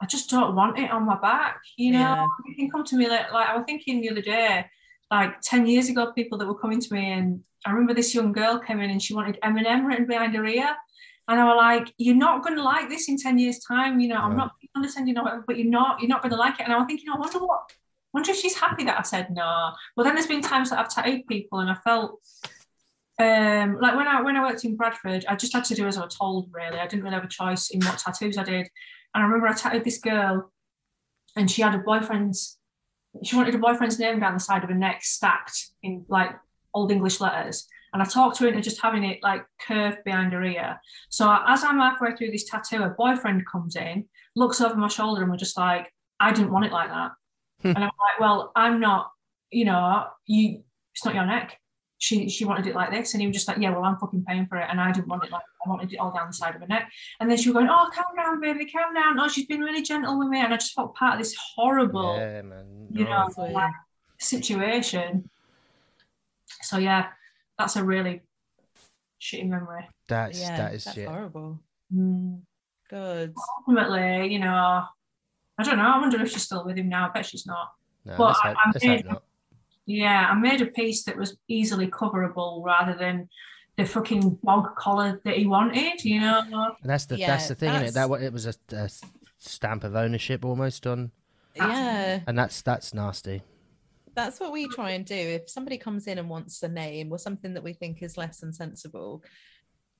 I 0.00 0.06
just 0.06 0.30
don't 0.30 0.54
want 0.54 0.78
it 0.78 0.90
on 0.90 1.04
my 1.04 1.18
back. 1.18 1.60
You 1.76 1.92
know, 1.92 1.98
Yeah. 1.98 2.26
you 2.46 2.54
can 2.56 2.70
come 2.70 2.84
to 2.84 2.96
me 2.96 3.08
like, 3.08 3.32
like 3.32 3.48
I 3.48 3.56
was 3.56 3.64
thinking 3.66 4.00
the 4.00 4.10
other 4.10 4.22
day, 4.22 4.66
like 5.10 5.40
10 5.42 5.66
years 5.66 5.88
ago, 5.88 6.12
people 6.12 6.38
that 6.38 6.46
were 6.46 6.58
coming 6.58 6.80
to 6.80 6.94
me, 6.94 7.12
and 7.12 7.42
I 7.66 7.70
remember 7.70 7.94
this 7.94 8.14
young 8.14 8.32
girl 8.32 8.58
came 8.58 8.80
in 8.80 8.90
and 8.90 9.02
she 9.02 9.14
wanted 9.14 9.38
Eminem 9.44 9.84
written 9.86 10.06
behind 10.06 10.34
her 10.36 10.44
ear. 10.46 10.74
And 11.32 11.40
I 11.40 11.44
was 11.46 11.56
like, 11.56 11.94
you're 11.96 12.14
not 12.14 12.42
going 12.44 12.56
to 12.56 12.62
like 12.62 12.90
this 12.90 13.08
in 13.08 13.16
10 13.16 13.38
years' 13.38 13.60
time. 13.60 14.00
You 14.00 14.08
know, 14.08 14.16
I'm 14.16 14.36
not 14.36 14.52
condescending 14.74 15.16
or 15.16 15.24
whatever, 15.24 15.44
but 15.46 15.56
you're 15.56 15.70
not, 15.70 15.98
you're 15.98 16.10
not 16.10 16.20
going 16.20 16.32
to 16.32 16.36
like 16.36 16.60
it. 16.60 16.64
And 16.64 16.74
I 16.74 16.76
was 16.76 16.84
thinking, 16.86 17.08
I 17.08 17.18
wonder 17.18 17.38
what, 17.38 17.72
wonder 18.12 18.32
if 18.32 18.36
she's 18.36 18.54
happy 18.54 18.84
that 18.84 18.98
I 18.98 19.02
said 19.02 19.30
no. 19.30 19.72
But 19.96 20.02
then 20.02 20.14
there's 20.14 20.26
been 20.26 20.42
times 20.42 20.68
that 20.68 20.78
I've 20.78 20.90
tattooed 20.90 21.26
people 21.26 21.60
and 21.60 21.70
I 21.70 21.74
felt, 21.76 22.20
um, 23.18 23.78
like 23.80 23.96
when 23.96 24.06
I 24.06 24.20
when 24.20 24.36
I 24.36 24.42
worked 24.42 24.64
in 24.66 24.76
Bradford, 24.76 25.24
I 25.26 25.34
just 25.34 25.54
had 25.54 25.64
to 25.64 25.74
do 25.74 25.86
as 25.86 25.96
I 25.96 26.04
was 26.04 26.14
told. 26.14 26.50
Really, 26.52 26.78
I 26.78 26.86
didn't 26.86 27.02
really 27.02 27.14
have 27.14 27.24
a 27.24 27.28
choice 27.28 27.70
in 27.70 27.80
what 27.80 27.98
tattoos 27.98 28.36
I 28.36 28.44
did. 28.44 28.68
And 29.14 29.22
I 29.22 29.22
remember 29.22 29.46
I 29.46 29.54
tattooed 29.54 29.84
this 29.84 29.98
girl, 29.98 30.52
and 31.36 31.50
she 31.50 31.62
had 31.62 31.74
a 31.74 31.78
boyfriend's. 31.78 32.58
She 33.22 33.36
wanted 33.36 33.54
a 33.54 33.58
boyfriend's 33.58 33.98
name 33.98 34.20
down 34.20 34.34
the 34.34 34.40
side 34.40 34.64
of 34.64 34.70
her 34.70 34.74
neck, 34.74 35.02
stacked 35.02 35.70
in 35.82 36.04
like 36.08 36.34
old 36.74 36.90
English 36.90 37.20
letters. 37.20 37.68
And 37.92 38.02
I 38.02 38.06
talked 38.06 38.36
to 38.38 38.44
her 38.44 38.48
into 38.48 38.62
just 38.62 38.80
having 38.80 39.04
it 39.04 39.22
like 39.22 39.44
curved 39.60 40.04
behind 40.04 40.32
her 40.32 40.42
ear. 40.42 40.80
So 41.10 41.30
as 41.46 41.62
I'm 41.62 41.78
halfway 41.78 42.16
through 42.16 42.30
this 42.30 42.44
tattoo, 42.44 42.78
her 42.78 42.94
boyfriend 42.96 43.46
comes 43.46 43.76
in, 43.76 44.06
looks 44.34 44.60
over 44.60 44.76
my 44.76 44.88
shoulder, 44.88 45.22
and 45.22 45.30
we're 45.30 45.36
just 45.36 45.58
like, 45.58 45.92
"I 46.18 46.32
didn't 46.32 46.52
want 46.52 46.64
it 46.64 46.72
like 46.72 46.88
that." 46.88 47.12
Hmm. 47.60 47.68
and 47.68 47.78
I'm 47.78 47.84
like, 47.84 48.20
"Well, 48.20 48.52
I'm 48.56 48.80
not. 48.80 49.10
You 49.50 49.66
know, 49.66 50.06
you. 50.26 50.62
It's 50.94 51.04
not 51.04 51.14
your 51.14 51.26
neck." 51.26 51.58
she 52.02 52.28
she 52.28 52.44
wanted 52.44 52.66
it 52.66 52.74
like 52.74 52.90
this, 52.90 53.14
and 53.14 53.20
he 53.20 53.28
was 53.28 53.34
just 53.34 53.46
like, 53.46 53.58
yeah, 53.58 53.70
well, 53.70 53.84
I'm 53.84 53.96
fucking 53.96 54.24
paying 54.24 54.46
for 54.46 54.58
it, 54.58 54.66
and 54.68 54.80
I 54.80 54.90
didn't 54.90 55.06
want 55.06 55.22
it 55.22 55.30
like 55.30 55.44
I 55.64 55.70
wanted 55.70 55.92
it 55.92 55.98
all 55.98 56.12
down 56.12 56.26
the 56.26 56.32
side 56.32 56.56
of 56.56 56.60
her 56.60 56.66
neck. 56.66 56.90
And 57.20 57.30
then 57.30 57.38
she 57.38 57.48
was 57.48 57.54
going, 57.54 57.68
oh, 57.70 57.88
calm 57.94 58.16
down, 58.16 58.40
baby, 58.40 58.66
calm 58.66 58.92
down. 58.92 59.20
Oh, 59.20 59.28
she's 59.28 59.46
been 59.46 59.60
really 59.60 59.82
gentle 59.82 60.18
with 60.18 60.26
me, 60.26 60.40
and 60.40 60.52
I 60.52 60.56
just 60.56 60.72
felt 60.72 60.96
part 60.96 61.14
of 61.14 61.20
this 61.20 61.36
horrible, 61.54 62.16
Yeah, 62.16 62.42
man. 62.42 62.88
you 62.90 63.04
know, 63.04 63.30
like, 63.36 63.70
situation. 64.18 65.30
So 66.62 66.78
yeah, 66.78 67.06
that's 67.58 67.76
a 67.76 67.84
really 67.84 68.22
shitty 69.20 69.48
memory. 69.48 69.86
that's 70.08 70.40
yeah, 70.40 70.56
that 70.56 70.74
is 70.74 70.84
that's 70.84 70.96
shit. 70.96 71.08
horrible. 71.08 71.60
Mm. 71.94 72.40
Good. 72.90 73.34
Ultimately, 73.68 74.32
you 74.32 74.38
know, 74.38 74.84
I 75.58 75.62
don't 75.62 75.76
know. 75.78 75.84
I 75.84 76.00
wonder 76.00 76.20
if 76.22 76.30
she's 76.30 76.42
still 76.42 76.64
with 76.64 76.76
him 76.76 76.88
now. 76.88 77.08
I 77.08 77.12
bet 77.12 77.26
she's 77.26 77.46
not. 77.46 77.72
No, 78.04 78.16
Well, 78.18 78.28
let's 78.28 78.40
I- 78.42 78.48
hope, 78.48 78.56
I'm 78.64 78.72
let's 78.74 78.84
hope 78.84 78.96
made- 78.96 79.04
not. 79.06 79.22
Yeah, 79.86 80.28
I 80.30 80.34
made 80.34 80.60
a 80.60 80.66
piece 80.66 81.04
that 81.04 81.16
was 81.16 81.36
easily 81.48 81.88
coverable 81.88 82.62
rather 82.64 82.94
than 82.96 83.28
the 83.76 83.84
fucking 83.84 84.38
bog 84.42 84.76
collar 84.76 85.20
that 85.24 85.36
he 85.36 85.46
wanted. 85.46 86.04
You 86.04 86.20
know. 86.20 86.40
And 86.82 86.90
that's 86.90 87.06
the 87.06 87.16
Yeah, 87.18 87.28
that's 87.28 87.48
the 87.48 87.54
thing, 87.54 87.70
is 87.70 87.74
it? 87.74 87.78
that's- 87.78 87.94
That 87.94 88.10
wa- 88.10 88.16
it 88.16 88.32
was 88.32 88.46
a 88.46 88.88
stamp 89.38 89.82
of 89.84 89.96
ownership 89.96 90.44
almost 90.44 90.86
on, 90.86 91.10
Yeah. 91.56 92.20
and 92.26 92.38
that's 92.38 92.62
that's 92.62 92.94
nasty. 92.94 93.42
That's 94.14 94.40
what 94.40 94.52
we 94.52 94.68
try 94.68 94.90
and 94.90 95.04
do. 95.04 95.14
If 95.14 95.48
somebody 95.50 95.78
comes 95.78 96.06
in 96.06 96.18
and 96.18 96.28
wants 96.28 96.62
a 96.62 96.68
name 96.68 97.10
or 97.10 97.18
something 97.18 97.54
that 97.54 97.64
we 97.64 97.72
think 97.72 98.02
is 98.02 98.16
less 98.16 98.40
than 98.40 98.52
sensible, 98.52 99.22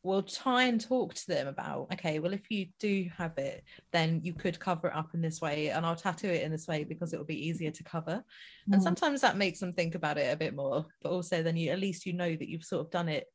we'll 0.02 0.22
try 0.22 0.64
and 0.64 0.80
talk 0.80 1.14
to 1.14 1.26
them 1.28 1.46
about, 1.46 1.88
okay, 1.92 2.18
well, 2.18 2.32
if 2.32 2.50
you 2.50 2.66
do 2.80 3.08
have 3.16 3.38
it, 3.38 3.62
then 3.92 4.20
you 4.24 4.34
could 4.34 4.58
cover 4.58 4.88
it 4.88 4.94
up 4.96 5.14
in 5.14 5.20
this 5.22 5.40
way, 5.40 5.68
and 5.68 5.86
I'll 5.86 5.96
tattoo 5.96 6.28
it 6.28 6.42
in 6.42 6.50
this 6.50 6.66
way 6.66 6.84
because 6.84 7.12
it 7.12 7.18
will 7.18 7.24
be 7.24 7.46
easier 7.48 7.70
to 7.70 7.84
cover. 7.84 8.24
And 8.72 8.80
Mm. 8.80 8.84
sometimes 8.84 9.20
that 9.20 9.36
makes 9.36 9.60
them 9.60 9.72
think 9.72 9.94
about 9.94 10.18
it 10.18 10.32
a 10.32 10.36
bit 10.36 10.54
more, 10.54 10.86
but 11.02 11.12
also 11.12 11.42
then 11.42 11.56
you 11.56 11.70
at 11.70 11.78
least 11.78 12.04
you 12.04 12.12
know 12.14 12.34
that 12.34 12.48
you've 12.48 12.64
sort 12.64 12.84
of 12.84 12.90
done 12.90 13.08
it, 13.08 13.26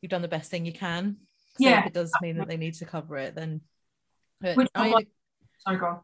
you've 0.00 0.10
done 0.10 0.22
the 0.22 0.28
best 0.28 0.50
thing 0.50 0.64
you 0.64 0.72
can. 0.72 1.18
So 1.58 1.68
Yeah. 1.68 1.80
if 1.80 1.86
it 1.86 1.94
does 1.94 2.14
mean 2.22 2.38
that 2.38 2.48
they 2.48 2.56
need 2.56 2.74
to 2.74 2.86
cover 2.86 3.16
it, 3.16 3.34
then. 3.34 3.60
Which 4.40 4.68
I 4.74 5.06
Sorry, 5.58 5.78
go 5.78 5.86
on. 5.86 6.00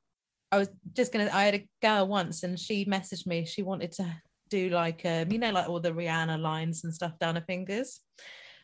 I 0.53 0.59
was 0.59 0.69
just 0.93 1.13
gonna. 1.13 1.31
I 1.33 1.45
had 1.45 1.55
a 1.55 1.69
girl 1.81 2.07
once, 2.07 2.43
and 2.43 2.61
she 2.61 2.85
messaged 2.85 3.27
me. 3.27 3.47
She 3.47 3.63
wanted 3.63 3.93
to 3.93 4.15
do 4.51 4.69
like, 4.69 5.01
um, 5.07 5.33
you 5.33 5.39
know, 5.39 5.51
like 5.51 5.69
all 5.69 5.81
the 5.81 5.91
Rihanna 5.91 6.39
lines 6.39 6.85
and 6.85 6.95
stuff 6.95 7.19
down 7.19 7.37
her 7.37 7.45
fingers. 7.47 8.01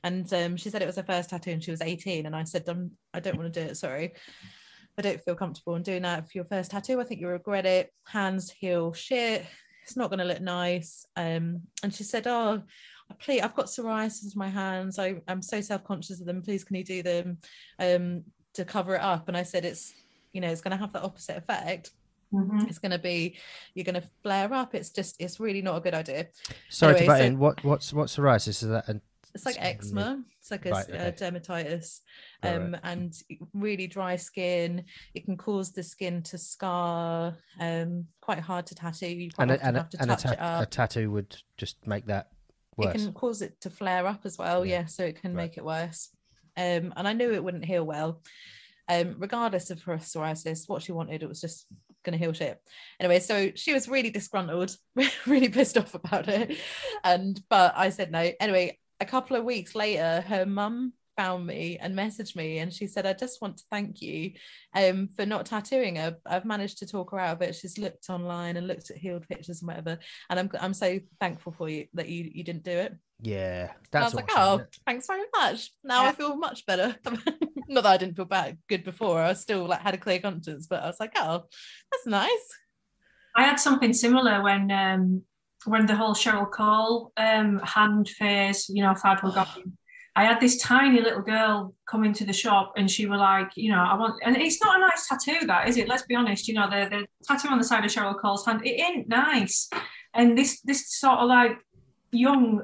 And 0.05 0.31
um, 0.35 0.56
she 0.59 0.69
said 0.69 0.82
it 0.82 0.86
was 0.86 0.97
her 0.97 1.02
first 1.02 1.31
tattoo, 1.31 1.51
and 1.51 1.65
she 1.65 1.70
was 1.70 1.81
18. 1.81 2.27
And 2.27 2.36
I 2.36 2.44
said, 2.44 2.69
um, 2.69 2.93
I 3.15 3.20
don't 3.20 3.39
want 3.39 3.52
to 3.52 3.60
do 3.60 3.70
it. 3.70 3.77
Sorry, 3.77 4.12
I 4.98 5.02
don't 5.02 5.24
feel 5.24 5.35
comfortable 5.35 5.77
in 5.77 5.82
doing 5.82 6.02
that 6.02 6.24
for 6.27 6.32
your 6.35 6.44
first 6.44 6.70
tattoo. 6.70 7.01
I 7.01 7.05
think 7.05 7.20
you 7.20 7.28
regret 7.28 7.65
it. 7.65 7.90
Hands 8.06 8.51
heal 8.60 8.93
shit. 8.93 9.47
It's 9.85 9.97
not 9.97 10.10
going 10.10 10.19
to 10.19 10.27
look 10.27 10.43
nice. 10.43 11.06
Um, 11.16 11.62
and 11.82 11.93
she 11.93 12.05
said, 12.05 12.27
oh. 12.27 12.62
Please, 13.20 13.40
I've 13.40 13.55
got 13.55 13.69
psoriasis 13.69 14.35
in 14.35 14.39
my 14.39 14.51
hands. 14.51 14.98
I, 14.98 15.23
I'm 15.27 15.40
so 15.40 15.62
self-conscious 15.62 16.20
of 16.20 16.27
them. 16.27 16.43
Please, 16.43 16.62
can 16.62 16.77
you 16.77 16.85
do 16.85 17.02
them 17.02 17.39
um, 17.78 18.24
to 18.52 18.66
cover 18.66 18.97
it 18.97 19.01
up? 19.01 19.28
And 19.28 19.36
I 19.36 19.44
said, 19.44 19.65
it's, 19.65 19.94
you 20.39 20.43
know, 20.43 20.51
it's 20.52 20.60
going 20.60 20.70
to 20.70 20.77
have 20.77 20.93
the 20.93 21.02
opposite 21.02 21.36
effect 21.36 21.90
Mhm. 22.32 22.69
it's 22.69 22.78
going 22.78 22.93
to 22.93 22.98
be 22.98 23.39
you're 23.74 23.86
going 23.86 24.01
to 24.01 24.06
flare 24.23 24.52
up 24.52 24.74
it's 24.74 24.90
just 24.90 25.16
it's 25.19 25.40
really 25.40 25.62
not 25.62 25.77
a 25.78 25.81
good 25.81 25.94
idea 25.94 26.27
Sorry 26.69 26.93
to 26.93 26.98
Anyway, 27.01 27.06
butt 27.06 27.19
so- 27.19 27.24
in. 27.24 27.39
What 27.39 27.65
what's 27.65 27.93
what's 27.94 28.15
psoriasis? 28.16 28.62
Is 28.62 28.69
that 28.69 28.86
an, 28.86 29.01
it's 29.35 29.47
like 29.47 29.56
eczema 29.59 30.23
it's 30.39 30.51
like 30.51 30.66
a 30.66 30.70
right, 30.70 30.90
s- 30.90 30.90
uh, 30.90 31.27
okay. 31.27 31.31
dermatitis 31.31 32.01
Right, 32.44 32.55
um 32.56 32.77
and 32.82 33.15
really 33.55 33.86
dry 33.86 34.16
skin 34.16 34.85
it 35.15 35.24
can 35.24 35.39
cause 35.39 35.73
the 35.73 35.82
skin 35.82 36.23
to 36.24 36.36
scar 36.36 37.35
um 37.60 38.05
quite 38.20 38.40
hard 38.40 38.66
to 38.66 38.74
tattoo 38.74 39.09
you 39.09 39.31
and 39.39 39.51
a, 39.51 39.66
and, 39.66 39.77
a, 39.77 39.81
have 39.81 39.90
to 39.90 40.02
and 40.02 40.10
a, 40.10 40.16
touch 40.16 40.32
it 40.32 40.36
ta- 40.39 40.60
a 40.60 40.66
tattoo 40.66 41.10
would 41.10 41.35
just 41.56 41.86
make 41.86 42.05
that 42.06 42.28
worse. 42.77 42.94
it 42.94 42.98
can 42.98 43.12
cause 43.15 43.40
it 43.40 43.59
to 43.62 43.70
flare 43.70 44.06
up 44.06 44.20
as 44.27 44.36
well 44.36 44.66
Yeah. 44.66 44.81
yeah, 44.81 44.86
so 44.86 45.02
it 45.02 45.19
can 45.23 45.35
Right. 45.35 45.44
make 45.44 45.56
it 45.56 45.65
worse 45.65 46.10
um 46.59 46.93
and 46.94 47.09
i 47.09 47.15
knew 47.15 47.32
it 47.32 47.43
wouldn't 47.43 47.65
heal 47.65 47.85
well 47.86 48.20
um 48.89 49.16
regardless 49.19 49.70
of 49.70 49.82
her 49.82 49.97
psoriasis 49.97 50.69
what 50.69 50.82
she 50.82 50.93
wanted 50.93 51.23
it 51.23 51.28
was 51.28 51.40
just 51.40 51.66
gonna 52.05 52.16
heal 52.16 52.32
shit. 52.32 52.60
Anyway 53.01 53.20
so 53.20 53.51
she 53.55 53.73
was 53.73 53.89
really 53.89 54.10
disgruntled 54.10 54.74
really 55.27 55.48
pissed 55.48 55.78
off 55.78 55.94
about 55.94 56.28
it. 56.28 56.56
And 57.05 57.40
but 57.48 57.74
i 57.77 57.90
said 57.90 58.10
no. 58.10 58.31
Anyway 58.40 58.78
a 59.01 59.05
couple 59.05 59.36
of 59.36 59.44
weeks 59.44 59.74
later 59.74 60.24
her 60.27 60.47
mum 60.47 60.93
found 61.16 61.47
me 61.47 61.77
and 61.81 61.97
messaged 61.98 62.36
me 62.36 62.59
and 62.59 62.73
she 62.73 62.86
said 62.86 63.05
i 63.05 63.12
just 63.12 63.43
want 63.43 63.56
to 63.56 63.65
thank 63.73 64.01
you 64.01 64.31
um 64.77 65.09
for 65.09 65.27
not 65.27 65.47
tattooing 65.47 65.97
her. 65.97 66.16
I've 66.24 66.44
managed 66.44 66.78
to 66.78 66.86
talk 66.86 67.10
her 67.10 67.19
out 67.19 67.36
of 67.36 67.43
it. 67.43 67.56
She's 67.56 67.78
looked 67.78 68.09
online 68.09 68.56
and 68.56 68.66
looked 68.66 68.90
at 68.90 68.97
healed 68.97 69.28
pictures 69.28 69.60
and 69.60 69.69
whatever. 69.69 69.98
And 70.31 70.39
i'm, 70.39 70.51
I'm 70.60 70.74
so 70.74 71.01
thankful 71.20 71.52
for 71.52 71.69
you 71.69 71.86
that 71.94 72.09
you 72.09 72.31
you 72.32 72.44
didn't 72.44 72.65
do 72.65 72.70
it 72.70 72.94
yeah, 73.20 73.69
I 73.70 73.77
that's 73.90 74.05
was 74.07 74.15
like, 74.15 74.31
oh, 74.36 74.65
thanks 74.86 75.07
very 75.07 75.24
much. 75.35 75.70
Now 75.82 76.07
I 76.07 76.12
feel 76.12 76.36
much 76.36 76.65
better. 76.66 76.97
Not 77.69 77.82
that 77.82 77.86
I 77.86 77.97
didn't 77.97 78.16
feel 78.16 78.24
bad 78.24 78.59
good 78.69 78.85
before. 78.85 79.20
I 79.20 79.32
still 79.32 79.66
like 79.66 79.81
had 79.81 79.95
a 79.95 79.99
clear 79.99 80.20
conscience, 80.20 80.66
but 80.66 80.82
I 80.82 80.86
was 80.86 81.01
like, 81.01 81.12
oh, 81.16 81.45
that's 81.90 82.07
nice. 82.07 82.49
I 83.36 83.43
had 83.43 83.61
something 83.61 83.93
similar 83.93 84.43
when 84.43 84.70
um, 84.70 85.23
when 85.65 85.86
the 85.86 85.97
whole 85.97 86.15
Cheryl 86.15 86.51
Cole 86.51 87.12
um, 87.16 87.61
hand 87.65 88.09
phase, 88.09 88.69
you 88.69 88.82
know, 88.82 88.95
fad 88.95 89.23
were 89.23 89.31
going. 89.32 89.77
I 90.16 90.24
had 90.24 90.40
this 90.40 90.61
tiny 90.61 91.01
little 91.01 91.23
girl 91.23 91.77
come 91.89 92.03
into 92.03 92.24
the 92.24 92.32
shop 92.32 92.73
and 92.77 92.90
she 92.90 93.07
was 93.07 93.20
like, 93.20 93.51
you 93.55 93.70
know, 93.70 93.78
I 93.78 93.95
want, 93.95 94.20
and 94.24 94.36
it's 94.36 94.61
not 94.61 94.77
a 94.77 94.81
nice 94.81 95.07
tattoo, 95.07 95.47
that 95.47 95.69
is 95.69 95.77
it? 95.77 95.86
Let's 95.86 96.03
be 96.07 96.16
honest. 96.16 96.49
You 96.49 96.55
know, 96.55 96.69
the, 96.69 96.89
the 96.90 97.07
tattoo 97.24 97.51
on 97.51 97.59
the 97.59 97.62
side 97.62 97.85
of 97.85 97.90
Cheryl 97.93 98.20
Cole's 98.20 98.45
hand, 98.45 98.66
it 98.66 98.81
ain't 98.81 99.09
nice. 99.09 99.70
And 100.15 100.36
this 100.36 100.61
this 100.62 100.99
sort 100.99 101.20
of 101.20 101.28
like 101.28 101.59
young, 102.11 102.62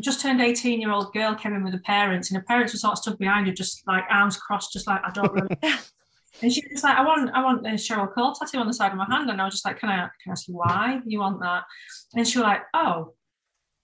just 0.00 0.20
turned 0.20 0.40
18 0.40 0.80
year 0.80 0.90
old 0.90 1.12
girl 1.12 1.34
came 1.34 1.54
in 1.54 1.64
with 1.64 1.72
her 1.72 1.80
parents, 1.80 2.30
and 2.30 2.36
her 2.36 2.44
parents 2.44 2.72
were 2.72 2.78
sort 2.78 2.92
of 2.92 2.98
stood 2.98 3.18
behind 3.18 3.46
her, 3.46 3.52
just 3.52 3.82
like 3.86 4.04
arms 4.10 4.36
crossed, 4.36 4.72
just 4.72 4.86
like 4.86 5.00
I 5.04 5.10
don't 5.10 5.32
really. 5.32 5.56
and 6.42 6.52
she 6.52 6.62
was 6.70 6.82
like, 6.82 6.96
I 6.96 7.04
want, 7.04 7.30
I 7.34 7.42
want 7.42 7.66
a 7.66 7.70
Cheryl 7.70 8.12
Cole 8.12 8.34
tattoo 8.34 8.58
on 8.58 8.66
the 8.66 8.74
side 8.74 8.92
of 8.92 8.98
my 8.98 9.06
hand, 9.10 9.30
and 9.30 9.40
I 9.40 9.44
was 9.44 9.54
just 9.54 9.64
like, 9.64 9.78
can 9.78 9.88
I, 9.88 10.08
can 10.22 10.28
I 10.28 10.32
ask 10.32 10.48
you 10.48 10.54
why 10.54 11.00
you 11.06 11.20
want 11.20 11.40
that? 11.40 11.64
And 12.14 12.26
she 12.26 12.38
was 12.38 12.44
like, 12.44 12.62
oh, 12.74 13.14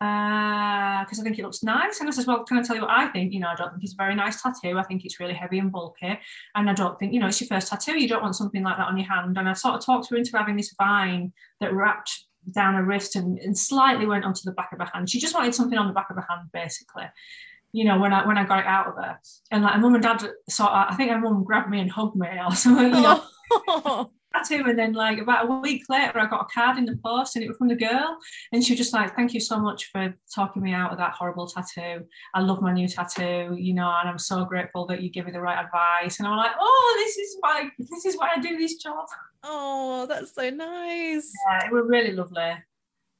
uh, 0.02 1.04
because 1.04 1.20
I 1.20 1.22
think 1.22 1.38
it 1.38 1.42
looks 1.42 1.62
nice. 1.62 2.00
And 2.00 2.08
I 2.08 2.12
says, 2.12 2.26
well, 2.26 2.42
can 2.42 2.58
I 2.58 2.62
tell 2.62 2.74
you 2.74 2.82
what 2.82 2.90
I 2.90 3.06
think? 3.06 3.32
You 3.32 3.38
know, 3.38 3.46
I 3.46 3.54
don't 3.54 3.70
think 3.70 3.84
it's 3.84 3.92
a 3.92 3.96
very 3.96 4.16
nice 4.16 4.42
tattoo. 4.42 4.76
I 4.76 4.82
think 4.82 5.04
it's 5.04 5.20
really 5.20 5.32
heavy 5.32 5.60
and 5.60 5.70
bulky. 5.70 6.18
And 6.56 6.68
I 6.68 6.74
don't 6.74 6.98
think, 6.98 7.12
you 7.12 7.20
know, 7.20 7.28
it's 7.28 7.40
your 7.40 7.46
first 7.46 7.68
tattoo. 7.68 8.00
You 8.00 8.08
don't 8.08 8.22
want 8.22 8.34
something 8.34 8.64
like 8.64 8.78
that 8.78 8.88
on 8.88 8.98
your 8.98 9.06
hand. 9.06 9.38
And 9.38 9.48
I 9.48 9.52
sort 9.52 9.76
of 9.76 9.86
talked 9.86 10.10
her 10.10 10.16
into 10.16 10.36
having 10.36 10.56
this 10.56 10.74
vine 10.76 11.32
that 11.60 11.72
wrapped 11.72 12.24
down 12.50 12.74
her 12.74 12.82
wrist 12.82 13.16
and, 13.16 13.38
and 13.38 13.56
slightly 13.56 14.06
went 14.06 14.24
onto 14.24 14.42
the 14.44 14.52
back 14.52 14.70
of 14.72 14.78
her 14.78 14.90
hand. 14.92 15.08
She 15.08 15.20
just 15.20 15.34
wanted 15.34 15.54
something 15.54 15.78
on 15.78 15.86
the 15.86 15.94
back 15.94 16.10
of 16.10 16.16
her 16.16 16.26
hand, 16.28 16.48
basically. 16.52 17.04
You 17.72 17.84
know, 17.84 17.98
when 17.98 18.12
I 18.12 18.26
when 18.26 18.36
I 18.36 18.44
got 18.44 18.58
it 18.58 18.66
out 18.66 18.88
of 18.88 18.96
her, 18.96 19.18
and 19.50 19.64
like 19.64 19.74
her 19.74 19.80
mum 19.80 19.94
and 19.94 20.02
dad 20.02 20.20
sort 20.48 20.70
of, 20.70 20.86
I 20.90 20.94
think 20.94 21.10
her 21.10 21.18
mum 21.18 21.44
grabbed 21.44 21.70
me 21.70 21.80
and 21.80 21.90
hugged 21.90 22.16
me 22.16 22.28
or 22.28 22.54
something. 22.54 22.94
You 22.94 23.00
know, 23.00 23.22
oh. 23.68 24.10
tattoo. 24.32 24.64
And 24.66 24.78
then 24.78 24.92
like 24.92 25.18
about 25.18 25.48
a 25.48 25.60
week 25.60 25.84
later, 25.88 26.18
I 26.18 26.26
got 26.26 26.42
a 26.42 26.52
card 26.52 26.78
in 26.78 26.84
the 26.84 26.98
post 27.04 27.36
and 27.36 27.44
it 27.44 27.48
was 27.48 27.56
from 27.56 27.68
the 27.68 27.76
girl. 27.76 28.18
And 28.52 28.64
she 28.64 28.72
was 28.72 28.78
just 28.78 28.92
like, 28.92 29.14
thank 29.14 29.34
you 29.34 29.40
so 29.40 29.58
much 29.58 29.90
for 29.92 30.14
talking 30.34 30.62
me 30.62 30.72
out 30.72 30.92
of 30.92 30.98
that 30.98 31.12
horrible 31.12 31.46
tattoo. 31.46 32.04
I 32.34 32.40
love 32.40 32.62
my 32.62 32.72
new 32.72 32.88
tattoo, 32.88 33.56
you 33.58 33.74
know, 33.74 33.94
and 34.00 34.08
I'm 34.08 34.18
so 34.18 34.44
grateful 34.44 34.86
that 34.86 35.02
you 35.02 35.10
give 35.10 35.26
me 35.26 35.32
the 35.32 35.40
right 35.40 35.62
advice. 35.64 36.18
And 36.18 36.28
I'm 36.28 36.36
like, 36.36 36.52
oh, 36.58 37.04
this 37.04 37.16
is 37.16 37.36
why 37.40 37.68
this 37.78 38.04
is 38.04 38.16
why 38.16 38.30
I 38.34 38.40
do 38.40 38.56
this 38.58 38.76
job. 38.76 39.06
Oh, 39.42 40.06
that's 40.08 40.34
so 40.34 40.50
nice. 40.50 41.32
Yeah, 41.50 41.66
it 41.66 41.72
was 41.72 41.84
really 41.88 42.12
lovely. 42.12 42.52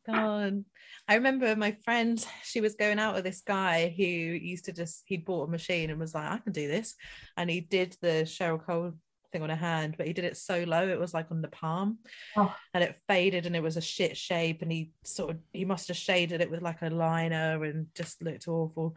God. 0.06 0.64
I 1.08 1.14
remember 1.16 1.54
my 1.56 1.76
friend, 1.84 2.24
she 2.44 2.60
was 2.60 2.74
going 2.74 2.98
out 2.98 3.14
with 3.14 3.24
this 3.24 3.40
guy 3.40 3.92
who 3.96 4.02
used 4.04 4.64
to 4.66 4.72
just, 4.72 5.02
he'd 5.06 5.24
bought 5.24 5.48
a 5.48 5.50
machine 5.50 5.90
and 5.90 5.98
was 5.98 6.14
like, 6.14 6.30
I 6.30 6.38
can 6.38 6.52
do 6.52 6.68
this. 6.68 6.94
And 7.36 7.50
he 7.50 7.60
did 7.60 7.96
the 8.00 8.22
Cheryl 8.24 8.64
Cole 8.64 8.92
thing 9.32 9.42
on 9.42 9.50
her 9.50 9.56
hand, 9.56 9.94
but 9.96 10.06
he 10.06 10.12
did 10.12 10.24
it 10.24 10.36
so 10.36 10.62
low, 10.64 10.86
it 10.88 11.00
was 11.00 11.14
like 11.14 11.26
on 11.30 11.40
the 11.42 11.48
palm 11.48 11.98
Oh. 12.36 12.54
and 12.74 12.84
it 12.84 12.96
faded 13.08 13.46
and 13.46 13.56
it 13.56 13.62
was 13.62 13.76
a 13.76 13.80
shit 13.80 14.16
shape. 14.16 14.62
And 14.62 14.70
he 14.70 14.92
sort 15.04 15.30
of, 15.30 15.38
he 15.52 15.64
must 15.64 15.88
have 15.88 15.96
shaded 15.96 16.40
it 16.40 16.50
with 16.50 16.62
like 16.62 16.82
a 16.82 16.90
liner 16.90 17.64
and 17.64 17.86
just 17.96 18.22
looked 18.22 18.46
awful. 18.46 18.94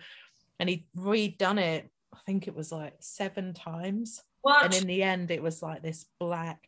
And 0.60 0.69
he'd 0.69 0.85
redone 0.95 1.60
it, 1.60 1.89
I 2.14 2.18
think 2.26 2.47
it 2.47 2.56
was 2.56 2.72
like 2.72 2.93
seven 2.99 3.53
times. 3.53 4.22
What? 4.41 4.64
And 4.65 4.73
in 4.76 4.88
the 4.88 5.02
end, 5.02 5.31
it 5.31 5.41
was 5.41 5.61
like 5.64 5.81
this 5.81 6.06
black 6.19 6.60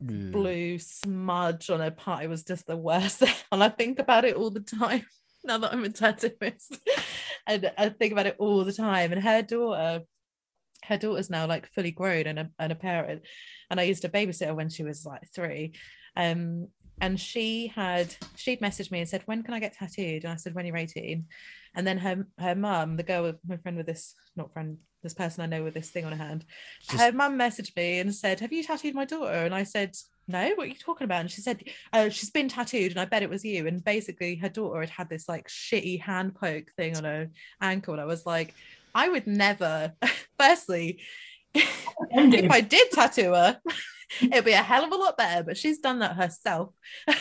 blue 0.00 0.78
smudge 0.78 1.70
on 1.70 1.80
her 1.80 1.90
part. 1.90 2.24
It 2.24 2.30
was 2.30 2.44
just 2.44 2.66
the 2.66 2.76
worst. 2.76 3.22
and 3.52 3.62
I 3.62 3.68
think 3.68 3.98
about 3.98 4.24
it 4.24 4.36
all 4.36 4.50
the 4.50 4.60
time 4.60 5.06
now 5.44 5.58
that 5.58 5.72
I'm 5.72 5.84
a 5.84 5.88
tattooist. 5.88 6.78
and 7.46 7.72
I 7.76 7.88
think 7.88 8.12
about 8.12 8.26
it 8.26 8.36
all 8.38 8.64
the 8.64 8.72
time. 8.72 9.12
And 9.12 9.22
her 9.22 9.42
daughter, 9.42 10.02
her 10.84 10.98
daughter's 10.98 11.30
now 11.30 11.46
like 11.46 11.72
fully 11.72 11.90
grown 11.90 12.26
and 12.26 12.38
a, 12.38 12.50
and 12.58 12.72
a 12.72 12.76
parent. 12.76 13.22
And 13.70 13.80
I 13.80 13.84
used 13.84 14.02
to 14.02 14.08
babysit 14.08 14.46
her 14.46 14.54
when 14.54 14.68
she 14.68 14.84
was 14.84 15.06
like 15.06 15.22
three. 15.34 15.74
Um, 16.16 16.68
and 17.00 17.18
she 17.18 17.68
had 17.74 18.14
she'd 18.36 18.60
messaged 18.60 18.90
me 18.90 19.00
and 19.00 19.08
said, 19.08 19.22
When 19.26 19.42
can 19.42 19.54
I 19.54 19.60
get 19.60 19.74
tattooed? 19.74 20.24
And 20.24 20.32
I 20.32 20.36
said, 20.36 20.54
When 20.54 20.66
you're 20.66 20.76
18. 20.76 21.26
And 21.76 21.86
then 21.86 21.98
her 21.98 22.26
her 22.38 22.54
mum, 22.54 22.96
the 22.96 23.02
girl 23.02 23.24
with 23.24 23.36
my 23.46 23.56
friend 23.56 23.76
with 23.76 23.86
this, 23.86 24.14
not 24.36 24.52
friend, 24.52 24.78
this 25.02 25.14
person 25.14 25.42
I 25.42 25.46
know 25.46 25.64
with 25.64 25.74
this 25.74 25.90
thing 25.90 26.04
on 26.04 26.12
her 26.12 26.24
hand, 26.24 26.44
Just- 26.82 27.02
her 27.02 27.12
mum 27.12 27.38
messaged 27.38 27.76
me 27.76 27.98
and 27.98 28.14
said, 28.14 28.40
Have 28.40 28.52
you 28.52 28.62
tattooed 28.62 28.94
my 28.94 29.04
daughter? 29.04 29.44
And 29.44 29.54
I 29.54 29.64
said, 29.64 29.96
No, 30.28 30.50
what 30.54 30.66
are 30.66 30.70
you 30.70 30.74
talking 30.74 31.04
about? 31.04 31.20
And 31.22 31.30
she 31.30 31.40
said, 31.40 31.64
Oh, 31.92 32.08
she's 32.08 32.30
been 32.30 32.48
tattooed, 32.48 32.92
and 32.92 33.00
I 33.00 33.06
bet 33.06 33.22
it 33.22 33.30
was 33.30 33.44
you. 33.44 33.66
And 33.66 33.84
basically, 33.84 34.36
her 34.36 34.48
daughter 34.48 34.80
had 34.80 34.90
had 34.90 35.08
this 35.08 35.28
like 35.28 35.48
shitty 35.48 36.00
hand 36.00 36.36
poke 36.36 36.70
thing 36.76 36.96
on 36.96 37.04
her 37.04 37.30
ankle. 37.60 37.94
And 37.94 38.00
I 38.00 38.06
was 38.06 38.24
like, 38.24 38.54
I 38.94 39.08
would 39.08 39.26
never, 39.26 39.92
firstly, 40.38 41.00
if 41.54 42.50
I 42.50 42.60
did 42.60 42.90
tattoo 42.92 43.32
her, 43.32 43.60
it'd 44.22 44.44
be 44.44 44.52
a 44.52 44.56
hell 44.62 44.84
of 44.84 44.92
a 44.92 44.96
lot 44.96 45.16
better. 45.16 45.42
But 45.42 45.56
she's 45.56 45.78
done 45.78 46.00
that 46.00 46.16
herself, 46.16 46.72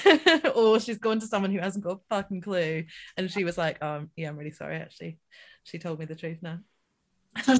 or 0.55 0.79
she's 0.79 0.97
gone 0.97 1.19
to 1.19 1.27
someone 1.27 1.51
who 1.51 1.59
hasn't 1.59 1.83
got 1.83 1.97
a 1.97 2.15
fucking 2.15 2.41
clue. 2.41 2.85
And 3.17 3.31
she 3.31 3.43
was 3.43 3.57
like, 3.57 3.81
um, 3.83 4.09
yeah, 4.15 4.29
I'm 4.29 4.37
really 4.37 4.51
sorry. 4.51 4.77
Actually, 4.77 5.19
she 5.63 5.79
told 5.79 5.99
me 5.99 6.05
the 6.05 6.15
truth 6.15 6.39
now. 6.41 6.59
Tell 7.43 7.57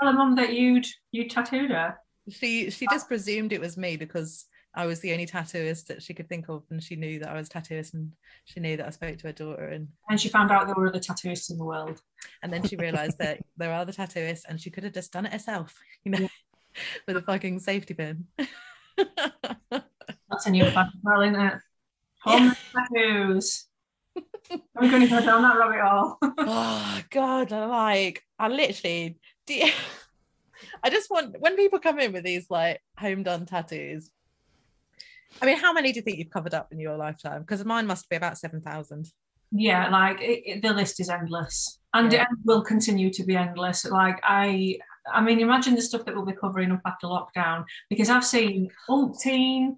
her 0.00 0.12
mum 0.12 0.36
that 0.36 0.52
you'd 0.52 0.86
you 1.10 1.28
tattooed 1.28 1.70
her. 1.70 1.96
she 2.28 2.70
she 2.70 2.86
just 2.90 3.08
presumed 3.08 3.52
it 3.52 3.60
was 3.60 3.76
me 3.76 3.96
because 3.96 4.46
I 4.76 4.84
was 4.84 5.00
the 5.00 5.12
only 5.12 5.26
tattooist 5.26 5.86
that 5.86 6.02
she 6.02 6.12
could 6.12 6.28
think 6.28 6.50
of, 6.50 6.62
and 6.70 6.82
she 6.82 6.96
knew 6.96 7.18
that 7.20 7.30
I 7.30 7.34
was 7.34 7.48
a 7.48 7.50
tattooist, 7.50 7.94
and 7.94 8.12
she 8.44 8.60
knew 8.60 8.76
that 8.76 8.86
I 8.86 8.90
spoke 8.90 9.16
to 9.18 9.28
her 9.28 9.32
daughter, 9.32 9.68
and 9.68 9.88
And 10.10 10.20
she 10.20 10.28
found 10.28 10.50
out 10.50 10.66
there 10.66 10.74
were 10.76 10.88
other 10.88 11.00
tattooists 11.00 11.50
in 11.50 11.56
the 11.56 11.64
world. 11.64 12.02
and 12.42 12.52
then 12.52 12.62
she 12.62 12.76
realised 12.76 13.16
that 13.18 13.40
there 13.56 13.70
are 13.72 13.80
other 13.80 13.92
tattooists, 13.92 14.44
and 14.46 14.60
she 14.60 14.70
could 14.70 14.84
have 14.84 14.92
just 14.92 15.12
done 15.12 15.24
it 15.24 15.32
herself, 15.32 15.74
you 16.04 16.12
know, 16.12 16.28
with 17.06 17.16
a 17.16 17.22
fucking 17.22 17.58
safety 17.60 17.94
pin. 17.94 18.26
That's 19.70 20.46
a 20.46 20.50
new 20.50 20.64
fad, 20.70 20.88
well, 21.02 21.22
isn't 21.22 21.40
it? 21.40 21.54
Home 22.22 22.56
tattoos. 22.74 23.66
We're 24.50 24.90
going 24.90 25.02
to 25.02 25.08
go 25.08 25.20
down 25.20 25.42
that 25.42 25.56
rabbit 25.58 25.80
hole. 25.82 26.16
oh 26.38 27.00
god 27.10 27.52
I 27.52 27.66
like 27.66 28.22
i 28.38 28.48
literally 28.48 29.18
do 29.46 29.54
you- 29.54 29.72
i 30.84 30.88
just 30.88 31.10
want 31.10 31.34
when 31.40 31.56
people 31.56 31.78
come 31.80 31.98
in 31.98 32.12
with 32.12 32.24
these 32.24 32.46
like 32.48 32.80
home 32.98 33.22
done 33.24 33.44
tattoos 33.44 34.10
i 35.42 35.46
mean 35.46 35.58
how 35.58 35.72
many 35.72 35.92
do 35.92 35.96
you 35.98 36.02
think 36.02 36.18
you've 36.18 36.30
covered 36.30 36.54
up 36.54 36.68
in 36.72 36.78
your 36.78 36.96
lifetime 36.96 37.40
because 37.42 37.64
mine 37.64 37.86
must 37.86 38.08
be 38.08 38.16
about 38.16 38.38
7000 38.38 39.06
yeah, 39.52 39.88
like 39.90 40.20
it, 40.20 40.42
it- 40.44 40.62
the 40.62 40.72
list 40.72 40.98
is 41.00 41.08
endless, 41.08 41.78
and 41.94 42.12
Yeah. 42.12 42.22
it 42.22 42.28
will 42.44 42.62
continue 42.62 43.10
to 43.12 43.22
be 43.24 43.36
endless. 43.36 43.84
Like 43.84 44.18
I, 44.24 44.78
I 45.12 45.20
mean, 45.20 45.40
imagine 45.40 45.74
the 45.74 45.82
stuff 45.82 46.04
that 46.04 46.14
we'll 46.14 46.24
be 46.26 46.32
covering 46.32 46.72
up 46.72 46.80
after 46.86 47.06
lockdown 47.06 47.64
because 47.88 48.10
I've 48.10 48.24
seen 48.24 48.70
umpteen 48.88 49.76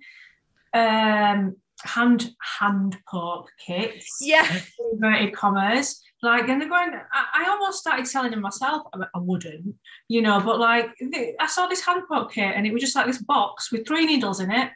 um, 0.75 1.57
hand 1.85 2.35
hand 2.59 2.97
poke 3.09 3.51
kits. 3.65 4.19
yeah 4.21 4.61
inverted 4.93 5.35
commas. 5.35 6.03
Like, 6.21 6.49
and 6.49 6.61
they're 6.61 6.69
going. 6.69 6.91
I, 7.13 7.45
I 7.45 7.51
almost 7.51 7.79
started 7.79 8.07
selling 8.09 8.33
them 8.33 8.41
myself. 8.41 8.83
I, 8.93 8.99
I 9.15 9.19
wouldn't, 9.19 9.77
you 10.09 10.21
know, 10.21 10.41
but 10.41 10.59
like, 10.59 10.91
the- 10.99 11.35
I 11.39 11.47
saw 11.47 11.69
this 11.69 11.85
hand 11.85 12.03
poke 12.11 12.33
kit, 12.33 12.55
and 12.57 12.67
it 12.67 12.73
was 12.73 12.83
just 12.83 12.97
like 12.97 13.07
this 13.07 13.23
box 13.23 13.71
with 13.71 13.87
three 13.87 14.05
needles 14.07 14.41
in 14.41 14.51
it. 14.51 14.71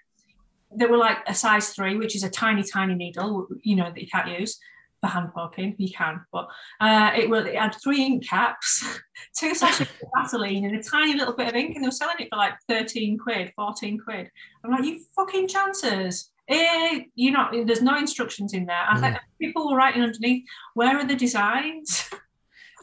That 0.76 0.88
were 0.88 0.96
like 0.96 1.18
a 1.26 1.34
size 1.34 1.70
three, 1.70 1.96
which 1.96 2.16
is 2.16 2.22
a 2.22 2.30
tiny, 2.30 2.62
tiny 2.62 2.94
needle, 2.94 3.46
you 3.62 3.76
know, 3.76 3.90
that 3.90 4.00
you 4.00 4.08
can't 4.08 4.38
use 4.40 4.58
for 5.02 5.08
hand 5.08 5.30
poking. 5.34 5.74
You 5.78 5.92
can, 5.92 6.20
but 6.32 6.48
uh, 6.80 7.10
it 7.16 7.28
will. 7.28 7.46
It 7.46 7.56
had 7.56 7.74
three 7.82 8.02
ink 8.02 8.26
caps, 8.26 9.00
two 9.38 9.54
sachets 9.54 9.90
of 10.02 10.08
Vaseline, 10.16 10.64
and 10.64 10.76
a 10.76 10.82
tiny 10.82 11.14
little 11.14 11.34
bit 11.34 11.48
of 11.48 11.54
ink, 11.54 11.74
and 11.74 11.84
they 11.84 11.88
were 11.88 11.92
selling 11.92 12.16
it 12.20 12.28
for 12.30 12.36
like 12.36 12.54
thirteen 12.68 13.18
quid, 13.18 13.52
fourteen 13.56 13.98
quid. 14.00 14.30
I'm 14.64 14.70
like, 14.70 14.84
you 14.84 15.00
fucking 15.14 15.48
chances. 15.48 16.30
Eh, 16.48 17.02
you 17.14 17.30
know, 17.30 17.48
there's 17.64 17.82
no 17.82 17.96
instructions 17.96 18.52
in 18.52 18.66
there. 18.66 18.84
I 18.88 19.00
think 19.00 19.16
people 19.40 19.70
were 19.70 19.76
writing 19.76 20.02
underneath, 20.02 20.44
where 20.74 20.96
are 20.98 21.06
the 21.06 21.16
designs? 21.16 22.08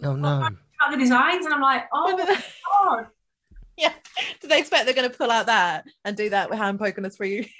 Oh 0.01 0.15
no. 0.15 0.47
The 0.91 0.95
designs? 0.95 1.43
And 1.43 1.53
I'm 1.53 1.59
like, 1.59 1.83
oh 1.91 2.15
my 2.15 2.25
god. 2.95 3.07
yeah 3.77 3.91
do 4.39 4.47
they 4.47 4.59
expect 4.59 4.85
they're 4.85 4.95
going 4.95 5.09
to 5.09 5.17
pull 5.17 5.31
out 5.31 5.47
that 5.47 5.85
and 6.05 6.15
do 6.15 6.29
that 6.29 6.49
with 6.49 6.59
hand 6.59 6.79
poking 6.79 7.05
a 7.05 7.09
three, 7.09 7.51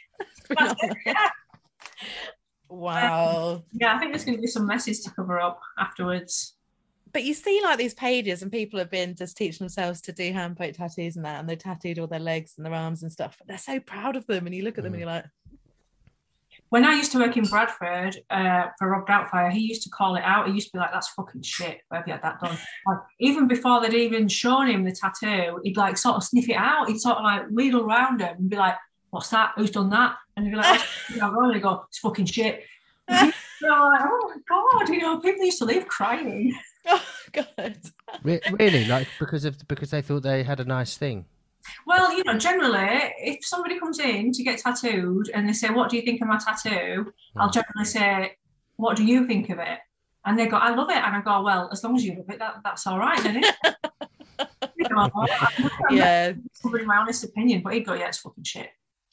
three 0.46 0.56
That's 0.58 0.84
it, 0.84 0.98
yeah. 1.06 1.30
Wow 2.70 3.64
yeah, 3.74 3.96
I 3.96 4.00
think 4.00 4.12
there's 4.12 4.24
going 4.26 4.38
to 4.38 4.42
be 4.42 4.48
some 4.48 4.66
messes 4.68 5.02
to 5.04 5.12
cover 5.12 5.40
up 5.40 5.60
afterwards. 5.78 6.56
but 7.12 7.24
you 7.24 7.34
see 7.34 7.60
like 7.64 7.78
these 7.80 7.94
pages 7.96 8.42
and 8.44 8.52
people 8.52 8.78
have 8.80 8.92
been 8.92 9.16
just 9.16 9.36
teaching 9.36 9.60
themselves 9.66 10.00
to 10.02 10.12
do 10.12 10.32
hand 10.32 10.56
poke 10.58 10.76
tattoos 10.76 11.16
and 11.16 11.26
that 11.26 11.40
and 11.40 11.50
they 11.50 11.56
tattooed 11.56 11.98
all 12.00 12.08
their 12.08 12.20
legs 12.20 12.54
and 12.58 12.66
their 12.66 12.74
arms 12.74 13.02
and 13.04 13.12
stuff 13.12 13.36
but 13.38 13.48
they're 13.48 13.58
so 13.58 13.80
proud 13.80 14.16
of 14.16 14.26
them 14.28 14.46
and 14.46 14.56
you 14.56 14.64
look 14.64 14.78
at 14.78 14.84
them 14.84 14.94
and 14.94 15.02
you're 15.02 15.10
like 15.10 15.26
When 16.70 16.86
I 16.86 16.94
used 16.94 17.12
to 17.14 17.18
work 17.18 17.36
in 17.36 17.46
Bradford 17.46 18.18
uh, 18.30 18.66
for 18.78 18.90
Rob 18.90 19.08
Doubtfire, 19.08 19.52
he 19.52 19.62
used 19.62 19.82
to 19.84 19.90
call 19.90 20.16
it 20.18 20.24
out. 20.24 20.48
He 20.48 20.54
used 20.54 20.68
to 20.68 20.74
be 20.74 20.80
like, 20.80 20.92
"That's 20.94 21.10
fucking 21.18 21.42
shit." 21.42 21.80
Where 21.88 22.00
have 22.00 22.08
you 22.08 22.14
had 22.14 22.22
that 22.22 22.40
done? 22.40 22.58
Like, 22.86 23.00
even 23.20 23.48
before 23.48 23.82
they'd 23.82 23.96
even 23.96 24.28
shown 24.28 24.68
him 24.70 24.84
the 24.84 24.92
tattoo, 24.92 25.60
he'd 25.64 25.78
like 25.78 25.98
sort 25.98 26.18
of 26.18 26.24
sniff 26.24 26.48
it 26.48 26.54
out. 26.70 26.88
He'd 26.88 27.00
sort 27.02 27.18
of 27.18 27.24
like 27.24 27.48
wheedle 27.50 27.82
around 27.82 28.22
him 28.22 28.36
and 28.38 28.50
be 28.52 28.56
like, 28.56 28.76
"What's 29.10 29.30
that? 29.30 29.54
Who's 29.56 29.72
done 29.72 29.90
that?" 29.90 30.18
And 30.36 30.46
he'd 30.46 30.52
be 30.52 30.58
like, 30.58 30.80
"What's 30.80 31.20
going 31.20 31.34
on?" 31.34 31.46
And 31.46 31.54
he'd 31.56 31.64
go, 31.64 31.86
"It's 31.88 32.00
fucking 32.00 32.26
shit." 32.26 32.64
And 33.08 33.34
you're 33.62 33.72
like, 33.72 34.02
oh 34.04 34.34
my 34.34 34.42
god! 34.48 34.90
You 34.90 35.00
know, 35.00 35.20
people 35.20 35.46
used 35.46 35.60
to 35.60 35.66
leave 35.66 35.88
crying. 35.88 36.54
Oh 36.92 37.04
God. 37.34 37.78
Really, 38.24 38.86
like 38.86 39.08
because 39.20 39.46
of 39.46 39.68
because 39.68 39.92
they 39.92 40.02
thought 40.02 40.24
they 40.24 40.44
had 40.44 40.60
a 40.60 40.64
nice 40.64 40.98
thing. 40.98 41.26
Well, 41.86 42.18
you 42.18 42.24
know, 42.24 42.38
generally, 42.38 43.14
if 43.20 43.46
somebody 43.46 43.78
comes 43.78 44.00
in 44.00 44.32
to 44.32 44.44
get 44.44 44.60
tattooed 44.60 45.30
and 45.34 45.48
they 45.48 45.54
say, 45.54 45.70
"What 45.70 45.90
do 45.90 45.98
you 45.98 46.02
think 46.02 46.22
of 46.22 46.28
my 46.28 46.40
tattoo?" 46.40 47.14
I'll 47.36 47.50
hmm. 47.50 47.52
generally 47.52 47.86
say, 47.86 48.38
"What 48.78 48.96
do 48.96 49.04
you 49.04 49.28
think 49.28 49.50
of 49.50 49.60
it?" 49.60 49.80
And 50.26 50.40
they 50.40 50.48
go, 50.48 50.58
"I 50.58 50.74
love 50.74 50.90
it," 50.90 50.98
and 50.98 51.16
I 51.16 51.22
go, 51.22 51.44
"Well, 51.44 51.70
as 51.72 51.84
long 51.84 51.96
as 51.96 52.04
you 52.04 52.16
love 52.16 52.30
it, 52.30 52.40
that, 52.40 52.62
that's 52.64 52.88
all 52.88 52.98
right, 52.98 53.20
isn't 53.20 53.44
it?" 53.44 53.56
You 54.78 54.88
know, 54.90 55.10
I'm- 55.14 55.70
Yeah. 55.92 56.34
somebody 56.54 56.86
my 56.86 56.98
honest 56.98 57.26
opinion, 57.26 57.62
but 57.62 57.74
he'd 57.74 57.86
go, 57.86 57.94
"Yeah, 57.94 58.08
it's 58.08 58.20
fucking 58.20 58.46
shit." 58.46 58.70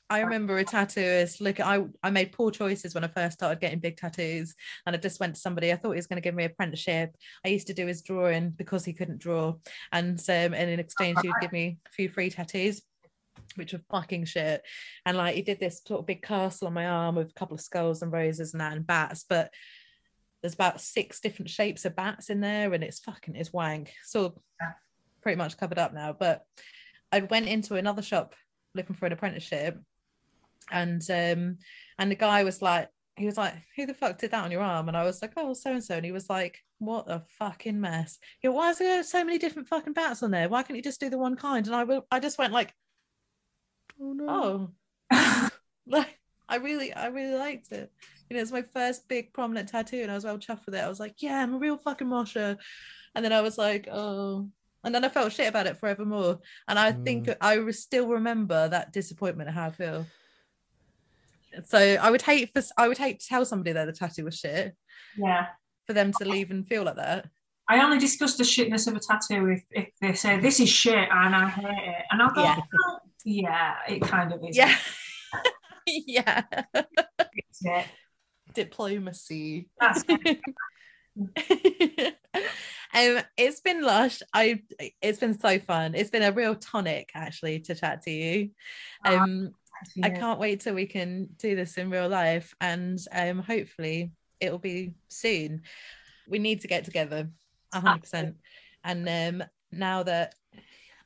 I 0.08 0.20
remember 0.20 0.58
a 0.58 0.64
tattooist. 0.64 1.40
Look, 1.40 1.58
I 1.58 1.84
I 2.02 2.10
made 2.10 2.30
poor 2.30 2.50
choices 2.52 2.94
when 2.94 3.02
I 3.02 3.08
first 3.08 3.38
started 3.38 3.60
getting 3.60 3.80
big 3.80 3.96
tattoos, 3.96 4.54
and 4.86 4.94
I 4.94 4.98
just 4.98 5.18
went 5.18 5.34
to 5.34 5.40
somebody. 5.40 5.72
I 5.72 5.76
thought 5.76 5.92
he 5.92 5.96
was 5.96 6.06
going 6.06 6.18
to 6.18 6.26
give 6.26 6.34
me 6.34 6.44
an 6.44 6.52
apprenticeship. 6.52 7.16
I 7.44 7.48
used 7.48 7.66
to 7.66 7.74
do 7.74 7.86
his 7.86 8.02
drawing 8.02 8.50
because 8.50 8.84
he 8.84 8.92
couldn't 8.92 9.18
draw, 9.18 9.54
and 9.90 10.18
um, 10.28 10.54
and 10.54 10.70
in 10.70 10.78
exchange 10.78 11.18
he 11.22 11.28
would 11.28 11.40
give 11.40 11.52
me 11.52 11.78
a 11.86 11.90
few 11.90 12.08
free 12.08 12.30
tattoos, 12.30 12.82
which 13.56 13.72
were 13.72 13.80
fucking 13.90 14.26
shit. 14.26 14.62
And 15.04 15.16
like 15.16 15.34
he 15.34 15.42
did 15.42 15.58
this 15.58 15.82
sort 15.84 16.00
of 16.00 16.06
big 16.06 16.22
castle 16.22 16.68
on 16.68 16.74
my 16.74 16.86
arm 16.86 17.16
with 17.16 17.30
a 17.30 17.34
couple 17.34 17.56
of 17.56 17.60
skulls 17.60 18.02
and 18.02 18.12
roses 18.12 18.54
and 18.54 18.60
that 18.60 18.74
and 18.74 18.86
bats, 18.86 19.24
but 19.28 19.52
there's 20.40 20.54
about 20.54 20.80
six 20.80 21.18
different 21.18 21.50
shapes 21.50 21.84
of 21.84 21.96
bats 21.96 22.30
in 22.30 22.40
there, 22.40 22.72
and 22.72 22.84
it's 22.84 23.00
fucking 23.00 23.34
it's 23.34 23.52
wank. 23.52 23.92
So 24.04 24.40
pretty 25.20 25.36
much 25.36 25.56
covered 25.56 25.78
up 25.78 25.92
now, 25.92 26.14
but 26.16 26.44
I 27.10 27.20
went 27.20 27.48
into 27.48 27.74
another 27.74 28.02
shop 28.02 28.36
looking 28.72 28.94
for 28.94 29.06
an 29.06 29.12
apprenticeship 29.12 29.80
and 30.70 31.02
um 31.10 31.58
and 31.98 32.10
the 32.10 32.16
guy 32.16 32.44
was 32.44 32.60
like 32.62 32.88
he 33.16 33.24
was 33.26 33.36
like 33.36 33.54
who 33.74 33.86
the 33.86 33.94
fuck 33.94 34.18
did 34.18 34.30
that 34.30 34.44
on 34.44 34.50
your 34.50 34.62
arm? 34.62 34.88
And 34.88 34.96
i 34.96 35.04
was 35.04 35.22
like 35.22 35.32
oh 35.36 35.54
so 35.54 35.72
and 35.72 35.82
so 35.82 35.96
and 35.96 36.04
he 36.04 36.12
was 36.12 36.28
like 36.28 36.58
what 36.78 37.10
a 37.10 37.22
fucking 37.38 37.80
mess. 37.80 38.18
You 38.42 38.50
know, 38.50 38.56
why 38.56 38.70
is 38.70 38.78
there 38.78 39.02
so 39.02 39.24
many 39.24 39.38
different 39.38 39.68
fucking 39.68 39.94
bats 39.94 40.22
on 40.22 40.30
there? 40.30 40.48
Why 40.48 40.62
can't 40.62 40.76
you 40.76 40.82
just 40.82 41.00
do 41.00 41.08
the 41.08 41.18
one 41.18 41.36
kind? 41.36 41.66
And 41.66 41.74
i 41.74 41.84
will 41.84 42.06
i 42.10 42.20
just 42.20 42.38
went 42.38 42.52
like 42.52 42.72
Oh 44.00 44.12
no! 44.12 44.70
oh. 45.10 45.48
Like 45.86 46.18
i 46.48 46.56
really 46.56 46.92
i 46.92 47.06
really 47.06 47.36
liked 47.36 47.72
it. 47.72 47.90
You 48.28 48.36
know 48.36 48.42
it's 48.42 48.52
my 48.52 48.62
first 48.62 49.08
big 49.08 49.32
prominent 49.32 49.68
tattoo 49.68 50.02
and 50.02 50.10
i 50.10 50.14
was 50.14 50.24
well 50.24 50.38
chuffed 50.38 50.66
with 50.66 50.74
it. 50.74 50.84
I 50.84 50.88
was 50.88 51.00
like 51.00 51.14
yeah 51.18 51.42
i'm 51.42 51.54
a 51.54 51.58
real 51.58 51.78
fucking 51.78 52.08
mosher 52.08 52.56
and 53.14 53.24
then 53.24 53.32
i 53.32 53.40
was 53.40 53.56
like 53.56 53.88
oh. 53.90 54.48
And 54.84 54.94
then 54.94 55.04
i 55.04 55.08
felt 55.08 55.32
shit 55.32 55.48
about 55.48 55.66
it 55.66 55.78
forevermore. 55.78 56.40
And 56.68 56.78
i 56.78 56.92
think 56.92 57.28
i 57.40 57.54
re- 57.54 57.72
still 57.72 58.08
remember 58.08 58.68
that 58.68 58.92
disappointment 58.92 59.50
how 59.50 59.66
i 59.66 59.70
feel 59.70 60.06
so 61.64 61.78
i 61.78 62.10
would 62.10 62.22
hate 62.22 62.50
for 62.54 62.62
i 62.76 62.86
would 62.88 62.98
hate 62.98 63.20
to 63.20 63.26
tell 63.26 63.44
somebody 63.44 63.72
that 63.72 63.84
the 63.86 63.92
tattoo 63.92 64.24
was 64.24 64.38
shit. 64.38 64.74
Yeah. 65.16 65.46
for 65.86 65.92
them 65.92 66.12
to 66.18 66.24
leave 66.28 66.50
and 66.50 66.66
feel 66.68 66.82
like 66.84 66.96
that. 66.96 67.28
I 67.68 67.82
only 67.82 67.98
discuss 67.98 68.36
the 68.36 68.44
shitness 68.44 68.86
of 68.86 68.94
a 68.94 69.00
tattoo 69.00 69.48
if, 69.48 69.62
if 69.70 69.88
they 70.00 70.12
say 70.12 70.38
this 70.38 70.60
is 70.60 70.68
shit 70.68 71.08
and 71.10 71.34
I 71.34 71.48
hate 71.48 71.64
it, 71.66 72.04
and 72.10 72.22
I'll 72.22 72.30
go, 72.34 72.42
Yeah. 72.42 72.56
"Well, 72.56 73.00
yeah, 73.24 73.74
it 73.88 74.02
kind 74.02 74.32
of 74.32 74.40
is. 74.48 74.56
yeah. 74.56 74.74
Yeah. 76.06 76.42
Diplomacy. 78.54 79.68
That's 79.80 80.02
um 82.94 83.20
it's 83.36 83.60
been 83.60 83.82
lush. 83.82 84.22
I 84.32 84.62
it's 85.00 85.18
been 85.18 85.38
so 85.38 85.58
fun. 85.58 85.94
It's 85.94 86.10
been 86.10 86.22
a 86.22 86.32
real 86.32 86.54
tonic 86.54 87.10
actually 87.14 87.60
to 87.60 87.74
chat 87.74 88.02
to 88.02 88.10
you. 88.10 88.50
Um 89.04 89.52
i 90.02 90.10
can't 90.10 90.38
wait 90.38 90.60
till 90.60 90.74
we 90.74 90.86
can 90.86 91.28
do 91.38 91.54
this 91.56 91.76
in 91.76 91.90
real 91.90 92.08
life 92.08 92.54
and 92.60 92.98
um 93.12 93.38
hopefully 93.38 94.12
it'll 94.40 94.58
be 94.58 94.94
soon 95.08 95.62
we 96.28 96.38
need 96.38 96.60
to 96.60 96.68
get 96.68 96.84
together 96.84 97.28
100% 97.74 98.34
and 98.84 99.08
um 99.08 99.46
now 99.72 100.02
that 100.02 100.34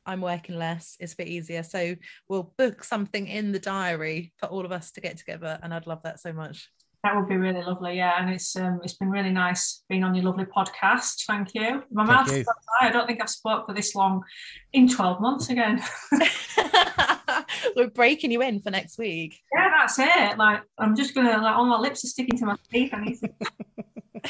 i'm 0.05 0.21
working 0.21 0.57
less 0.57 0.97
it's 0.99 1.13
a 1.13 1.17
bit 1.17 1.27
easier 1.27 1.63
so 1.63 1.95
we'll 2.27 2.53
book 2.57 2.83
something 2.83 3.27
in 3.27 3.51
the 3.51 3.59
diary 3.59 4.33
for 4.37 4.47
all 4.47 4.65
of 4.65 4.71
us 4.71 4.91
to 4.91 5.01
get 5.01 5.17
together 5.17 5.59
and 5.63 5.73
i'd 5.73 5.87
love 5.87 6.01
that 6.03 6.19
so 6.19 6.33
much 6.33 6.69
That 7.03 7.15
would 7.15 7.27
be 7.27 7.35
really 7.35 7.63
lovely, 7.63 7.97
yeah. 7.97 8.21
And 8.21 8.29
it's 8.29 8.55
um, 8.55 8.79
it's 8.83 8.93
been 8.93 9.09
really 9.09 9.31
nice 9.31 9.83
being 9.89 10.03
on 10.03 10.13
your 10.13 10.25
lovely 10.25 10.45
podcast. 10.45 11.25
Thank 11.25 11.55
you. 11.55 11.81
My 11.91 12.05
Thank 12.05 12.09
mouth's 12.09 12.37
you. 12.37 12.43
so 12.43 12.51
dry. 12.79 12.89
I 12.89 12.91
don't 12.91 13.07
think 13.07 13.21
I've 13.21 13.29
spoke 13.29 13.65
for 13.65 13.73
this 13.73 13.95
long 13.95 14.21
in 14.73 14.87
12 14.87 15.19
months 15.19 15.49
again. 15.49 15.81
we're 17.75 17.89
breaking 17.89 18.31
you 18.31 18.41
in 18.41 18.59
for 18.59 18.71
next 18.71 18.97
week 18.97 19.39
yeah, 19.53 19.69
that's 19.77 19.99
it. 19.99 20.37
Like 20.37 20.61
I'm 20.77 20.95
just 20.95 21.13
gonna 21.13 21.41
like 21.41 21.55
all 21.55 21.65
my 21.65 21.77
lips 21.79 22.03
are 22.03 22.07
sticking 22.07 22.37
to 22.39 22.45
my 22.45 22.55
teeth. 22.71 22.93
I 22.93 23.01
need 23.03 23.17
to, 23.19 23.29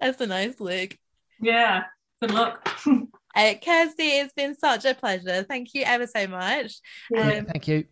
That's 0.00 0.20
a 0.20 0.26
nice 0.26 0.60
look. 0.60 0.96
yeah. 1.40 1.84
Good 2.20 2.32
luck. 2.32 2.68
Uh, 3.36 3.54
Kirsty, 3.54 4.04
it's 4.20 4.32
been 4.32 4.56
such 4.56 4.84
a 4.84 4.94
pleasure. 4.94 5.42
Thank 5.42 5.74
you 5.74 5.82
ever 5.82 6.06
so 6.06 6.28
much. 6.28 6.74
Um, 7.18 7.46
Thank 7.46 7.66
you. 7.66 7.84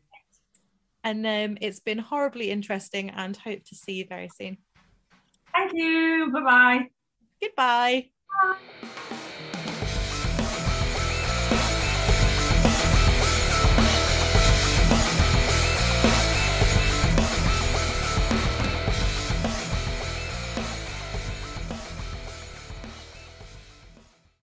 and 1.03 1.27
um, 1.27 1.59
it's 1.61 1.81
been 1.81 1.99
horribly 1.99 2.53
interesting 2.53 3.11
and 3.11 3.37
hope 3.37 3.65
to 3.65 3.75
see 3.75 3.95
you 3.95 4.07
very 4.09 4.29
soon. 4.29 4.59
Thank 5.53 5.73
you. 5.75 6.31
Bye 6.33 6.41
bye. 6.45 6.89
Goodbye. 7.41 8.11
Bye. 8.41 8.89